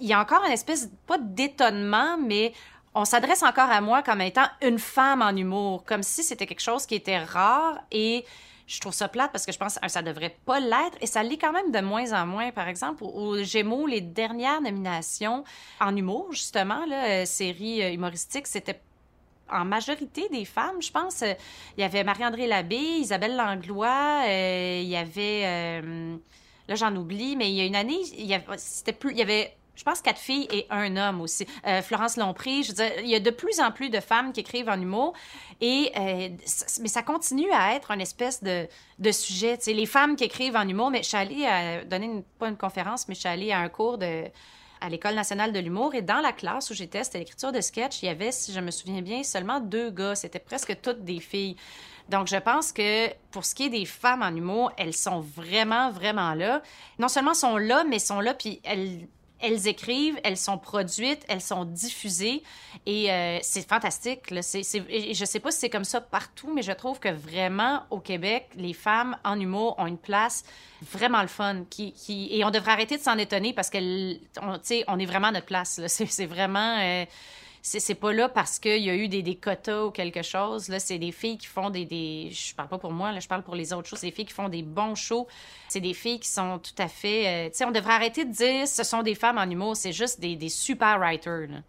il 0.00 0.08
y 0.08 0.12
a 0.12 0.20
encore 0.20 0.44
une 0.44 0.52
espèce 0.52 0.90
pas 1.06 1.16
d'étonnement 1.16 2.18
mais 2.18 2.52
on 2.94 3.06
s'adresse 3.06 3.42
encore 3.42 3.70
à 3.70 3.80
moi 3.80 4.02
comme 4.02 4.20
étant 4.20 4.46
une 4.60 4.78
femme 4.78 5.22
en 5.22 5.34
humour, 5.34 5.84
comme 5.86 6.02
si 6.02 6.22
c'était 6.22 6.44
quelque 6.44 6.60
chose 6.60 6.84
qui 6.84 6.96
était 6.96 7.18
rare 7.18 7.78
et 7.90 8.26
je 8.72 8.80
trouve 8.80 8.94
ça 8.94 9.08
plate 9.08 9.30
parce 9.32 9.44
que 9.44 9.52
je 9.52 9.58
pense 9.58 9.78
que 9.78 9.88
ça 9.88 10.00
devrait 10.00 10.34
pas 10.46 10.58
l'être 10.58 10.96
et 11.02 11.06
ça 11.06 11.22
l'est 11.22 11.36
quand 11.36 11.52
même 11.52 11.70
de 11.70 11.80
moins 11.80 12.10
en 12.12 12.26
moins. 12.26 12.50
Par 12.52 12.68
exemple, 12.68 13.04
aux 13.04 13.42
Gémeaux, 13.42 13.86
les 13.86 14.00
dernières 14.00 14.62
nominations 14.62 15.44
en 15.78 15.94
humour, 15.94 16.28
justement, 16.30 16.86
là, 16.86 17.04
euh, 17.04 17.24
série 17.26 17.82
euh, 17.82 17.92
humoristique, 17.92 18.46
c'était 18.46 18.80
en 19.50 19.66
majorité 19.66 20.26
des 20.30 20.46
femmes, 20.46 20.80
je 20.80 20.90
pense. 20.90 21.20
Euh, 21.20 21.34
il 21.76 21.82
y 21.82 21.84
avait 21.84 22.02
Marie-André 22.02 22.46
Labbé, 22.46 22.76
Isabelle 22.76 23.36
Langlois, 23.36 24.22
il 24.26 24.88
y 24.88 24.96
avait... 24.96 25.82
là, 26.66 26.74
j'en 26.74 26.96
oublie, 26.96 27.36
mais 27.36 27.50
il 27.50 27.56
y 27.56 27.60
a 27.60 27.64
une 27.64 27.76
année, 27.76 28.00
il 28.16 28.24
y 28.24 28.32
avait, 28.32 28.92
plus... 28.98 29.12
Il 29.12 29.18
y 29.18 29.22
avait 29.22 29.54
je 29.74 29.84
pense 29.84 30.00
quatre 30.00 30.18
filles 30.18 30.48
et 30.52 30.66
un 30.70 30.96
homme 30.96 31.20
aussi. 31.20 31.46
Euh, 31.66 31.82
Florence 31.82 32.16
Lompré, 32.16 32.62
je 32.62 32.68
veux 32.68 32.74
dire, 32.74 32.92
il 33.00 33.08
y 33.08 33.14
a 33.14 33.20
de 33.20 33.30
plus 33.30 33.60
en 33.60 33.70
plus 33.70 33.90
de 33.90 34.00
femmes 34.00 34.32
qui 34.32 34.40
écrivent 34.40 34.68
en 34.68 34.80
humour, 34.80 35.14
et, 35.60 35.92
euh, 35.96 36.28
mais 36.80 36.88
ça 36.88 37.02
continue 37.02 37.50
à 37.52 37.74
être 37.74 37.90
une 37.90 38.00
espèce 38.00 38.42
de, 38.42 38.66
de 38.98 39.12
sujet. 39.12 39.56
Tu 39.58 39.72
les 39.72 39.86
femmes 39.86 40.16
qui 40.16 40.24
écrivent 40.24 40.56
en 40.56 40.68
humour, 40.68 40.90
mais 40.90 41.02
je 41.02 41.08
suis 41.08 41.16
allée 41.16 41.46
à 41.46 41.84
donner, 41.84 42.06
une, 42.06 42.22
pas 42.22 42.48
une 42.48 42.56
conférence, 42.56 43.08
mais 43.08 43.14
je 43.14 43.20
suis 43.20 43.52
à 43.52 43.58
un 43.58 43.68
cours 43.68 43.98
de, 43.98 44.24
à 44.80 44.88
l'École 44.88 45.14
nationale 45.14 45.52
de 45.52 45.58
l'humour, 45.58 45.94
et 45.94 46.02
dans 46.02 46.20
la 46.20 46.32
classe 46.32 46.70
où 46.70 46.74
j'étais, 46.74 47.04
c'était 47.04 47.20
l'écriture 47.20 47.52
de 47.52 47.60
sketch, 47.60 48.02
il 48.02 48.06
y 48.06 48.08
avait, 48.08 48.32
si 48.32 48.52
je 48.52 48.60
me 48.60 48.70
souviens 48.70 49.00
bien, 49.00 49.22
seulement 49.22 49.60
deux 49.60 49.90
gars. 49.90 50.14
C'était 50.14 50.38
presque 50.38 50.80
toutes 50.82 51.04
des 51.04 51.20
filles. 51.20 51.56
Donc, 52.08 52.26
je 52.26 52.36
pense 52.36 52.72
que 52.72 53.08
pour 53.30 53.44
ce 53.44 53.54
qui 53.54 53.66
est 53.66 53.70
des 53.70 53.86
femmes 53.86 54.22
en 54.22 54.34
humour, 54.34 54.72
elles 54.76 54.92
sont 54.92 55.20
vraiment, 55.20 55.90
vraiment 55.90 56.34
là. 56.34 56.60
Non 56.98 57.08
seulement 57.08 57.32
sont 57.32 57.56
là, 57.56 57.84
mais 57.84 58.00
sont 58.00 58.20
là, 58.20 58.34
puis 58.34 58.60
elles 58.64 59.06
elles 59.42 59.66
écrivent, 59.66 60.18
elles 60.24 60.36
sont 60.36 60.56
produites, 60.56 61.24
elles 61.28 61.40
sont 61.40 61.64
diffusées 61.64 62.42
et 62.86 63.12
euh, 63.12 63.38
c'est 63.42 63.68
fantastique. 63.68 64.30
Là. 64.30 64.40
C'est, 64.40 64.62
je 64.62 65.24
sais 65.24 65.40
pas 65.40 65.50
si 65.50 65.58
c'est 65.58 65.70
comme 65.70 65.84
ça 65.84 66.00
partout, 66.00 66.50
mais 66.54 66.62
je 66.62 66.72
trouve 66.72 67.00
que 67.00 67.08
vraiment 67.08 67.82
au 67.90 67.98
Québec, 67.98 68.48
les 68.56 68.72
femmes 68.72 69.16
en 69.24 69.38
humour 69.38 69.74
ont 69.78 69.86
une 69.86 69.98
place 69.98 70.44
vraiment 70.80 71.22
le 71.22 71.28
fun. 71.28 71.64
Et 72.08 72.44
on 72.44 72.50
devrait 72.50 72.72
arrêter 72.72 72.96
de 72.96 73.02
s'en 73.02 73.18
étonner 73.18 73.52
parce 73.52 73.68
qu'on 73.68 74.16
on 74.88 74.98
est 74.98 75.06
vraiment 75.06 75.28
à 75.28 75.32
notre 75.32 75.46
place. 75.46 75.80
C'est, 75.86 76.26
vraiment... 76.26 76.78
Euh, 76.80 77.04
c'est 77.62 77.94
pas 77.94 78.12
là 78.12 78.28
parce 78.28 78.58
qu'il 78.58 78.82
y 78.82 78.90
a 78.90 78.94
eu 78.96 79.08
des, 79.08 79.36
quotas 79.36 79.84
ou 79.84 79.90
quelque 79.92 80.22
chose. 80.22 80.68
Là, 80.68 80.80
c'est 80.80 80.98
des 80.98 81.12
filles 81.12 81.38
qui 81.38 81.46
font 81.46 81.70
des, 81.70 81.84
des. 81.84 82.30
Je 82.32 82.54
parle 82.54 82.68
pas 82.68 82.78
pour 82.78 82.92
moi, 82.92 83.12
là, 83.12 83.20
je 83.20 83.28
parle 83.28 83.44
pour 83.44 83.54
les 83.54 83.72
autres 83.72 83.88
choses. 83.88 84.00
C'est 84.00 84.08
des 84.08 84.12
filles 84.12 84.26
qui 84.26 84.34
font 84.34 84.48
des 84.48 84.62
bons 84.62 84.96
shows. 84.96 85.28
C'est 85.68 85.80
des 85.80 85.94
filles 85.94 86.18
qui 86.18 86.28
sont 86.28 86.58
tout 86.58 86.74
à 86.82 86.88
fait. 86.88 87.28
Euh, 87.28 87.50
tu 87.50 87.58
sais, 87.58 87.64
on 87.64 87.70
devrait 87.70 87.94
arrêter 87.94 88.24
de 88.24 88.32
dire 88.32 88.66
ce 88.66 88.82
sont 88.82 89.02
des 89.02 89.14
femmes 89.14 89.38
en 89.38 89.48
humour. 89.48 89.76
C'est 89.76 89.92
juste 89.92 90.18
des, 90.18 90.34
des 90.34 90.48
super 90.48 90.98
writers. 90.98 91.62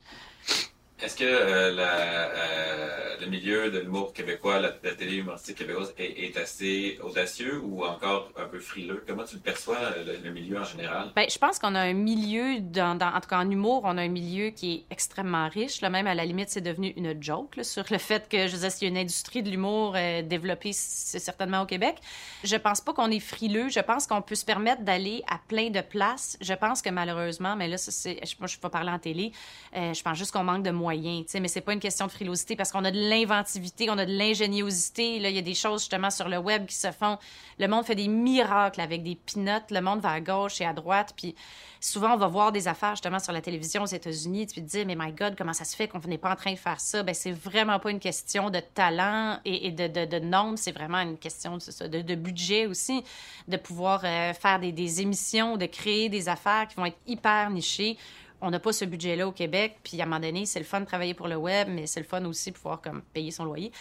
Est-ce 1.04 1.18
que 1.18 1.26
euh, 1.26 1.76
euh, 1.80 3.16
le 3.20 3.28
milieu 3.28 3.70
de 3.70 3.80
l'humour 3.80 4.14
québécois, 4.14 4.62
la, 4.62 4.72
la 4.82 4.96
télé 4.96 5.18
humoristique 5.18 5.58
québécoise 5.58 5.94
est, 5.98 6.38
assez 6.38 6.98
audacieux 7.04 7.60
ou 7.62 7.84
encore 7.84 8.30
un 8.38 8.46
peu 8.46 8.60
frileux? 8.60 9.04
Comment 9.06 9.26
tu 9.26 9.36
le 9.36 9.42
perçois, 9.42 9.78
le, 10.06 10.18
le 10.24 10.32
milieu 10.32 10.62
en 10.62 10.64
général? 10.64 11.12
Ben, 11.14 11.26
je 11.30 11.38
pense 11.38 11.60
qu'on 11.60 11.76
a 11.76 11.82
un 11.82 11.94
milieu, 11.94 12.56
en 12.80 13.20
tout 13.20 13.28
cas 13.28 13.38
en 13.38 13.50
humour, 13.50 13.82
on 13.84 13.98
a 13.98 14.02
un 14.02 14.08
milieu 14.08 14.52
qui 14.52 14.76
est 14.76 14.94
extrêmement 14.94 15.50
riche. 15.50 15.82
Là, 15.82 15.90
même 15.90 16.08
à 16.08 16.16
la 16.16 16.24
limite, 16.24 16.50
c'est 16.50 16.62
devenu 16.62 16.94
une 16.96 17.22
joke 17.22 17.60
sur 17.64 17.84
le 17.92 17.98
fait 17.98 18.30
que, 18.30 18.48
je 18.48 18.56
dire, 18.56 18.72
s'il 18.72 18.88
y 18.88 18.90
a 18.90 18.94
une 18.94 18.98
industrie 18.98 19.44
de 19.44 19.50
l'humour 19.50 19.96
euh, 19.98 20.22
développée, 20.22 20.72
c'est 20.72 21.20
certainement 21.20 21.64
au 21.64 21.66
Québec. 21.66 21.98
Je 22.46 22.56
pense 22.56 22.80
pas 22.80 22.94
qu'on 22.94 23.12
est 23.12 23.20
frileux. 23.20 23.68
Je 23.68 23.82
pense 23.82 24.08
qu'on 24.08 24.22
peut 24.22 24.36
se 24.36 24.46
permettre 24.46 24.84
d'aller 24.84 25.22
à 25.30 25.38
plein 25.50 25.70
de 25.70 25.82
places. 25.82 26.38
Je 26.40 26.54
pense 26.54 26.82
que 26.82 26.90
malheureusement, 26.90 27.58
mais 27.58 27.68
là, 27.68 27.78
c'est, 27.78 28.22
moi, 28.40 28.48
je 28.48 28.58
pas 28.58 28.70
parler 28.70 28.92
en 28.92 29.00
télé, 29.00 29.34
euh, 29.76 29.94
je 29.94 30.02
pense 30.02 30.18
juste 30.18 30.32
qu'on 30.32 30.46
manque 30.46 30.64
de 30.64 30.72
moyens 30.72 30.93
moyens, 30.94 31.26
mais 31.40 31.48
c'est 31.48 31.62
pas 31.62 31.74
une 31.74 31.80
question 31.80 32.06
de 32.06 32.12
frilosité 32.12 32.56
parce 32.56 32.72
qu'on 32.72 32.86
a 32.86 32.92
de 32.92 33.10
l'inventivité, 33.10 33.90
on 33.90 33.98
a 33.98 34.06
de 34.06 34.16
l'ingéniosité. 34.16 35.18
Il 35.18 35.24
y 35.24 35.38
a 35.38 35.42
des 35.42 35.54
choses 35.54 35.82
justement 35.82 36.10
sur 36.10 36.30
le 36.30 36.38
web 36.38 36.66
qui 36.66 36.76
se 36.76 36.92
font. 36.92 37.18
Le 37.60 37.68
monde 37.68 37.86
fait 37.86 37.96
des 37.96 38.08
miracles 38.08 38.82
avec 38.82 39.04
des 39.04 39.16
pinottes. 39.16 39.72
Le 39.72 39.82
monde 39.82 40.00
va 40.02 40.12
à 40.12 40.22
gauche 40.22 40.62
et 40.62 40.66
à 40.66 40.74
droite. 40.74 41.14
Puis 41.16 41.36
souvent, 41.80 42.14
on 42.14 42.18
va 42.18 42.28
voir 42.28 42.52
des 42.52 42.68
affaires 42.68 42.92
justement 42.92 43.20
sur 43.20 43.34
la 43.34 43.42
télévision 43.42 43.84
aux 43.84 43.88
États-Unis. 43.88 44.48
Tu 44.48 44.62
te 44.62 44.66
dis, 44.66 44.86
mais 44.86 44.96
my 44.96 45.12
God, 45.12 45.36
comment 45.38 45.54
ça 45.54 45.66
se 45.66 45.76
fait 45.76 45.88
qu'on 45.88 46.00
n'est 46.00 46.18
pas 46.18 46.32
en 46.32 46.36
train 46.36 46.54
de 46.54 46.60
faire 46.60 46.80
ça? 46.80 47.04
Ben, 47.04 47.16
c'est 47.16 47.32
vraiment 47.32 47.80
pas 47.80 47.92
une 47.92 48.00
question 48.00 48.50
de 48.50 48.60
talent 48.60 49.40
et, 49.46 49.72
de, 49.72 50.20
nombre. 50.20 50.58
C'est 50.58 50.72
vraiment 50.72 51.00
une 51.00 51.18
question 51.18 51.58
de, 51.58 52.02
de, 52.02 52.16
budget 52.16 52.68
aussi, 52.68 53.04
de 53.48 53.58
pouvoir 53.58 54.02
euh, 54.04 54.34
faire 54.34 54.60
des, 54.60 54.72
des 54.72 55.02
émissions, 55.02 55.58
de 55.58 55.66
créer 55.66 56.10
des 56.10 56.30
affaires 56.30 56.68
qui 56.68 56.76
vont 56.76 56.86
être 56.86 57.00
hyper 57.08 57.50
nichées 57.50 57.98
on 58.44 58.52
n'a 58.52 58.60
pas 58.60 58.74
ce 58.74 58.86
budget-là 58.86 59.28
au 59.28 59.32
Québec. 59.32 59.78
Puis 59.84 60.00
à 60.00 60.04
un 60.04 60.06
moment 60.06 60.20
donné, 60.20 60.46
c'est 60.46 60.60
le 60.60 60.66
fun 60.66 60.82
de 60.82 60.86
travailler 60.86 61.14
pour 61.14 61.28
le 61.28 61.38
web, 61.38 61.70
mais 61.72 61.88
c'est 61.88 62.02
le 62.02 62.06
fun 62.06 62.24
aussi 62.26 62.52
de 62.52 62.56
pouvoir 62.56 62.82
comme, 62.82 63.02
payer 63.14 63.32
son 63.32 63.46
loyer. 63.46 63.72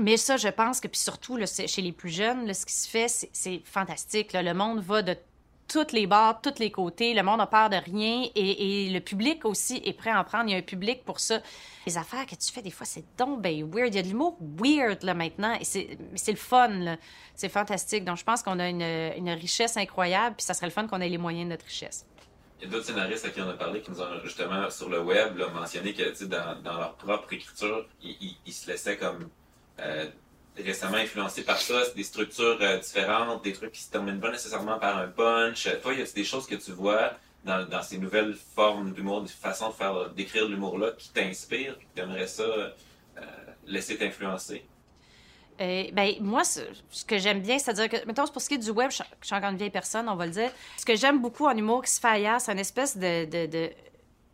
Mais 0.00 0.16
ça, 0.16 0.38
je 0.38 0.48
pense 0.48 0.80
que, 0.80 0.88
puis 0.88 1.00
surtout 1.00 1.38
chez 1.46 1.82
les 1.82 1.92
plus 1.92 2.10
jeunes, 2.10 2.52
ce 2.52 2.64
qui 2.64 2.72
se 2.72 2.88
fait, 2.88 3.08
c'est 3.08 3.60
fantastique. 3.64 4.32
Le 4.32 4.54
monde 4.54 4.80
va 4.80 5.02
de 5.02 5.16
toutes 5.68 5.92
les 5.92 6.06
bords, 6.06 6.40
tous 6.40 6.58
les 6.60 6.70
côtés. 6.70 7.12
Le 7.12 7.22
monde 7.22 7.40
a 7.40 7.46
peur 7.46 7.68
de 7.68 7.76
rien 7.76 8.26
et, 8.34 8.88
le 8.90 9.00
public 9.00 9.44
aussi 9.44 9.82
est 9.84 9.92
prêt 9.92 10.10
à 10.10 10.20
en 10.20 10.24
prendre. 10.24 10.44
Il 10.46 10.52
y 10.52 10.54
a 10.54 10.58
un 10.58 10.62
public 10.62 11.04
pour 11.04 11.20
ça. 11.20 11.40
Les 11.86 11.98
affaires 11.98 12.24
que 12.24 12.36
tu 12.36 12.50
fais, 12.50 12.62
des 12.62 12.70
fois, 12.70 12.86
c'est 12.86 13.04
donc 13.18 13.42
ben 13.42 13.68
weird. 13.70 13.92
Il 13.92 13.96
y 13.96 13.98
a 13.98 14.02
de 14.02 14.08
l'humour 14.08 14.38
weird 14.40 15.02
là 15.02 15.12
maintenant 15.12 15.54
et 15.60 15.64
c'est 15.64 15.98
le 16.28 16.36
fun. 16.36 16.96
C'est 17.34 17.50
fantastique. 17.50 18.04
Donc, 18.04 18.16
je 18.16 18.24
pense 18.24 18.42
qu'on 18.42 18.58
a 18.60 18.68
une, 18.68 18.80
une 18.80 19.30
richesse 19.30 19.76
incroyable 19.76 20.36
puis 20.36 20.46
ça 20.46 20.54
serait 20.54 20.66
le 20.66 20.72
fun 20.72 20.86
qu'on 20.86 21.00
ait 21.00 21.08
les 21.08 21.18
moyens 21.18 21.44
de 21.44 21.50
notre 21.50 21.66
richesse. 21.66 22.06
Il 22.58 22.64
y 22.64 22.68
a 22.68 22.70
d'autres 22.70 22.86
scénaristes 22.86 23.24
à 23.26 23.30
qui 23.30 23.40
on 23.40 23.48
a 23.48 23.54
parlé 23.54 23.82
qui 23.82 23.90
nous 23.90 24.00
ont 24.00 24.20
justement 24.24 24.70
sur 24.70 24.88
le 24.88 25.00
web 25.00 25.38
mentionné 25.54 25.92
que 25.92 26.24
dans, 26.24 26.60
dans 26.62 26.78
leur 26.78 26.94
propre 26.94 27.32
écriture, 27.34 27.86
ils, 28.02 28.52
se 28.52 28.70
laissaient 28.70 28.96
comme 28.96 29.28
euh, 29.80 30.06
récemment 30.56 30.96
influencés 30.96 31.44
par 31.44 31.58
ça, 31.58 31.82
des 31.94 32.02
structures 32.02 32.58
euh, 32.62 32.78
différentes, 32.78 33.44
des 33.44 33.52
trucs 33.52 33.72
qui 33.72 33.82
se 33.82 33.90
terminent 33.90 34.20
pas 34.20 34.30
nécessairement 34.30 34.78
par 34.78 34.96
un 34.96 35.08
punch. 35.08 35.68
Toi, 35.82 35.92
il 35.92 36.00
y 36.00 36.02
a 36.02 36.06
des 36.06 36.24
choses 36.24 36.46
que 36.46 36.54
tu 36.54 36.72
vois 36.72 37.12
dans, 37.44 37.68
dans 37.68 37.82
ces 37.82 37.98
nouvelles 37.98 38.34
formes 38.34 38.92
d'humour, 38.92 39.22
des 39.22 39.28
façons 39.28 39.68
de 39.68 39.74
faire 39.74 40.10
d'écrire 40.10 40.48
l'humour-là 40.48 40.92
qui 40.96 41.10
t'inspirent, 41.10 41.78
qui 41.78 41.86
t'aimerais 41.94 42.26
ça 42.26 42.42
euh, 42.42 42.70
laisser 43.66 43.98
t'influencer? 43.98 44.64
Euh, 45.60 45.84
ben, 45.92 46.14
moi, 46.20 46.44
ce, 46.44 46.60
que 47.06 47.18
j'aime 47.18 47.40
bien, 47.40 47.58
c'est-à-dire 47.58 47.88
que, 47.88 48.06
mettons, 48.06 48.26
pour 48.26 48.42
ce 48.42 48.48
qui 48.48 48.54
est 48.54 48.58
du 48.58 48.70
web, 48.70 48.90
je, 48.90 49.02
suis 49.22 49.34
encore 49.34 49.50
une 49.50 49.56
vieille 49.56 49.70
personne, 49.70 50.08
on 50.08 50.16
va 50.16 50.26
le 50.26 50.32
dire. 50.32 50.50
Ce 50.76 50.84
que 50.84 50.96
j'aime 50.96 51.20
beaucoup 51.20 51.46
en 51.46 51.56
humour 51.56 51.82
qui 51.82 51.90
se 51.90 52.00
fait 52.00 52.24
c'est 52.38 52.52
une 52.52 52.58
espèce 52.58 52.96
de, 52.96 53.24
de, 53.24 53.70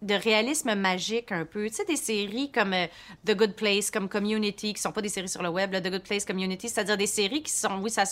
de, 0.02 0.14
réalisme 0.14 0.74
magique 0.74 1.32
un 1.32 1.44
peu. 1.44 1.68
Tu 1.68 1.74
sais, 1.74 1.84
des 1.84 1.96
séries 1.96 2.50
comme 2.50 2.72
euh, 2.72 2.86
The 3.24 3.36
Good 3.36 3.54
Place, 3.54 3.90
comme 3.90 4.08
Community, 4.08 4.74
qui 4.74 4.80
sont 4.80 4.92
pas 4.92 5.02
des 5.02 5.08
séries 5.08 5.28
sur 5.28 5.42
le 5.42 5.48
web, 5.48 5.70
The 5.70 5.90
Good 5.90 6.02
Place, 6.02 6.24
Community, 6.24 6.68
c'est-à-dire 6.68 6.96
des 6.96 7.06
séries 7.06 7.42
qui 7.42 7.52
sont, 7.52 7.80
oui, 7.80 7.90
ça 7.90 8.04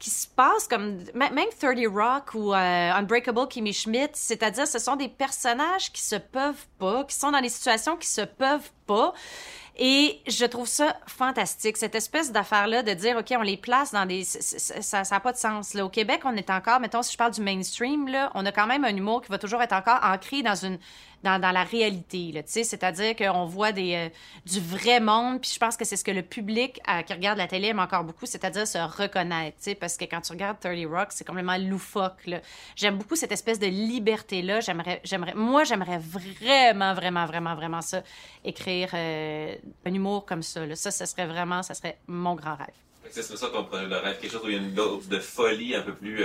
qui 0.00 0.08
se 0.08 0.26
passent 0.26 0.66
comme 0.66 1.04
même 1.14 1.34
30 1.60 1.86
Rock 1.94 2.34
ou 2.34 2.54
euh, 2.54 2.92
Unbreakable 2.92 3.46
Kimmy 3.48 3.74
Schmidt, 3.74 4.12
c'est-à-dire 4.14 4.66
ce 4.66 4.78
sont 4.78 4.96
des 4.96 5.08
personnages 5.08 5.92
qui 5.92 6.00
se 6.00 6.16
peuvent 6.16 6.66
pas, 6.78 7.04
qui 7.04 7.14
sont 7.14 7.30
dans 7.30 7.40
des 7.42 7.50
situations 7.50 7.96
qui 7.96 8.08
se 8.08 8.22
peuvent 8.22 8.72
pas 8.86 9.12
et 9.78 10.20
je 10.26 10.44
trouve 10.44 10.66
ça 10.66 10.96
fantastique, 11.06 11.76
cette 11.76 11.94
espèce 11.94 12.32
d'affaire-là 12.32 12.82
de 12.82 12.92
dire, 12.92 13.16
OK, 13.16 13.32
on 13.36 13.42
les 13.42 13.56
place 13.56 13.92
dans 13.92 14.06
des... 14.06 14.24
Ça 14.24 15.02
n'a 15.10 15.20
pas 15.20 15.32
de 15.32 15.38
sens. 15.38 15.74
Là, 15.74 15.84
au 15.84 15.88
Québec, 15.88 16.22
on 16.24 16.36
est 16.36 16.50
encore, 16.50 16.80
mettons, 16.80 17.02
si 17.02 17.12
je 17.12 17.18
parle 17.18 17.32
du 17.32 17.40
mainstream, 17.40 18.08
là, 18.08 18.30
on 18.34 18.44
a 18.46 18.52
quand 18.52 18.66
même 18.66 18.84
un 18.84 18.94
humour 18.94 19.22
qui 19.22 19.30
va 19.30 19.38
toujours 19.38 19.62
être 19.62 19.72
encore 19.72 20.00
ancré 20.02 20.42
dans 20.42 20.54
une 20.54 20.78
dans, 21.22 21.38
la 21.52 21.64
réalité. 21.64 22.32
C'est-à-dire 22.46 23.14
qu'on 23.16 23.44
voit 23.44 23.72
des, 23.72 23.94
euh, 23.94 24.08
du 24.46 24.60
vrai 24.60 25.00
monde, 25.00 25.40
puis 25.40 25.50
je 25.52 25.58
pense 25.58 25.76
que 25.76 25.84
c'est 25.84 25.96
ce 25.96 26.04
que 26.04 26.10
le 26.10 26.22
public 26.22 26.80
euh, 26.88 27.02
qui 27.02 27.12
regarde 27.12 27.38
la 27.38 27.46
télé 27.46 27.68
aime 27.68 27.78
encore 27.78 28.04
beaucoup, 28.04 28.26
c'est-à-dire 28.26 28.66
se 28.66 28.78
reconnaître, 28.78 29.56
parce 29.78 29.96
que 29.96 30.04
quand 30.04 30.20
tu 30.20 30.32
regardes 30.32 30.58
30 30.60 30.86
Rock, 30.86 31.08
c'est 31.10 31.26
complètement 31.26 31.58
loufoque. 31.58 32.28
J'aime 32.76 32.96
beaucoup 32.96 33.16
cette 33.16 33.32
espèce 33.32 33.58
de 33.58 33.66
liberté-là. 33.66 34.60
J'aimerais, 34.60 35.02
moi, 35.34 35.64
j'aimerais 35.64 35.98
vraiment, 35.98 36.94
vraiment, 36.94 37.26
vraiment, 37.26 37.54
vraiment 37.54 37.80
ça, 37.82 38.02
écrire 38.44 38.90
euh, 38.94 39.54
un 39.84 39.94
humour 39.94 40.24
comme 40.24 40.42
ça. 40.42 40.64
Là. 40.64 40.74
Ça, 40.74 40.90
ce 40.90 41.04
serait 41.06 41.26
vraiment, 41.26 41.62
ça 41.62 41.74
serait 41.74 41.98
mon 42.06 42.34
grand 42.34 42.56
rêve. 42.56 42.68
C'est 43.10 43.22
ça 43.22 43.48
ton 43.48 43.64
projet 43.64 43.88
de 43.88 43.94
rêve, 43.94 44.20
quelque 44.20 44.30
chose 44.30 44.44
où 44.44 44.48
il 44.48 44.54
y 44.54 44.58
a 44.58 44.60
une 44.60 44.72
dose 44.72 45.08
de 45.08 45.18
folie 45.18 45.74
un 45.74 45.82
peu 45.82 45.94
plus 45.94 46.22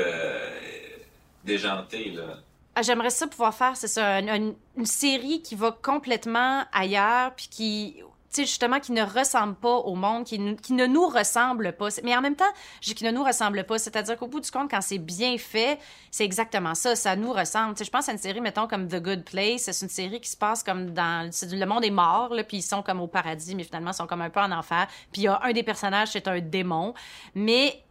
déjantée. 1.44 2.12
Là. 2.12 2.38
Ah, 2.78 2.82
j'aimerais 2.82 3.10
ça 3.10 3.26
pouvoir 3.26 3.54
faire, 3.54 3.78
c'est 3.78 3.88
ça, 3.88 4.20
une, 4.20 4.56
série 4.84 5.42
qui 5.42 5.56
va 5.56 5.72
complètement 5.72 6.66
ailleurs, 6.74 7.34
puis 7.34 7.48
qui, 7.50 7.96
tu 8.36 8.42
sais, 8.42 8.42
justement, 8.42 8.82
qui 8.82 8.92
ne 8.92 9.02
ressemble 9.02 9.56
pas 9.56 9.78
au 9.78 9.96
monde, 9.96 10.26
qui, 10.26 10.58
qui 10.58 10.74
ne 10.74 10.86
nous 10.86 11.08
ressemble 11.08 11.72
pas. 11.72 11.88
Mais 12.04 12.14
en 12.18 12.20
même 12.20 12.36
temps, 12.36 12.52
je 12.82 12.88
dis 12.88 12.96
qui 12.96 13.06
ne 13.06 13.12
nous 13.12 13.24
ressemble 13.24 13.64
pas. 13.64 13.78
C'est-à-dire 13.80 14.18
qu'au 14.18 14.28
bout 14.28 14.42
du 14.42 14.52
compte, 14.52 14.70
quand 14.70 14.82
c'est 14.82 14.98
bien 14.98 15.38
fait, 15.38 15.80
c'est 16.12 16.26
exactement 16.26 16.76
ça. 16.76 16.98
Ça 16.98 17.16
nous 17.16 17.32
ressemble. 17.32 17.76
Tu 17.76 17.80
sais, 17.80 17.86
je 17.86 17.92
pense 17.92 18.10
à 18.10 18.12
une 18.12 18.18
série, 18.18 18.42
mettons, 18.42 18.68
comme 18.68 18.90
The 18.90 19.02
Good 19.02 19.24
Place. 19.24 19.70
C'est 19.72 19.86
une 19.86 19.90
série 19.90 20.20
qui 20.20 20.30
se 20.30 20.36
passe 20.36 20.62
comme 20.62 20.92
dans. 20.92 21.32
Le 21.50 21.66
monde 21.66 21.86
est 21.86 21.92
mort, 21.92 22.34
là, 22.34 22.44
puis 22.44 22.58
ils 22.58 22.62
sont 22.62 22.84
comme 22.84 23.00
au 23.00 23.08
paradis, 23.08 23.56
mais 23.56 23.64
finalement, 23.64 23.92
ils 23.92 23.96
sont 23.96 24.08
comme 24.08 24.22
un 24.22 24.30
peu 24.30 24.42
en 24.42 24.52
enfer. 24.52 24.86
Puis 25.14 25.22
il 25.22 25.26
y 25.26 25.28
a 25.30 25.40
un 25.44 25.54
des 25.54 25.64
personnages, 25.64 26.10
c'est 26.10 26.28
un 26.28 26.42
démon. 26.42 26.94
Mais 27.36 27.82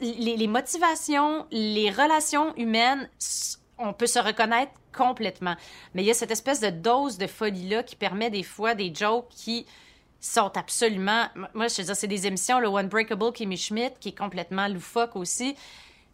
les, 0.00 0.36
les 0.36 0.48
motivations, 0.48 1.46
les 1.52 1.92
relations 1.92 2.56
humaines 2.56 3.08
on 3.78 3.92
peut 3.92 4.06
se 4.06 4.18
reconnaître 4.18 4.72
complètement. 4.94 5.54
Mais 5.94 6.02
il 6.02 6.06
y 6.06 6.10
a 6.10 6.14
cette 6.14 6.30
espèce 6.30 6.60
de 6.60 6.70
dose 6.70 7.18
de 7.18 7.26
folie-là 7.26 7.82
qui 7.82 7.96
permet 7.96 8.30
des 8.30 8.42
fois 8.42 8.74
des 8.74 8.94
jokes 8.94 9.28
qui 9.30 9.66
sont 10.20 10.56
absolument... 10.56 11.26
Moi, 11.54 11.68
je 11.68 11.76
veux 11.80 11.84
dire, 11.84 11.96
c'est 11.96 12.06
des 12.06 12.26
émissions, 12.26 12.58
le 12.58 12.68
One 12.68 12.88
Breakable 12.88 13.32
Kimmy 13.32 13.56
Schmidt, 13.56 13.96
qui 14.00 14.10
est 14.10 14.18
complètement 14.18 14.68
loufoque 14.68 15.16
aussi. 15.16 15.54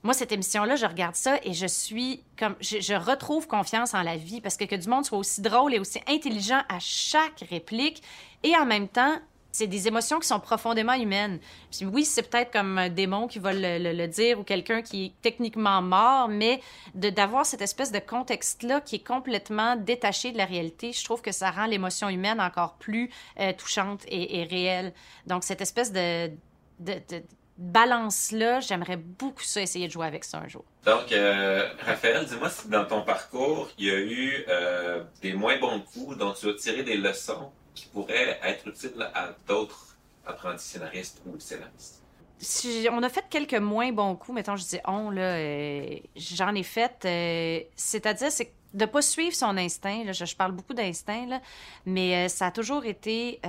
Moi, 0.03 0.15
cette 0.15 0.33
émission-là, 0.33 0.75
je 0.75 0.85
regarde 0.85 1.15
ça 1.15 1.39
et 1.45 1.55
je 1.55 1.67
suis 1.67 2.25
comme... 2.37 2.57
Je, 2.61 2.81
je, 2.81 2.95
retrouve 2.95 3.47
confiance 3.47 3.95
en 3.95 4.03
la 4.03 4.17
vie 4.17 4.41
parce 4.41 4.57
que 4.57 4.65
que 4.65 4.75
du 4.75 4.89
monde 4.89 5.05
soit 5.05 5.19
aussi 5.19 5.41
drôle 5.41 5.75
et 5.75 5.79
aussi 5.79 6.01
intelligent 6.09 6.63
à 6.69 6.81
chaque 6.81 7.45
réplique 7.49 8.03
et 8.43 8.57
en 8.57 8.67
même 8.67 8.89
temps 8.89 9.21
c'est 9.53 9.67
des 9.67 9.87
émotions 9.87 10.19
qui 10.19 10.27
sont 10.27 10.41
profondément 10.41 10.95
humaines. 10.95 11.39
Puis 11.71 11.87
oui, 11.87 12.05
c'est 12.05 12.23
peut-être 12.23 12.51
comme 12.51 12.79
un 12.79 12.89
démon 12.89 13.29
qui 13.29 13.39
va 13.39 13.53
le, 13.53 14.07
dire 14.07 14.41
ou 14.41 14.43
quelqu'un 14.43 14.83
qui 14.83 15.07
est 15.07 15.13
techniquement 15.23 15.81
mort, 15.83 16.29
mais 16.29 16.61
d'avoir 16.95 17.47
cette 17.47 17.63
espèce 17.63 17.93
de 17.93 17.99
contexte-là 17.99 18.81
qui 18.81 18.97
est 18.97 19.07
complètement 19.07 19.77
détaché 19.77 20.33
de 20.33 20.39
la 20.39 20.47
réalité, 20.47 20.93
je 20.93 21.05
trouve 21.05 21.23
que 21.23 21.33
ça 21.33 21.51
rend 21.51 21.67
l'émotion 21.67 22.09
humaine 22.09 22.41
encore 22.41 22.75
plus 22.75 23.11
euh, 23.39 23.53
touchante 23.53 24.03
et, 24.09 24.45
réelle. 24.45 24.93
Donc, 25.27 25.45
cette 25.45 25.61
espèce 25.61 25.93
de 25.93 26.31
balance-là, 27.59 28.61
j'aimerais 28.61 28.97
beaucoup 28.97 29.43
ça, 29.43 29.61
essayer 29.61 29.87
de 29.87 29.93
jouer 29.93 30.07
avec 30.07 30.25
ça 30.25 30.39
un 30.39 30.49
jour. 30.49 30.65
Donc, 30.85 31.13
euh, 31.13 31.69
Raphaël, 31.81 32.25
dis-moi 32.27 32.51
si 32.51 32.69
dans 32.69 32.85
ton 32.85 33.03
parcours, 33.03 33.71
il 33.79 33.87
y 33.87 33.91
a 33.91 33.99
eu 33.99 34.45
euh, 34.49 35.05
des 35.21 35.35
moins 35.35 35.59
bons 35.59 35.81
coups 35.81 36.17
dont 36.17 36.33
tu 36.33 36.49
as 36.49 36.55
tiré 36.55 36.83
des 36.83 36.97
leçons 36.97 37.53
qui 37.75 37.87
pourrait 37.87 38.39
être 38.43 38.69
utile 38.69 39.11
à 39.15 39.31
d'autres 39.47 39.97
apprentis 40.27 40.65
scénaristes 40.65 41.23
ou 41.27 41.39
scénaristes? 41.39 42.03
On 42.91 43.03
a 43.03 43.09
fait 43.09 43.25
quelques 43.31 43.55
moins 43.55 43.93
bons 43.93 44.17
coups, 44.17 44.35
mettons, 44.35 44.57
je 44.57 44.65
dis 44.65 44.79
on, 44.87 45.11
là, 45.11 45.37
euh, 45.37 45.97
j'en 46.17 46.55
ai 46.55 46.65
fait. 46.65 47.05
Euh, 47.05 47.61
c'est-à-dire, 47.77 48.33
c'est 48.33 48.53
de 48.75 48.85
pas 48.85 49.03
suivre 49.03 49.35
son 49.35 49.57
instinct. 49.57 50.13
Je, 50.13 50.35
parle 50.35 50.53
beaucoup 50.53 50.75
d'instinct, 50.75 51.41
mais 51.87 52.27
euh, 52.27 52.29
ça 52.29 52.47
a 52.47 52.51
toujours 52.51 52.85
été 52.85 53.41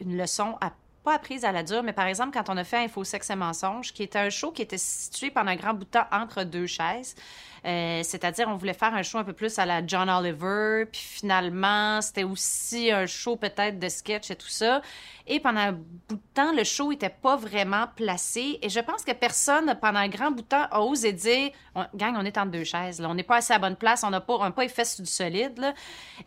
une 0.00 0.16
leçon 0.16 0.56
à 0.60 0.72
pas 1.04 1.14
apprise 1.14 1.44
à 1.44 1.50
la 1.50 1.64
dure, 1.64 1.82
mais 1.82 1.92
par 1.92 2.06
exemple, 2.06 2.30
quand 2.32 2.48
on 2.48 2.56
a 2.56 2.64
fait 2.64 2.76
Info, 2.76 3.02
Sexe 3.02 3.30
et 3.30 3.34
Mensonges, 3.34 3.92
qui 3.92 4.04
était 4.04 4.20
un 4.20 4.30
show 4.30 4.52
qui 4.52 4.62
était 4.62 4.78
situé 4.78 5.30
pendant 5.30 5.50
un 5.50 5.56
grand 5.56 5.74
bout 5.74 5.84
de 5.84 5.90
temps 5.90 6.06
entre 6.12 6.44
deux 6.44 6.66
chaises, 6.66 7.16
Euh, 7.64 8.02
c'est-à-dire, 8.02 8.48
on 8.48 8.56
voulait 8.56 8.74
faire 8.74 8.94
un 8.94 9.02
show 9.02 9.18
un 9.18 9.24
peu 9.24 9.32
plus 9.32 9.58
à 9.58 9.66
la 9.66 9.86
John 9.86 10.10
Oliver, 10.10 10.84
puis 10.90 11.00
finalement, 11.00 12.00
c'était 12.00 12.24
aussi 12.24 12.90
un 12.90 13.06
show 13.06 13.36
peut-être 13.36 13.78
de 13.78 13.88
sketch 13.88 14.30
et 14.30 14.36
tout 14.36 14.48
ça. 14.48 14.82
Et 15.26 15.38
pendant 15.38 15.60
un 15.60 15.72
bout 15.72 16.16
de 16.16 16.20
temps, 16.34 16.52
le 16.52 16.64
show 16.64 16.90
n'était 16.90 17.08
pas 17.08 17.36
vraiment 17.36 17.86
placé. 17.94 18.58
Et 18.62 18.68
je 18.68 18.80
pense 18.80 19.04
que 19.04 19.12
personne, 19.12 19.76
pendant 19.80 20.00
un 20.00 20.08
grand 20.08 20.32
bout 20.32 20.42
de 20.42 20.46
temps, 20.48 20.66
a 20.70 20.80
osé 20.80 21.12
dire 21.12 21.50
Gang, 21.94 22.16
on 22.18 22.24
est 22.24 22.36
entre 22.36 22.50
deux 22.50 22.64
chaises. 22.64 23.00
On 23.00 23.14
n'est 23.14 23.22
pas 23.22 23.36
assez 23.36 23.52
à 23.52 23.58
bonne 23.58 23.76
place. 23.76 24.02
On 24.02 24.10
n'a 24.10 24.20
pas, 24.20 24.50
pas 24.50 24.62
les 24.62 24.68
fesses 24.68 25.00
du 25.00 25.06
solide. 25.06 25.74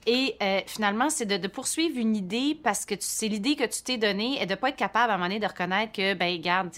Et 0.06 0.36
euh, 0.42 0.62
finalement, 0.66 1.10
c'est 1.10 1.26
de, 1.26 1.48
poursuivre 1.48 1.98
une 2.00 2.16
idée 2.16 2.58
parce 2.64 2.86
que 2.86 2.96
c'est 3.00 3.28
l'idée 3.28 3.56
que 3.56 3.66
tu 3.66 3.84
t'es 3.84 3.98
donnée 3.98 4.42
et 4.42 4.46
de 4.46 4.52
ne 4.52 4.56
pas 4.56 4.70
être 4.70 4.78
capable 4.78 5.12
à 5.12 5.16
un 5.16 5.18
moment 5.18 5.28
donné 5.28 5.40
de 5.40 5.48
reconnaître 5.48 5.92
que, 5.92 6.14
ben, 6.14 6.40
garde, 6.40 6.70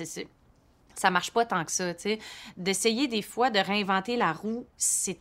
ça 0.98 1.10
marche 1.10 1.32
pas 1.32 1.46
tant 1.46 1.64
que 1.64 1.72
ça. 1.72 1.94
D'essayer 2.58 3.08
des 3.08 3.22
fois 3.22 3.50
de 3.50 3.60
réinventer 3.60 4.18
la 4.18 4.34
roue, 4.34 4.66
c'est 4.78 5.20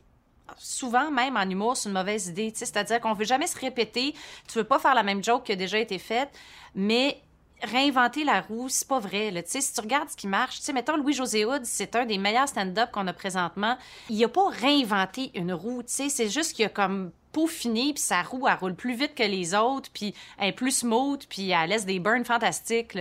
souvent 0.57 1.11
même 1.11 1.37
en 1.37 1.49
humour, 1.49 1.77
c'est 1.77 1.89
une 1.89 1.95
mauvaise 1.95 2.29
idée. 2.29 2.53
C'est-à-dire 2.55 3.01
qu'on 3.01 3.13
veut 3.13 3.25
jamais 3.25 3.47
se 3.47 3.59
répéter. 3.59 4.15
Tu 4.49 4.59
veux 4.59 4.65
pas 4.65 4.79
faire 4.79 4.95
la 4.95 5.03
même 5.03 5.23
joke 5.23 5.45
qui 5.45 5.53
a 5.53 5.57
déjà 5.57 5.79
été 5.79 5.99
faite, 5.99 6.31
mais 6.75 7.21
réinventer 7.63 8.25
la 8.25 8.41
roue, 8.43 8.69
c'est 8.69 8.87
pas 8.87 9.01
vrai. 9.01 9.31
Là. 9.31 9.41
Si 9.45 9.73
tu 9.73 9.81
regardes 9.81 10.11
ce 10.11 10.17
qui 10.17 10.27
marche, 10.27 10.61
sais, 10.61 10.73
mettons 10.73 10.97
Louis-José 10.97 11.45
Hood, 11.45 11.65
c'est 11.65 11.97
un 11.97 12.05
des 12.05 12.19
meilleurs 12.19 12.49
stand-up 12.49 12.91
qu'on 12.93 13.07
a 13.07 13.13
présentement. 13.13 13.77
Il 14.09 14.23
a 14.23 14.29
pas 14.29 14.49
réinventé 14.49 15.31
une 15.35 15.53
roue, 15.53 15.83
c'est 15.87 16.29
juste 16.29 16.53
qu'il 16.53 16.65
a 16.67 16.69
comme 16.69 17.13
peaufiné, 17.37 17.93
puis 17.93 18.03
sa 18.03 18.23
roue, 18.23 18.49
elle 18.49 18.55
roule 18.55 18.75
plus 18.75 18.95
vite 18.95 19.15
que 19.15 19.23
les 19.23 19.55
autres, 19.55 19.91
puis 19.93 20.15
elle 20.39 20.49
est 20.49 20.53
plus 20.53 20.79
smooth, 20.79 21.23
puis 21.29 21.51
elle 21.51 21.69
laisse 21.69 21.85
des 21.85 21.99
burns 21.99 22.25
fantastiques. 22.25 22.97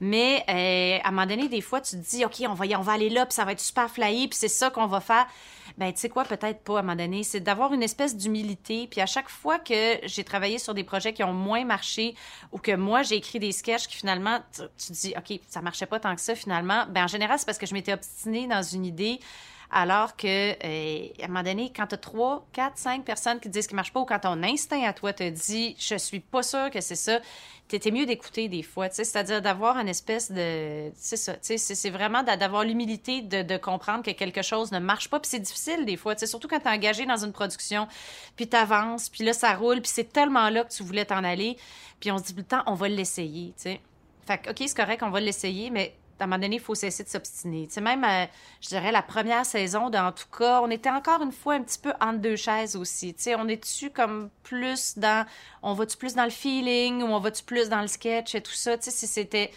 Mais 0.00 0.42
euh, 0.48 1.04
à 1.04 1.08
un 1.08 1.10
moment 1.10 1.26
donné, 1.26 1.48
des 1.48 1.60
fois, 1.60 1.82
tu 1.82 1.96
te 1.96 2.10
dis, 2.10 2.24
OK, 2.24 2.36
on 2.48 2.54
va, 2.54 2.64
on 2.78 2.80
va 2.80 2.92
aller 2.92 3.10
là, 3.10 3.26
puis 3.26 3.34
ça 3.34 3.44
va 3.44 3.52
être 3.52 3.60
super 3.60 3.90
flyé, 3.90 4.26
puis 4.26 4.38
c'est 4.38 4.48
ça 4.48 4.70
qu'on 4.70 4.86
va 4.86 5.00
faire 5.00 5.26
ben 5.78 5.92
tu 5.92 6.00
sais 6.00 6.08
quoi, 6.08 6.24
peut-être 6.24 6.60
pas 6.60 6.76
à 6.76 6.78
un 6.80 6.82
moment 6.82 6.96
donné, 6.96 7.22
c'est 7.22 7.40
d'avoir 7.40 7.72
une 7.72 7.82
espèce 7.82 8.16
d'humilité. 8.16 8.86
Puis 8.88 9.00
à 9.00 9.06
chaque 9.06 9.28
fois 9.28 9.58
que 9.58 9.98
j'ai 10.04 10.22
travaillé 10.22 10.58
sur 10.58 10.74
des 10.74 10.84
projets 10.84 11.12
qui 11.12 11.24
ont 11.24 11.32
moins 11.32 11.64
marché 11.64 12.14
ou 12.52 12.58
que 12.58 12.76
moi 12.76 13.02
j'ai 13.02 13.16
écrit 13.16 13.40
des 13.40 13.50
sketchs 13.50 13.88
qui 13.88 13.96
finalement, 13.96 14.38
tu, 14.54 14.62
tu 14.76 14.92
dis, 14.92 15.14
OK, 15.16 15.40
ça 15.48 15.62
marchait 15.62 15.86
pas 15.86 15.98
tant 15.98 16.14
que 16.14 16.20
ça 16.20 16.34
finalement, 16.34 16.84
ben 16.90 17.04
en 17.04 17.08
général, 17.08 17.38
c'est 17.38 17.46
parce 17.46 17.58
que 17.58 17.66
je 17.66 17.74
m'étais 17.74 17.92
obstinée 17.92 18.46
dans 18.46 18.62
une 18.62 18.84
idée 18.84 19.20
alors 19.74 20.16
que, 20.16 20.52
euh, 20.52 21.08
un 21.20 21.26
moment 21.26 21.42
donné, 21.42 21.72
quand 21.74 21.88
tu 21.88 21.96
as 21.96 21.98
trois, 21.98 22.46
quatre, 22.52 22.78
cinq 22.78 23.04
personnes 23.04 23.40
qui 23.40 23.48
te 23.48 23.54
disent 23.54 23.66
qu'il 23.66 23.74
ne 23.74 23.80
marche 23.80 23.92
pas 23.92 23.98
ou 23.98 24.04
quand 24.04 24.20
ton 24.20 24.40
instinct 24.44 24.82
à 24.84 24.92
toi 24.92 25.12
te 25.12 25.28
dit 25.28 25.74
je 25.80 25.96
suis 25.96 26.20
pas 26.20 26.44
sûr 26.44 26.70
que 26.70 26.80
c'est 26.80 26.94
ça, 26.94 27.18
t'étais 27.66 27.90
mieux 27.90 28.06
d'écouter 28.06 28.48
des 28.48 28.62
fois. 28.62 28.88
C'est-à-dire 28.90 29.42
d'avoir 29.42 29.76
une 29.78 29.88
espèce 29.88 30.30
de. 30.30 30.92
C'est 30.94 31.16
ça. 31.16 31.34
C'est 31.40 31.90
vraiment 31.90 32.22
d'avoir 32.22 32.62
l'humilité 32.62 33.20
de, 33.20 33.56
comprendre 33.56 34.04
que 34.04 34.12
quelque 34.12 34.42
chose 34.42 34.70
ne 34.70 34.78
marche 34.78 35.10
pas. 35.10 35.18
Puis 35.18 35.30
c'est 35.30 35.40
difficile 35.40 35.84
des 35.84 35.96
fois. 35.96 36.16
Surtout 36.16 36.46
quand 36.46 36.60
tu 36.60 36.68
es 36.68 36.70
engagé 36.70 37.04
dans 37.04 37.24
une 37.24 37.32
production, 37.32 37.88
puis 38.36 38.48
tu 38.48 38.56
avances, 38.56 39.08
puis 39.08 39.24
là, 39.24 39.32
ça 39.32 39.54
roule, 39.54 39.80
puis 39.80 39.90
c'est 39.92 40.12
tellement 40.12 40.50
là 40.50 40.62
que 40.62 40.72
tu 40.72 40.84
voulais 40.84 41.04
t'en 41.04 41.24
aller. 41.24 41.56
Puis 41.98 42.12
on 42.12 42.18
se 42.18 42.24
dit 42.24 42.34
le 42.36 42.44
temps, 42.44 42.62
on 42.66 42.74
va 42.74 42.88
l'essayer. 42.88 43.52
Fait 43.58 44.38
que, 44.38 44.50
OK, 44.50 44.56
c'est 44.58 44.76
correct, 44.76 45.02
on 45.02 45.10
va 45.10 45.18
l'essayer, 45.18 45.70
mais 45.70 45.96
à 46.24 46.26
un 46.26 46.30
moment 46.30 46.40
donné, 46.40 46.56
il 46.56 46.62
faut 46.62 46.74
cesser 46.74 47.04
de 47.04 47.08
s'obstiner. 47.08 47.68
Tu 47.68 47.80
même, 47.80 48.02
euh, 48.02 48.24
je 48.62 48.68
dirais, 48.68 48.90
la 48.90 49.02
première 49.02 49.44
saison, 49.44 49.92
en 49.92 50.12
tout 50.12 50.28
cas, 50.36 50.62
on 50.62 50.70
était 50.70 50.90
encore 50.90 51.22
une 51.22 51.32
fois 51.32 51.54
un 51.54 51.62
petit 51.62 51.78
peu 51.78 51.92
entre 52.00 52.18
deux 52.18 52.36
chaises 52.36 52.76
aussi. 52.76 53.12
Tu 53.14 53.24
sais, 53.24 53.34
on 53.34 53.46
est-tu 53.46 53.90
comme 53.90 54.30
plus 54.42 54.96
dans... 54.96 55.26
On 55.62 55.74
va-tu 55.74 55.96
plus 55.98 56.14
dans 56.14 56.24
le 56.24 56.30
feeling 56.30 57.02
ou 57.02 57.06
on 57.06 57.20
va-tu 57.20 57.44
plus 57.44 57.68
dans 57.68 57.82
le 57.82 57.88
sketch 57.88 58.34
et 58.34 58.40
tout 58.40 58.52
ça? 58.52 58.78
Tu 58.78 58.90
sais, 58.90 59.06
c'était 59.06 59.50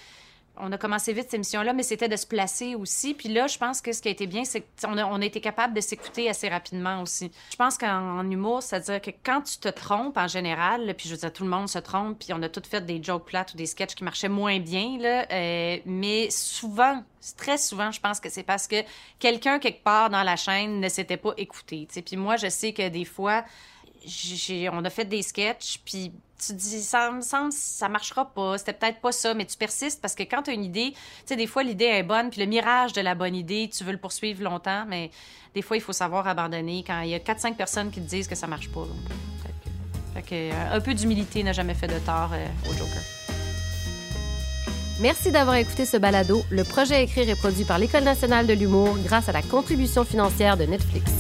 on 0.60 0.72
a 0.72 0.78
commencé 0.78 1.14
vite 1.14 1.26
cette 1.26 1.36
émission-là, 1.36 1.74
mais 1.74 1.84
c'était 1.84 2.10
de 2.10 2.16
se 2.16 2.26
placer 2.26 2.76
aussi. 2.76 3.14
Puis 3.14 3.30
là, 3.30 3.48
je 3.48 3.58
pense 3.58 3.82
que 3.82 3.94
ce 3.94 4.02
qui 4.02 4.08
a 4.08 4.12
été 4.12 4.28
bien, 4.28 4.44
c'est 4.44 4.64
qu'on 4.82 4.98
a, 4.98 5.06
on 5.06 5.22
a 5.22 5.26
été 5.26 5.42
capable 5.42 5.74
de 5.74 5.82
s'écouter 5.82 6.30
assez 6.30 6.50
rapidement 6.50 7.02
aussi. 7.02 7.32
Je 7.52 7.56
pense 7.56 7.78
qu'en 7.78 8.30
humour, 8.30 8.64
c'est-à-dire 8.64 9.02
que 9.02 9.12
quand 9.24 9.42
tu 9.42 9.58
te 9.58 9.70
trompes 9.70 10.18
en 10.18 10.28
général, 10.28 10.94
puis 10.98 11.10
je 11.10 11.16
veux 11.16 11.20
dire, 11.20 11.34
tout 11.34 11.44
le 11.44 11.50
monde 11.50 11.70
se 11.70 11.80
trompe, 11.80 12.20
puis 12.20 12.34
on 12.34 12.42
a 12.42 12.50
tous 12.50 12.68
fait 12.68 12.86
des 12.86 13.02
jokes 13.02 13.26
plates 13.26 13.54
ou 13.54 13.58
des 13.58 13.66
sketchs 13.66 13.96
qui 13.96 14.04
marchaient 14.04 14.30
moins 14.30 14.60
bien, 14.60 15.00
euh, 15.04 15.78
mais 15.86 16.30
souvent, 16.30 17.04
très 17.38 17.58
souvent, 17.58 17.92
je 17.92 18.00
pense 18.00 18.20
que 18.20 18.30
c'est 18.30 18.44
parce 18.44 18.68
que 18.68 18.78
quelqu'un 19.20 19.60
quelque 19.60 19.84
part 19.84 20.10
dans 20.10 20.24
la 20.24 20.36
chaîne 20.36 20.80
ne 20.80 20.90
s'était 20.90 21.18
pas 21.18 21.34
écouté. 21.38 21.88
Puis 22.06 22.18
moi, 22.18 22.38
je 22.38 22.50
sais 22.50 22.74
que 22.74 22.90
des 22.90 23.06
fois, 23.06 23.44
on 24.72 24.86
a 24.86 24.90
fait 24.90 25.06
des 25.06 25.22
sketchs, 25.22 25.80
puis 25.86 26.12
tu 26.46 26.54
dis, 26.54 26.82
ça 26.84 27.12
me 27.12 27.22
semble, 27.22 27.52
ça 27.52 27.90
marchera 27.90 28.26
pas, 28.26 28.58
c'était 28.58 28.74
peut-être 28.74 29.00
pas 29.00 29.12
ça, 29.12 29.34
mais 29.34 29.46
tu 29.46 29.58
persistes 29.58 30.02
parce 30.02 30.14
que 30.14 30.24
quand 30.24 30.44
tu 30.44 30.52
as 30.52 30.54
une 30.54 30.64
idée, 30.64 30.92
tu 30.92 30.98
sais, 31.26 31.36
des 31.36 31.48
fois, 31.48 31.64
l'idée 31.64 31.86
est 31.86 32.04
bonne, 32.04 32.30
puis 32.30 32.40
le 32.40 32.48
mirage 32.48 32.94
de 32.94 33.02
la 33.02 33.16
bonne 33.16 33.36
idée, 33.36 33.70
tu 33.76 33.84
veux 33.84 33.92
le 33.92 33.98
poursuivre 33.98 34.44
longtemps, 34.44 34.86
mais 34.88 35.10
des 35.56 35.62
fois, 35.62 35.78
il 35.78 35.82
faut 35.82 35.94
savoir 35.94 36.28
abandonner 36.28 36.84
quand 36.86 37.02
il 37.02 37.10
y 37.10 37.16
a 37.16 37.20
4-5 37.20 37.56
personnes 37.56 37.90
qui 37.90 38.02
te 38.02 38.08
disent 38.08 38.28
que 38.28 38.36
ça 38.36 38.48
marche 38.48 38.70
pas. 38.70 38.86
Fait 40.14 40.22
que, 40.22 40.54
euh, 40.54 40.76
un 40.76 40.80
peu 40.80 40.94
d'humilité 40.94 41.44
n'a 41.44 41.54
jamais 41.54 41.74
fait 41.74 41.88
de 41.88 42.00
tort 42.00 42.32
euh, 42.34 42.46
au 42.70 42.74
Joker. 42.74 43.02
Merci 45.00 45.32
d'avoir 45.32 45.56
écouté 45.58 45.86
ce 45.86 45.98
balado. 45.98 46.42
Le 46.50 46.64
projet 46.64 47.04
écrit 47.04 47.30
est 47.30 47.36
produit 47.36 47.66
par 47.66 47.78
l'École 47.78 48.04
nationale 48.04 48.48
de 48.48 48.54
l'humour 48.54 48.98
grâce 49.04 49.30
à 49.30 49.32
la 49.32 49.44
contribution 49.44 50.04
financière 50.04 50.58
de 50.58 50.64
Netflix. 50.64 51.12